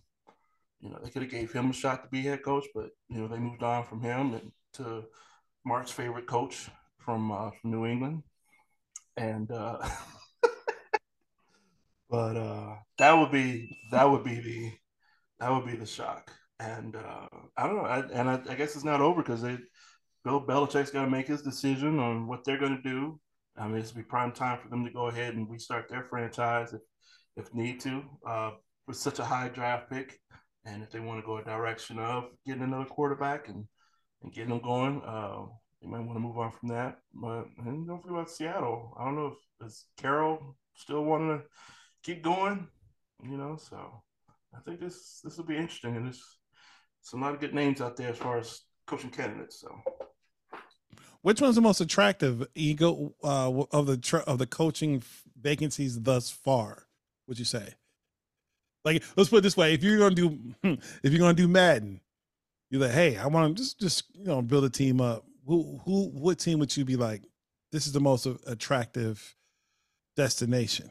you 0.81 0.91
know, 0.91 0.99
they 1.03 1.11
could 1.11 1.23
have 1.23 1.31
gave 1.31 1.53
him 1.53 1.71
a 1.71 1.73
shot 1.73 2.03
to 2.03 2.09
be 2.09 2.23
head 2.23 2.43
coach, 2.43 2.67
but 2.75 2.91
you 3.09 3.21
know 3.21 3.29
they 3.29 3.39
moved 3.39 3.63
on 3.63 3.85
from 3.85 4.03
him 4.03 4.35
and 4.35 4.53
to 4.75 5.05
Mark's 5.65 5.91
favorite 5.91 6.27
coach 6.27 6.69
from 6.99 7.31
uh, 7.31 7.51
from 7.51 7.71
New 7.71 7.87
England, 7.87 8.23
and 9.17 9.51
uh, 9.51 9.79
but 12.11 12.37
uh, 12.37 12.75
that 12.99 13.13
would 13.13 13.31
be 13.31 13.77
that 13.91 14.11
would 14.11 14.25
be 14.25 14.41
the 14.41 14.73
that 15.39 15.51
would 15.51 15.67
be 15.67 15.77
the 15.77 15.87
shock. 15.87 16.31
And 16.59 16.95
uh, 16.95 17.27
I 17.57 17.67
don't 17.67 17.77
know, 17.77 17.83
I, 17.83 17.99
and 18.13 18.31
I, 18.31 18.41
I 18.49 18.55
guess 18.55 18.77
it's 18.77 18.85
not 18.85 19.01
over 19.01 19.23
because 19.23 19.43
they 19.43 19.59
Bill 20.25 20.41
Belichick's 20.41 20.91
got 20.91 21.05
to 21.05 21.11
make 21.11 21.27
his 21.27 21.43
decision 21.43 21.99
on 21.99 22.27
what 22.27 22.45
they're 22.45 22.59
going 22.59 22.77
to 22.77 22.89
do. 22.89 23.21
I 23.57 23.66
mean, 23.66 23.77
it's 23.77 23.93
be 23.93 24.03
prime 24.03 24.33
time 24.33 24.59
for 24.59 24.69
them 24.69 24.85
to 24.85 24.91
go 24.91 25.09
ahead 25.09 25.35
and 25.35 25.49
restart 25.51 25.89
their 25.89 26.05
franchise 26.05 26.73
if 26.73 26.81
if 27.37 27.55
need 27.55 27.81
to, 27.81 28.03
uh, 28.27 28.51
with 28.87 28.97
such 28.97 29.19
a 29.19 29.24
high 29.24 29.49
draft 29.49 29.91
pick. 29.91 30.19
And 30.65 30.83
if 30.83 30.91
they 30.91 31.01
want 31.01 31.20
to 31.20 31.27
go 31.27 31.39
a 31.39 31.45
direction 31.45 31.99
of 31.99 32.24
getting 32.47 32.62
another 32.62 32.85
quarterback 32.85 33.49
and, 33.49 33.65
and 34.23 34.33
getting 34.33 34.51
them 34.51 34.61
going, 34.61 35.03
uh, 35.03 35.47
they 35.81 35.89
might 35.89 36.01
want 36.01 36.15
to 36.15 36.20
move 36.20 36.39
on 36.39 36.53
from 36.53 36.69
that. 36.69 36.99
But 37.12 37.47
and 37.59 37.87
don't 37.87 38.01
forget 38.01 38.16
about 38.16 38.31
Seattle. 38.31 38.97
I 38.99 39.05
don't 39.05 39.16
know 39.16 39.35
if 39.61 39.66
is 39.66 39.87
Carroll 39.97 40.57
still 40.77 41.05
wanting 41.05 41.39
to 41.39 41.45
keep 42.03 42.23
going, 42.23 42.69
you 43.23 43.37
know. 43.37 43.57
So 43.57 44.03
I 44.55 44.61
think 44.61 44.81
this 44.81 45.20
this 45.24 45.37
will 45.37 45.45
be 45.45 45.57
interesting, 45.57 45.97
and 45.97 46.07
there's 46.07 46.23
some 47.01 47.20
lot 47.20 47.35
of 47.35 47.41
good 47.41 47.55
names 47.55 47.81
out 47.81 47.97
there 47.97 48.11
as 48.11 48.19
far 48.19 48.39
as 48.39 48.61
coaching 48.87 49.11
candidates. 49.11 49.61
So 49.61 49.81
Which 51.23 51.40
one's 51.40 51.55
the 51.55 51.61
most 51.61 51.81
attractive 51.81 52.47
ego 52.55 53.15
uh, 53.23 53.65
of 53.70 53.86
the 53.86 53.97
tr- 53.97 54.19
of 54.19 54.39
the 54.39 54.47
coaching 54.47 55.03
vacancies 55.40 56.01
thus 56.01 56.31
far? 56.31 56.86
Would 57.28 57.39
you 57.39 57.44
say? 57.44 57.74
Like, 58.85 59.05
let's 59.16 59.31
put 59.31 59.39
it 59.39 59.43
this 59.43 59.57
way: 59.57 59.74
if 59.74 59.82
you're 59.85 59.99
gonna 59.99 60.15
do, 60.15 60.39
if 60.65 61.12
you're 61.12 61.20
gonna 61.20 61.35
do 61.35 61.49
Madden, 61.49 62.01
you're 62.70 62.81
like, 62.81 62.90
hey, 62.93 63.19
I 63.19 63.27
want 63.27 63.57
to 63.57 63.62
just, 63.62 63.78
just 63.78 64.05
you 64.15 64.24
know, 64.24 64.40
build 64.43 64.65
a 64.65 64.70
team 64.70 65.01
up. 65.01 65.24
Who, 65.47 65.81
who, 65.85 66.09
what 66.09 66.39
team 66.39 66.59
would 66.59 66.74
you 66.77 66.85
be 66.85 66.97
like? 66.97 67.23
This 67.70 67.86
is 67.86 67.93
the 67.93 68.01
most 68.01 68.27
attractive 68.47 69.36
destination. 70.16 70.90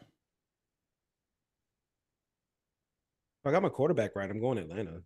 If 3.44 3.48
I 3.48 3.52
got 3.52 3.64
my 3.64 3.70
quarterback 3.70 4.16
right, 4.16 4.30
I'm 4.30 4.40
going 4.40 4.60
Atlanta. 4.60 5.02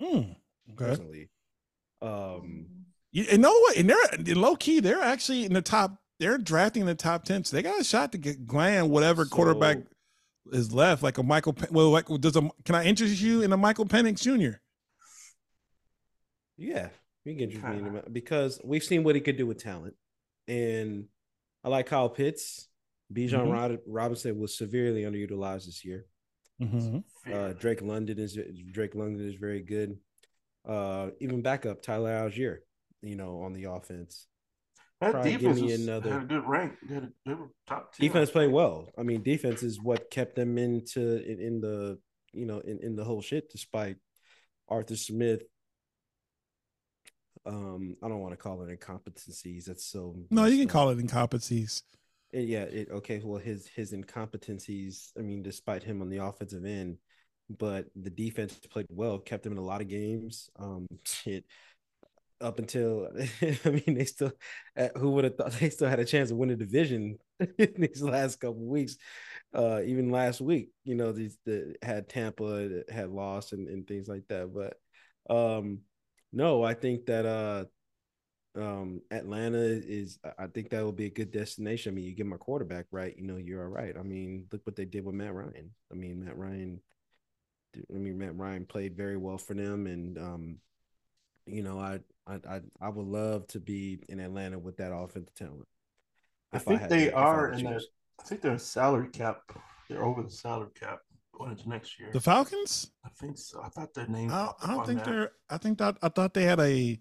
Hmm. 0.00 0.06
Okay. 0.14 0.36
Personally, 0.76 1.28
um, 2.00 2.66
you, 3.12 3.26
and 3.30 3.40
know 3.42 3.52
what? 3.52 3.76
And 3.76 3.88
they're 3.90 4.34
low 4.34 4.56
key. 4.56 4.80
They're 4.80 5.02
actually 5.02 5.44
in 5.44 5.52
the 5.52 5.62
top. 5.62 5.96
They're 6.18 6.38
drafting 6.38 6.82
in 6.82 6.86
the 6.86 6.94
top 6.94 7.24
ten, 7.24 7.44
so 7.44 7.56
they 7.56 7.62
got 7.62 7.80
a 7.80 7.84
shot 7.84 8.12
to 8.12 8.18
get 8.18 8.46
Glenn 8.46 8.90
whatever 8.90 9.24
So- 9.24 9.30
quarterback 9.34 9.78
is 10.52 10.72
left, 10.72 11.02
like 11.02 11.18
a 11.18 11.22
Michael. 11.22 11.52
Pen- 11.52 11.68
Well, 11.72 11.90
like 11.90 12.06
does 12.20 12.36
a 12.36 12.48
can 12.64 12.74
I 12.74 12.84
interest 12.84 13.20
you 13.20 13.42
in 13.42 13.52
a 13.52 13.56
Michael 13.56 13.86
Penix 13.86 14.20
Jr. 14.22 14.58
Yeah, 16.56 16.88
you 17.24 17.34
can 17.34 17.44
introduce 17.44 17.70
me 17.70 17.78
in 17.78 17.84
him 17.96 18.02
because 18.12 18.60
we've 18.64 18.82
seen 18.84 19.04
what 19.04 19.14
he 19.14 19.20
could 19.20 19.36
do 19.36 19.46
with 19.46 19.58
talent, 19.62 19.94
and 20.48 21.06
I 21.64 21.68
like 21.68 21.86
Kyle 21.86 22.08
Pitts. 22.08 22.68
Bijan 23.12 23.46
Mhm. 23.46 23.52
Rod- 23.52 23.80
Robinson 23.86 24.38
was 24.38 24.56
severely 24.56 25.02
underutilized 25.02 25.66
this 25.66 25.84
year. 25.84 26.06
Mm-hmm. 26.62 27.32
Uh, 27.32 27.52
Drake 27.52 27.82
London 27.82 28.18
is 28.18 28.38
Drake 28.70 28.94
London 28.94 29.26
is 29.28 29.34
very 29.34 29.60
good. 29.60 29.98
Uh, 30.64 31.10
even 31.20 31.42
backup 31.42 31.82
Tyler 31.82 32.10
Allgeier, 32.10 32.58
you 33.02 33.16
know, 33.16 33.42
on 33.42 33.52
the 33.52 33.64
offense. 33.64 34.26
That 35.00 35.12
Probably 35.12 35.32
give 35.32 35.40
defense 35.40 35.60
me 35.60 35.72
was, 35.72 35.80
another- 35.82 36.12
had 36.12 36.22
a 36.22 36.26
good 36.26 36.48
rank. 36.48 36.74
They, 36.88 36.94
had 36.94 37.02
a, 37.04 37.08
they 37.26 37.34
were 37.34 37.50
top 37.66 37.92
ten. 37.92 38.06
Defense 38.06 38.30
played 38.30 38.52
well. 38.52 38.88
I 38.96 39.02
mean, 39.02 39.22
defense 39.22 39.62
is 39.64 39.80
what 39.82 40.10
kept 40.10 40.36
them 40.36 40.58
into 40.58 41.22
in, 41.28 41.40
in 41.40 41.60
the 41.60 41.98
you 42.32 42.46
know 42.46 42.60
in, 42.60 42.78
in 42.82 42.94
the 42.96 43.04
whole 43.04 43.20
shit. 43.20 43.50
Despite 43.50 43.96
Arthur 44.68 44.94
Smith, 44.96 45.42
um, 47.44 47.96
I 48.02 48.08
don't 48.08 48.20
want 48.20 48.32
to 48.32 48.36
call 48.36 48.62
it 48.62 48.78
incompetencies. 48.80 49.64
That's 49.64 49.84
so 49.84 50.14
No, 50.30 50.44
you 50.44 50.58
can 50.58 50.66
up. 50.68 50.72
call 50.72 50.90
it 50.90 50.98
incompetencies. 50.98 51.82
Uh, 52.34 52.38
Yeah, 52.38 52.62
it, 52.62 52.88
okay. 52.90 53.20
Well, 53.24 53.40
his 53.40 53.66
his 53.66 53.92
incompetencies. 53.92 55.10
I 55.18 55.22
mean, 55.22 55.42
despite 55.42 55.82
him 55.82 56.00
on 56.00 56.08
the 56.10 56.18
offensive 56.18 56.64
end, 56.64 56.98
but 57.50 57.86
the 57.96 58.10
defense 58.10 58.54
played 58.70 58.86
well, 58.88 59.18
kept 59.18 59.44
him 59.44 59.52
in 59.52 59.58
a 59.58 59.62
lot 59.64 59.80
of 59.80 59.88
games. 59.88 60.48
Um, 60.58 60.86
shit. 61.04 61.44
Up 62.42 62.58
until 62.58 63.08
I 63.64 63.70
mean, 63.70 63.94
they 63.96 64.04
still. 64.04 64.32
uh, 64.76 64.88
Who 64.96 65.12
would 65.12 65.24
have 65.24 65.36
thought 65.36 65.52
they 65.60 65.70
still 65.70 65.88
had 65.88 66.00
a 66.00 66.04
chance 66.04 66.30
to 66.30 66.34
win 66.36 66.48
the 66.48 66.56
division 66.56 67.18
in 67.58 67.74
these 67.78 68.02
last 68.02 68.40
couple 68.40 68.66
weeks? 68.66 68.96
Uh, 69.54 69.80
even 69.84 70.10
last 70.10 70.40
week, 70.40 70.70
you 70.84 70.94
know, 70.96 71.12
these 71.12 71.38
the 71.46 71.74
had 71.82 72.08
Tampa 72.08 72.44
that 72.68 72.90
had 72.90 73.10
lost 73.10 73.52
and, 73.52 73.68
and 73.68 73.86
things 73.86 74.08
like 74.08 74.24
that. 74.28 74.50
But 74.54 75.34
um, 75.34 75.80
no, 76.32 76.62
I 76.64 76.74
think 76.74 77.06
that 77.06 77.26
uh 77.26 77.64
um 78.60 79.00
Atlanta 79.10 79.58
is 79.58 80.18
I- 80.24 80.44
I 80.44 80.46
think 80.48 80.70
that 80.70 80.84
will 80.84 80.92
be 80.92 81.06
a 81.06 81.10
good 81.10 81.30
destination. 81.32 81.92
I 81.92 81.96
mean, 81.96 82.04
you 82.04 82.14
get 82.14 82.26
my 82.26 82.36
quarterback 82.38 82.86
right, 82.90 83.16
you 83.16 83.24
know, 83.26 83.36
you're 83.38 83.62
all 83.62 83.68
right. 83.70 83.96
I 83.96 84.02
mean, 84.02 84.46
look 84.52 84.62
what 84.66 84.76
they 84.76 84.84
did 84.86 85.04
with 85.04 85.14
Matt 85.14 85.34
Ryan. 85.34 85.70
I 85.92 85.94
mean, 85.96 86.24
Matt 86.24 86.36
Ryan 86.38 86.80
I 87.90 87.98
mean, 87.98 88.18
Matt 88.18 88.36
Ryan 88.36 88.66
played 88.66 88.96
very 88.96 89.16
well 89.16 89.38
for 89.38 89.54
them 89.54 89.86
and 89.86 90.18
um 90.18 90.56
you 91.46 91.62
know, 91.62 91.78
I 91.80 92.00
I 92.26 92.34
I, 92.48 92.60
I 92.80 92.88
would 92.88 93.06
love 93.06 93.46
to 93.48 93.60
be 93.60 93.98
in 94.08 94.20
Atlanta 94.20 94.58
with 94.58 94.76
that 94.78 94.92
offensive 94.92 95.34
talent. 95.34 95.66
I 96.52 96.58
think 96.58 96.80
had 96.82 96.90
they 96.90 97.06
to- 97.06 97.14
are 97.14 97.50
in 97.50 97.64
that. 97.64 97.72
choose. 97.80 97.88
I 98.20 98.24
think 98.24 98.40
they're 98.42 98.58
salary 98.58 99.08
cap. 99.08 99.40
They're 99.88 100.04
over 100.04 100.22
the 100.22 100.30
salary 100.30 100.70
cap 100.78 101.00
going 101.36 101.50
into 101.50 101.68
next 101.68 101.98
year. 101.98 102.10
The 102.12 102.20
Falcons? 102.20 102.90
I 103.04 103.08
think 103.18 103.36
so. 103.38 103.60
I 103.62 103.68
thought 103.68 103.92
their 103.94 104.06
name. 104.06 104.30
I 104.30 104.44
don't, 104.46 104.56
I 104.62 104.74
don't 104.74 104.86
think 104.86 104.98
that. 105.04 105.10
they're. 105.10 105.30
I 105.50 105.58
think 105.58 105.78
that 105.78 105.96
I 106.02 106.08
thought 106.08 106.34
they 106.34 106.44
had 106.44 106.60
a. 106.60 107.00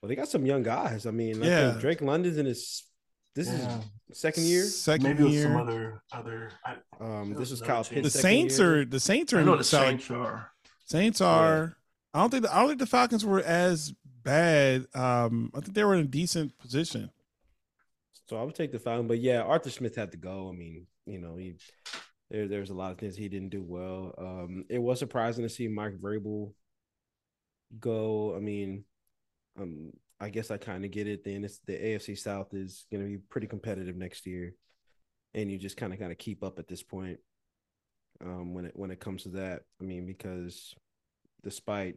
Well, 0.00 0.08
they 0.08 0.14
got 0.16 0.28
some 0.28 0.46
young 0.46 0.62
guys. 0.62 1.06
I 1.06 1.10
mean, 1.10 1.42
I 1.42 1.46
Yeah. 1.46 1.68
think 1.70 1.80
Drake 1.80 2.00
London's 2.00 2.38
in 2.38 2.46
his 2.46 2.84
this 3.34 3.48
Yeah. 3.48 3.80
is 4.08 4.18
second 4.18 4.44
year. 4.44 4.64
Second 4.64 5.02
Maybe 5.04 5.22
it 5.22 5.26
was 5.26 5.34
year. 5.34 5.42
some 5.44 5.56
other 5.56 6.02
other. 6.12 6.50
I, 6.64 6.76
Um, 7.00 7.30
this 7.30 7.50
was 7.50 7.50
was 7.50 7.62
Kyle 7.62 7.84
team. 7.84 8.02
the 8.02 8.10
Saints 8.10 8.58
year. 8.58 8.80
are 8.80 8.84
the 8.84 9.00
Saints 9.00 9.32
are 9.32 9.40
I 9.40 9.44
know 9.44 9.56
the 9.56 9.64
salary- 9.64 9.90
Saints 9.98 10.10
are. 10.10 10.50
Saints 10.86 11.20
are. 11.20 11.76
I 12.14 12.20
don't 12.20 12.30
think. 12.30 12.44
The, 12.44 12.54
I 12.54 12.60
don't 12.60 12.68
think 12.68 12.80
the 12.80 12.86
Falcons 12.86 13.24
were 13.26 13.40
as 13.42 13.92
bad. 14.24 14.86
Um, 14.94 15.50
I 15.54 15.60
think 15.60 15.74
they 15.74 15.84
were 15.84 15.94
in 15.94 16.00
a 16.00 16.04
decent 16.04 16.58
position. 16.58 17.10
So 18.26 18.36
I 18.38 18.42
would 18.42 18.54
take 18.54 18.72
the 18.72 18.78
Falcons, 18.78 19.08
but 19.08 19.18
yeah, 19.18 19.42
Arthur 19.42 19.70
Smith 19.70 19.94
had 19.94 20.10
to 20.12 20.16
go. 20.16 20.48
I 20.48 20.56
mean, 20.56 20.86
you 21.06 21.20
know, 21.20 21.36
he 21.36 21.56
there 22.30 22.48
there's 22.48 22.70
a 22.70 22.74
lot 22.74 22.90
of 22.90 22.98
things 22.98 23.16
he 23.16 23.28
didn't 23.28 23.50
do 23.50 23.62
well. 23.62 24.14
Um, 24.18 24.64
it 24.68 24.78
was 24.78 24.98
surprising 24.98 25.44
to 25.44 25.48
see 25.48 25.68
Mike 25.68 25.98
Vrabel 26.00 26.52
go. 27.78 28.34
I 28.34 28.40
mean, 28.40 28.84
um, 29.60 29.92
I 30.20 30.30
guess 30.30 30.50
I 30.50 30.56
kind 30.56 30.84
of 30.84 30.90
get 30.90 31.06
it. 31.06 31.24
Then 31.24 31.44
it's 31.44 31.60
the 31.66 31.74
AFC 31.74 32.18
South 32.18 32.54
is 32.54 32.86
going 32.90 33.02
to 33.02 33.08
be 33.08 33.18
pretty 33.18 33.46
competitive 33.46 33.96
next 33.96 34.26
year, 34.26 34.54
and 35.34 35.50
you 35.50 35.58
just 35.58 35.76
kind 35.76 35.92
of 35.92 35.98
got 35.98 36.08
to 36.08 36.14
keep 36.14 36.42
up 36.42 36.58
at 36.58 36.68
this 36.68 36.82
point. 36.82 37.18
Um, 38.24 38.54
when 38.54 38.64
it 38.64 38.72
when 38.74 38.90
it 38.90 39.00
comes 39.00 39.24
to 39.24 39.30
that, 39.30 39.62
I 39.80 39.84
mean, 39.84 40.06
because 40.06 40.74
despite 41.42 41.96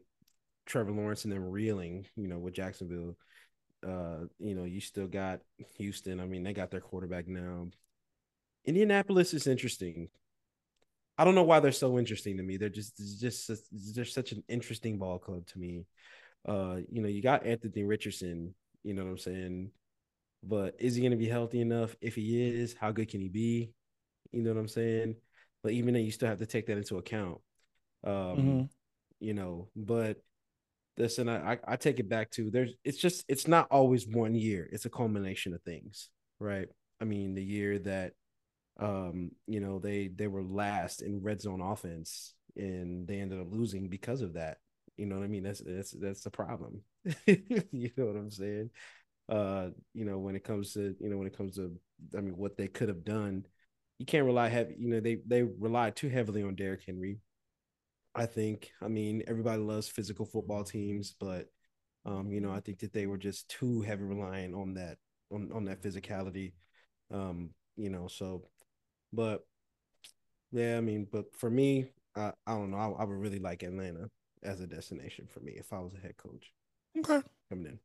Trevor 0.68 0.92
Lawrence 0.92 1.24
and 1.24 1.34
them 1.34 1.50
reeling, 1.50 2.06
you 2.16 2.28
know, 2.28 2.38
with 2.38 2.54
Jacksonville, 2.54 3.18
uh, 3.88 4.26
you 4.38 4.54
know, 4.54 4.66
you 4.66 4.80
still 4.82 5.08
got 5.08 5.40
Houston. 5.78 6.20
I 6.20 6.26
mean, 6.26 6.44
they 6.44 6.54
got 6.54 6.70
their 6.70 6.82
quarterback 6.82 7.28
now. 7.28 7.68
Indianapolis 8.66 9.34
is 9.34 9.48
interesting. 9.48 10.10
I 11.18 11.24
don't 11.24 11.36
know 11.36 11.44
why 11.44 11.60
they're 11.60 11.72
so 11.72 11.98
interesting 11.98 12.38
to 12.38 12.44
me. 12.44 12.58
They're 12.58 12.70
just 12.70 12.98
just 13.20 13.50
they're 13.96 14.06
such 14.06 14.34
an 14.34 14.44
interesting 14.48 15.00
ball 15.00 15.18
club 15.18 15.48
to 15.48 15.60
me. 15.60 15.86
Uh, 16.48 16.78
you 16.92 17.02
know, 17.02 17.08
you 17.08 17.22
got 17.22 17.46
Anthony 17.46 17.84
Richardson, 17.84 18.54
you 18.84 18.94
know 18.94 19.04
what 19.04 19.12
I'm 19.12 19.18
saying? 19.18 19.72
But 20.44 20.76
is 20.80 20.96
he 20.96 21.02
going 21.02 21.12
to 21.12 21.18
be 21.18 21.28
healthy 21.28 21.62
enough? 21.62 21.96
If 22.02 22.16
he 22.16 22.62
is, 22.62 22.76
how 22.80 22.92
good 22.92 23.10
can 23.10 23.22
he 23.22 23.30
be? 23.30 23.72
You 24.32 24.44
know 24.44 24.54
what 24.54 24.60
I'm 24.60 24.68
saying? 24.68 25.16
But 25.64 25.72
even 25.72 25.94
then, 25.94 26.04
you 26.04 26.12
still 26.12 26.30
have 26.30 26.40
to 26.40 26.46
take 26.46 26.68
that 26.68 26.78
into 26.78 26.98
account. 26.98 27.40
Um, 28.04 28.38
Mhm. 28.38 28.70
you 29.20 29.34
know, 29.34 29.70
but 29.76 30.22
listen, 30.98 31.30
and 31.30 31.48
I 31.48 31.60
I 31.68 31.76
take 31.76 32.00
it 32.00 32.10
back 32.10 32.32
to 32.32 32.50
there's 32.52 32.74
it's 32.84 32.98
just 32.98 33.26
it's 33.28 33.48
not 33.48 33.68
always 33.72 34.08
one 34.08 34.36
year. 34.36 34.68
It's 34.72 34.86
a 34.86 34.90
culmination 34.90 35.54
of 35.54 35.62
things, 35.64 36.10
right? 36.40 36.68
I 37.02 37.06
mean, 37.06 37.36
the 37.36 37.44
year 37.44 37.80
that 37.80 38.14
um, 38.80 39.32
you 39.48 39.60
know, 39.60 39.80
they 39.80 40.10
they 40.10 40.28
were 40.28 40.44
last 40.44 41.02
in 41.02 41.22
red 41.24 41.42
zone 41.42 41.62
offense 41.62 42.34
and 42.56 43.08
they 43.08 43.20
ended 43.20 43.40
up 43.42 43.48
losing 43.52 43.88
because 43.90 44.22
of 44.22 44.34
that. 44.34 44.58
You 44.98 45.06
know 45.06 45.18
what 45.18 45.26
I 45.26 45.28
mean? 45.28 45.44
That's 45.44 45.62
that's 45.62 45.92
that's 45.92 46.22
the 46.24 46.32
problem. 46.32 46.82
you 47.26 47.92
know 47.98 48.06
what 48.06 48.16
I'm 48.16 48.32
saying? 48.32 48.70
Uh, 49.30 49.70
you 49.94 50.06
know, 50.06 50.20
when 50.20 50.36
it 50.36 50.44
comes 50.44 50.74
to, 50.74 50.96
you 51.00 51.10
know, 51.10 51.18
when 51.18 51.28
it 51.28 51.38
comes 51.38 51.56
to 51.56 51.76
I 52.18 52.22
mean 52.22 52.38
what 52.38 52.58
they 52.58 52.68
could 52.68 52.90
have 52.90 53.04
done, 53.06 53.46
you 54.00 54.06
can't 54.06 54.26
rely 54.26 54.50
heavy, 54.50 54.76
you 54.80 54.90
know, 54.90 55.00
they 55.00 55.18
they 55.26 55.44
relied 55.44 55.96
too 55.96 56.10
heavily 56.10 56.44
on 56.44 56.56
Derrick 56.56 56.84
Henry. 56.86 57.20
I 58.18 58.26
think. 58.26 58.72
I 58.82 58.88
mean, 58.88 59.24
everybody 59.28 59.62
loves 59.62 59.88
physical 59.88 60.26
football 60.26 60.64
teams, 60.64 61.16
but 61.20 61.48
um, 62.06 62.32
you 62.32 62.42
know, 62.42 62.52
I 62.52 62.60
think 62.60 62.80
that 62.80 62.94
they 62.94 63.06
were 63.06 63.18
just 63.18 63.50
too 63.50 63.82
heavy 63.82 64.04
reliant 64.04 64.56
on 64.56 64.74
that 64.76 64.98
on 65.32 65.52
on 65.54 65.66
that 65.66 65.82
physicality. 65.82 66.54
Um, 67.12 67.52
you 67.76 67.90
know, 67.90 68.08
so 68.08 68.44
but 69.14 69.46
yeah, 70.52 70.78
I 70.78 70.82
mean, 70.82 71.08
but 71.12 71.34
for 71.36 71.50
me, 71.50 71.90
I, 72.16 72.32
I 72.46 72.54
don't 72.54 72.72
know. 72.72 72.78
I, 72.78 73.04
I 73.04 73.06
would 73.06 73.18
really 73.18 73.40
like 73.40 73.64
Atlanta 73.64 74.10
as 74.44 74.62
a 74.62 74.68
destination 74.68 75.28
for 75.32 75.40
me 75.42 75.54
if 75.54 75.72
I 75.74 75.80
was 75.80 75.94
a 75.94 76.00
head 76.00 76.18
coach 76.18 76.52
Okay. 76.98 77.22
coming 77.50 77.78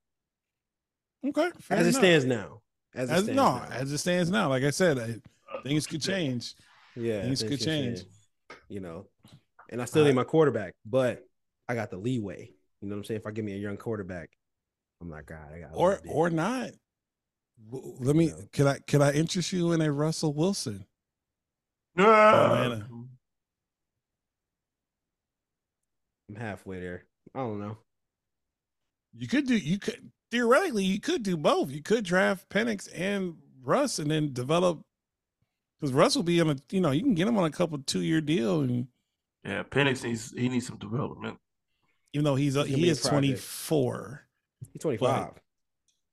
in. 1.23 1.31
Okay. 1.31 1.51
fair 1.61 1.79
as 1.79 1.87
it 1.87 1.95
stands 1.95 2.25
now. 2.25 2.61
As 2.95 3.11
it 3.11 3.15
As, 3.15 3.25
stands 3.25 3.37
no, 3.37 3.55
now. 3.55 3.67
as 3.73 3.93
it 3.93 3.99
stands 3.99 4.31
now. 4.31 4.49
Like 4.49 4.65
I 4.65 4.71
said, 4.71 4.99
I, 4.99 5.15
things 5.63 5.87
could 5.87 6.03
change. 6.03 6.55
yeah, 6.97 7.23
things 7.23 7.43
could 7.43 7.61
change. 7.61 8.05
You 8.69 8.81
know, 8.81 9.07
and 9.71 9.81
I 9.81 9.85
still 9.85 10.05
I- 10.05 10.09
need 10.09 10.15
my 10.17 10.25
quarterback, 10.25 10.75
but 10.85 11.25
I 11.69 11.75
got 11.75 11.91
the 11.91 11.97
leeway. 11.99 12.51
You 12.81 12.89
know 12.89 12.97
what 12.97 13.01
I'm 13.01 13.05
saying? 13.05 13.21
If 13.21 13.27
I 13.27 13.31
give 13.31 13.45
me 13.45 13.55
a 13.55 13.59
young 13.59 13.77
quarterback, 13.77 14.31
I'm 15.01 15.09
like, 15.11 15.27
God, 15.27 15.53
I 15.55 15.61
got 15.61 15.71
Or 15.73 16.01
or 16.09 16.31
not. 16.31 16.71
Let 17.71 18.17
me. 18.17 18.27
Yeah. 18.27 18.35
Can 18.53 18.67
I 18.67 18.79
can 18.87 19.03
I 19.03 19.13
interest 19.13 19.53
you 19.53 19.73
in 19.73 19.81
a 19.81 19.93
Russell 19.93 20.33
Wilson? 20.35 20.87
No. 21.95 22.11
Atlanta. 22.11 22.89
I'm 26.29 26.37
halfway 26.37 26.81
there. 26.81 27.05
I 27.35 27.41
don't 27.41 27.61
know. 27.61 27.79
You 29.15 29.29
could 29.29 29.47
do. 29.47 29.57
You 29.57 29.79
could 29.79 30.11
theoretically 30.31 30.85
you 30.85 31.01
could 31.01 31.23
do 31.23 31.37
both. 31.37 31.71
You 31.71 31.83
could 31.83 32.05
draft 32.05 32.49
Penix 32.49 32.89
and 32.95 33.37
Russ, 33.63 33.99
and 33.99 34.11
then 34.11 34.33
develop. 34.33 34.81
Because 35.81 35.93
Russ 35.93 36.17
will 36.17 36.23
be 36.23 36.41
on 36.41 36.51
a. 36.51 36.57
You 36.71 36.81
know, 36.81 36.91
you 36.91 37.03
can 37.03 37.15
get 37.15 37.29
him 37.29 37.37
on 37.39 37.45
a 37.45 37.51
couple 37.51 37.79
two 37.79 38.01
year 38.01 38.21
deal, 38.21 38.61
and 38.63 38.89
Yeah, 39.45 39.63
Penix 39.65 40.05
needs 40.05 40.33
he 40.37 40.49
needs 40.49 40.67
some 40.67 40.79
development. 40.79 41.39
even 42.13 42.25
though 42.25 42.35
he's, 42.37 42.57
a, 42.57 42.65
he 42.65 42.89
is 42.89 43.03
twenty 43.03 43.35
four. 43.35 44.27
He's 44.73 44.81
25. 44.83 45.31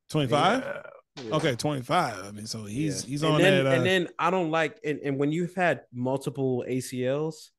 25? 0.09 0.63
Yeah. 0.63 0.81
Yeah. 1.23 1.35
Okay, 1.35 1.55
25. 1.55 2.25
I 2.25 2.31
mean, 2.31 2.47
so 2.47 2.63
he's 2.65 3.03
Yeah. 3.03 3.09
he's 3.09 3.23
and 3.23 3.33
on 3.33 3.41
then, 3.41 3.63
that. 3.65 3.71
Uh, 3.71 3.75
and 3.75 3.85
then 3.85 4.07
I 4.17 4.31
don't 4.31 4.49
like 4.49 4.79
and, 4.83 4.99
and 5.03 5.19
when 5.19 5.31
you've 5.31 5.53
had 5.55 5.81
multiple 5.93 6.63
ACLs, 6.67 7.49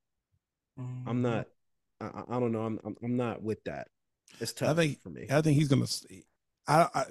Mm-hmm. 0.78 1.08
I'm 1.08 1.20
not. 1.22 1.46
I, 2.00 2.06
I- 2.06 2.36
I 2.36 2.40
don't 2.40 2.52
know. 2.52 2.62
I'm, 2.62 2.80
I'm 2.84 2.96
I'm 3.02 3.16
not 3.16 3.42
with 3.42 3.62
that. 3.64 3.88
It's 4.40 4.52
tough 4.52 4.76
think- 4.76 5.02
for 5.02 5.10
me. 5.10 5.26
I 5.30 5.42
think 5.42 5.58
he's 5.58 5.68
gonna. 5.68 5.86
I—I 6.66 7.04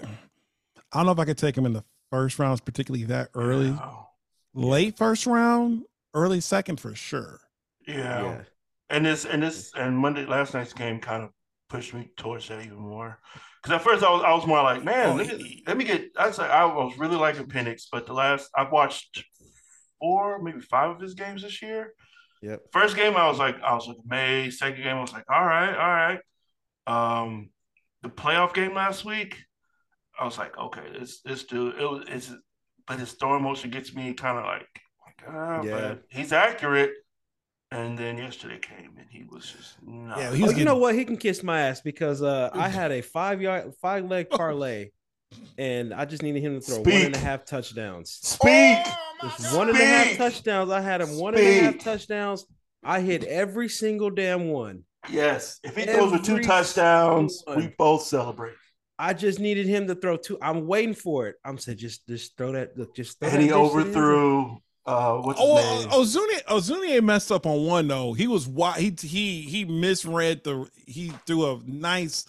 don't 0.93 1.05
know 1.05 1.11
if 1.11 1.19
I 1.19 1.25
could 1.25 1.37
take 1.37 1.55
him 1.57 1.65
in 1.65 1.73
the 1.73 1.83
first 2.09 2.39
rounds, 2.39 2.61
particularly 2.61 3.03
that 3.05 3.29
early, 3.35 3.69
No. 3.71 4.07
late 4.55 4.97
first 4.97 5.27
round, 5.27 5.83
early 6.15 6.39
second 6.41 6.79
for 6.79 6.95
sure. 6.95 7.41
Yeah. 7.89 8.21
yeah. 8.23 8.41
And 8.89 9.05
this 9.05 9.25
and 9.25 9.43
this 9.43 9.71
and 9.75 9.97
Monday 9.97 10.25
last 10.25 10.53
night's 10.53 10.73
game 10.73 10.99
kind 10.99 11.23
of 11.23 11.29
pushed 11.69 11.93
me 11.93 12.09
towards 12.17 12.47
that 12.47 12.63
even 12.65 12.77
more. 12.79 13.19
Because 13.61 13.75
at 13.75 13.83
first 13.83 14.03
I 14.03 14.11
was 14.11 14.23
I 14.23 14.33
was 14.33 14.47
more 14.47 14.63
like, 14.63 14.83
man, 14.83 15.09
Oh, 15.09 15.15
let 15.15 15.27
me 15.27 15.63
let 15.67 15.77
me 15.77 15.83
get. 15.83 16.09
I 16.17 16.27
was 16.27 16.37
like, 16.37 16.49
I 16.49 16.65
was 16.65 16.97
really 16.97 17.17
liking 17.17 17.45
Penix, 17.47 17.83
but 17.91 18.05
the 18.07 18.13
last 18.13 18.49
I've 18.55 18.71
watched 18.71 19.23
four, 19.99 20.41
maybe 20.41 20.61
five 20.61 20.91
of 20.91 20.99
his 21.01 21.13
games 21.13 21.41
this 21.43 21.61
year. 21.61 21.93
Yep. 22.41 22.61
First 22.71 22.95
game 22.95 23.15
I 23.17 23.27
was 23.27 23.37
like, 23.37 23.61
I 23.61 23.73
was 23.73 23.87
like 23.87 23.97
May. 24.05 24.49
Second 24.49 24.81
game 24.83 24.95
I 24.95 25.01
was 25.01 25.13
like, 25.13 25.25
all 25.29 25.45
right, 25.45 25.75
all 25.75 26.95
right. 26.95 27.21
Um, 27.21 27.49
the 28.01 28.09
playoff 28.09 28.53
game 28.53 28.73
last 28.73 29.03
week, 29.05 29.37
I 30.17 30.23
was 30.25 30.37
like, 30.37 30.57
okay, 30.57 30.83
this 30.97 31.21
this 31.21 31.43
dude, 31.43 31.75
it 31.75 31.83
was 31.85 32.05
it's, 32.07 32.33
but 32.87 32.97
his 32.97 33.11
throwing 33.11 33.43
motion 33.43 33.69
gets 33.69 33.93
me 33.93 34.13
kind 34.13 34.37
of 34.37 34.45
like, 34.45 34.67
like 35.05 35.27
ah, 35.27 35.61
Yeah. 35.61 35.71
but 35.79 36.03
he's 36.09 36.31
accurate. 36.33 36.91
And 37.71 37.95
then 37.97 38.17
yesterday 38.17 38.57
came 38.59 38.93
and 38.97 39.05
he 39.09 39.23
was 39.25 39.45
just 39.55 39.75
no. 39.85 40.17
Yeah, 40.17 40.33
he 40.33 40.43
Oh, 40.43 40.47
was 40.47 40.57
you 40.57 40.65
know 40.65 40.77
what? 40.77 40.95
He 40.95 41.05
can 41.05 41.17
kiss 41.17 41.43
my 41.43 41.61
ass 41.61 41.81
because 41.81 42.23
uh, 42.23 42.49
I 42.53 42.67
had 42.79 42.91
a 42.91 43.01
five 43.01 43.41
yard, 43.41 43.73
five 43.81 44.05
leg 44.05 44.29
parlay, 44.31 44.89
and 45.57 45.93
I 45.93 46.05
just 46.05 46.23
needed 46.23 46.41
him 46.41 46.59
to 46.59 46.61
throw 46.65 46.77
one 46.79 46.87
and 47.03 47.13
a 47.13 47.17
Speak. 47.17 47.27
half 47.27 47.45
touchdowns. 47.45 48.11
Speak. 48.23 48.77
Just 49.21 49.55
one 49.55 49.69
and 49.69 49.77
a 49.77 49.85
half 49.85 50.07
Speak. 50.07 50.17
touchdowns. 50.17 50.71
I 50.71 50.81
had 50.81 51.01
him 51.01 51.17
one 51.19 51.35
and 51.35 51.45
a 51.45 51.61
half 51.61 51.73
Speak. 51.75 51.83
touchdowns. 51.83 52.45
I 52.83 53.01
hit 53.01 53.23
every 53.25 53.69
single 53.69 54.09
damn 54.09 54.47
one. 54.49 54.83
Yes, 55.11 55.59
if 55.63 55.75
he 55.75 55.83
throws 55.85 56.11
with 56.11 56.23
two 56.23 56.39
touchdowns, 56.39 57.43
single 57.45 57.61
we 57.63 57.75
both 57.77 58.01
celebrate. 58.01 58.53
I 58.97 59.13
just 59.13 59.39
needed 59.39 59.65
him 59.67 59.87
to 59.87 59.95
throw 59.95 60.17
two. 60.17 60.37
I'm 60.41 60.65
waiting 60.65 60.95
for 60.95 61.27
it. 61.27 61.35
I'm 61.45 61.57
saying 61.59 61.77
just 61.77 62.07
just 62.07 62.35
throw 62.35 62.51
that. 62.53 62.75
Look, 62.77 62.95
just 62.95 63.19
throw 63.19 63.29
And 63.29 63.37
that 63.37 63.43
he 63.43 63.49
bitch 63.49 63.71
to 63.71 63.77
the 63.77 63.81
end 63.85 63.93
zone. 63.93 64.03
overthrew. 64.03 64.57
Uh, 64.85 65.17
what's 65.17 65.39
his 65.39 65.47
Oh, 65.49 65.55
name? 65.55 65.89
well, 65.89 65.99
Odunze 66.01 66.43
Odunze 66.45 67.03
messed 67.03 67.31
up 67.31 67.45
on 67.45 67.65
one 67.65 67.87
though. 67.87 68.13
He 68.13 68.27
was 68.27 68.47
wide. 68.47 68.79
He 68.79 68.95
he 69.07 69.41
he 69.41 69.65
misread 69.65 70.43
the. 70.43 70.67
He 70.87 71.09
threw 71.27 71.45
a 71.51 71.59
nice, 71.65 72.25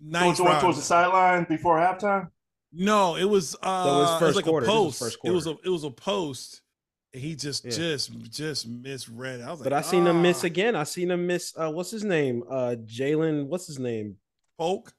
nice. 0.00 0.22
towards, 0.22 0.38
the 0.38 0.44
one 0.44 0.52
route. 0.52 0.60
towards 0.62 0.78
the 0.78 0.84
sideline 0.84 1.44
before 1.44 1.78
halftime. 1.78 2.30
No, 2.72 3.16
it 3.16 3.24
was 3.24 3.54
uh 3.56 3.58
was 3.62 4.08
it 4.08 4.12
was 4.12 4.18
first 4.20 4.36
like 4.36 4.44
quarter. 4.44 4.66
a 4.66 4.68
This 4.68 4.74
was 4.74 4.84
post. 4.84 4.98
first 4.98 5.18
It 5.24 5.30
was 5.30 5.46
a 5.46 5.56
it 5.64 5.68
was 5.68 5.84
a 5.84 5.90
post. 5.90 6.60
He 7.12 7.36
just 7.36 7.64
Yeah. 7.64 7.70
just 7.70 8.20
just 8.30 8.66
misread. 8.68 9.40
it. 9.40 9.42
I 9.44 9.50
was 9.50 9.60
like, 9.60 9.64
But 9.64 9.72
I 9.74 9.82
seen 9.82 10.06
him 10.06 10.22
miss 10.22 10.42
"Ah, 10.42 10.46
again. 10.48 10.74
I 10.74 10.82
seen 10.84 11.10
him 11.12 11.26
miss. 11.26 11.52
Uh, 11.56 11.70
what's 11.70 11.90
his 11.90 12.02
name? 12.04 12.42
Uh, 12.50 12.74
Jalen. 12.86 13.46
What's 13.46 13.66
his 13.68 13.78
name? 13.78 14.16
Polk. 14.58 14.92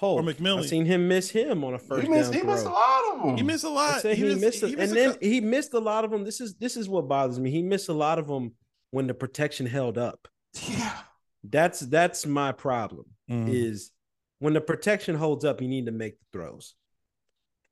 Polk. 0.00 0.24
McMillan. 0.24 0.58
I've 0.60 0.66
seen 0.66 0.86
him 0.86 1.08
miss 1.08 1.28
him 1.30 1.62
on 1.62 1.74
a 1.74 1.78
first 1.78 2.02
He 2.02 2.08
missed. 2.08 2.32
down 2.32 2.40
He 2.40 2.46
missed 2.46 2.64
a 2.66 2.70
lot 2.70 3.02
of 3.14 3.22
them. 3.26 3.36
He 3.36 3.42
missed 3.42 3.64
a 3.64 3.68
lot. 3.68 4.00
said 4.00 4.16
he, 4.16 4.34
missed, 4.34 4.64
he 4.64 4.72
it, 4.72 4.78
missed 4.78 4.90
and 4.92 4.92
a 4.92 4.94
then 4.94 5.12
cou- 5.12 5.18
he 5.26 5.40
missed 5.40 5.74
a 5.74 5.78
lot 5.78 6.04
of 6.04 6.10
them. 6.10 6.24
This 6.24 6.40
is 6.40 6.54
this 6.54 6.76
is 6.76 6.88
what 6.88 7.06
bothers 7.08 7.38
me. 7.38 7.50
He 7.50 7.62
missed 7.62 7.88
a 7.88 7.92
lot 7.92 8.18
of 8.18 8.26
them 8.26 8.52
when 8.92 9.06
the 9.06 9.14
protection 9.14 9.66
held 9.66 9.98
up. 9.98 10.26
Yeah. 10.68 10.96
That's 11.44 11.80
that's 11.80 12.24
my 12.26 12.52
problem. 12.52 13.06
Mhm. 13.30 13.52
Is 13.52 13.90
when 14.38 14.54
the 14.54 14.60
protection 14.60 15.16
holds 15.16 15.44
up, 15.44 15.60
you 15.60 15.68
need 15.68 15.86
to 15.86 15.92
make 15.92 16.18
the 16.18 16.24
throws. 16.32 16.74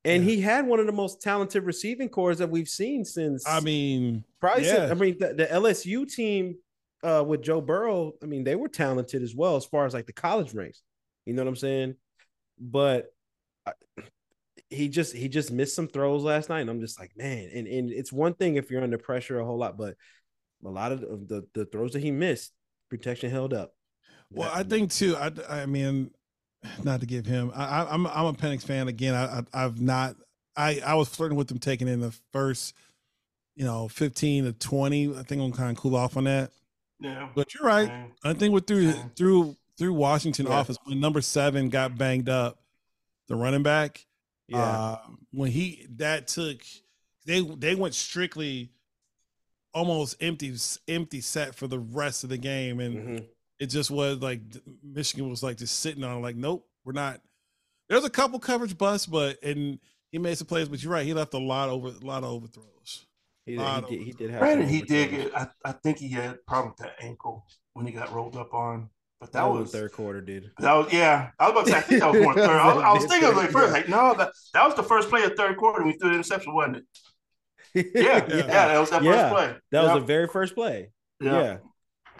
And 0.04 0.22
Yeah. 0.24 0.30
he 0.30 0.40
had 0.42 0.66
one 0.66 0.80
of 0.80 0.86
the 0.86 0.92
most 0.92 1.20
talented 1.22 1.64
receiving 1.64 2.08
cores 2.08 2.38
that 2.38 2.50
we've 2.50 2.68
seen 2.68 3.04
since. 3.04 3.46
I 3.46 3.60
mean, 3.60 4.24
Probably 4.40 4.64
Yeah. 4.66 4.86
since- 4.86 4.90
I 4.92 4.94
mean, 4.94 5.16
the, 5.18 5.34
the 5.34 5.46
LSU 5.46 6.04
team 6.06 6.56
uh, 7.02 7.24
with 7.26 7.42
Joe 7.42 7.60
Burrow, 7.60 8.14
I 8.22 8.26
mean, 8.26 8.42
they 8.44 8.54
were 8.56 8.68
talented 8.68 9.22
as 9.22 9.34
well 9.34 9.54
as 9.56 9.64
far 9.64 9.86
as 9.86 9.94
like 9.94 10.06
the 10.06 10.12
college 10.12 10.52
ranks. 10.54 10.82
You 11.26 11.32
know 11.34 11.42
what 11.42 11.48
I'm 11.48 11.56
saying? 11.56 11.94
But 12.60 13.12
I, 13.66 13.72
he 14.70 14.88
just 14.88 15.14
he 15.14 15.28
just 15.28 15.50
missed 15.50 15.74
some 15.74 15.88
throws 15.88 16.22
last 16.22 16.48
night, 16.48 16.60
and 16.60 16.70
I'm 16.70 16.80
just 16.80 16.98
like, 16.98 17.16
man. 17.16 17.50
And 17.54 17.66
and 17.66 17.90
it's 17.90 18.12
one 18.12 18.34
thing 18.34 18.56
if 18.56 18.70
you're 18.70 18.82
under 18.82 18.98
pressure 18.98 19.38
a 19.38 19.44
whole 19.44 19.58
lot, 19.58 19.76
but 19.76 19.96
a 20.64 20.68
lot 20.68 20.92
of 20.92 21.00
the 21.00 21.06
the, 21.06 21.46
the 21.54 21.64
throws 21.66 21.92
that 21.92 22.02
he 22.02 22.10
missed, 22.10 22.52
protection 22.88 23.30
held 23.30 23.54
up. 23.54 23.74
well, 24.30 24.50
I 24.52 24.62
think 24.62 24.92
too. 24.92 25.16
I 25.16 25.30
I 25.48 25.66
mean, 25.66 26.10
not 26.82 27.00
to 27.00 27.06
give 27.06 27.26
him. 27.26 27.52
I, 27.54 27.64
I 27.82 27.92
I'm 27.92 28.06
I'm 28.06 28.26
a 28.26 28.32
Penix 28.32 28.62
fan 28.62 28.88
again. 28.88 29.14
I, 29.14 29.38
I 29.38 29.64
I've 29.64 29.80
not. 29.80 30.16
I 30.56 30.80
I 30.84 30.94
was 30.94 31.08
flirting 31.08 31.38
with 31.38 31.50
him 31.50 31.58
taking 31.58 31.88
in 31.88 32.00
the 32.00 32.14
first, 32.32 32.74
you 33.54 33.64
know, 33.64 33.88
15 33.88 34.44
to 34.44 34.52
20. 34.52 35.16
I 35.16 35.22
think 35.22 35.40
I'm 35.40 35.52
kind 35.52 35.70
of 35.70 35.80
cool 35.80 35.96
off 35.96 36.16
on 36.16 36.24
that. 36.24 36.50
Yeah. 37.00 37.28
But 37.34 37.54
you're 37.54 37.64
right. 37.64 37.86
Same. 37.86 38.12
I 38.24 38.32
think 38.34 38.52
we're 38.52 38.60
through 38.60 38.92
Same. 38.92 39.10
through 39.16 39.56
through 39.78 39.94
Washington 39.94 40.46
Yeah. 40.46 40.58
office 40.58 40.76
when 40.84 41.00
number 41.00 41.20
seven 41.22 41.68
got 41.68 41.96
banged 41.96 42.28
up, 42.28 42.60
the 43.28 43.36
running 43.36 43.62
back. 43.62 44.04
yeah, 44.48 44.58
Uh, 44.62 45.00
when 45.30 45.50
he 45.50 45.86
that 45.96 46.26
took 46.28 46.62
they 47.26 47.40
they 47.42 47.74
went 47.74 47.94
strictly 47.94 48.70
almost 49.74 50.16
empty 50.20 50.54
empty 50.88 51.20
set 51.20 51.54
for 51.54 51.66
the 51.66 51.78
rest 51.78 52.24
of 52.24 52.30
the 52.30 52.38
game 52.38 52.80
and 52.80 52.96
Mhm. 53.20 53.28
it 53.58 53.66
just 53.66 53.90
was 53.90 54.18
like 54.20 54.40
Michigan 54.82 55.28
was 55.28 55.42
like 55.42 55.58
just 55.58 55.78
sitting 55.80 56.02
on 56.02 56.22
like 56.22 56.36
nope 56.36 56.66
we're 56.84 56.92
not 56.94 57.20
there's 57.90 58.04
a 58.04 58.10
couple 58.10 58.38
coverage 58.38 58.78
busts 58.78 59.06
but 59.06 59.40
and 59.42 59.78
he 60.10 60.18
made 60.18 60.38
some 60.38 60.46
plays 60.46 60.68
but 60.70 60.82
you're 60.82 60.92
right 60.92 61.04
he 61.04 61.12
left 61.12 61.34
a 61.34 61.38
lot 61.38 61.68
over 61.68 61.88
a 61.88 62.06
lot 62.06 62.24
of 62.24 62.30
overthrows 62.30 63.06
he, 63.44 63.58
lot 63.58 63.86
he 63.88 63.96
did 63.98 64.06
he 64.06 64.12
did 64.12 64.30
have 64.30 64.40
Granted, 64.40 64.68
he 64.70 64.80
did 64.80 65.30
I, 65.34 65.48
I 65.64 65.72
think 65.72 65.98
he 65.98 66.08
had 66.08 66.30
a 66.30 66.38
problem 66.38 66.70
with 66.70 66.78
that 66.78 66.96
ankle 67.04 67.46
when 67.74 67.84
he 67.86 67.92
got 67.92 68.10
rolled 68.12 68.36
up 68.36 68.54
on. 68.54 68.88
But 69.20 69.32
that 69.32 69.40
That 69.42 69.50
was 69.50 69.60
was 69.62 69.72
third 69.72 69.92
quarter, 69.92 70.20
dude. 70.20 70.50
That 70.58 70.74
was 70.74 70.92
yeah. 70.92 71.30
I 71.40 71.48
was 71.50 71.52
about 71.52 71.66
to 71.66 71.72
say 71.72 71.78
I 71.78 71.80
think 71.80 72.00
that 72.02 72.12
was 72.12 72.22
more 72.22 72.34
third. 72.34 72.50
I 72.50 72.74
was, 72.74 72.84
I 72.84 72.92
was 72.92 73.04
thinking 73.06 73.34
like 73.34 73.50
first, 73.50 73.72
like 73.72 73.88
no, 73.88 74.14
that 74.14 74.30
that 74.54 74.64
was 74.64 74.74
the 74.76 74.82
first 74.84 75.08
play 75.08 75.24
of 75.24 75.32
third 75.34 75.56
quarter. 75.56 75.84
We 75.84 75.92
threw 75.94 76.10
the 76.10 76.14
interception, 76.16 76.54
wasn't 76.54 76.76
it? 76.78 76.84
Yeah, 77.94 78.24
yeah, 78.28 78.36
Yeah. 78.36 78.46
that 78.68 78.78
was 78.78 78.90
that 78.90 79.02
Yeah. 79.02 79.12
first 79.30 79.34
play. 79.34 79.56
That 79.72 79.82
was 79.82 79.92
the 79.94 80.06
very 80.06 80.28
first 80.28 80.54
play. 80.54 80.90
yeah. 81.20 81.32
Yeah. 81.42 81.56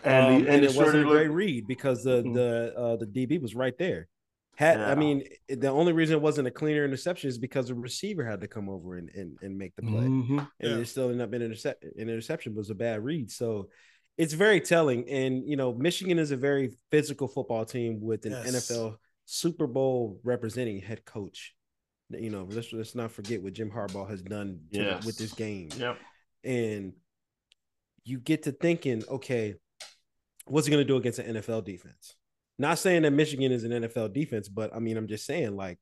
And, 0.05 0.27
Um, 0.27 0.33
and, 0.35 0.47
and, 0.49 0.65
it 0.65 0.71
it 0.71 0.77
wasn't 0.77 0.89
a 0.89 0.93
sure 0.93 1.05
great 1.05 1.27
looked, 1.29 1.35
read 1.37 1.67
because 1.69 2.03
the 2.05 2.23
Mhm. 2.23 2.35
the 2.35 2.75
uh, 2.77 2.97
the 2.97 3.07
DB 3.07 3.41
was 3.41 3.55
right 3.55 3.77
there. 3.79 4.09
Had 4.57 4.79
Yeah. 4.79 4.91
I 4.91 4.95
mean, 4.97 5.23
the 5.49 5.69
only 5.69 5.93
reason 5.93 6.17
it 6.17 6.23
wasn't 6.23 6.49
a 6.49 6.53
cleaner 6.53 6.85
interception 6.85 7.29
is 7.29 7.39
because 7.39 7.69
the 7.69 7.75
receiver 7.77 8.25
had 8.25 8.41
to 8.41 8.49
come 8.49 8.69
over 8.69 8.97
and 8.97 9.09
and, 9.11 9.39
and 9.41 9.57
make 9.57 9.75
the 9.77 9.83
play, 9.83 10.03
Mhm. 10.07 10.39
and 10.61 10.71
Yeah. 10.73 10.79
it 10.79 10.87
still 10.87 11.11
ended 11.11 11.21
up 11.23 11.33
in 11.33 11.43
intercept. 11.43 11.85
An 11.85 12.09
interception 12.09 12.55
was 12.57 12.71
a 12.71 12.75
bad 12.75 13.03
read, 13.05 13.31
so 13.31 13.69
it's 14.19 14.35
very 14.35 14.61
telling. 14.61 15.09
And 15.09 15.49
you 15.49 15.57
know, 15.57 15.73
Michigan 15.73 16.19
is 16.19 16.31
a 16.33 16.37
very 16.37 16.73
physical 16.91 17.29
football 17.29 17.65
team 17.65 18.01
with 18.01 18.27
an 18.27 18.33
Yes. 18.33 18.71
NFL 18.71 18.97
Super 19.25 19.67
Bowl 19.67 20.21
representing 20.25 20.81
head 20.81 21.05
coach. 21.05 21.55
You 22.11 22.31
know, 22.31 22.47
let's 22.51 22.73
let's 22.73 22.95
not 22.95 23.13
forget 23.13 23.43
what 23.43 23.53
Jim 23.55 23.71
Harbaugh 23.71 24.09
has 24.09 24.23
done 24.23 24.61
to- 24.73 24.79
Yes. 24.83 25.05
with 25.07 25.17
this 25.19 25.33
game 25.35 25.69
Yep. 25.77 25.99
and 26.45 26.93
you 28.05 28.19
get 28.19 28.45
to 28.45 28.53
thinking, 28.53 29.05
okay, 29.09 29.55
what's 30.47 30.67
he 30.67 30.71
going 30.73 30.83
to 30.83 30.89
do 30.91 30.97
against 30.97 31.19
an 31.19 31.37
NFL 31.37 31.61
defense? 31.65 32.15
Not 32.59 32.79
saying 32.79 33.03
that 33.03 33.11
Michigan 33.13 33.53
is 33.53 33.65
an 33.65 33.73
NFL 33.73 34.09
defense, 34.15 34.49
but 34.49 34.75
I 34.75 34.79
mean, 34.79 34.97
I'm 34.97 35.07
just 35.09 35.27
saying, 35.27 35.55
like, 35.57 35.79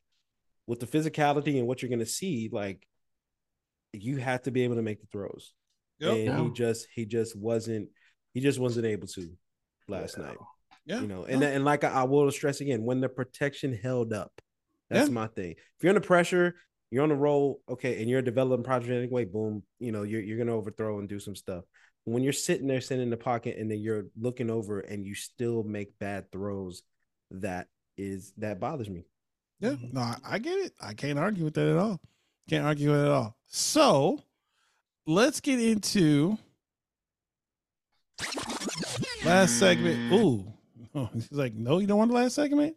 with 0.67 0.81
the 0.81 0.87
physicality 0.87 1.59
and 1.59 1.69
what 1.69 1.81
you're 1.81 1.89
going 1.89 2.01
to 2.01 2.05
see, 2.07 2.49
like, 2.51 2.85
you 3.93 4.17
have 4.17 4.43
to 4.43 4.51
be 4.51 4.63
able 4.65 4.75
to 4.75 4.83
make 4.83 5.01
the 5.01 5.07
throws. 5.07 5.55
Yep. 6.01 6.13
and 6.13 6.25
Yeah. 6.25 6.43
he 6.45 6.51
just 6.51 6.87
he 6.95 7.07
just 7.07 7.37
wasn't 7.37 7.89
he 8.37 8.43
just 8.43 8.59
wasn't 8.59 8.85
able 8.85 9.07
to 9.07 9.31
last 9.89 10.19
Yeah. 10.19 10.25
night. 10.27 10.37
yeah 10.85 11.01
You 11.01 11.07
know, 11.07 11.25
and 11.25 11.43
and 11.43 11.65
like 11.65 11.85
I, 11.85 11.89
I 11.89 12.03
will 12.03 12.31
stress 12.31 12.61
again, 12.61 12.85
when 12.85 13.01
the 13.01 13.09
protection 13.09 13.73
held 13.73 14.13
up, 14.13 14.31
that's 14.91 15.09
Yeah. 15.09 15.15
my 15.15 15.27
thing. 15.29 15.53
If 15.53 15.79
you're 15.81 15.89
under 15.89 16.03
pressure, 16.07 16.55
you're 16.91 17.03
on 17.03 17.09
the 17.09 17.15
roll, 17.15 17.63
okay, 17.67 17.99
and 17.99 18.11
you're 18.11 18.19
a 18.19 18.31
developing 18.33 18.63
project 18.63 18.93
anyway, 18.93 19.25
boom, 19.25 19.63
you 19.79 19.91
know, 19.91 20.03
you're 20.03 20.21
you're 20.21 20.37
gonna 20.37 20.55
overthrow 20.55 20.99
and 20.99 21.09
do 21.09 21.19
some 21.19 21.35
stuff. 21.35 21.65
When 22.05 22.23
you're 22.23 22.35
sitting 22.35 22.67
there 22.67 22.83
sitting 22.83 23.03
in 23.05 23.09
the 23.09 23.17
pocket 23.17 23.57
and 23.59 23.71
then 23.71 23.81
you're 23.81 24.05
looking 24.21 24.51
over 24.51 24.81
and 24.81 25.03
you 25.03 25.15
still 25.15 25.63
make 25.65 25.99
bad 25.99 26.31
throws, 26.31 26.83
that 27.31 27.69
is 27.97 28.35
that 28.37 28.61
bothers 28.61 28.91
me. 28.91 29.07
Yeah, 29.61 29.71
mm-hmm. 29.71 29.95
no, 29.95 30.01
I, 30.03 30.17
I 30.35 30.39
get 30.39 30.59
it. 30.59 30.73
I 30.79 30.93
can't 30.93 31.19
argue 31.19 31.45
with 31.45 31.55
that 31.55 31.69
at 31.69 31.79
all. 31.79 32.03
Can't 32.51 32.67
argue 32.67 32.91
with 32.91 33.01
it 33.01 33.07
at 33.07 33.13
all. 33.13 33.35
So 33.47 34.21
let's 35.07 35.41
get 35.41 35.59
into 35.59 36.37
last 39.25 39.59
segment. 39.59 40.13
Ooh, 40.13 40.53
oh, 40.95 41.09
he's 41.15 41.31
like, 41.33 41.55
no, 41.55 41.79
you 41.79 41.87
don't 41.87 41.99
want 41.99 42.11
the 42.11 42.17
last 42.17 42.35
segment. 42.35 42.77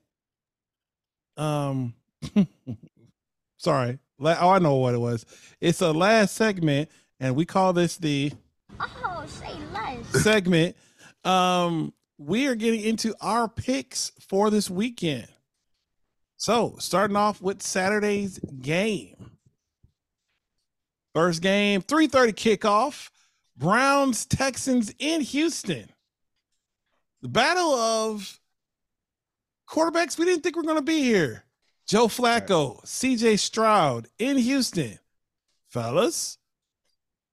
Um, 1.38 1.94
sorry. 3.58 4.00
La- 4.20 4.38
Oh, 4.40 4.50
I 4.50 4.60
know 4.60 4.76
what 4.76 4.94
it 4.94 5.00
was. 5.00 5.26
It's 5.62 5.82
a 5.82 5.92
last 5.94 6.36
segment, 6.36 6.90
and 7.20 7.36
we 7.36 7.46
call 7.46 7.72
this 7.74 7.98
the 7.98 8.32
Oh, 8.80 9.24
say 9.28 9.56
less. 9.74 10.06
segment. 10.24 10.76
Um, 11.24 11.94
we 12.18 12.48
are 12.48 12.56
getting 12.56 12.82
into 12.82 13.16
our 13.22 13.48
picks 13.48 14.12
for 14.28 14.50
this 14.50 14.70
weekend. 14.70 15.28
So, 16.36 16.76
starting 16.80 17.16
off 17.18 17.42
with 17.42 17.62
Saturday's 17.62 18.40
game. 18.62 19.16
First 21.16 21.42
game, 21.42 21.82
3:30 21.82 22.34
kickoff. 22.34 23.10
Browns 23.60 24.26
Texans 24.26 24.94
in 25.00 25.20
Houston. 25.20 25.90
The 27.22 27.28
battle 27.28 27.74
of 27.74 28.40
quarterbacks 29.70 30.18
we 30.18 30.24
didn't 30.24 30.44
think 30.44 30.56
we 30.56 30.62
are 30.62 30.64
going 30.64 30.78
to 30.78 30.82
be 30.82 31.04
here. 31.04 31.44
Joe 31.86 32.08
Flacco, 32.08 32.82
CJ 32.86 33.38
Stroud 33.38 34.08
in 34.18 34.38
Houston. 34.38 34.98
Fellas, 35.68 36.38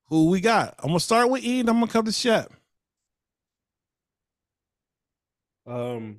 who 0.08 0.28
we 0.28 0.40
got? 0.40 0.74
I'm 0.78 0.88
going 0.88 0.98
to 0.98 1.04
start 1.04 1.30
with 1.30 1.44
Eden. 1.44 1.68
I'm 1.68 1.76
going 1.76 1.86
to 1.86 1.92
come 1.92 2.04
to 2.06 2.12
Shep. 2.12 2.52
Um, 5.64 6.18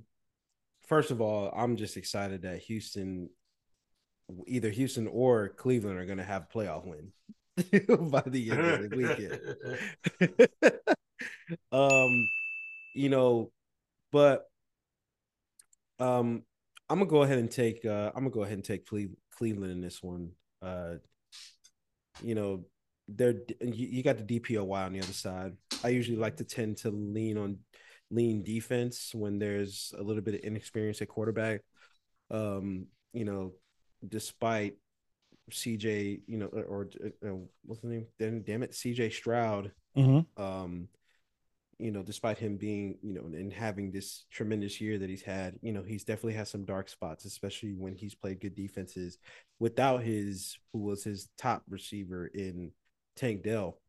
first 0.87 1.11
of 1.11 1.19
all, 1.19 1.51
I'm 1.53 1.75
just 1.75 1.97
excited 1.97 2.43
that 2.43 2.59
Houston, 2.59 3.29
either 4.45 4.69
Houston 4.69 5.07
or 5.07 5.49
Cleveland, 5.49 5.99
are 5.99 6.05
going 6.05 6.17
to 6.17 6.23
have 6.23 6.43
a 6.43 6.57
playoff 6.57 6.85
win 6.85 7.11
by 8.11 8.23
the 8.27 8.51
end 8.51 8.61
of 8.61 8.89
the 8.89 8.97
weekend. 10.61 10.79
um, 11.71 12.27
you 12.93 13.09
know, 13.09 13.51
but 14.11 14.45
um, 15.99 16.43
I'm 16.89 16.99
gonna 16.99 17.09
go 17.09 17.23
ahead 17.23 17.39
and 17.39 17.49
take. 17.49 17.83
Uh, 17.83 18.11
I'm 18.15 18.23
gonna 18.23 18.29
go 18.29 18.43
ahead 18.43 18.53
and 18.53 18.63
take 18.63 18.85
Cleveland 18.85 19.71
in 19.71 19.81
this 19.81 20.03
one. 20.03 20.31
Uh, 20.61 20.95
you 22.21 22.35
know, 22.35 22.65
they're 23.07 23.35
you 23.61 24.03
got 24.03 24.17
the 24.17 24.39
DPOY 24.39 24.85
on 24.85 24.93
the 24.93 25.01
other 25.01 25.13
side. 25.13 25.53
I 25.83 25.89
usually 25.89 26.17
like 26.17 26.37
to 26.37 26.43
tend 26.43 26.77
to 26.77 26.91
lean 26.91 27.37
on 27.37 27.57
lean 28.11 28.43
defense 28.43 29.11
when 29.13 29.39
there's 29.39 29.93
a 29.97 30.03
little 30.03 30.21
bit 30.21 30.35
of 30.35 30.41
inexperience 30.41 31.01
at 31.01 31.07
quarterback. 31.07 31.61
Um, 32.29 32.87
you 33.13 33.25
know, 33.25 33.53
despite 34.07 34.75
CJ, 35.51 36.21
you 36.27 36.37
know, 36.37 36.47
or 36.47 36.89
uh, 37.25 37.29
what's 37.65 37.81
the 37.81 37.87
name? 37.87 38.07
Damn, 38.19 38.41
damn 38.41 38.63
it, 38.63 38.71
CJ 38.71 39.13
Stroud. 39.13 39.71
Mm-hmm. 39.97 40.41
Um, 40.41 40.87
you 41.79 41.91
know, 41.91 42.01
despite 42.01 42.39
him 42.39 42.57
being, 42.57 42.97
you 43.03 43.13
know, 43.13 43.21
and 43.21 43.53
having 43.53 43.91
this 43.91 44.25
tremendous 44.31 44.81
year 44.81 44.97
that 44.97 45.09
he's 45.09 45.21
had, 45.21 45.55
you 45.61 45.71
know, 45.71 45.83
he's 45.83 46.03
definitely 46.03 46.33
has 46.33 46.49
some 46.49 46.65
dark 46.65 46.89
spots, 46.89 47.25
especially 47.25 47.73
when 47.73 47.95
he's 47.95 48.15
played 48.15 48.41
good 48.41 48.55
defenses 48.55 49.19
without 49.59 50.01
his 50.01 50.57
who 50.73 50.79
was 50.79 51.03
his 51.03 51.29
top 51.37 51.63
receiver 51.69 52.27
in 52.27 52.71
Tank 53.15 53.43
Dell. 53.43 53.79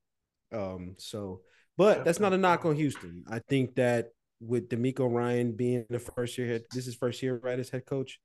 Um, 0.52 0.96
so 0.98 1.40
but 1.78 2.04
that's 2.04 2.20
not 2.20 2.32
a 2.32 2.38
knock 2.38 2.66
on 2.66 2.74
Houston. 2.74 3.24
I 3.30 3.38
think 3.38 3.76
that 3.76 4.10
with 4.40 4.68
DeMeco 4.68 5.10
Ryan 5.10 5.52
being 5.52 5.86
the 5.88 5.98
first 5.98 6.36
year 6.36 6.48
head, 6.48 6.64
this 6.72 6.86
is 6.86 6.94
first 6.94 7.22
year 7.22 7.40
right 7.42 7.58
as 7.58 7.70
head 7.70 7.86
coach. 7.86 8.20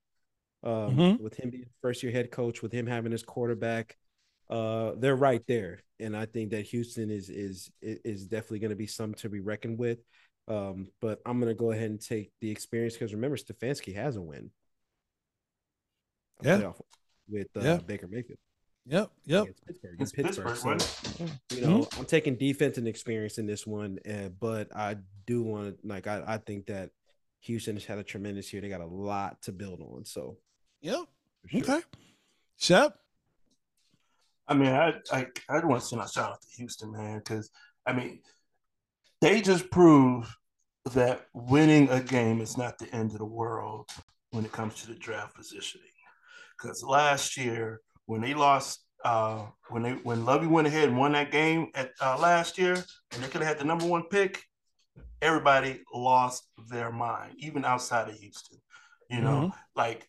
Um, 0.64 0.96
mm-hmm. 0.96 1.24
with 1.24 1.36
him 1.36 1.50
being 1.50 1.66
first 1.82 2.04
year 2.04 2.12
head 2.12 2.32
coach, 2.32 2.62
with 2.62 2.72
him 2.72 2.88
having 2.88 3.12
his 3.12 3.24
quarterback, 3.24 3.98
uh, 4.50 4.94
they're 4.98 5.16
right 5.16 5.42
there. 5.48 5.80
And 6.00 6.16
I 6.16 6.26
think 6.26 6.52
that 6.52 6.66
Houston 6.66 7.10
is 7.10 7.30
is 7.30 7.70
is 7.82 8.28
definitely 8.28 8.60
going 8.60 8.70
to 8.70 8.76
be 8.76 8.88
something 8.88 9.20
to 9.20 9.30
be 9.30 9.42
reckoned 9.42 9.78
with. 9.78 10.00
Um, 10.48 10.88
but 11.02 11.20
I'm 11.26 11.40
going 11.40 11.54
to 11.54 11.58
go 11.58 11.72
ahead 11.72 11.90
and 11.90 12.02
take 12.02 12.32
the 12.42 12.52
experience 12.52 12.94
because 12.94 13.14
remember 13.14 13.38
Stefanski 13.38 13.96
has 13.96 14.16
a 14.16 14.22
win. 14.22 14.52
A 16.44 16.48
yeah, 16.60 16.72
with 17.30 17.48
uh, 17.56 17.62
yeah. 17.62 17.78
Baker 17.78 18.08
Mayfield. 18.08 18.40
Yep, 18.86 19.12
yep. 19.26 19.48
It's 19.48 19.62
Pittsburgh. 19.62 19.96
It's 20.00 20.12
Pittsburgh. 20.12 20.48
Pittsburgh 20.48 20.82
so, 20.82 21.26
you 21.56 21.62
know, 21.62 21.80
mm-hmm. 21.80 22.00
I'm 22.00 22.06
taking 22.06 22.36
defense 22.36 22.78
and 22.78 22.88
experience 22.88 23.38
in 23.38 23.46
this 23.46 23.66
one, 23.66 24.00
uh, 24.10 24.30
but 24.40 24.76
I 24.76 24.98
do 25.26 25.42
want 25.42 25.82
to 25.82 25.88
like 25.88 26.08
I, 26.08 26.22
I 26.28 26.38
think 26.38 26.66
that 26.66 26.90
Houston 27.42 27.76
has 27.76 27.86
had 27.86 27.98
a 27.98 28.04
tremendous 28.04 28.52
year. 28.52 28.62
They 28.62 28.70
got 28.70 28.82
a 28.82 28.86
lot 28.86 29.42
to 29.44 29.54
build 29.54 29.80
on. 29.80 30.04
So, 30.04 30.38
yep. 30.84 31.00
Sure. 31.48 31.62
Okay. 31.62 31.82
Shep. 32.58 32.98
I 34.48 34.54
mean, 34.54 34.72
I 34.72 34.94
I 35.12 35.28
I 35.50 35.66
want 35.66 35.82
to 35.82 35.88
send 35.88 36.02
a 36.02 36.08
shout 36.08 36.34
out 36.34 36.42
to 36.42 36.48
Houston, 36.58 36.92
man, 36.92 37.20
because 37.20 37.50
I 37.86 37.94
mean, 37.94 38.20
they 39.22 39.42
just 39.42 39.72
proved 39.72 40.30
that 40.94 41.28
winning 41.34 41.90
a 41.90 42.02
game 42.02 42.42
is 42.42 42.58
not 42.58 42.78
the 42.78 42.94
end 42.94 43.12
of 43.12 43.20
the 43.20 43.26
world 43.26 43.90
when 44.32 44.46
it 44.46 44.52
comes 44.52 44.76
to 44.82 44.88
the 44.88 44.96
draft 44.96 45.36
positioning. 45.36 45.88
Because 46.58 46.84
last 46.84 47.38
year 47.38 47.82
when 48.06 48.22
they 48.22 48.34
lost 48.34 48.84
uh, 49.06 49.46
when 49.70 49.84
they 49.84 49.92
when 49.92 50.26
Lovie 50.26 50.48
went 50.48 50.68
ahead 50.68 50.90
and 50.90 50.98
won 50.98 51.14
that 51.14 51.32
game 51.32 51.68
at 51.76 51.92
uh, 52.02 52.18
last 52.18 52.58
year, 52.58 52.74
and 52.74 53.24
they 53.24 53.28
could 53.28 53.42
have 53.42 53.50
had 53.50 53.60
the 53.60 53.66
number 53.66 53.86
one 53.86 54.04
pick, 54.10 54.44
everybody 55.22 55.82
lost 55.94 56.48
their 56.70 56.92
mind, 56.92 57.34
even 57.38 57.66
outside 57.66 58.10
of 58.10 58.16
Houston. 58.16 58.60
You 59.10 59.22
know, 59.22 59.30
mm-hmm. 59.30 59.58
like 59.76 60.08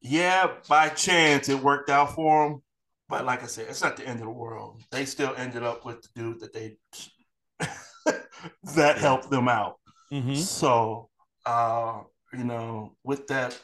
yeah, 0.00 0.52
by 0.68 0.88
chance 0.88 1.48
it 1.48 1.58
worked 1.58 1.90
out 1.90 2.14
for 2.14 2.48
them, 2.48 2.62
but 3.08 3.24
like 3.24 3.42
I 3.42 3.46
said, 3.46 3.66
it's 3.68 3.82
not 3.82 3.96
the 3.96 4.06
end 4.06 4.20
of 4.20 4.26
the 4.26 4.32
world. 4.32 4.82
They 4.90 5.04
still 5.04 5.34
ended 5.36 5.62
up 5.62 5.84
with 5.84 6.02
the 6.02 6.08
dude 6.14 6.40
that 6.40 6.52
they 6.52 6.76
that 8.74 8.98
helped 8.98 9.30
them 9.30 9.48
out. 9.48 9.76
Mm-hmm. 10.12 10.34
So, 10.34 11.08
uh, 11.44 12.00
you 12.32 12.44
know, 12.44 12.96
with 13.04 13.26
that 13.26 13.58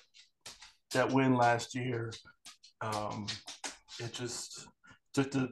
that 0.93 1.13
win 1.13 1.37
last 1.37 1.75
year, 1.75 2.13
um, 2.81 3.27
it 3.99 4.13
just 4.13 4.67
took 5.15 5.31
the 5.31 5.49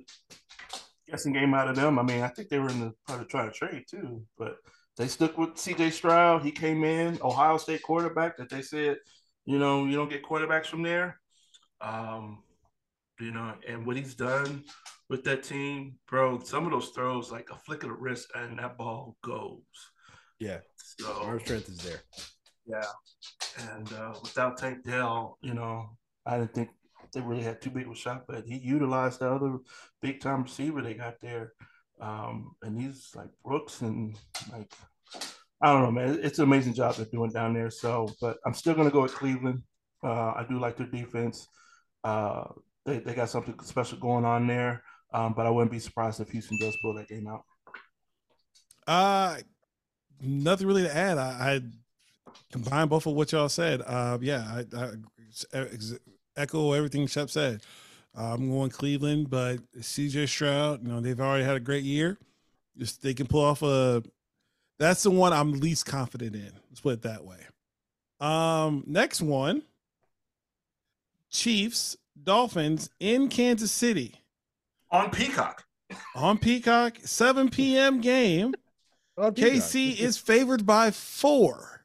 guessing 1.08 1.32
game 1.32 1.54
out 1.54 1.68
of 1.68 1.76
them. 1.76 1.98
I 1.98 2.02
mean, 2.02 2.22
I 2.22 2.28
think 2.28 2.48
they 2.48 2.58
were 2.58 2.68
in 2.68 2.80
the 2.80 2.92
part 3.06 3.20
of 3.20 3.28
trying 3.28 3.50
to 3.50 3.56
trade 3.56 3.84
too, 3.88 4.22
but 4.38 4.56
they 4.96 5.08
stuck 5.08 5.36
with 5.38 5.54
CJ 5.54 5.92
Stroud. 5.92 6.42
He 6.42 6.52
came 6.52 6.84
in, 6.84 7.18
Ohio 7.22 7.56
State 7.56 7.82
quarterback 7.82 8.36
that 8.36 8.48
they 8.48 8.62
said, 8.62 8.98
you 9.44 9.58
know, 9.58 9.84
you 9.84 9.96
don't 9.96 10.10
get 10.10 10.22
quarterbacks 10.22 10.66
from 10.66 10.82
there. 10.82 11.20
Um, 11.80 12.42
you 13.20 13.30
know, 13.30 13.54
and 13.68 13.86
what 13.86 13.96
he's 13.96 14.14
done 14.14 14.64
with 15.08 15.24
that 15.24 15.42
team, 15.42 15.96
bro, 16.08 16.40
some 16.40 16.64
of 16.64 16.72
those 16.72 16.88
throws, 16.90 17.30
like 17.30 17.48
a 17.50 17.56
flick 17.56 17.82
of 17.82 17.90
the 17.90 17.94
wrist, 17.94 18.28
and 18.34 18.58
that 18.58 18.76
ball 18.76 19.16
goes. 19.22 19.60
Yeah. 20.38 20.58
So 20.76 21.22
our 21.22 21.38
strength 21.40 21.68
is 21.68 21.78
there. 21.78 22.02
Yeah. 22.66 22.84
And 23.70 23.92
uh, 23.92 24.14
without 24.22 24.58
Tank 24.58 24.84
Dell, 24.84 25.38
you 25.42 25.54
know, 25.54 25.90
I 26.26 26.38
didn't 26.38 26.54
think 26.54 26.70
they 27.12 27.20
really 27.20 27.42
had 27.42 27.60
too 27.60 27.70
big 27.70 27.86
of 27.86 27.92
a 27.92 27.96
shot, 27.96 28.24
but 28.26 28.44
he 28.46 28.58
utilized 28.58 29.20
the 29.20 29.30
other 29.30 29.58
big 30.02 30.20
time 30.20 30.42
receiver 30.42 30.82
they 30.82 30.94
got 30.94 31.20
there. 31.20 31.52
Um, 32.00 32.56
and 32.62 32.80
he's 32.80 33.10
like 33.14 33.28
Brooks 33.44 33.80
and 33.82 34.16
like 34.50 34.72
I 35.64 35.72
don't 35.72 35.82
know, 35.82 35.90
man. 35.90 36.20
It's 36.22 36.38
an 36.38 36.44
amazing 36.44 36.74
job 36.74 36.96
they're 36.96 37.06
doing 37.06 37.30
down 37.30 37.54
there. 37.54 37.70
So, 37.70 38.06
but 38.20 38.36
I'm 38.44 38.52
still 38.52 38.74
gonna 38.74 38.90
go 38.90 39.02
with 39.02 39.14
Cleveland. 39.14 39.62
Uh, 40.02 40.32
I 40.36 40.44
do 40.48 40.58
like 40.58 40.76
their 40.76 40.86
defense. 40.86 41.48
Uh, 42.04 42.44
they 42.84 42.98
they 42.98 43.14
got 43.14 43.30
something 43.30 43.58
special 43.60 43.98
going 43.98 44.26
on 44.26 44.46
there. 44.46 44.82
Um, 45.12 45.32
but 45.32 45.46
I 45.46 45.50
wouldn't 45.50 45.70
be 45.70 45.78
surprised 45.78 46.20
if 46.20 46.28
Houston 46.30 46.58
does 46.58 46.76
pull 46.82 46.94
that 46.94 47.08
game 47.08 47.26
out. 47.26 47.44
Uh 48.86 49.38
nothing 50.20 50.66
really 50.66 50.82
to 50.82 50.94
add. 50.94 51.16
I, 51.16 51.54
I 51.54 51.60
combine 52.52 52.88
both 52.88 53.06
of 53.06 53.14
what 53.14 53.32
y'all 53.32 53.48
said. 53.48 53.82
Uh, 53.86 54.18
yeah, 54.20 54.62
I, 54.74 54.76
I 54.76 54.90
echo 56.36 56.72
everything 56.72 57.06
Shep 57.06 57.30
said. 57.30 57.62
Uh, 58.16 58.34
I'm 58.34 58.50
going 58.50 58.70
Cleveland, 58.70 59.30
but 59.30 59.58
CJ 59.78 60.28
Stroud, 60.28 60.82
you 60.82 60.92
know, 60.92 61.00
they've 61.00 61.20
already 61.20 61.44
had 61.44 61.56
a 61.56 61.60
great 61.60 61.84
year. 61.84 62.18
Just 62.76 63.02
they 63.02 63.14
can 63.14 63.26
pull 63.26 63.44
off 63.44 63.62
a. 63.62 64.02
That's 64.78 65.02
the 65.02 65.10
one 65.10 65.32
I'm 65.32 65.52
least 65.52 65.86
confident 65.86 66.34
in. 66.34 66.50
Let's 66.70 66.80
put 66.80 66.94
it 66.94 67.02
that 67.02 67.24
way. 67.24 67.38
Um, 68.20 68.84
next 68.86 69.22
one. 69.22 69.62
Chiefs 71.30 71.96
Dolphins 72.22 72.90
in 73.00 73.28
Kansas 73.28 73.72
City 73.72 74.24
on 74.94 75.10
Peacock. 75.10 75.64
On 76.14 76.38
Peacock, 76.38 76.98
7 77.02 77.50
p.m. 77.50 78.00
game. 78.00 78.54
KC 79.18 79.98
is 79.98 80.16
favored 80.16 80.66
by 80.66 80.90
four. 80.90 81.84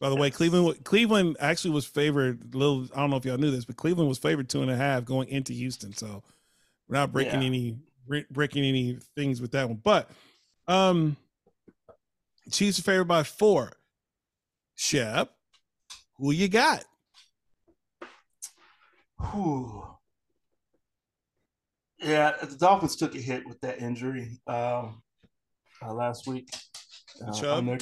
By 0.00 0.10
the 0.10 0.16
way, 0.16 0.30
Cleveland 0.30 0.84
Cleveland 0.84 1.38
actually 1.40 1.70
was 1.70 1.86
favored. 1.86 2.54
Little, 2.54 2.86
I 2.94 3.00
don't 3.00 3.08
know 3.08 3.16
if 3.16 3.24
y'all 3.24 3.38
knew 3.38 3.50
this, 3.50 3.64
but 3.64 3.76
Cleveland 3.76 4.08
was 4.08 4.18
favored 4.18 4.50
two 4.50 4.60
and 4.60 4.70
a 4.70 4.76
half 4.76 5.06
going 5.06 5.28
into 5.28 5.54
Houston. 5.54 5.94
So 5.94 6.22
we're 6.88 6.98
not 6.98 7.12
breaking 7.12 7.40
yeah. 7.40 7.46
any 7.46 7.76
breaking 8.30 8.64
any 8.64 8.98
things 9.14 9.40
with 9.40 9.52
that 9.52 9.68
one. 9.68 9.80
But 9.82 10.10
um, 10.68 11.16
Chiefs 12.50 12.78
are 12.78 12.82
favored 12.82 13.08
by 13.08 13.22
four. 13.22 13.72
Shep, 14.74 15.30
who 16.18 16.32
you 16.32 16.48
got? 16.48 16.84
Who? 19.18 19.84
Yeah, 21.98 22.32
the 22.42 22.56
Dolphins 22.56 22.96
took 22.96 23.14
a 23.14 23.18
hit 23.18 23.46
with 23.46 23.60
that 23.62 23.80
injury 23.80 24.38
um, 24.46 25.02
uh, 25.82 25.92
last 25.92 26.26
week. 26.26 26.48
Uh, 27.26 27.60
their 27.62 27.78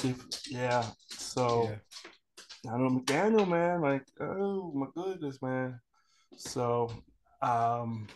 yeah, 0.49 0.85
so 1.09 1.69
yeah. 1.69 2.73
I 2.73 2.79
know 2.79 3.01
McDaniel, 3.01 3.49
man. 3.49 3.81
Like, 3.81 4.07
oh 4.21 4.73
my 4.75 4.87
goodness, 4.95 5.43
man. 5.43 5.81
So, 6.37 6.91
um, 7.43 8.07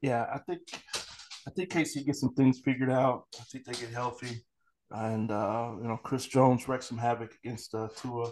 yeah, 0.00 0.26
I 0.32 0.38
think 0.38 0.62
I 1.48 1.50
think 1.50 1.70
KC 1.70 2.04
gets 2.04 2.20
some 2.20 2.34
things 2.34 2.60
figured 2.60 2.90
out. 2.90 3.24
I 3.40 3.42
think 3.44 3.64
they 3.64 3.72
get 3.72 3.88
healthy, 3.90 4.44
and 4.90 5.30
uh, 5.30 5.70
you 5.80 5.88
know, 5.88 5.98
Chris 6.02 6.26
Jones 6.26 6.68
wrecked 6.68 6.84
some 6.84 6.98
havoc 6.98 7.32
against 7.42 7.74
uh, 7.74 7.88
Tua 7.96 8.30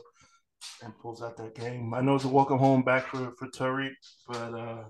and 0.82 0.92
pulls 0.98 1.22
out 1.22 1.38
that 1.38 1.54
game. 1.54 1.94
I 1.94 2.02
know 2.02 2.14
it's 2.14 2.24
a 2.24 2.28
welcome 2.28 2.58
home 2.58 2.82
back 2.82 3.06
for 3.06 3.32
for 3.38 3.48
Tyreek, 3.48 3.94
but 4.28 4.52
uh, 4.52 4.84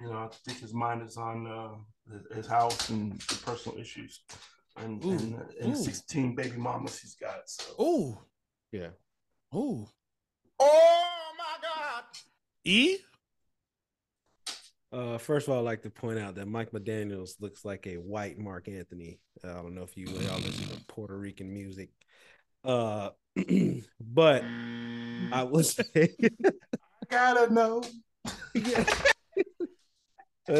you 0.00 0.06
know 0.08 0.18
I 0.18 0.28
think 0.46 0.60
his 0.60 0.72
mind 0.72 1.02
is 1.02 1.16
on 1.16 1.48
uh, 1.48 2.14
his 2.32 2.46
house 2.46 2.90
and 2.90 3.12
the 3.22 3.40
personal 3.44 3.76
issues 3.76 4.20
and, 4.76 5.04
Ooh. 5.04 5.10
and, 5.10 5.44
and 5.60 5.72
Ooh. 5.72 5.76
16 5.76 6.36
baby 6.36 6.56
mamas 6.56 7.00
he's 7.00 7.16
got. 7.16 7.48
So 7.48 7.64
Oh, 7.76 8.18
Yeah. 8.70 8.90
oh, 9.52 9.88
Oh 10.60 11.04
my 11.36 11.56
God! 11.60 12.04
E. 12.64 12.98
Uh, 14.94 15.18
first 15.18 15.48
of 15.48 15.52
all, 15.52 15.58
I'd 15.58 15.64
like 15.64 15.82
to 15.82 15.90
point 15.90 16.20
out 16.20 16.36
that 16.36 16.46
Mike 16.46 16.70
McDaniels 16.70 17.40
looks 17.40 17.64
like 17.64 17.84
a 17.88 17.96
white 17.96 18.38
Marc 18.38 18.68
Anthony. 18.68 19.18
Uh, 19.42 19.50
I 19.50 19.54
don't 19.54 19.74
know 19.74 19.82
if 19.82 19.96
you 19.96 20.06
all 20.06 20.38
listen 20.38 20.68
to 20.68 20.80
Puerto 20.86 21.18
Rican 21.18 21.52
music. 21.52 21.90
Uh, 22.62 23.10
but 24.00 24.44
I 25.32 25.42
will 25.50 25.62
say, 25.64 26.14
gotta 27.10 27.52
know. 27.52 27.82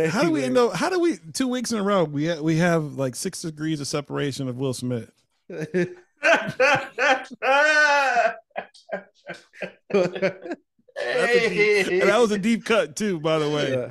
How 0.09 0.23
do 0.23 0.33
we 0.33 0.49
know? 0.49 0.71
How 0.71 0.89
do 0.89 0.99
we 0.99 1.19
two 1.33 1.47
weeks 1.47 1.71
in 1.71 1.79
a 1.79 1.83
row 1.83 2.03
we 2.03 2.27
ha- 2.27 2.41
we 2.41 2.57
have 2.57 2.95
like 2.95 3.15
six 3.15 3.43
degrees 3.43 3.81
of 3.81 3.87
separation 3.87 4.49
of 4.49 4.57
Will 4.57 4.75
Smith? 4.75 5.13
Hey. 10.97 11.85
And 12.01 12.09
that 12.09 12.19
was 12.21 12.31
a 12.31 12.39
deep 12.39 12.65
cut 12.65 12.97
too, 12.97 13.21
by 13.21 13.39
the 13.39 13.51
way. 13.51 13.91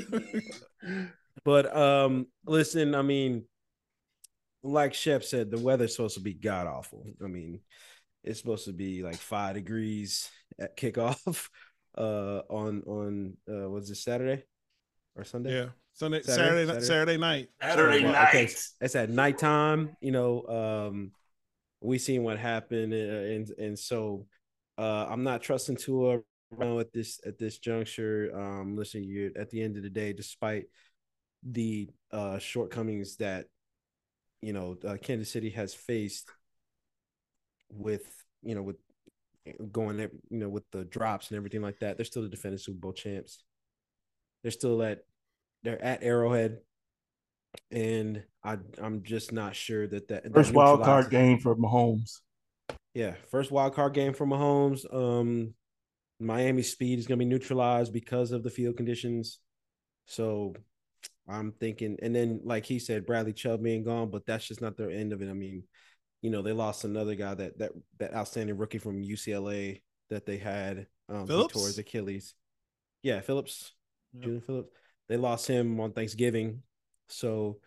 Yeah. 0.00 0.40
But 1.44 1.76
um, 1.76 2.28
listen, 2.46 2.94
I 2.94 3.02
mean, 3.02 3.44
like 4.62 4.94
Shep 4.94 5.24
said, 5.24 5.50
the 5.50 5.58
weather's 5.58 5.96
supposed 5.96 6.14
to 6.14 6.20
be 6.20 6.34
god 6.34 6.68
awful. 6.68 7.04
I 7.22 7.26
mean, 7.26 7.60
it's 8.22 8.38
supposed 8.38 8.66
to 8.66 8.72
be 8.72 9.02
like 9.02 9.16
five 9.16 9.54
degrees 9.54 10.30
at 10.58 10.76
kickoff. 10.76 11.48
Uh, 11.94 12.40
on 12.48 12.82
on 12.86 13.36
uh, 13.46 13.68
was 13.68 13.90
it 13.90 13.96
Saturday 13.96 14.42
or 15.14 15.24
Sunday? 15.24 15.54
yeah, 15.54 15.66
Sunday, 15.92 16.22
Saturday? 16.22 16.64
Saturday, 16.64 16.66
Saturday? 16.66 16.86
Saturday 16.86 17.16
night. 17.18 17.48
Saturday 17.60 18.02
Well, 18.04 18.12
night. 18.14 18.28
okay, 18.28 18.44
It's 18.80 18.96
at 18.96 19.10
nighttime. 19.10 19.94
You 20.00 20.12
know, 20.12 20.88
um, 20.88 21.12
we 21.82 21.98
seen 21.98 22.22
what 22.22 22.38
happened, 22.38 22.94
uh, 22.94 22.96
and 22.96 23.50
and 23.58 23.78
so 23.78 24.26
uh, 24.82 25.06
I'm 25.08 25.22
not 25.22 25.42
trusting 25.42 25.76
Tua 25.76 26.18
around 26.58 26.80
at 26.80 26.92
this 26.92 27.20
at 27.24 27.38
this 27.38 27.58
juncture. 27.58 28.32
Um, 28.34 28.76
listen, 28.76 29.04
you 29.04 29.32
at 29.38 29.48
the 29.50 29.62
end 29.62 29.76
of 29.76 29.84
the 29.84 29.90
day, 29.90 30.12
despite 30.12 30.64
the 31.44 31.88
uh, 32.10 32.38
shortcomings 32.38 33.16
that 33.16 33.46
you 34.40 34.52
know 34.52 34.76
uh, 34.84 34.96
Kansas 35.00 35.30
City 35.30 35.50
has 35.50 35.72
faced 35.72 36.28
with 37.70 38.02
you 38.42 38.56
know 38.56 38.62
with 38.62 38.76
going 39.70 39.98
there, 39.98 40.10
you 40.30 40.38
know 40.38 40.48
with 40.48 40.68
the 40.72 40.84
drops 40.84 41.30
and 41.30 41.36
everything 41.36 41.62
like 41.62 41.78
that, 41.78 41.96
they're 41.96 42.04
still 42.04 42.22
the 42.22 42.28
defending 42.28 42.58
Super 42.58 42.78
Bowl 42.78 42.92
champs. 42.92 43.44
They're 44.42 44.50
still 44.50 44.82
at 44.82 45.04
they're 45.62 45.80
at 45.80 46.02
Arrowhead, 46.02 46.58
and 47.70 48.24
I 48.42 48.58
I'm 48.82 49.04
just 49.04 49.30
not 49.30 49.54
sure 49.54 49.86
that 49.86 50.08
that 50.08 50.24
that 50.24 50.34
First 50.34 50.54
wild 50.54 50.82
card 50.82 51.08
game 51.08 51.38
for 51.38 51.54
Mahomes. 51.54 52.18
Yeah, 52.94 53.14
first 53.30 53.50
wild 53.50 53.74
card 53.74 53.94
game 53.94 54.12
for 54.12 54.26
Mahomes. 54.26 54.84
Um, 54.92 55.54
Miami 56.20 56.62
speed 56.62 56.98
is 56.98 57.06
going 57.06 57.18
to 57.18 57.24
be 57.24 57.28
neutralized 57.28 57.92
because 57.92 58.32
of 58.32 58.42
the 58.42 58.50
field 58.50 58.76
conditions. 58.76 59.38
So 60.06 60.54
I'm 61.28 61.52
thinking, 61.52 61.98
and 62.02 62.14
then 62.14 62.40
like 62.44 62.64
he 62.66 62.78
said, 62.78 63.06
Bradley 63.06 63.32
Chubb 63.32 63.62
being 63.62 63.84
gone, 63.84 64.10
but 64.10 64.26
that's 64.26 64.46
just 64.46 64.60
not 64.60 64.76
the 64.76 64.92
end 64.92 65.12
of 65.12 65.22
it. 65.22 65.30
I 65.30 65.32
mean, 65.32 65.64
you 66.20 66.30
know, 66.30 66.42
they 66.42 66.52
lost 66.52 66.84
another 66.84 67.14
guy 67.14 67.34
that 67.34 67.58
that 67.58 67.72
that 67.98 68.14
outstanding 68.14 68.56
rookie 68.56 68.78
from 68.78 69.02
UCLA 69.02 69.82
that 70.10 70.26
they 70.26 70.36
had 70.36 70.86
um, 71.08 71.26
Phillips? 71.26 71.54
tore 71.54 71.70
Achilles. 71.78 72.34
Yeah, 73.02 73.20
Phillips, 73.20 73.72
Yep. 74.14 74.28
Jaelan 74.28 74.46
Phillips. 74.46 74.70
They 75.08 75.16
lost 75.16 75.48
him 75.48 75.80
on 75.80 75.92
Thanksgiving, 75.92 76.62
so 77.08 77.58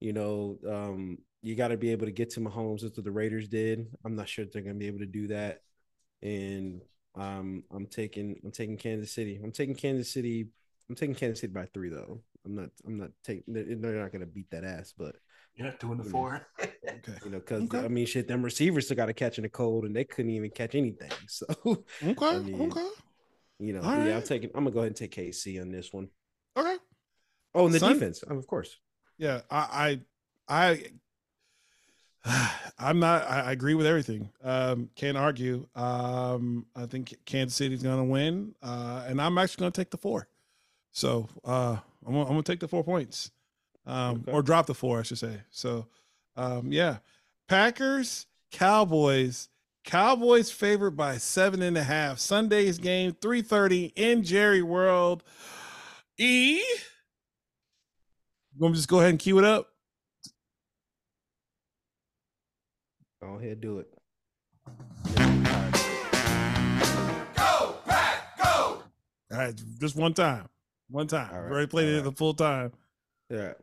you 0.00 0.12
know, 0.12 0.58
um, 0.68 1.18
you 1.44 1.54
got 1.54 1.68
to 1.68 1.76
be 1.76 1.90
able 1.92 2.06
to 2.06 2.12
get 2.12 2.30
to 2.30 2.40
Mahomes. 2.40 2.80
That's 2.80 2.96
what 2.96 3.04
the 3.04 3.10
Raiders 3.12 3.48
did. 3.48 3.86
I'm 4.04 4.16
not 4.16 4.28
sure 4.28 4.44
if 4.44 4.52
they're 4.52 4.62
going 4.62 4.74
to 4.76 4.78
be 4.80 4.86
able 4.86 5.00
to 5.00 5.06
do 5.06 5.26
that. 5.28 5.60
And 6.22 6.80
um, 7.14 7.64
I'm 7.70 7.86
taking 7.86 8.40
I'm 8.42 8.50
taking 8.50 8.78
Kansas 8.78 9.12
City. 9.12 9.38
I'm 9.44 9.52
taking 9.52 9.74
Kansas 9.74 10.10
City. 10.10 10.48
I'm 10.88 10.94
taking 10.96 11.14
Kansas 11.14 11.40
City 11.40 11.52
by 11.52 11.66
three 11.66 11.90
though. 11.90 12.20
I'm 12.46 12.54
not 12.54 12.70
I'm 12.86 12.96
not 12.96 13.10
taking. 13.22 13.44
They're 13.46 13.64
they're 13.76 14.00
not 14.02 14.10
going 14.10 14.20
to 14.20 14.26
beat 14.26 14.50
that 14.52 14.64
ass, 14.64 14.94
but 14.96 15.16
You're 15.54 15.66
not 15.68 15.78
doing 15.78 15.98
the 15.98 16.04
four. 16.04 16.46
Okay, 16.86 17.14
you 17.24 17.30
know, 17.30 17.38
because 17.38 17.62
Okay. 17.64 17.78
I 17.78 17.88
mean, 17.88 18.06
shit, 18.06 18.28
them 18.28 18.42
receivers 18.42 18.84
still 18.86 18.96
got 18.96 19.06
to 19.06 19.14
catch 19.14 19.38
in 19.38 19.42
the 19.42 19.48
cold, 19.48 19.84
and 19.84 19.94
they 19.96 20.04
couldn't 20.04 20.30
even 20.30 20.50
catch 20.50 20.74
anything. 20.74 21.10
So 21.28 21.46
okay, 22.02 22.26
I 22.26 22.38
mean, 22.38 22.70
okay, 22.70 22.86
you 23.58 23.72
know, 23.72 23.82
All 23.82 23.96
yeah, 23.96 24.16
I'm 24.16 24.22
taking. 24.22 24.50
I'm 24.54 24.64
gonna 24.64 24.70
go 24.70 24.80
ahead 24.80 24.88
and 24.88 24.96
take 24.96 25.14
KC 25.14 25.60
on 25.60 25.70
this 25.70 25.92
one. 25.92 26.08
okay. 26.56 26.76
Oh, 27.54 27.66
and 27.66 27.74
the 27.74 27.78
Son- 27.80 27.92
defense, 27.94 28.22
of 28.22 28.46
course. 28.46 28.78
Yeah, 29.18 29.42
I, 29.50 30.00
I, 30.48 30.62
I 30.70 30.82
I'm 32.78 32.98
not. 32.98 33.28
I, 33.28 33.52
agree 33.52 33.74
with 33.74 33.86
everything. 33.86 34.30
Um, 34.42 34.90
can't 34.96 35.16
argue. 35.16 35.66
Um, 35.74 36.66
I 36.74 36.86
think 36.86 37.14
Kansas 37.24 37.56
City's 37.56 37.82
going 37.82 37.98
to 37.98 38.04
win, 38.04 38.54
uh, 38.62 39.04
and 39.06 39.20
I'm 39.20 39.36
actually 39.38 39.60
going 39.62 39.72
to 39.72 39.80
take 39.80 39.90
the 39.90 39.98
four. 39.98 40.28
So 40.90 41.28
uh, 41.44 41.76
I'm, 42.06 42.12
gonna, 42.12 42.22
I'm 42.22 42.28
going 42.28 42.42
to 42.42 42.52
take 42.52 42.60
the 42.60 42.68
four 42.68 42.82
points, 42.84 43.30
um, 43.86 44.22
Okay. 44.22 44.32
or 44.32 44.42
drop 44.42 44.66
the 44.66 44.74
four, 44.74 44.98
I 45.00 45.02
should 45.02 45.18
say. 45.18 45.40
So, 45.50 45.86
um, 46.36 46.72
yeah, 46.72 46.98
Packers, 47.48 48.26
Cowboys. 48.50 49.48
Cowboys 49.84 50.50
favored 50.50 50.92
by 50.96 51.18
seven 51.18 51.60
and 51.60 51.76
a 51.76 51.82
half. 51.84 52.18
Sunday's 52.18 52.78
game, 52.78 53.14
three 53.20 53.42
thirty 53.42 53.92
in 53.96 54.22
Jerry 54.22 54.62
World. 54.62 55.22
E. 56.16 56.56
You 56.56 56.64
want 58.60 58.72
me 58.72 58.76
to 58.76 58.78
just 58.78 58.88
go 58.88 59.00
ahead 59.00 59.10
and 59.10 59.18
cue 59.18 59.38
it 59.38 59.44
up? 59.44 59.73
Go 63.24 63.36
ahead, 63.36 63.60
do 63.62 63.78
it. 63.78 63.88
Go 67.34 67.78
Pack, 67.86 68.38
go! 68.38 68.44
All 68.44 68.82
right, 69.30 69.54
just 69.80 69.96
one 69.96 70.12
time. 70.12 70.46
One 70.90 71.06
time. 71.06 71.30
All 71.30 71.38
I've 71.38 71.44
right, 71.44 71.50
already 71.50 71.66
played 71.66 71.94
all 71.94 72.00
it 72.00 72.04
the 72.04 72.12
full 72.12 72.34
time. 72.34 72.72
Yeah. 73.30 73.54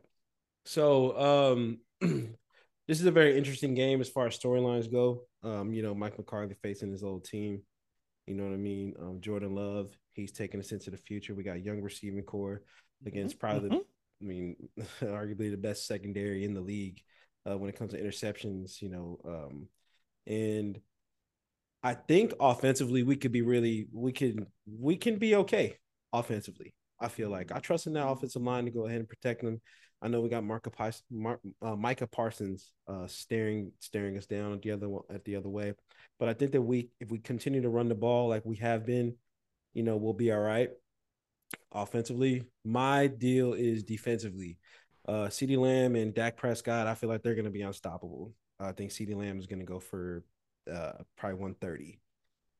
So 0.64 1.16
um 1.56 1.78
this 2.00 2.98
is 2.98 3.06
a 3.06 3.12
very 3.12 3.38
interesting 3.38 3.74
game 3.74 4.00
as 4.00 4.08
far 4.08 4.26
as 4.26 4.36
storylines 4.36 4.90
go. 4.90 5.22
Um, 5.44 5.72
you 5.72 5.82
know, 5.82 5.94
Mike 5.94 6.18
McCarthy 6.18 6.54
facing 6.60 6.90
his 6.90 7.04
old 7.04 7.24
team. 7.24 7.62
You 8.26 8.34
know 8.34 8.44
what 8.44 8.54
I 8.54 8.56
mean? 8.56 8.94
Um, 9.00 9.20
Jordan 9.20 9.54
Love, 9.54 9.96
he's 10.12 10.32
taking 10.32 10.58
us 10.58 10.72
into 10.72 10.90
the 10.90 10.96
future. 10.96 11.34
We 11.34 11.44
got 11.44 11.64
young 11.64 11.80
receiving 11.82 12.24
core 12.24 12.62
against 13.06 13.38
probably 13.38 13.68
the, 13.68 13.76
I 13.76 14.24
mean, 14.24 14.56
arguably 15.00 15.52
the 15.52 15.56
best 15.56 15.86
secondary 15.86 16.44
in 16.44 16.52
the 16.52 16.60
league 16.60 17.00
uh, 17.48 17.56
when 17.56 17.68
it 17.68 17.76
comes 17.76 17.92
to 17.92 18.02
interceptions, 18.02 18.80
you 18.80 18.88
know. 18.88 19.18
Um, 19.24 19.68
and 20.26 20.80
I 21.82 21.94
think 21.94 22.32
offensively 22.40 23.02
we 23.02 23.16
could 23.16 23.32
be 23.32 23.42
really 23.42 23.88
we 23.92 24.12
can 24.12 24.46
we 24.66 24.96
can 24.96 25.16
be 25.16 25.34
okay 25.36 25.78
offensively. 26.12 26.74
I 27.00 27.08
feel 27.08 27.30
like 27.30 27.50
I 27.50 27.58
trust 27.58 27.86
in 27.86 27.94
that 27.94 28.06
offensive 28.06 28.42
line 28.42 28.66
to 28.66 28.70
go 28.70 28.86
ahead 28.86 29.00
and 29.00 29.08
protect 29.08 29.42
them. 29.42 29.60
I 30.00 30.08
know 30.08 30.20
we 30.20 30.28
got 30.28 30.42
Marka 30.42 31.00
Mar- 31.10 31.40
uh, 31.60 31.76
Micah 31.76 32.06
Parsons 32.06 32.72
uh, 32.88 33.06
staring 33.06 33.72
staring 33.80 34.16
us 34.16 34.26
down 34.26 34.52
at 34.52 34.62
the 34.62 34.72
other 34.72 34.88
at 35.10 35.24
the 35.24 35.36
other 35.36 35.48
way, 35.48 35.74
but 36.18 36.28
I 36.28 36.34
think 36.34 36.52
that 36.52 36.62
we 36.62 36.90
if 37.00 37.10
we 37.10 37.18
continue 37.18 37.62
to 37.62 37.68
run 37.68 37.88
the 37.88 37.94
ball 37.94 38.28
like 38.28 38.44
we 38.44 38.56
have 38.56 38.86
been, 38.86 39.16
you 39.74 39.82
know, 39.82 39.96
we'll 39.96 40.12
be 40.12 40.32
all 40.32 40.40
right. 40.40 40.70
Offensively, 41.72 42.44
my 42.64 43.06
deal 43.08 43.52
is 43.54 43.84
defensively. 43.84 44.58
Uh, 45.06 45.28
Lamb 45.40 45.96
and 45.96 46.14
Dak 46.14 46.36
Prescott, 46.36 46.86
I 46.86 46.94
feel 46.94 47.08
like 47.10 47.22
they're 47.22 47.34
going 47.34 47.44
to 47.44 47.50
be 47.50 47.62
unstoppable. 47.62 48.32
I 48.60 48.72
think 48.72 48.90
CeeDee 48.90 49.16
Lamb 49.16 49.38
is 49.38 49.46
going 49.46 49.58
to 49.58 49.64
go 49.64 49.80
for 49.80 50.22
uh, 50.72 50.92
probably 51.16 51.40
130 51.40 51.98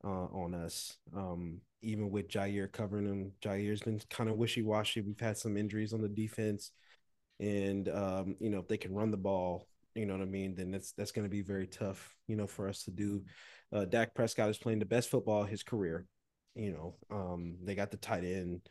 uh, 0.03 0.07
on 0.07 0.53
us. 0.53 0.97
Um, 1.15 1.61
even 1.81 2.11
with 2.11 2.27
Jaire 2.27 2.71
covering 2.71 3.05
him, 3.05 3.31
Jaire's 3.41 3.81
been 3.81 4.01
kind 4.09 4.29
of 4.29 4.37
wishy 4.37 4.61
washy. 4.61 5.01
We've 5.01 5.19
had 5.19 5.37
some 5.37 5.57
injuries 5.57 5.93
on 5.93 6.01
the 6.01 6.09
defense, 6.09 6.71
and 7.39 7.89
um, 7.89 8.35
you 8.39 8.49
know 8.49 8.59
if 8.59 8.67
they 8.67 8.77
can 8.77 8.93
run 8.93 9.11
the 9.11 9.17
ball, 9.17 9.67
you 9.95 10.05
know 10.05 10.13
what 10.13 10.21
I 10.21 10.25
mean, 10.25 10.55
then 10.55 10.71
that's 10.71 10.93
that's 10.93 11.11
going 11.11 11.25
to 11.25 11.29
be 11.29 11.41
very 11.41 11.67
tough, 11.67 12.15
you 12.27 12.35
know, 12.35 12.47
for 12.47 12.67
us 12.67 12.83
to 12.83 12.91
do. 12.91 13.23
Uh, 13.71 13.85
Dak 13.85 14.13
Prescott 14.13 14.49
is 14.49 14.57
playing 14.57 14.79
the 14.79 14.85
best 14.85 15.09
football 15.09 15.43
of 15.43 15.49
his 15.49 15.63
career. 15.63 16.05
You 16.55 16.71
know, 16.71 16.95
um, 17.11 17.57
they 17.63 17.75
got 17.75 17.91
the 17.91 17.97
tight 17.97 18.23
end. 18.23 18.61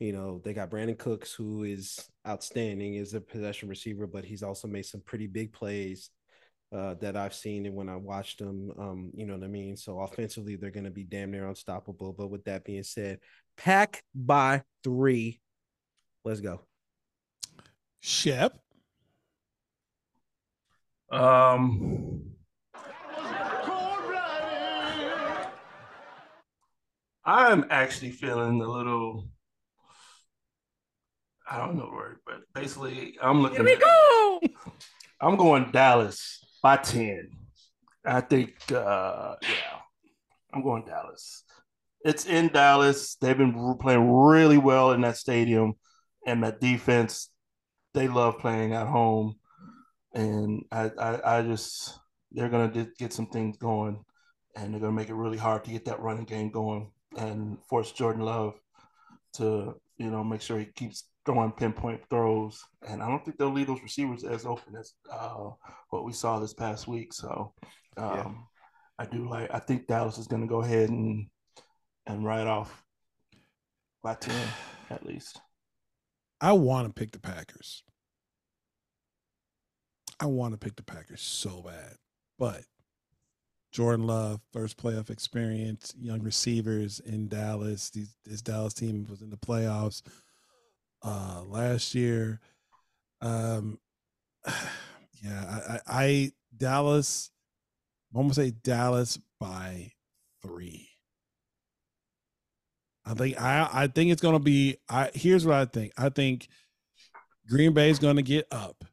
You 0.00 0.12
know, 0.12 0.40
they 0.42 0.54
got 0.54 0.70
Brandin 0.70 0.98
Cooks, 0.98 1.34
who 1.34 1.64
is 1.64 2.08
outstanding, 2.26 2.94
is 2.94 3.12
a 3.12 3.20
possession 3.20 3.68
receiver, 3.68 4.06
but 4.06 4.24
he's 4.24 4.42
also 4.42 4.66
made 4.66 4.86
some 4.86 5.02
pretty 5.02 5.26
big 5.26 5.52
plays 5.52 6.08
uh, 6.74 6.94
that 6.94 7.16
I've 7.16 7.34
seen 7.34 7.66
and 7.66 7.74
when 7.74 7.90
I 7.90 7.96
watched 7.96 8.38
them. 8.38 8.72
Um, 8.78 9.10
you 9.14 9.26
know 9.26 9.34
what 9.34 9.44
I 9.44 9.48
mean? 9.48 9.76
So 9.76 10.00
offensively, 10.00 10.56
they're 10.56 10.70
going 10.70 10.84
to 10.84 10.90
be 10.90 11.04
damn 11.04 11.30
near 11.30 11.46
unstoppable. 11.46 12.14
But 12.14 12.28
with 12.28 12.44
that 12.44 12.64
being 12.64 12.82
said, 12.82 13.18
pack 13.58 14.02
by 14.14 14.62
three. 14.82 15.38
Let's 16.24 16.40
go. 16.40 16.62
Shep. 18.00 18.58
Um, 21.10 22.22
I'm 27.22 27.66
actually 27.68 28.12
feeling 28.12 28.62
a 28.62 28.66
little. 28.66 29.28
I 31.50 31.58
don't 31.58 31.76
know 31.76 31.90
word, 31.92 32.20
but 32.24 32.42
basically, 32.54 33.18
I'm 33.20 33.42
looking. 33.42 33.56
Here 33.56 33.64
we 33.64 33.76
go. 33.76 34.40
I'm 35.20 35.36
going 35.36 35.72
Dallas 35.72 36.38
by 36.62 36.76
ten. 36.76 37.30
I 38.06 38.20
think, 38.20 38.54
uh, 38.72 39.34
yeah, 39.42 39.78
I'm 40.54 40.62
going 40.62 40.84
Dallas. 40.84 41.42
It's 42.04 42.24
in 42.24 42.48
Dallas. 42.48 43.16
They've 43.16 43.36
been 43.36 43.76
playing 43.80 44.10
really 44.10 44.58
well 44.58 44.92
in 44.92 45.00
that 45.00 45.16
stadium, 45.16 45.74
and 46.24 46.44
that 46.44 46.60
defense. 46.60 47.30
They 47.94 48.06
love 48.06 48.38
playing 48.38 48.72
at 48.72 48.86
home, 48.86 49.34
and 50.14 50.64
I, 50.70 50.92
I, 50.96 51.38
I 51.38 51.42
just 51.42 51.98
they're 52.30 52.48
gonna 52.48 52.86
get 52.96 53.12
some 53.12 53.26
things 53.26 53.56
going, 53.56 54.04
and 54.54 54.72
they're 54.72 54.80
gonna 54.80 54.92
make 54.92 55.08
it 55.08 55.14
really 55.14 55.36
hard 55.36 55.64
to 55.64 55.72
get 55.72 55.86
that 55.86 55.98
running 55.98 56.26
game 56.26 56.50
going 56.50 56.92
and 57.16 57.58
force 57.68 57.90
Jordan 57.90 58.22
Love 58.22 58.54
to 59.32 59.74
you 59.98 60.10
know 60.10 60.22
make 60.22 60.40
sure 60.40 60.58
he 60.60 60.66
keeps 60.66 61.09
throwing 61.26 61.52
pinpoint 61.52 62.00
throws. 62.08 62.62
And 62.86 63.02
I 63.02 63.08
don't 63.08 63.24
think 63.24 63.38
they'll 63.38 63.52
leave 63.52 63.66
those 63.66 63.82
receivers 63.82 64.24
as 64.24 64.46
open 64.46 64.76
as 64.76 64.92
uh, 65.10 65.50
what 65.90 66.04
we 66.04 66.12
saw 66.12 66.38
this 66.38 66.54
past 66.54 66.88
week. 66.88 67.12
So 67.12 67.52
um, 67.96 68.14
yeah. 68.14 68.32
I 68.98 69.06
do 69.06 69.28
like. 69.28 69.50
I 69.52 69.58
think 69.58 69.86
Dallas 69.86 70.18
is 70.18 70.26
going 70.26 70.42
to 70.42 70.48
go 70.48 70.62
ahead 70.62 70.90
and 70.90 71.26
and 72.06 72.24
ride 72.24 72.46
off 72.46 72.82
by 74.02 74.14
ten 74.14 74.48
at 74.90 75.04
least. 75.04 75.40
I 76.40 76.52
want 76.52 76.88
to 76.88 76.92
pick 76.92 77.12
the 77.12 77.20
Packers. 77.20 77.82
I 80.18 80.26
want 80.26 80.52
to 80.52 80.58
pick 80.58 80.76
the 80.76 80.82
Packers 80.82 81.22
so 81.22 81.62
bad, 81.62 81.96
but 82.38 82.62
Jordan 83.72 84.06
Love, 84.06 84.40
first 84.52 84.76
playoff 84.76 85.08
experience, 85.08 85.94
young 85.98 86.20
receivers 86.20 87.00
in 87.00 87.28
Dallas. 87.28 87.90
These, 87.90 88.16
this 88.24 88.42
Dallas 88.42 88.74
team 88.74 89.06
was 89.08 89.22
in 89.22 89.30
the 89.30 89.36
playoffs 89.36 90.02
uh, 91.02 91.42
last 91.46 91.94
year. 91.94 92.40
Um, 93.20 93.78
yeah, 95.22 95.60
I, 95.68 95.80
I, 95.86 96.32
Dallas. 96.56 97.30
I'm 98.14 98.22
gonna 98.22 98.34
say 98.34 98.50
Dallas 98.50 99.18
by 99.38 99.92
three. 100.42 100.88
I 103.04 103.14
think 103.14 103.40
I 103.40 103.68
I 103.72 103.86
think 103.86 104.10
it's 104.10 104.22
gonna 104.22 104.40
be. 104.40 104.76
I 104.88 105.10
here's 105.14 105.46
what 105.46 105.56
I 105.56 105.64
think. 105.64 105.92
I 105.96 106.08
think 106.08 106.48
Green 107.48 107.72
Bay 107.72 107.90
is 107.90 107.98
gonna 107.98 108.22
get 108.22 108.46
up. 108.50 108.84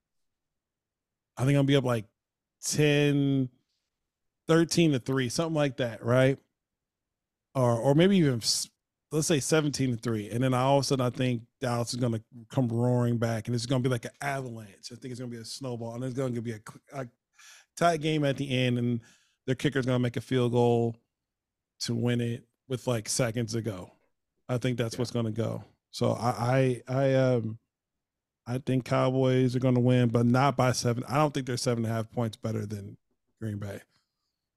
I 1.35 1.41
think 1.41 1.51
I'm 1.51 1.55
gonna 1.57 1.67
be 1.67 1.75
up 1.75 1.83
like 1.83 2.05
10, 2.65 3.49
13 4.47 4.91
to 4.93 4.99
3, 4.99 5.29
something 5.29 5.53
like 5.55 5.77
that, 5.77 6.03
right? 6.03 6.37
Or 7.53 7.75
or 7.77 7.95
maybe 7.95 8.17
even 8.17 8.41
let's 9.11 9.27
say 9.27 9.39
17 9.39 9.91
to 9.91 9.97
3. 9.97 10.29
And 10.29 10.43
then 10.43 10.53
all 10.53 10.77
of 10.77 10.81
a 10.81 10.85
sudden 10.85 11.05
I 11.05 11.09
think 11.09 11.43
Dallas 11.59 11.93
is 11.93 11.99
gonna 11.99 12.21
come 12.49 12.67
roaring 12.67 13.17
back 13.17 13.47
and 13.47 13.55
it's 13.55 13.65
gonna 13.65 13.83
be 13.83 13.89
like 13.89 14.05
an 14.05 14.11
avalanche. 14.21 14.91
I 14.91 14.95
think 14.95 15.11
it's 15.11 15.19
gonna 15.19 15.31
be 15.31 15.37
a 15.37 15.45
snowball, 15.45 15.95
and 15.95 16.03
it's 16.03 16.13
gonna 16.13 16.41
be 16.41 16.53
a, 16.53 16.59
a 16.93 17.07
tight 17.75 18.01
game 18.01 18.23
at 18.23 18.37
the 18.37 18.49
end, 18.49 18.77
and 18.77 19.01
their 19.45 19.55
kicker's 19.55 19.85
gonna 19.85 19.99
make 19.99 20.17
a 20.17 20.21
field 20.21 20.51
goal 20.51 20.95
to 21.81 21.95
win 21.95 22.21
it 22.21 22.43
with 22.67 22.87
like 22.87 23.09
seconds 23.09 23.53
to 23.53 23.61
go. 23.61 23.91
I 24.49 24.57
think 24.57 24.77
that's 24.77 24.95
yeah. 24.95 24.99
what's 24.99 25.11
gonna 25.11 25.31
go. 25.31 25.63
So 25.91 26.11
I 26.11 26.81
I 26.87 26.93
I 26.95 27.13
um 27.15 27.57
I 28.45 28.59
think 28.59 28.85
Cowboys 28.85 29.55
are 29.55 29.59
gonna 29.59 29.79
win, 29.79 30.09
but 30.09 30.25
not 30.25 30.55
by 30.55 30.71
seven. 30.71 31.03
I 31.07 31.15
don't 31.15 31.33
think 31.33 31.47
they're 31.47 31.57
seven 31.57 31.83
and 31.83 31.91
a 31.91 31.95
half 31.95 32.11
points 32.11 32.37
better 32.37 32.65
than 32.65 32.97
Green 33.41 33.57
Bay. 33.57 33.81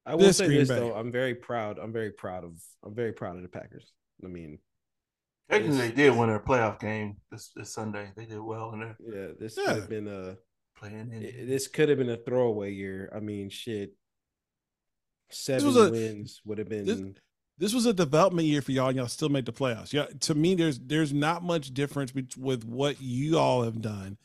I 0.07 0.15
will 0.15 0.25
this 0.25 0.39
say 0.39 0.47
Green 0.47 0.59
this 0.61 0.69
Bay. 0.69 0.77
though, 0.77 0.95
I'm 0.95 1.11
very 1.11 1.35
proud. 1.35 1.79
I'm 1.79 1.93
very 1.93 2.11
proud 2.11 2.45
of. 2.45 2.63
I'm 2.85 2.95
very 2.95 3.13
proud 3.13 3.37
of 3.37 3.43
the 3.43 3.49
Packers. 3.49 3.93
I 4.25 4.29
mean, 4.29 4.59
actually, 5.51 5.77
they 5.77 5.93
did 5.93 6.17
win 6.17 6.29
their 6.29 6.41
playoff 6.41 6.81
game 6.81 7.17
this, 7.31 7.51
this 7.55 7.73
Sunday. 7.73 8.11
They 8.17 8.27
did 8.27 8.41
well 8.41 8.73
in 8.73 8.81
there. 8.81 8.97
Yeah, 9.01 9.33
this 9.39 9.57
yeah. 9.57 9.67
could 9.67 9.77
have 9.77 9.89
been 9.89 10.09
a 10.09 10.37
playing. 10.77 11.13
In. 11.13 11.49
This 11.49 11.69
could 11.69 11.89
have 11.89 11.99
been 11.99 12.11
a 12.11 12.17
throwaway 12.17 12.73
year. 12.73 13.13
I 13.15 13.21
mean, 13.21 13.51
shit. 13.51 13.95
Seven 15.31 15.77
a, 15.77 15.91
wins 15.91 16.41
would 16.45 16.59
have 16.59 16.69
been. 16.69 16.85
This, 16.85 17.03
this, 17.59 17.75
was 17.75 17.87
a 17.87 17.93
development 17.93 18.49
year 18.49 18.63
for 18.63 18.73
y'all, 18.73 18.89
and 18.89 18.97
y'all 18.97 19.07
still 19.07 19.29
made 19.29 19.47
the 19.47 19.53
playoffs. 19.53 19.93
Yeah, 19.93 20.07
to 20.21 20.35
me, 20.35 20.55
there's 20.55 20.79
there's 20.81 21.13
not 21.13 21.43
much 21.43 21.73
difference 21.73 22.13
with 22.37 22.65
what 22.65 23.01
you 23.01 23.39
all 23.39 23.63
have 23.63 23.81
done 23.81 24.19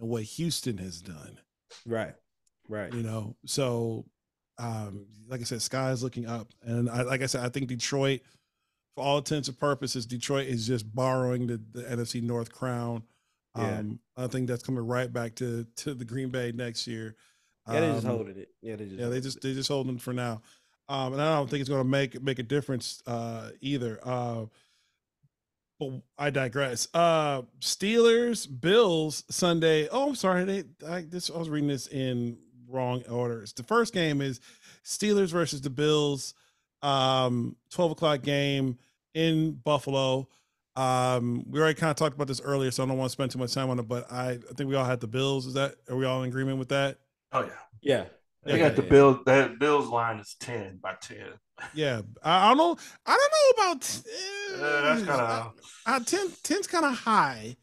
and 0.00 0.08
what 0.08 0.24
Houston 0.24 0.78
has 0.78 1.00
done. 1.00 1.38
Right, 1.86 2.14
right. 2.68 2.92
You 2.92 3.02
know, 3.02 3.36
so 3.46 4.06
um, 4.58 5.06
like 5.28 5.40
I 5.40 5.44
said, 5.44 5.62
sky 5.62 5.90
is 5.92 6.02
looking 6.02 6.26
up, 6.26 6.48
and 6.62 6.90
I, 6.90 7.02
like 7.02 7.22
I 7.22 7.26
said, 7.26 7.44
I 7.44 7.48
think 7.48 7.68
Detroit, 7.68 8.20
for 8.98 9.04
all 9.04 9.18
intents 9.18 9.46
and 9.48 9.58
purposes, 9.58 10.06
Detroit 10.06 10.48
is 10.48 10.66
just 10.66 10.92
borrowing 10.92 11.46
the, 11.46 11.60
the 11.72 11.82
NFC 11.82 12.20
North 12.20 12.52
crown. 12.52 13.04
Yeah. 13.56 13.78
Um, 13.78 14.00
I 14.16 14.26
think 14.26 14.48
that's 14.48 14.62
coming 14.62 14.84
right 14.84 15.12
back 15.12 15.36
to 15.36 15.64
to 15.76 15.94
the 15.94 16.04
Green 16.04 16.30
Bay 16.30 16.52
next 16.52 16.86
year. 16.86 17.14
Yeah, 17.70 17.80
they 17.80 17.92
just 17.92 18.06
um, 18.06 18.16
holding 18.16 18.36
it. 18.38 18.48
Yeah, 18.60 18.76
they 18.76 18.86
just 18.86 18.98
yeah, 18.98 19.08
they 19.08 19.20
just 19.20 19.40
they 19.40 19.54
just 19.54 19.68
holding 19.68 19.96
it 19.96 20.02
for 20.02 20.12
now. 20.12 20.42
Um, 20.88 21.12
and 21.12 21.22
I 21.22 21.36
don't 21.36 21.48
think 21.48 21.60
it's 21.60 21.68
going 21.68 21.82
to 21.82 21.88
make 21.88 22.20
make 22.22 22.38
a 22.38 22.42
difference 22.42 23.02
uh, 23.06 23.50
either. 23.60 24.00
Uh, 24.02 24.46
but 25.78 25.90
I 26.18 26.30
digress. 26.30 26.88
Uh, 26.92 27.42
Steelers, 27.60 28.48
Bills 28.60 29.22
Sunday. 29.30 29.88
Oh, 29.90 30.08
I'm 30.08 30.14
sorry. 30.16 30.44
They 30.44 30.64
I 30.86 31.02
this 31.02 31.30
I 31.30 31.38
was 31.38 31.48
reading 31.48 31.68
this 31.68 31.86
in 31.86 32.38
wrong 32.68 33.02
orders. 33.08 33.52
The 33.52 33.62
first 33.62 33.94
game 33.94 34.20
is 34.20 34.40
Steelers 34.84 35.30
versus 35.30 35.60
the 35.60 35.70
Bills, 35.70 36.34
um, 36.82 37.56
12 37.70 37.92
o'clock 37.92 38.22
game 38.22 38.78
in 39.18 39.52
Buffalo. 39.64 40.28
Um, 40.76 41.44
we 41.50 41.58
already 41.58 41.74
kind 41.74 41.90
of 41.90 41.96
talked 41.96 42.14
about 42.14 42.28
this 42.28 42.40
earlier, 42.40 42.70
so 42.70 42.84
I 42.84 42.86
don't 42.86 42.96
want 42.96 43.08
to 43.08 43.12
spend 43.12 43.32
too 43.32 43.38
much 43.40 43.52
time 43.52 43.68
on 43.68 43.80
it, 43.80 43.88
but 43.88 44.10
I, 44.12 44.30
I 44.30 44.54
think 44.54 44.70
we 44.70 44.76
all 44.76 44.84
had 44.84 45.00
the 45.00 45.08
Bills. 45.08 45.44
Is 45.46 45.54
that 45.54 45.74
are 45.90 45.96
we 45.96 46.06
all 46.06 46.22
in 46.22 46.28
agreement 46.28 46.58
with 46.58 46.68
that? 46.68 46.98
Oh 47.32 47.40
yeah. 47.40 47.50
Yeah. 47.82 48.04
They 48.44 48.58
yeah, 48.58 48.68
got 48.68 48.76
the 48.76 48.84
yeah. 48.84 48.88
Bills. 48.88 49.18
That 49.26 49.58
Bills 49.58 49.88
line 49.88 50.20
is 50.20 50.36
10 50.38 50.78
by 50.80 50.94
10. 51.00 51.16
Yeah. 51.74 52.02
I, 52.22 52.46
I 52.46 52.48
don't 52.48 52.58
know. 52.58 52.76
I 53.04 53.16
don't 53.16 53.66
know 53.66 53.70
about 53.70 54.02
uh, 54.54 54.82
that's 54.82 55.02
kind 55.02 55.20
of 55.20 55.52
uh, 55.84 55.98
10 55.98 56.28
10's 56.28 56.66
kind 56.68 56.84
of 56.84 56.94
high 56.94 57.56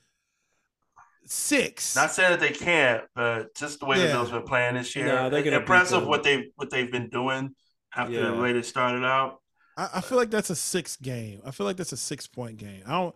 six. 1.25 1.95
Not 1.95 2.11
saying 2.11 2.31
that 2.31 2.41
they 2.41 2.51
can't, 2.51 3.03
but 3.15 3.55
just 3.55 3.79
the 3.79 3.85
way 3.85 3.97
yeah. 3.97 4.07
the 4.07 4.11
Bills 4.11 4.31
been 4.31 4.43
playing 4.43 4.75
this 4.75 4.93
year, 4.93 5.05
no, 5.05 5.29
they're 5.29 5.53
impressive 5.53 6.05
what 6.05 6.23
they 6.23 6.49
what 6.57 6.69
they've 6.69 6.91
been 6.91 7.09
doing 7.09 7.55
after 7.95 8.13
yeah. 8.13 8.31
the 8.31 8.41
way 8.41 8.51
they 8.51 8.61
started 8.61 9.05
out. 9.05 9.39
I, 9.77 9.89
I, 9.95 10.01
feel 10.01 10.17
like 10.17 10.29
that's 10.29 10.49
a 10.49 10.55
six 10.55 10.95
game. 10.95 11.41
I 11.45 11.51
feel 11.51 11.65
like 11.65 11.77
that's 11.77 11.91
a 11.91 11.97
six 11.97 12.27
point 12.27 12.57
game. 12.57 12.81
I 12.85 12.91
don't. 12.91 13.15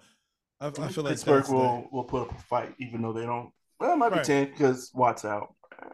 I, 0.61 0.67
I 0.67 0.89
feel 0.89 1.03
like 1.03 1.13
Pittsburgh 1.13 1.47
will 1.49 1.87
will 1.91 2.03
put 2.03 2.23
up 2.23 2.37
a 2.37 2.41
fight, 2.41 2.75
even 2.79 3.01
though 3.01 3.13
they 3.13 3.25
don't. 3.25 3.51
Well, 3.79 3.93
it 3.93 3.95
might 3.95 4.11
right. 4.11 4.21
be 4.21 4.25
ten 4.25 4.45
because 4.45 4.91
Watt's 4.93 5.23
out. 5.23 5.53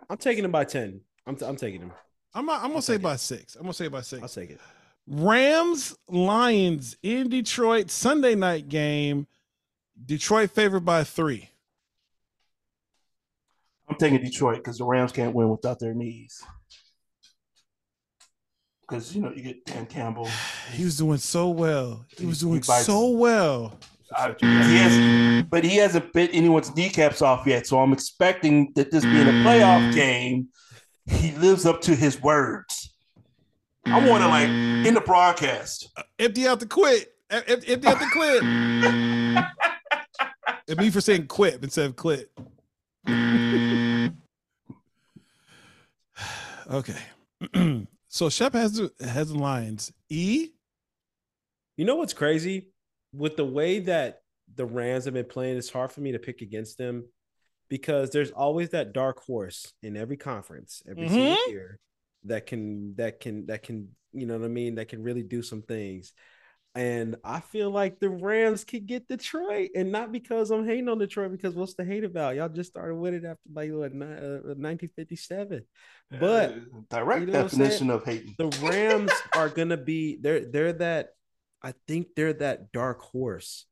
I'm 0.10 0.18
taking 0.18 0.44
him 0.44 0.52
by 0.52 0.64
ten. 0.64 1.02
I'm 1.28 1.36
t- 1.36 1.46
I'm 1.46 1.56
taking 1.56 1.82
him. 1.82 1.92
I'm 2.34 2.50
I'm 2.50 2.70
gonna 2.70 2.82
say 2.82 2.98
by 2.98 3.16
six. 3.16 3.56
I'm 3.56 3.64
gonna 3.64 3.74
say 3.74 3.88
by 3.88 4.02
six. 4.02 4.22
I'll 4.22 4.30
take 4.30 4.52
it. 4.52 4.60
Rams 5.08 5.96
Lions 6.08 6.98
in 7.04 7.30
Detroit 7.30 7.92
Sunday 7.92 8.36
night 8.36 8.68
game. 8.70 9.28
Detroit 10.04 10.52
favored 10.52 10.84
by 10.84 11.04
three. 11.04 11.50
I'm 13.88 13.96
taking 13.98 14.22
Detroit 14.22 14.58
because 14.58 14.80
the 14.80 14.86
Rams 14.86 15.12
can't 15.12 15.34
win 15.36 15.50
without 15.50 15.80
their 15.80 15.94
knees. 15.94 16.44
Because 18.88 19.16
you 19.16 19.22
know 19.22 19.32
you 19.32 19.42
get 19.42 19.66
Dan 19.66 19.86
Campbell. 19.88 20.30
He 20.72 20.84
was 20.84 20.98
doing 20.98 21.18
so 21.18 21.50
well. 21.50 22.06
He 22.18 22.26
was 22.26 22.40
doing 22.40 22.58
he 22.58 22.62
so 22.62 23.10
well. 23.10 23.80
I, 24.16 24.36
he 24.40 24.78
has, 24.78 25.44
but 25.46 25.64
he 25.64 25.78
hasn't 25.78 26.14
bit 26.14 26.30
anyone's 26.34 26.76
kneecaps 26.76 27.22
off 27.22 27.48
yet. 27.48 27.66
So 27.66 27.80
I'm 27.80 27.94
expecting 27.94 28.72
that 28.76 28.92
this 28.92 29.04
being 29.04 29.28
a 29.28 29.44
playoff 29.44 29.96
game, 29.96 30.50
he 31.08 31.32
lives 31.32 31.66
up 31.66 31.82
to 31.82 31.96
his 31.96 32.22
words. 32.22 32.94
I 33.86 34.08
want 34.08 34.24
to 34.24 34.28
like 34.28 34.50
in 34.50 34.94
the 34.94 35.02
broadcast. 35.02 35.90
Uh, 35.96 36.04
empty 36.20 36.48
out 36.48 36.60
the 36.60 36.68
quit. 36.68 37.14
Empty 37.30 37.88
out 37.88 38.00
the 38.00 38.10
quit. 38.12 38.44
it 40.68 40.78
me 40.78 40.90
for 40.90 41.02
saying 41.02 41.28
quit 41.28 41.64
instead 41.64 41.88
of 41.88 41.96
quit. 41.96 42.32
okay. 46.72 46.98
so 48.16 48.30
Shep 48.30 48.54
has 48.54 48.82
has 49.02 49.36
lines. 49.36 49.92
E. 50.10 50.52
You 51.76 51.84
know 51.84 51.96
what's 51.96 52.14
crazy 52.14 52.70
with 53.12 53.36
the 53.36 53.44
way 53.44 53.80
that 53.80 54.22
the 54.56 54.66
Rams 54.66 55.04
have 55.04 55.14
been 55.14 55.26
playing? 55.26 55.58
It's 55.58 55.70
hard 55.70 55.92
for 55.92 56.00
me 56.00 56.14
to 56.14 56.20
pick 56.20 56.40
against 56.40 56.78
them 56.78 57.10
because 57.68 58.12
there's 58.12 58.32
always 58.32 58.70
that 58.70 58.94
dark 58.94 59.20
horse 59.20 59.74
in 59.84 59.98
every 59.98 60.16
conference 60.16 60.82
every 60.90 61.08
mm-hmm. 61.08 61.14
single 61.14 61.50
year 61.50 61.80
that 62.24 62.46
can 62.46 62.96
that 62.96 63.20
can 63.20 63.48
that 63.48 63.64
can 63.64 63.90
you 64.14 64.26
know 64.26 64.38
what 64.38 64.46
I 64.46 64.48
mean 64.48 64.76
that 64.76 64.88
can 64.88 65.04
really 65.04 65.24
do 65.24 65.42
some 65.42 65.62
things. 65.62 66.14
And 66.76 67.16
I 67.24 67.40
feel 67.40 67.72
like 67.72 68.02
the 68.02 68.10
Rams 68.10 68.66
could 68.66 68.86
get 68.86 69.08
Detroit, 69.08 69.70
and 69.76 69.94
not 69.94 70.12
because 70.12 70.52
I'm 70.52 70.68
hating 70.68 70.90
on 70.90 70.98
Detroit, 70.98 71.32
because 71.32 71.56
what's 71.56 71.74
the 71.74 71.86
hate 71.86 72.04
about? 72.04 72.36
Y'all 72.36 72.50
just 72.50 72.70
started 72.70 72.96
winning 72.96 73.26
after 73.26 73.40
like 73.54 73.72
what, 73.72 73.94
1957. 73.94 75.64
Uh, 76.14 76.18
but 76.20 76.52
uh, 76.52 76.56
direct 76.90 77.22
you 77.22 77.28
know 77.28 77.44
definition 77.44 77.90
of 77.90 78.04
hating. 78.04 78.36
The 78.38 78.50
Rams 78.62 79.12
are 79.38 79.48
gonna 79.48 79.78
be 79.78 80.18
they're 80.20 80.44
they're 80.44 80.74
that 80.74 81.12
I 81.62 81.74
think 81.88 82.10
they're 82.16 82.34
that 82.34 82.74
dark 82.74 83.00
horse. 83.02 83.66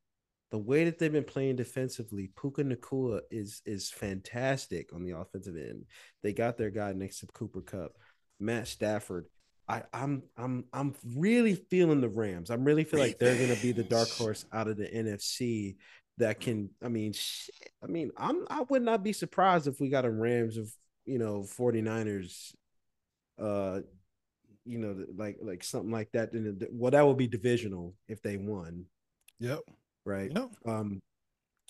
The 0.52 0.58
way 0.58 0.86
that 0.86 0.98
they've 0.98 1.12
been 1.12 1.26
playing 1.26 1.58
defensively, 1.58 2.32
Puka 2.40 2.64
Nacua 2.64 3.20
is 3.30 3.62
is 3.66 3.90
fantastic 3.90 4.94
on 4.94 5.04
the 5.04 5.18
offensive 5.18 5.58
end. 5.58 5.88
They 6.22 6.32
got 6.32 6.58
their 6.58 6.70
guy 6.70 6.94
next 6.94 7.20
to 7.20 7.28
Cooper 7.28 7.62
Kupp, 7.62 7.98
Matt 8.40 8.70
Stafford. 8.70 9.26
I, 9.68 9.84
I'm 9.94 10.24
I'm 10.38 10.66
I'm 10.74 10.94
really 11.16 11.56
feeling 11.56 12.02
the 12.02 12.10
Rams. 12.10 12.50
I'm 12.50 12.66
really 12.66 12.84
feel 12.84 13.00
like 13.00 13.18
they're 13.18 13.36
gonna 13.36 13.62
be 13.62 13.72
the 13.72 13.84
dark 13.84 14.10
horse 14.10 14.46
out 14.52 14.68
of 14.68 14.78
the 14.78 14.86
NFC 14.88 15.78
that 16.18 16.40
can. 16.40 16.70
I 16.84 16.90
mean, 16.90 17.14
shit, 17.14 17.72
I 17.84 17.88
mean, 17.88 18.12
I'm 18.18 18.46
I 18.50 18.62
would 18.70 18.82
not 18.82 19.04
be 19.04 19.14
surprised 19.14 19.68
if 19.68 19.80
we 19.80 19.90
got 19.90 20.06
a 20.06 20.12
Rams 20.12 20.58
of 20.58 20.70
you 21.06 21.18
know 21.18 21.44
49ers, 21.44 22.54
uh, 23.40 23.82
you 24.66 24.80
know, 24.80 25.06
like 25.16 25.38
like 25.42 25.64
something 25.64 25.92
like 25.92 26.10
that. 26.12 26.34
The, 26.34 26.68
well, 26.72 26.92
that 26.92 27.06
would 27.06 27.18
be 27.18 27.28
divisional 27.28 27.96
if 28.08 28.22
they 28.22 28.38
won, 28.38 28.86
Yep. 29.40 29.62
right? 30.06 30.32
Yep. 30.34 30.50
Um, 30.66 31.02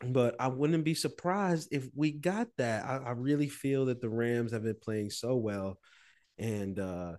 but 0.03 0.35
I 0.39 0.47
wouldn't 0.47 0.83
be 0.83 0.95
surprised 0.95 1.69
if 1.71 1.87
we 1.95 2.11
got 2.11 2.47
that. 2.57 2.85
I, 2.85 2.97
I 2.97 3.11
really 3.11 3.49
feel 3.49 3.85
that 3.85 4.01
the 4.01 4.09
Rams 4.09 4.51
have 4.51 4.63
been 4.63 4.75
playing 4.81 5.11
so 5.11 5.35
well, 5.35 5.77
and 6.37 6.79
uh, 6.79 7.13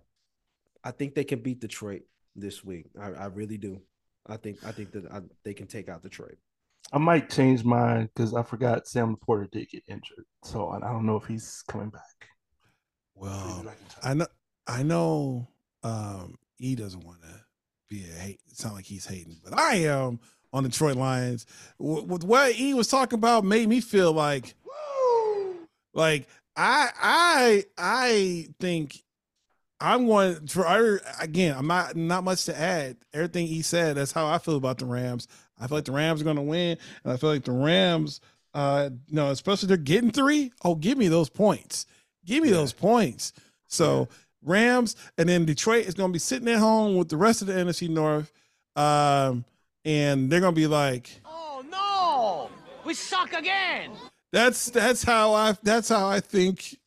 I 0.85 0.91
think 0.91 1.15
they 1.15 1.23
can 1.25 1.39
beat 1.39 1.59
Detroit 1.59 2.03
this 2.35 2.63
week. 2.63 2.85
I, 3.01 3.07
I 3.07 3.25
really 3.25 3.57
do. 3.57 3.81
I 4.27 4.37
think 4.37 4.63
I 4.65 4.71
think 4.71 4.91
that 4.93 5.11
I, 5.11 5.21
they 5.43 5.53
can 5.53 5.67
take 5.67 5.89
out 5.89 6.03
Detroit. 6.03 6.37
I 6.93 6.99
might 6.99 7.29
change 7.29 7.63
mine 7.63 8.09
because 8.15 8.33
I 8.33 8.43
forgot 8.43 8.87
Sam 8.87 9.17
Porter 9.17 9.47
did 9.51 9.69
get 9.69 9.83
injured, 9.87 10.25
so 10.43 10.69
I 10.69 10.77
I 10.77 10.91
don't 10.91 11.05
know 11.05 11.17
if 11.17 11.25
he's 11.25 11.63
coming 11.67 11.89
back. 11.89 12.29
Well, 13.15 13.65
I. 14.03 14.11
I 14.11 14.13
know 14.13 14.27
I 14.67 14.83
know 14.83 15.47
um 15.83 16.35
he 16.57 16.75
doesn't 16.75 17.03
want 17.03 17.21
to 17.23 17.41
be 17.89 18.03
a 18.03 18.13
hate. 18.13 18.39
It 18.49 18.57
sound 18.57 18.75
like 18.75 18.85
he's 18.85 19.05
hating, 19.05 19.37
but 19.43 19.57
I 19.57 19.75
am 19.85 20.19
on 20.53 20.63
Detroit 20.63 20.95
Lions. 20.95 21.45
W- 21.79 22.03
With 22.03 22.23
what 22.23 22.53
he 22.53 22.73
was 22.73 22.87
talking 22.87 23.17
about 23.19 23.43
made 23.43 23.67
me 23.67 23.81
feel 23.81 24.13
like 24.13 24.55
like 25.93 26.27
I 26.55 26.89
I 27.01 27.63
I 27.77 28.47
think 28.59 29.01
I'm 29.79 30.07
going 30.07 30.47
for 30.47 30.65
I- 30.67 30.99
again. 31.21 31.55
I'm 31.57 31.67
not 31.67 31.95
not 31.95 32.23
much 32.23 32.45
to 32.45 32.57
add. 32.57 32.97
Everything 33.13 33.47
he 33.47 33.61
said. 33.61 33.97
That's 33.97 34.11
how 34.13 34.25
I 34.27 34.37
feel 34.37 34.55
about 34.55 34.77
the 34.77 34.85
Rams. 34.85 35.27
I 35.59 35.67
feel 35.67 35.77
like 35.77 35.85
the 35.85 35.91
Rams 35.91 36.21
are 36.21 36.25
going 36.25 36.35
to 36.37 36.41
win, 36.41 36.77
and 37.03 37.13
I 37.13 37.17
feel 37.17 37.29
like 37.29 37.43
the 37.43 37.51
Rams, 37.51 38.19
uh, 38.53 38.89
you 39.07 39.15
know, 39.15 39.29
especially 39.31 39.67
they're 39.67 39.77
getting 39.77 40.11
three. 40.11 40.51
Oh, 40.63 40.75
give 40.75 40.97
me 40.97 41.07
those 41.07 41.29
points. 41.29 41.85
Give 42.25 42.43
me 42.43 42.49
Yeah. 42.49 42.55
those 42.55 42.73
points. 42.73 43.33
So 43.67 44.07
Rams, 44.41 44.95
and 45.17 45.27
then 45.27 45.45
Detroit 45.45 45.85
is 45.85 45.93
going 45.93 46.09
to 46.09 46.13
be 46.13 46.19
sitting 46.19 46.47
at 46.47 46.59
home 46.59 46.95
with 46.95 47.09
the 47.09 47.17
rest 47.17 47.41
of 47.41 47.47
the 47.47 47.53
NFC 47.53 47.89
North, 47.89 48.31
um, 48.75 49.43
and 49.83 50.29
they're 50.31 50.39
going 50.41 50.53
to 50.55 50.59
be 50.59 50.67
like, 50.67 51.21
Oh 51.25 51.63
no! 51.69 52.49
We 52.85 52.93
suck 52.93 53.33
again! 53.33 53.91
that's 54.31 54.69
that's 54.69 55.03
how 55.03 55.33
I 55.33 55.55
that's 55.63 55.87
how 55.89 56.07
I 56.07 56.19
think 56.19 56.77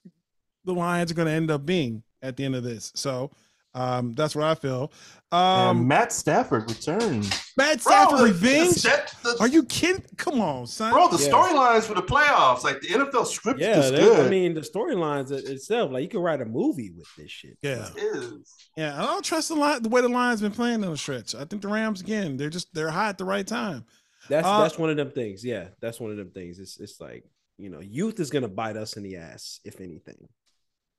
the 0.65 0.73
Lions 0.75 1.11
are 1.11 1.15
going 1.15 1.27
to 1.27 1.33
end 1.33 1.51
up 1.51 1.65
being 1.65 2.03
at 2.23 2.37
the 2.37 2.45
end 2.45 2.55
of 2.57 2.63
this. 2.63 2.93
So 2.95 3.31
um, 3.75 4.15
that's 4.15 4.35
what 4.35 4.45
I 4.45 4.55
feel. 4.55 4.91
and 5.31 5.79
Um, 5.79 5.87
Matt 5.87 6.11
Stafford 6.13 6.69
returned. 6.71 7.31
Matt 7.57 7.81
Stafford 7.83 8.19
the- 8.21 8.25
revenge. 8.25 8.83
that- 8.83 9.15
the- 9.23 9.37
Are 9.41 9.47
you 9.47 9.63
kidding? 9.65 10.03
Come 10.17 10.41
on, 10.41 10.67
son. 10.67 10.93
bro, 10.93 11.07
the 11.09 11.23
Yeah. 11.23 11.29
storylines 11.31 11.83
for 11.85 11.95
the 11.95 12.03
playoffs, 12.03 12.65
like 12.65 12.81
the 12.81 12.89
NFL 12.89 13.27
script 13.27 13.61
Yeah, 13.61 13.79
is 13.79 13.91
they- 13.91 13.99
good. 13.99 14.27
I 14.27 14.29
mean 14.31 14.55
the 14.55 14.63
storylines 14.63 15.31
itself, 15.31 15.93
like 15.93 16.03
you 16.03 16.09
could 16.09 16.23
write 16.23 16.41
a 16.41 16.47
movie 16.47 16.91
with 16.97 17.07
this 17.17 17.31
shit. 17.31 17.59
Yeah, 17.63 17.89
It 17.95 18.03
is. 18.17 18.55
yeah. 18.77 19.01
I 19.01 19.07
don't 19.07 19.25
trust 19.25 19.49
the 19.49 19.55
line 19.55 19.83
the 19.83 19.91
way 19.91 20.01
the 20.01 20.09
Lions 20.09 20.41
been 20.41 20.51
playing 20.51 20.83
on 20.83 20.91
the 20.91 20.97
stretch. 20.97 21.35
I 21.35 21.45
think 21.45 21.61
the 21.63 21.69
Rams 21.69 22.01
again. 22.01 22.37
They're 22.39 22.51
just 22.51 22.73
they're 22.75 22.91
hot 22.91 23.11
at 23.11 23.19
the 23.19 23.25
right 23.27 23.47
time. 23.47 23.85
That's 24.31 24.47
Uh, 24.47 24.63
that's 24.63 24.79
one 24.79 24.91
of 24.91 24.97
them 24.97 25.11
things. 25.11 25.45
Yeah, 25.45 25.69
that's 25.81 26.01
one 26.01 26.11
of 26.11 26.17
them 26.17 26.31
things. 26.31 26.59
It's 26.59 26.81
it's 26.81 27.01
like 27.01 27.25
you 27.59 27.69
know, 27.71 27.81
youth 27.81 28.19
is 28.19 28.31
gonna 28.31 28.49
bite 28.49 28.77
us 28.77 28.97
in 28.97 29.03
the 29.03 29.17
ass 29.17 29.61
if 29.65 29.81
anything. 29.81 30.29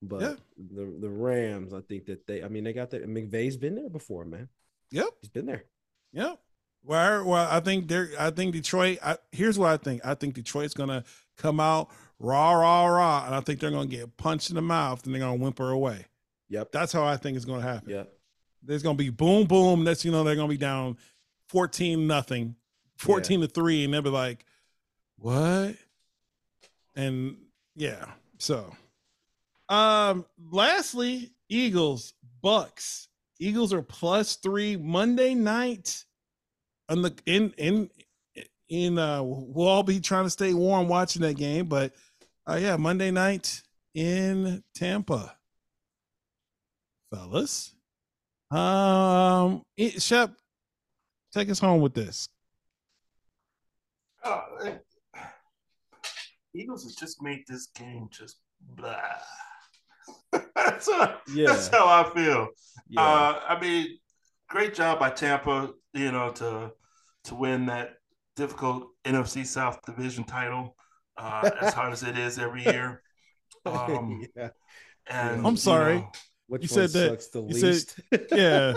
But 0.01 0.21
Yeah. 0.21 0.35
the 0.57 0.85
the 0.99 1.09
Rams, 1.09 1.73
I 1.73 1.81
think 1.81 2.05
that 2.05 2.25
they. 2.25 2.43
I 2.43 2.47
mean, 2.47 2.63
they 2.63 2.73
got 2.73 2.89
that. 2.91 3.07
McVay's 3.07 3.57
been 3.57 3.75
there 3.75 3.89
before, 3.89 4.25
man. 4.25 4.47
Yep. 4.91 5.09
He's 5.21 5.29
been 5.29 5.45
there. 5.45 5.65
Yep. 6.13 6.39
Well, 6.85 7.25
well, 7.25 7.47
I 7.51 7.59
think 7.59 7.87
they're. 7.89 8.09
I 8.17 8.31
think 8.31 8.53
Detroit. 8.53 8.99
I, 9.03 9.17
here's 9.31 9.59
what 9.59 9.69
I 9.71 9.77
think. 9.77 10.05
I 10.05 10.13
think 10.15 10.35
Detroit's 10.35 10.73
gonna 10.73 11.03
come 11.37 11.59
out 11.59 11.89
raw, 12.19 12.53
raw, 12.53 12.85
raw, 12.85 13.25
and 13.25 13.35
I 13.35 13.41
think 13.41 13.59
they're 13.59 13.71
gonna 13.71 13.87
get 13.87 14.15
punched 14.17 14.49
in 14.49 14.55
the 14.55 14.61
mouth 14.61 15.03
and 15.05 15.13
they're 15.13 15.19
gonna 15.19 15.35
whimper 15.35 15.69
away. 15.71 16.05
Yep. 16.47 16.71
That's 16.71 16.93
how 16.93 17.03
I 17.03 17.17
think 17.17 17.35
it's 17.35 17.45
gonna 17.45 17.61
happen. 17.61 17.89
Yep. 17.89 18.13
There's 18.63 18.83
gonna 18.83 18.97
be 18.97 19.09
boom, 19.09 19.45
boom. 19.47 19.83
Next, 19.83 20.05
you 20.05 20.11
know, 20.11 20.23
they're 20.23 20.35
gonna 20.37 20.47
be 20.47 20.57
down 20.57 20.97
fourteen 21.49 22.07
nothing, 22.07 22.55
fourteen 22.95 23.41
to 23.41 23.47
three, 23.47 23.83
and 23.83 23.93
they'll 23.93 24.01
be 24.01 24.09
like, 24.09 24.45
"What?" 25.17 25.75
And 26.95 27.37
yeah. 27.75 28.05
So, 28.37 28.73
um, 29.69 30.25
lastly, 30.51 31.31
Eagles, 31.49 32.13
Bucks. 32.41 33.07
Eagles 33.39 33.73
are 33.73 33.81
plus 33.81 34.35
three 34.35 34.75
Monday 34.75 35.33
night. 35.33 36.03
On 36.89 37.01
the 37.01 37.13
in 37.25 37.53
in 37.57 37.89
in 38.69 38.97
uh, 38.97 39.21
we'll 39.23 39.67
all 39.67 39.83
be 39.83 39.99
trying 39.99 40.25
to 40.25 40.29
stay 40.29 40.53
warm 40.53 40.87
watching 40.87 41.21
that 41.21 41.35
game, 41.35 41.67
but 41.67 41.93
uh, 42.49 42.55
yeah, 42.55 42.77
Monday 42.77 43.11
night 43.11 43.61
in 43.93 44.63
Tampa, 44.73 45.35
fellas. 47.11 47.75
Um, 48.51 49.61
it, 49.77 50.01
Shep, 50.01 50.33
take 51.31 51.49
us 51.49 51.59
home 51.59 51.81
with 51.81 51.93
this. 51.93 52.27
Oh, 54.23 54.41
Eagles 56.55 56.83
has 56.83 56.95
just 56.95 57.21
made 57.21 57.43
this 57.47 57.67
game 57.67 58.09
just 58.11 58.37
blah. 58.75 58.95
that's, 60.55 60.91
how, 60.91 61.17
Yeah. 61.33 61.47
that's 61.47 61.67
how 61.69 61.87
I 61.87 62.09
feel. 62.13 62.47
Yeah. 62.89 63.01
Uh, 63.01 63.39
I 63.49 63.59
mean, 63.59 63.97
great 64.49 64.73
job 64.73 64.99
by 64.99 65.09
Tampa, 65.11 65.71
you 65.93 66.11
know, 66.11 66.31
to 66.33 66.71
to 67.25 67.35
win 67.35 67.65
that 67.67 67.95
difficult 68.35 68.87
NFC 69.05 69.45
South 69.45 69.79
Division 69.85 70.23
title, 70.23 70.75
uh, 71.17 71.49
as 71.61 71.73
hard 71.73 71.91
as 71.93 72.03
it 72.03 72.17
is 72.17 72.39
every 72.39 72.63
year. 72.63 73.01
Um, 73.65 74.25
yeah. 74.37 74.49
and 75.07 75.45
I'm 75.45 75.57
sorry. 75.57 75.95
you 75.95 75.99
know, 76.01 76.11
Which 76.47 76.63
you 76.71 76.77
one 76.77 76.87
said 76.87 76.89
that- 77.01 77.09
sucks 77.09 77.27
the 77.27 77.41
you 77.43 77.53
said- 77.53 77.65
least? 77.65 77.99
Yeah, 78.31 78.73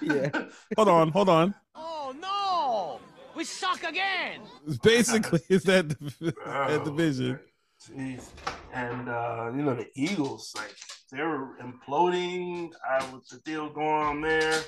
yeah. 0.00 0.30
hold 0.76 0.88
on, 0.88 1.08
hold 1.10 1.28
on. 1.28 1.54
Oh 1.74 2.14
no! 2.20 3.00
We 3.36 3.42
suck 3.44 3.82
again! 3.82 4.42
Basically, 4.82 5.40
is 5.48 5.64
that 5.64 5.88
that 6.20 6.34
Oh, 6.46 6.84
division? 6.84 7.40
Jeez. 7.88 8.28
And 8.74 9.08
uh, 9.08 9.50
you 9.54 9.62
know 9.62 9.74
the 9.74 9.88
Eagles, 9.94 10.52
like 10.56 10.74
they're 11.10 11.56
imploding 11.62 12.72
I 12.88 12.98
was 13.10 13.28
the 13.28 13.38
deal 13.38 13.70
going 13.70 13.88
on 13.88 14.20
there. 14.20 14.62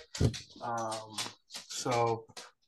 Um, 0.63 1.17
so, 1.49 2.25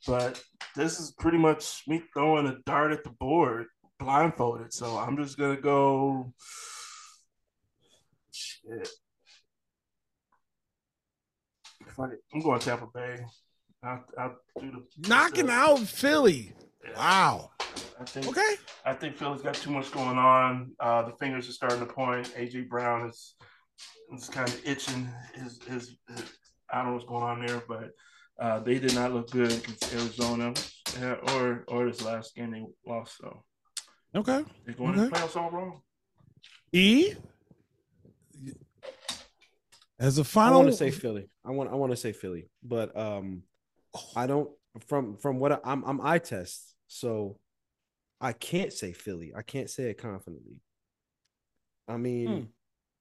but 0.07 0.43
this 0.77 1.01
is 1.01 1.12
pretty 1.12 1.39
much 1.39 1.83
me 1.87 2.03
throwing 2.12 2.47
a 2.47 2.59
dart 2.66 2.93
at 2.93 3.05
the 3.05 3.11
board, 3.11 3.66
blindfolded. 3.99 4.73
So 4.73 4.99
I'm 4.99 5.16
just 5.16 5.39
gonna 5.39 5.61
go. 5.61 6.33
Shit. 8.33 8.89
Fuck 11.97 12.12
it. 12.12 12.21
I'm 12.35 12.41
going 12.41 12.61
Tampa 12.61 12.89
Bay. 12.93 13.25
I'll, 13.83 14.05
I'll 14.19 14.37
do 14.61 14.71
the 14.71 15.09
Knocking 15.09 15.51
out 15.51 15.79
Philly. 15.81 16.53
Wow. 16.97 17.51
I 18.01 18.05
think 18.05 18.26
Okay. 18.28 18.55
I 18.84 18.92
think 18.92 19.16
Philly's 19.16 19.42
got 19.42 19.55
too 19.55 19.70
much 19.70 19.90
going 19.92 20.18
on. 20.18 20.72
Uh, 20.78 21.02
the 21.02 21.12
fingers 21.12 21.48
are 21.48 21.52
starting 21.52 21.80
to 21.80 21.86
point. 21.86 22.26
AJ 22.36 22.68
Brown 22.68 23.09
is 23.09 23.34
is 24.14 24.28
kind 24.28 24.48
of 24.48 24.66
itching. 24.66 25.09
His, 25.34 25.60
his, 25.66 25.96
his 26.09 26.22
I 26.70 26.78
don't 26.78 26.88
know 26.88 26.92
what's 26.94 27.06
going 27.06 27.22
on 27.22 27.46
there, 27.46 27.62
but 27.66 27.90
uh, 28.38 28.60
they 28.60 28.78
did 28.78 28.94
not 28.94 29.12
look 29.12 29.30
good 29.30 29.52
against 29.52 29.92
Arizona 29.94 30.52
uh, 31.02 31.32
or 31.34 31.64
or 31.68 31.86
this 31.86 32.02
last 32.02 32.34
game 32.34 32.51
they 32.51 32.64
lost. 32.86 33.16
So 33.18 33.44
Okay. 34.14 34.44
they're 34.64 34.74
going 34.74 34.94
to 34.94 35.01
Okay. 35.01 35.09
the 35.10 35.16
playoffs 35.16 35.36
all 35.36 35.51
wrong. 35.51 35.80
E. 36.72 37.12
As 39.98 40.18
a 40.18 40.24
final, 40.24 40.55
I 40.55 40.56
want 40.59 40.70
to 40.70 40.76
say 40.76 40.90
Philly. 40.90 41.30
I 41.44 41.52
want 41.52 41.70
I 41.70 41.74
want 41.74 41.92
to 41.92 41.96
say 41.96 42.12
Philly, 42.12 42.48
but 42.62 42.96
um, 42.96 43.44
I 44.16 44.26
don't 44.26 44.51
from 44.86 45.16
from 45.16 45.38
what 45.38 45.52
I, 45.52 45.59
I'm 45.64 45.84
I'm 45.84 46.01
eye 46.01 46.18
test, 46.18 46.74
so 46.88 47.38
I 48.24 48.32
can't 48.32 48.72
say 48.72 48.92
Philly. 48.92 49.34
I 49.36 49.42
can't 49.42 49.68
say 49.68 49.90
it 49.90 49.98
confidently. 49.98 50.56
I 51.86 51.98
mean, 51.98 52.28
Hmm. 52.28 52.44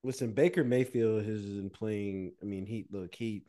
listen, 0.06 0.32
Baker 0.32 0.64
Mayfield 0.64 1.24
has 1.24 1.40
been 1.40 1.70
playing. 1.70 2.32
I 2.42 2.44
mean, 2.44 2.66
he 2.66 2.86
look 2.90 3.14
he 3.14 3.46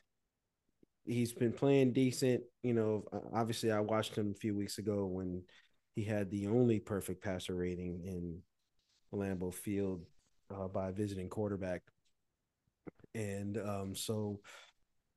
he's 1.06 1.34
been 1.34 1.52
playing 1.52 1.92
decent. 1.92 2.44
You 2.64 2.74
know, 2.76 3.04
obviously, 3.34 3.72
I 3.72 3.82
watched 3.82 4.16
him 4.16 4.32
a 4.32 4.40
few 4.40 4.56
weeks 4.56 4.78
ago 4.78 5.06
when 5.06 5.44
he 5.96 6.06
had 6.06 6.32
the 6.32 6.48
only 6.48 6.80
perfect 6.80 7.22
passer 7.22 7.54
rating 7.54 8.02
in 8.06 8.42
Lambeau 9.14 9.54
Field 9.54 10.06
uh, 10.50 10.70
by 10.70 10.88
a 10.88 10.94
visiting 10.94 11.28
quarterback. 11.28 11.82
And 13.14 13.58
um, 13.58 13.96
so 13.96 14.40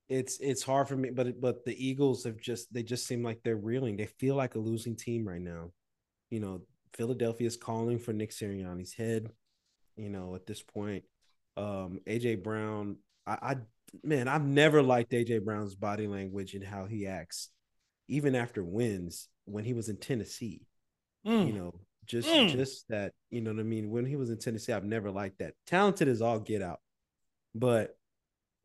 it's 0.09 0.41
it's 0.41 0.65
hard 0.65 0.89
for 0.89 0.97
me, 0.97 1.11
but 1.11 1.41
but 1.41 1.65
the 1.65 1.87
Eagles 1.87 2.25
have 2.25 2.41
just 2.41 2.73
they 2.75 2.83
just 2.83 3.07
seem 3.07 3.23
like 3.23 3.43
they're 3.45 3.57
reeling. 3.57 3.97
They 3.97 4.07
feel 4.07 4.35
like 4.35 4.57
a 4.57 4.61
losing 4.61 4.97
team 4.97 5.27
right 5.27 5.41
now. 5.41 5.71
You 6.31 6.41
know, 6.41 6.61
Philadelphia 6.95 7.47
is 7.47 7.57
calling 7.57 7.99
for 7.99 8.13
Nick 8.13 8.31
Sirianni's 8.31 8.93
head. 8.95 9.29
You 9.97 10.11
know, 10.11 10.35
at 10.35 10.47
this 10.47 10.63
point, 10.63 11.05
um, 11.57 12.01
AJ 12.07 12.43
Brown, 12.43 12.97
I, 13.27 13.39
I 13.43 13.57
man, 14.05 14.29
I've 14.29 14.45
never 14.47 14.83
liked 14.83 15.13
AJ 15.13 15.45
Brown's 15.45 15.75
body 15.75 16.07
language 16.07 16.55
and 16.55 16.65
how 16.65 16.87
he 16.87 17.07
acts, 17.07 17.49
even 18.09 18.35
after 18.35 18.63
wins 18.63 19.29
when 19.45 19.65
he 19.65 19.73
was 19.73 19.89
in 19.89 19.97
Tennessee. 19.97 20.67
Mm. 21.27 21.47
You 21.49 21.53
know, 21.53 21.75
just 22.07 22.29
Mm. 22.29 22.51
just 22.51 22.89
that, 22.89 23.13
you 23.31 23.41
know 23.41 23.53
what 23.53 23.61
I 23.61 23.65
mean? 23.65 23.91
When 23.91 24.07
he 24.07 24.17
was 24.17 24.31
in 24.31 24.39
Tennessee, 24.39 24.73
I've 24.73 24.85
never 24.85 25.11
liked 25.11 25.41
that. 25.41 25.55
Talented 25.67 26.09
is 26.09 26.23
all 26.23 26.39
get 26.39 26.63
out. 26.63 26.81
But 27.55 27.97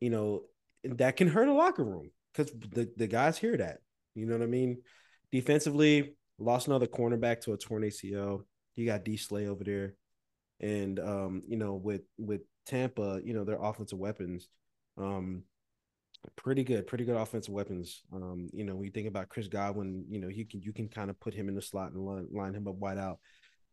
you 0.00 0.10
know, 0.10 0.42
that 0.84 1.16
can 1.16 1.28
hurt 1.28 1.48
a 1.48 1.52
locker 1.52 1.84
room 1.84 2.10
because 2.32 2.52
the, 2.52 2.90
the 2.96 3.06
guys 3.06 3.38
hear 3.38 3.56
that. 3.56 3.78
You 4.14 4.26
know 4.26 4.34
what 4.34 4.42
I 4.42 4.46
mean? 4.46 4.82
Defensively, 5.32 6.16
lost 6.38 6.66
another 6.66 6.86
cornerback 6.86 7.40
to 7.42 7.52
a 7.52 7.56
torn 7.56 7.82
ACL. 7.82 8.44
You 8.74 8.86
got 8.86 9.04
D 9.04 9.16
Slay 9.16 9.46
over 9.46 9.64
there. 9.64 9.94
And 10.60 10.98
um, 10.98 11.42
you 11.46 11.56
know, 11.56 11.74
with 11.74 12.02
with 12.18 12.42
Tampa, 12.66 13.20
you 13.24 13.34
know, 13.34 13.44
their 13.44 13.62
offensive 13.62 13.98
weapons, 13.98 14.48
um, 14.96 15.42
pretty 16.36 16.64
good, 16.64 16.86
pretty 16.86 17.04
good 17.04 17.16
offensive 17.16 17.52
weapons. 17.52 18.02
Um, 18.12 18.48
you 18.52 18.64
know, 18.64 18.74
when 18.74 18.84
you 18.84 18.90
think 18.90 19.08
about 19.08 19.28
Chris 19.28 19.48
Godwin, 19.48 20.04
you 20.08 20.20
know, 20.20 20.28
you 20.28 20.46
can 20.46 20.62
you 20.62 20.72
can 20.72 20.88
kind 20.88 21.10
of 21.10 21.18
put 21.20 21.34
him 21.34 21.48
in 21.48 21.54
the 21.54 21.62
slot 21.62 21.92
and 21.92 22.04
line, 22.04 22.28
line 22.32 22.54
him 22.54 22.68
up 22.68 22.76
wide 22.76 22.98
out. 22.98 23.18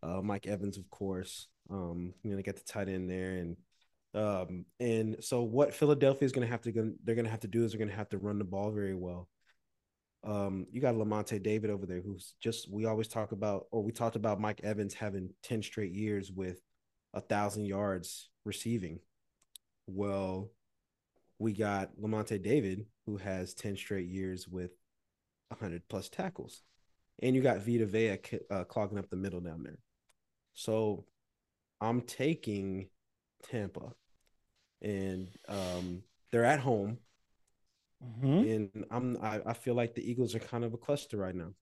Uh, 0.04 0.22
Mike 0.22 0.48
Evans, 0.48 0.78
of 0.78 0.90
course. 0.90 1.48
Um, 1.70 2.14
you 2.24 2.32
know, 2.32 2.36
they 2.36 2.44
got 2.44 2.56
the 2.56 2.64
tight 2.64 2.90
end 2.90 3.10
there, 3.10 3.32
and 3.32 3.58
um, 4.14 4.66
and 4.80 5.18
so 5.22 5.44
what 5.44 5.74
Philadelphia 5.74 6.26
is 6.26 6.32
going 6.32 6.46
to 6.46 6.52
have 6.52 6.62
to 6.64 6.72
go, 6.72 6.92
they're 7.04 7.16
going 7.16 7.26
to 7.26 7.32
have 7.32 7.42
to 7.42 7.48
do 7.48 7.64
is 7.64 7.72
they're 7.72 7.80
going 7.80 7.90
to 7.90 7.96
have 7.96 8.10
to 8.10 8.18
run 8.18 8.40
the 8.40 8.44
ball 8.44 8.72
very 8.72 8.96
well. 8.96 9.30
Um, 10.24 10.68
you 10.72 10.82
got 10.82 10.96
Lavonte 10.96 11.42
David 11.42 11.70
over 11.70 11.86
there, 11.86 12.02
who's 12.02 12.36
just 12.40 12.72
we 12.72 12.86
always 12.86 13.08
talk 13.08 13.32
about, 13.32 13.66
or 13.72 13.84
we 13.84 13.92
talked 13.92 14.16
about 14.16 14.40
Mike 14.40 14.62
Evans 14.64 14.94
having 14.94 15.32
ten 15.42 15.64
straight 15.64 15.94
years 15.94 16.32
with 16.32 16.62
a 17.14 17.22
thousand 17.22 17.66
yards 17.66 18.30
receiving. 18.46 19.00
Well, 19.88 20.52
we 21.42 21.54
got 21.54 21.90
Lavonte 22.00 22.42
David, 22.42 22.86
who 23.06 23.18
has 23.18 23.56
10 23.56 23.76
straight 23.76 24.08
years 24.08 24.48
with 24.48 24.72
100 25.50 25.82
plus 25.90 26.08
tackles. 26.08 26.62
And 27.22 27.36
you 27.36 27.42
got 27.42 27.66
Vita 27.66 27.86
Vea 27.86 28.20
uh, 28.50 28.64
clogging 28.66 29.00
up 29.00 29.10
the 29.10 29.16
middle 29.16 29.40
down 29.40 29.64
there. 29.64 29.80
So 30.54 31.06
I'm 31.82 32.02
taking 32.02 32.90
Tampa. 33.44 33.94
And 34.84 35.30
um, 35.48 36.04
they're 36.32 36.46
at 36.46 36.60
home. 36.60 37.00
Mhm. 38.04 38.70
And 38.74 38.86
I'm 38.92 39.18
I, 39.22 39.42
I 39.46 39.54
feel 39.54 39.76
like 39.76 39.94
the 39.96 40.10
Eagles 40.10 40.36
are 40.36 40.40
kind 40.40 40.64
of 40.64 40.74
a 40.74 40.78
cluster 40.78 41.18
right 41.18 41.36
now. 41.36 41.54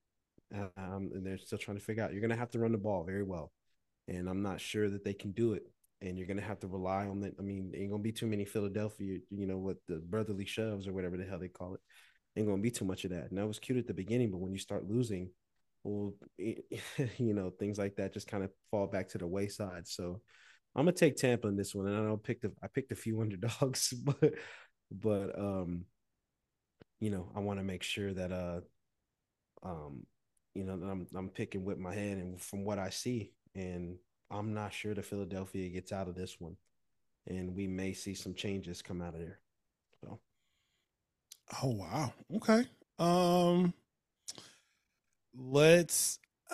Um, 0.76 1.10
and 1.14 1.26
they're 1.26 1.38
still 1.38 1.58
trying 1.58 1.78
to 1.78 1.84
figure 1.84 2.02
out 2.04 2.12
you're 2.12 2.22
gonna 2.22 2.36
have 2.36 2.50
to 2.52 2.58
run 2.58 2.72
the 2.72 2.78
ball 2.78 3.04
very 3.04 3.22
well. 3.24 3.52
And 4.08 4.28
I'm 4.28 4.42
not 4.42 4.60
sure 4.60 4.90
that 4.90 5.04
they 5.04 5.14
can 5.14 5.32
do 5.32 5.54
it 5.54 5.64
and 6.02 6.18
you're 6.18 6.26
gonna 6.28 6.42
have 6.42 6.60
to 6.60 6.68
rely 6.68 7.06
on 7.06 7.20
that. 7.22 7.34
I 7.38 7.42
mean, 7.42 7.72
ain't 7.76 7.90
gonna 7.90 8.02
be 8.02 8.12
too 8.12 8.26
many 8.26 8.44
Philadelphia, 8.44 9.20
you 9.30 9.46
know, 9.46 9.58
what 9.58 9.78
the 9.88 9.96
brotherly 9.98 10.46
shoves 10.46 10.88
or 10.88 10.92
whatever 10.94 11.16
the 11.16 11.24
hell 11.24 11.38
they 11.38 11.48
call 11.48 11.74
it. 11.74 11.80
Ain't 12.36 12.48
gonna 12.48 12.62
be 12.62 12.70
too 12.70 12.84
much 12.84 13.04
of 13.04 13.10
that. 13.12 13.30
And 13.30 13.38
that 13.38 13.46
was 13.46 13.58
cute 13.58 13.78
at 13.78 13.86
the 13.86 13.94
beginning, 13.94 14.30
but 14.30 14.38
when 14.40 14.52
you 14.52 14.58
start 14.58 14.88
losing, 14.88 15.30
well, 15.84 16.14
you 16.38 17.34
know, 17.34 17.50
things 17.50 17.78
like 17.78 17.96
that 17.96 18.14
just 18.14 18.28
kind 18.28 18.44
of 18.44 18.50
fall 18.70 18.86
back 18.86 19.08
to 19.10 19.18
the 19.18 19.26
wayside. 19.26 19.88
So 19.88 20.20
I'm 20.76 20.86
gonna 20.86 20.92
take 20.96 21.16
Tampa 21.16 21.48
in 21.48 21.56
this 21.56 21.74
one, 21.74 21.86
and 21.88 21.96
I 21.96 22.00
don't 22.06 22.22
pick 22.22 22.40
the 22.42 22.52
I 22.62 22.68
picked 22.68 22.92
a 22.92 22.96
few 22.96 23.20
underdogs, 23.22 23.92
but 23.92 24.34
but 24.90 25.38
um, 25.38 25.84
you 27.00 27.10
know, 27.10 27.30
I 27.34 27.40
want 27.40 27.58
to 27.58 27.64
make 27.64 27.82
sure 27.82 28.12
that 28.12 28.32
uh, 28.32 28.60
um, 29.62 30.06
you 30.54 30.64
know, 30.64 30.76
that 30.78 30.86
I'm 30.86 31.06
I'm 31.14 31.28
picking 31.28 31.64
with 31.64 31.78
my 31.78 31.94
hand 31.94 32.20
and 32.20 32.40
from 32.40 32.64
what 32.64 32.78
I 32.78 32.90
see, 32.90 33.32
and 33.54 33.96
I'm 34.30 34.54
not 34.54 34.72
sure 34.72 34.94
that 34.94 35.04
Philadelphia 35.04 35.68
gets 35.68 35.92
out 35.92 36.08
of 36.08 36.14
this 36.14 36.40
one, 36.40 36.56
and 37.26 37.54
we 37.54 37.66
may 37.66 37.92
see 37.92 38.14
some 38.14 38.34
changes 38.34 38.82
come 38.82 39.02
out 39.02 39.14
of 39.14 39.20
there. 39.20 39.40
So 40.02 40.20
Oh 41.62 41.70
wow. 41.70 42.12
Okay. 42.36 42.64
Um 42.98 43.74
let's 45.36 46.18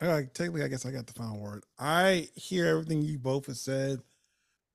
uh, 0.00 0.22
technically 0.34 0.62
I 0.62 0.68
guess 0.68 0.86
I 0.86 0.90
got 0.90 1.06
the 1.06 1.12
final 1.12 1.40
word. 1.40 1.64
I 1.78 2.28
hear 2.34 2.66
everything 2.66 3.02
you 3.02 3.18
both 3.18 3.46
have 3.46 3.56
said. 3.56 4.00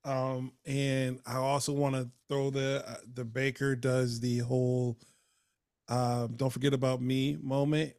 Um 0.04 0.52
and 0.66 1.20
I 1.26 1.36
also 1.36 1.72
want 1.72 1.94
to 1.94 2.10
throw 2.28 2.50
the 2.50 2.84
uh, 2.86 2.96
the 3.14 3.24
Baker 3.24 3.76
does 3.76 4.20
the 4.20 4.38
whole 4.38 4.98
um 5.88 6.34
don't 6.36 6.50
forget 6.50 6.74
about 6.74 7.00
me 7.00 7.36
moment. 7.40 7.94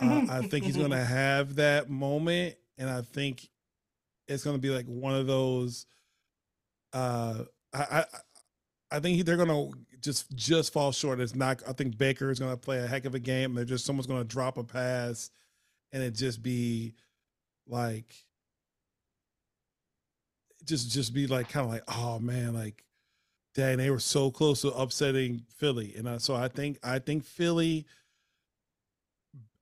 Uh, 0.00 0.26
I 0.28 0.42
think 0.42 0.64
he's 0.64 0.76
going 0.76 0.90
to 0.92 1.04
have 1.04 1.56
that 1.56 1.88
moment 1.88 2.56
and 2.78 2.90
I 2.90 3.02
think 3.02 3.48
it's 4.26 4.42
going 4.42 4.56
to 4.56 4.60
be 4.60 4.70
like 4.70 4.86
one 4.86 5.14
of 5.14 5.26
those 5.26 5.86
uh 6.92 7.44
I 7.72 7.82
I 8.00 8.04
I 8.90 9.00
think 9.00 9.16
he- 9.16 9.22
they're 9.22 9.36
gonna 9.36 9.68
just 10.00 10.30
just 10.36 10.72
fall 10.72 10.92
short. 10.92 11.18
It's 11.18 11.34
not. 11.34 11.62
I 11.66 11.72
think 11.72 11.98
Baker 11.98 12.30
is 12.30 12.38
gonna 12.38 12.56
play 12.56 12.78
a 12.78 12.86
heck 12.86 13.04
of 13.06 13.14
a 13.14 13.18
game. 13.18 13.54
They're 13.54 13.64
just 13.64 13.84
someone's 13.84 14.06
gonna 14.06 14.22
drop 14.22 14.56
a 14.58 14.62
pass, 14.62 15.30
and 15.92 16.02
it 16.02 16.12
just 16.12 16.42
be 16.42 16.94
like, 17.66 18.14
just 20.64 20.90
just 20.90 21.14
be 21.14 21.26
like 21.26 21.48
kind 21.48 21.66
of 21.66 21.72
like, 21.72 21.84
oh 21.88 22.18
man, 22.18 22.54
like, 22.54 22.84
dang, 23.54 23.78
they 23.78 23.90
were 23.90 24.00
so 24.00 24.30
close 24.30 24.62
to 24.62 24.68
upsetting 24.68 25.44
Philly, 25.56 25.94
and 25.96 26.08
I, 26.08 26.18
so 26.18 26.34
I 26.34 26.48
think 26.48 26.78
I 26.82 26.98
think 26.98 27.24
Philly 27.24 27.86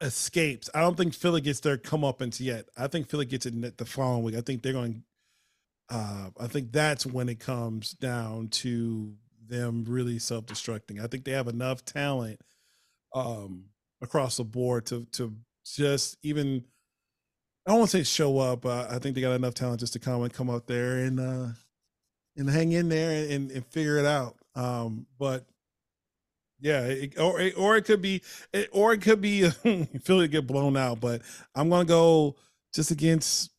escapes. 0.00 0.68
I 0.74 0.80
don't 0.80 0.96
think 0.96 1.14
Philly 1.14 1.40
gets 1.40 1.60
their 1.60 1.78
comeuppance 1.78 2.40
yet. 2.40 2.66
I 2.76 2.86
think 2.88 3.08
Philly 3.08 3.26
gets 3.26 3.46
it 3.46 3.78
the 3.78 3.84
following 3.84 4.24
week. 4.24 4.36
I 4.36 4.40
think 4.40 4.62
they're 4.62 4.72
going. 4.72 5.04
Uh, 5.88 6.30
I 6.40 6.46
think 6.46 6.72
that's 6.72 7.04
when 7.04 7.28
it 7.28 7.38
comes 7.38 7.92
down 7.92 8.48
to 8.48 9.14
them 9.46 9.84
really 9.86 10.18
self-destructing. 10.18 11.02
I 11.02 11.06
think 11.06 11.24
they 11.24 11.32
have 11.32 11.48
enough 11.48 11.84
talent 11.84 12.40
um, 13.14 13.66
across 14.00 14.38
the 14.38 14.44
board 14.44 14.86
to 14.86 15.06
to 15.12 15.34
just 15.64 16.16
even. 16.22 16.64
I 17.66 17.70
don't 17.70 17.80
want 17.80 17.90
to 17.92 17.98
say 17.98 18.02
show 18.02 18.38
up. 18.38 18.66
Uh, 18.66 18.86
I 18.90 18.98
think 18.98 19.14
they 19.14 19.20
got 19.20 19.32
enough 19.32 19.54
talent 19.54 19.80
just 19.80 19.92
to 19.92 19.98
come 19.98 20.22
and 20.22 20.32
come 20.32 20.50
up 20.50 20.66
there 20.66 20.98
and 20.98 21.20
uh, 21.20 21.48
and 22.36 22.50
hang 22.50 22.72
in 22.72 22.88
there 22.88 23.10
and, 23.30 23.50
and 23.50 23.66
figure 23.66 23.98
it 23.98 24.06
out. 24.06 24.36
Um, 24.54 25.06
but 25.18 25.46
yeah, 26.60 26.82
it, 26.82 27.18
or 27.18 27.40
it, 27.40 27.54
or 27.56 27.76
it 27.76 27.84
could 27.84 28.02
be, 28.02 28.22
it, 28.52 28.68
or 28.72 28.92
it 28.92 29.02
could 29.02 29.20
be 29.20 29.48
Philly 30.02 30.28
get 30.28 30.46
blown 30.46 30.76
out. 30.76 31.00
But 31.00 31.22
I'm 31.54 31.68
gonna 31.68 31.84
go 31.84 32.36
just 32.74 32.90
against 32.90 33.50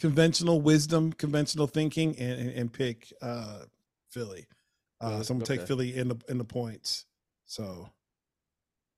conventional 0.00 0.60
wisdom, 0.60 1.12
conventional 1.12 1.66
thinking, 1.66 2.16
and 2.18 2.40
and, 2.40 2.50
and 2.50 2.72
pick 2.72 3.12
uh, 3.22 3.60
Philly. 4.10 4.46
Uh, 5.00 5.22
so 5.22 5.34
I'm 5.34 5.38
gonna 5.38 5.46
take 5.46 5.66
Philly 5.66 5.96
in 5.96 6.08
the 6.08 6.16
in 6.28 6.38
the 6.38 6.44
points. 6.44 7.04
So 7.46 7.90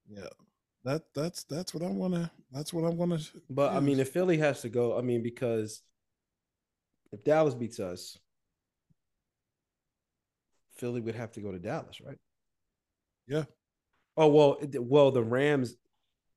yeah, 0.08 0.28
that 0.86 1.02
that's 1.14 1.42
that's 1.44 1.74
what 1.74 1.82
I'm 1.82 1.98
gonna 2.00 2.30
that's 2.52 2.72
what 2.72 2.84
I'm 2.84 2.96
gonna. 2.96 3.18
But 3.50 3.72
I 3.72 3.80
mean, 3.80 3.98
if 3.98 4.10
Philly 4.10 4.38
has 4.38 4.62
to 4.62 4.68
go, 4.68 4.96
I 4.96 5.02
mean, 5.02 5.20
because 5.20 5.82
if 7.12 7.24
Dallas 7.24 7.54
beats 7.54 7.80
us, 7.80 8.16
Philly 10.76 11.00
would 11.00 11.16
have 11.16 11.32
to 11.32 11.40
go 11.40 11.50
to 11.50 11.58
Dallas, 11.58 12.00
right? 12.00 12.18
Yeah. 13.26 13.44
Oh 14.16 14.28
well, 14.28 14.58
well 14.78 15.10
the 15.10 15.24
Rams, 15.24 15.74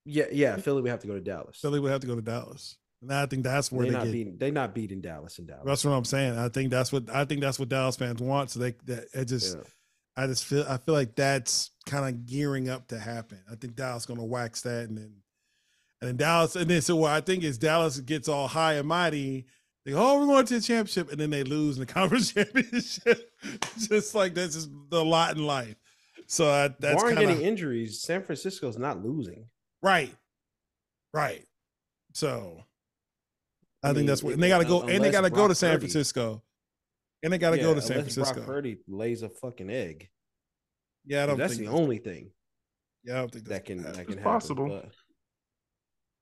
yeah, 0.04 0.26
yeah, 0.32 0.56
Philly 0.58 0.82
would 0.82 0.92
have 0.92 1.02
to 1.02 1.08
go 1.08 1.14
to 1.14 1.22
Dallas. 1.22 1.60
Philly 1.62 1.80
would 1.80 1.92
have 1.92 2.02
to 2.02 2.08
go 2.08 2.16
to 2.16 2.22
Dallas, 2.22 2.76
and 3.04 3.14
I 3.14 3.28
think 3.28 3.44
that's 3.44 3.72
where 3.72 3.84
they're 3.84 3.92
they 3.92 3.98
not 4.00 4.06
get. 4.06 4.14
beating. 4.14 4.38
They're 4.40 4.52
not 4.52 4.74
beating 4.74 5.02
Dallas 5.02 5.38
in 5.38 5.46
Dallas. 5.46 5.64
That's 5.64 5.86
what 5.86 5.92
I'm 5.92 6.06
saying. 6.06 6.40
I 6.40 6.50
think 6.50 6.72
that's 6.72 6.92
what 6.92 7.08
I 7.14 7.24
think 7.24 7.42
that's 7.42 7.60
what 7.60 7.70
Dallas 7.70 7.98
fans 7.98 8.20
want. 8.20 8.50
So 8.50 8.60
they 8.62 8.72
that 8.86 9.10
it 9.14 9.26
just 9.26 9.58
Yeah. 9.58 9.64
I 10.18 10.28
just 10.28 10.46
feel 10.46 10.66
I 10.68 10.78
feel 10.78 10.96
like 10.96 11.16
that's 11.16 11.72
kind 11.86 12.08
of 12.08 12.26
gearing 12.26 12.70
up 12.70 12.88
to 12.90 13.00
happen. 13.00 13.40
I 13.52 13.56
think 13.56 13.76
Dallas 13.76 14.06
gonna 14.06 14.26
wax 14.26 14.62
that 14.62 14.90
and 14.90 14.98
then 14.98 15.14
and 16.02 16.10
then 16.10 16.18
Dallas 16.18 16.56
and 16.56 16.70
then 16.70 16.82
so 16.82 16.96
what 16.96 17.12
I 17.12 17.22
think 17.22 17.44
is 17.44 17.58
Dallas 17.58 18.00
gets 18.00 18.28
all 18.28 18.48
high 18.48 18.74
and 18.74 18.88
mighty. 18.88 19.46
They 19.86 19.92
go, 19.92 20.00
oh, 20.00 20.20
we're 20.20 20.26
going 20.26 20.46
to 20.46 20.56
the 20.56 20.62
championship, 20.62 21.10
and 21.10 21.20
then 21.20 21.30
they 21.30 21.44
lose 21.44 21.78
in 21.78 21.80
the 21.80 21.86
conference 21.94 22.34
championship. 22.34 23.32
just 23.78 24.14
like 24.14 24.34
that's 24.34 24.56
just 24.56 24.70
the 24.90 25.04
lot 25.04 25.36
in 25.38 25.46
life. 25.46 25.76
So 26.28 26.50
I, 26.50 26.68
that's 26.80 27.02
Barring 27.02 27.16
kind 27.16 27.30
any 27.30 27.44
injuries, 27.44 28.02
San 28.02 28.22
Francisco's 28.22 28.78
not 28.78 29.04
losing. 29.04 29.46
right, 29.82 30.14
right. 31.14 31.44
So 32.14 32.64
I, 33.84 33.90
I 33.90 33.94
think 33.94 34.08
that's 34.08 34.22
what 34.22 34.34
and 34.34 34.44
they 34.44 34.50
got 34.50 34.60
to 34.60 34.66
go 34.66 34.82
and 34.82 35.04
they 35.04 35.12
got 35.12 35.22
to 35.22 35.30
go 35.30 35.48
to 35.48 35.56
San 35.56 35.80
Francisco, 35.80 36.44
and 37.24 37.34
they 37.34 37.38
got 37.38 37.52
to 37.52 37.58
Yeah, 37.58 37.64
go 37.64 37.74
to 37.76 37.82
San 37.82 37.98
unless 37.98 38.16
Brock 38.16 38.28
Francisco. 38.28 38.52
Purdy 38.52 38.78
lays 38.88 39.22
a 39.24 39.30
fucking 39.30 39.70
egg. 39.70 40.10
Yeah, 41.06 41.24
I 41.24 41.26
don't 41.28 41.38
that's 41.38 41.56
think 41.56 41.68
the 41.68 41.72
only 41.74 41.98
thing 41.98 42.32
Yeah, 43.04 43.16
I 43.16 43.18
don't 43.20 43.32
think 43.32 43.46
that 43.48 43.66
can 43.66 43.82
that's 43.84 43.98
that 43.98 44.04
can 44.06 44.14
It's 44.14 44.24
happen. 44.24 44.24
possible. 44.40 44.82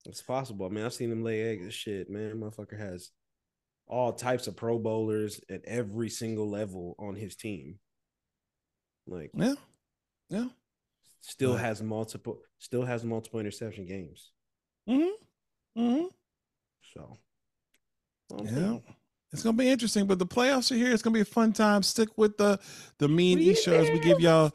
It's 0.06 0.22
possible. 0.22 0.66
I 0.66 0.68
mean, 0.70 0.84
I've 0.84 0.94
seen 0.94 1.10
him 1.12 1.22
lay 1.22 1.42
eggs 1.42 1.62
and 1.64 1.72
shit, 1.72 2.08
man. 2.08 2.36
Motherfucker 2.40 2.78
has 2.78 3.10
all 3.86 4.12
types 4.12 4.46
of 4.46 4.56
pro 4.56 4.78
bowlers 4.78 5.40
at 5.50 5.64
every 5.64 6.08
single 6.08 6.48
level 6.48 6.94
on 6.98 7.14
his 7.16 7.36
team. 7.36 7.78
Like 9.06 9.30
Yeah. 9.34 9.54
Yeah. 10.30 10.48
still 11.20 11.54
Right. 11.54 11.60
has 11.64 11.82
multiple 11.82 12.42
still 12.58 12.84
has 12.84 13.04
multiple 13.04 13.40
interception 13.40 13.86
games. 13.86 14.30
Mm-hmm. 14.88 15.80
Mm-hmm. 15.82 16.06
So 16.94 17.18
I'm 18.32 18.44
Yeah. 18.46 18.54
thinking- 18.54 18.94
It's 19.32 19.42
gonna 19.42 19.56
be 19.56 19.68
interesting, 19.68 20.06
but 20.06 20.18
the 20.18 20.26
playoffs 20.26 20.70
are 20.72 20.76
here. 20.76 20.92
It's 20.92 21.02
gonna 21.02 21.14
be 21.14 21.20
a 21.20 21.24
fun 21.24 21.52
time. 21.52 21.82
Stick 21.82 22.16
with 22.16 22.38
the 22.38 22.58
the 22.98 23.08
me 23.08 23.32
and 23.32 23.42
We 23.42 23.50
E 23.50 23.54
shows. 23.54 23.90
We 23.90 24.00
give 24.00 24.20
y'all 24.20 24.52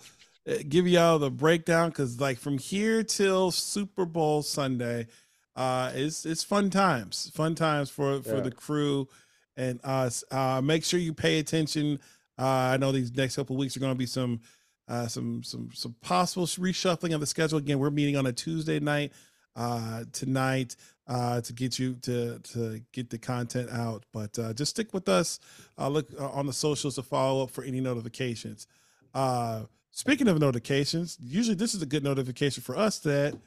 uh, 0.49 0.55
give 0.67 0.87
y'all 0.87 1.19
the 1.19 1.29
breakdown 1.29 1.89
because 1.89 2.19
like 2.19 2.39
from 2.39 2.57
here 2.57 3.03
till 3.03 3.51
Super 3.51 4.05
Bowl 4.05 4.41
Sunday, 4.41 5.07
uh, 5.55 5.91
it's 5.93 6.25
it's 6.25 6.43
fun 6.43 6.69
times. 6.71 7.31
Fun 7.35 7.53
times 7.55 7.89
for 7.91 8.21
for 8.23 8.35
Yeah. 8.37 8.41
the 8.41 8.51
crew 8.51 9.07
and 9.55 9.79
us. 9.83 10.23
Uh, 10.31 10.59
make 10.63 10.83
sure 10.83 10.99
you 10.99 11.13
pay 11.13 11.37
attention. 11.37 11.99
Uh, 12.39 12.45
I 12.73 12.77
know 12.77 12.91
these 12.91 13.13
next 13.15 13.35
couple 13.35 13.55
weeks 13.55 13.77
are 13.77 13.79
gonna 13.79 13.93
be 13.93 14.07
some 14.07 14.41
uh, 14.87 15.07
some 15.07 15.43
some 15.43 15.69
some 15.71 15.95
possible 16.01 16.47
reshuffling 16.47 17.13
of 17.13 17.19
the 17.19 17.27
schedule. 17.27 17.59
Again, 17.59 17.77
we're 17.77 17.91
meeting 17.91 18.17
on 18.17 18.25
a 18.25 18.33
Tuesday 18.33 18.79
night 18.79 19.11
uh, 19.55 20.05
tonight 20.11 20.75
uh, 21.07 21.41
to 21.41 21.53
get 21.53 21.77
you 21.79 21.95
to 22.01 22.39
to 22.39 22.81
get 22.91 23.09
the 23.09 23.17
content 23.17 23.69
out. 23.71 24.03
But 24.11 24.37
uh, 24.39 24.53
just 24.53 24.71
stick 24.71 24.93
with 24.93 25.09
us. 25.09 25.39
Uh, 25.77 25.89
look 25.89 26.07
uh, 26.19 26.29
on 26.29 26.45
the 26.45 26.53
socials 26.53 26.95
to 26.95 27.03
follow 27.03 27.43
up 27.43 27.49
for 27.49 27.63
any 27.63 27.81
notifications. 27.81 28.67
Uh, 29.13 29.63
speaking 29.91 30.27
of 30.27 30.39
notifications, 30.39 31.17
usually 31.23 31.55
this 31.55 31.75
is 31.75 31.81
a 31.81 31.85
good 31.85 32.03
notification 32.03 32.63
for 32.63 32.77
us 32.77 32.99
that 32.99 33.37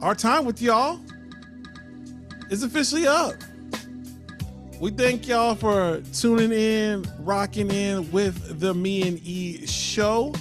our 0.00 0.14
time 0.14 0.44
with 0.44 0.60
y'all 0.60 1.00
is 2.50 2.62
officially 2.62 3.06
up. 3.06 3.34
We 4.80 4.90
thank 4.90 5.28
y'all 5.28 5.54
for 5.54 6.02
tuning 6.12 6.50
in, 6.50 7.06
rocking 7.20 7.70
in 7.70 8.10
with 8.10 8.58
the 8.58 8.74
Me 8.74 9.06
and 9.06 9.20
E 9.24 9.64
show, 9.64 10.34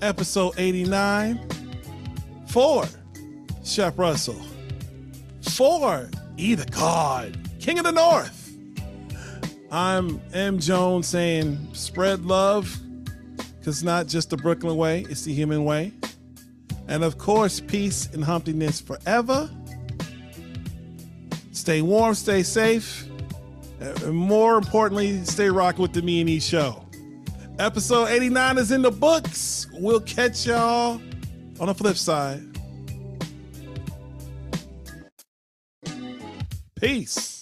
episode 0.00 0.54
89 0.56 1.40
for 2.46 2.86
Shep 3.64 3.98
Russell, 3.98 4.40
for 5.50 6.10
E 6.36 6.54
the 6.54 6.66
God, 6.66 7.38
King 7.60 7.78
of 7.78 7.84
the 7.84 7.92
North. 7.92 8.52
I'm 9.70 10.20
M. 10.32 10.58
Jones 10.58 11.06
saying 11.06 11.68
spread 11.72 12.24
love, 12.24 12.76
because 13.36 13.76
it's 13.76 13.82
not 13.82 14.06
just 14.06 14.30
the 14.30 14.36
Brooklyn 14.36 14.76
way, 14.76 15.06
it's 15.08 15.22
the 15.22 15.34
human 15.34 15.64
way. 15.64 15.92
And 16.86 17.02
of 17.02 17.18
course, 17.18 17.60
peace 17.60 18.08
and 18.12 18.22
humptiness 18.22 18.82
forever. 18.82 19.50
Stay 21.52 21.82
warm, 21.82 22.14
stay 22.14 22.42
safe. 22.42 23.06
And 23.80 24.14
more 24.14 24.56
importantly, 24.56 25.24
stay 25.24 25.48
rocking 25.48 25.82
with 25.82 25.92
the 25.92 26.02
Me 26.02 26.20
and 26.20 26.28
E 26.28 26.40
show. 26.40 26.86
Episode 27.58 28.08
89 28.08 28.58
is 28.58 28.70
in 28.70 28.82
the 28.82 28.90
books. 28.90 29.66
We'll 29.72 30.00
catch 30.00 30.46
y'all 30.46 31.00
on 31.60 31.66
the 31.66 31.74
flip 31.74 31.96
side. 31.96 32.53
Peace. 36.84 37.33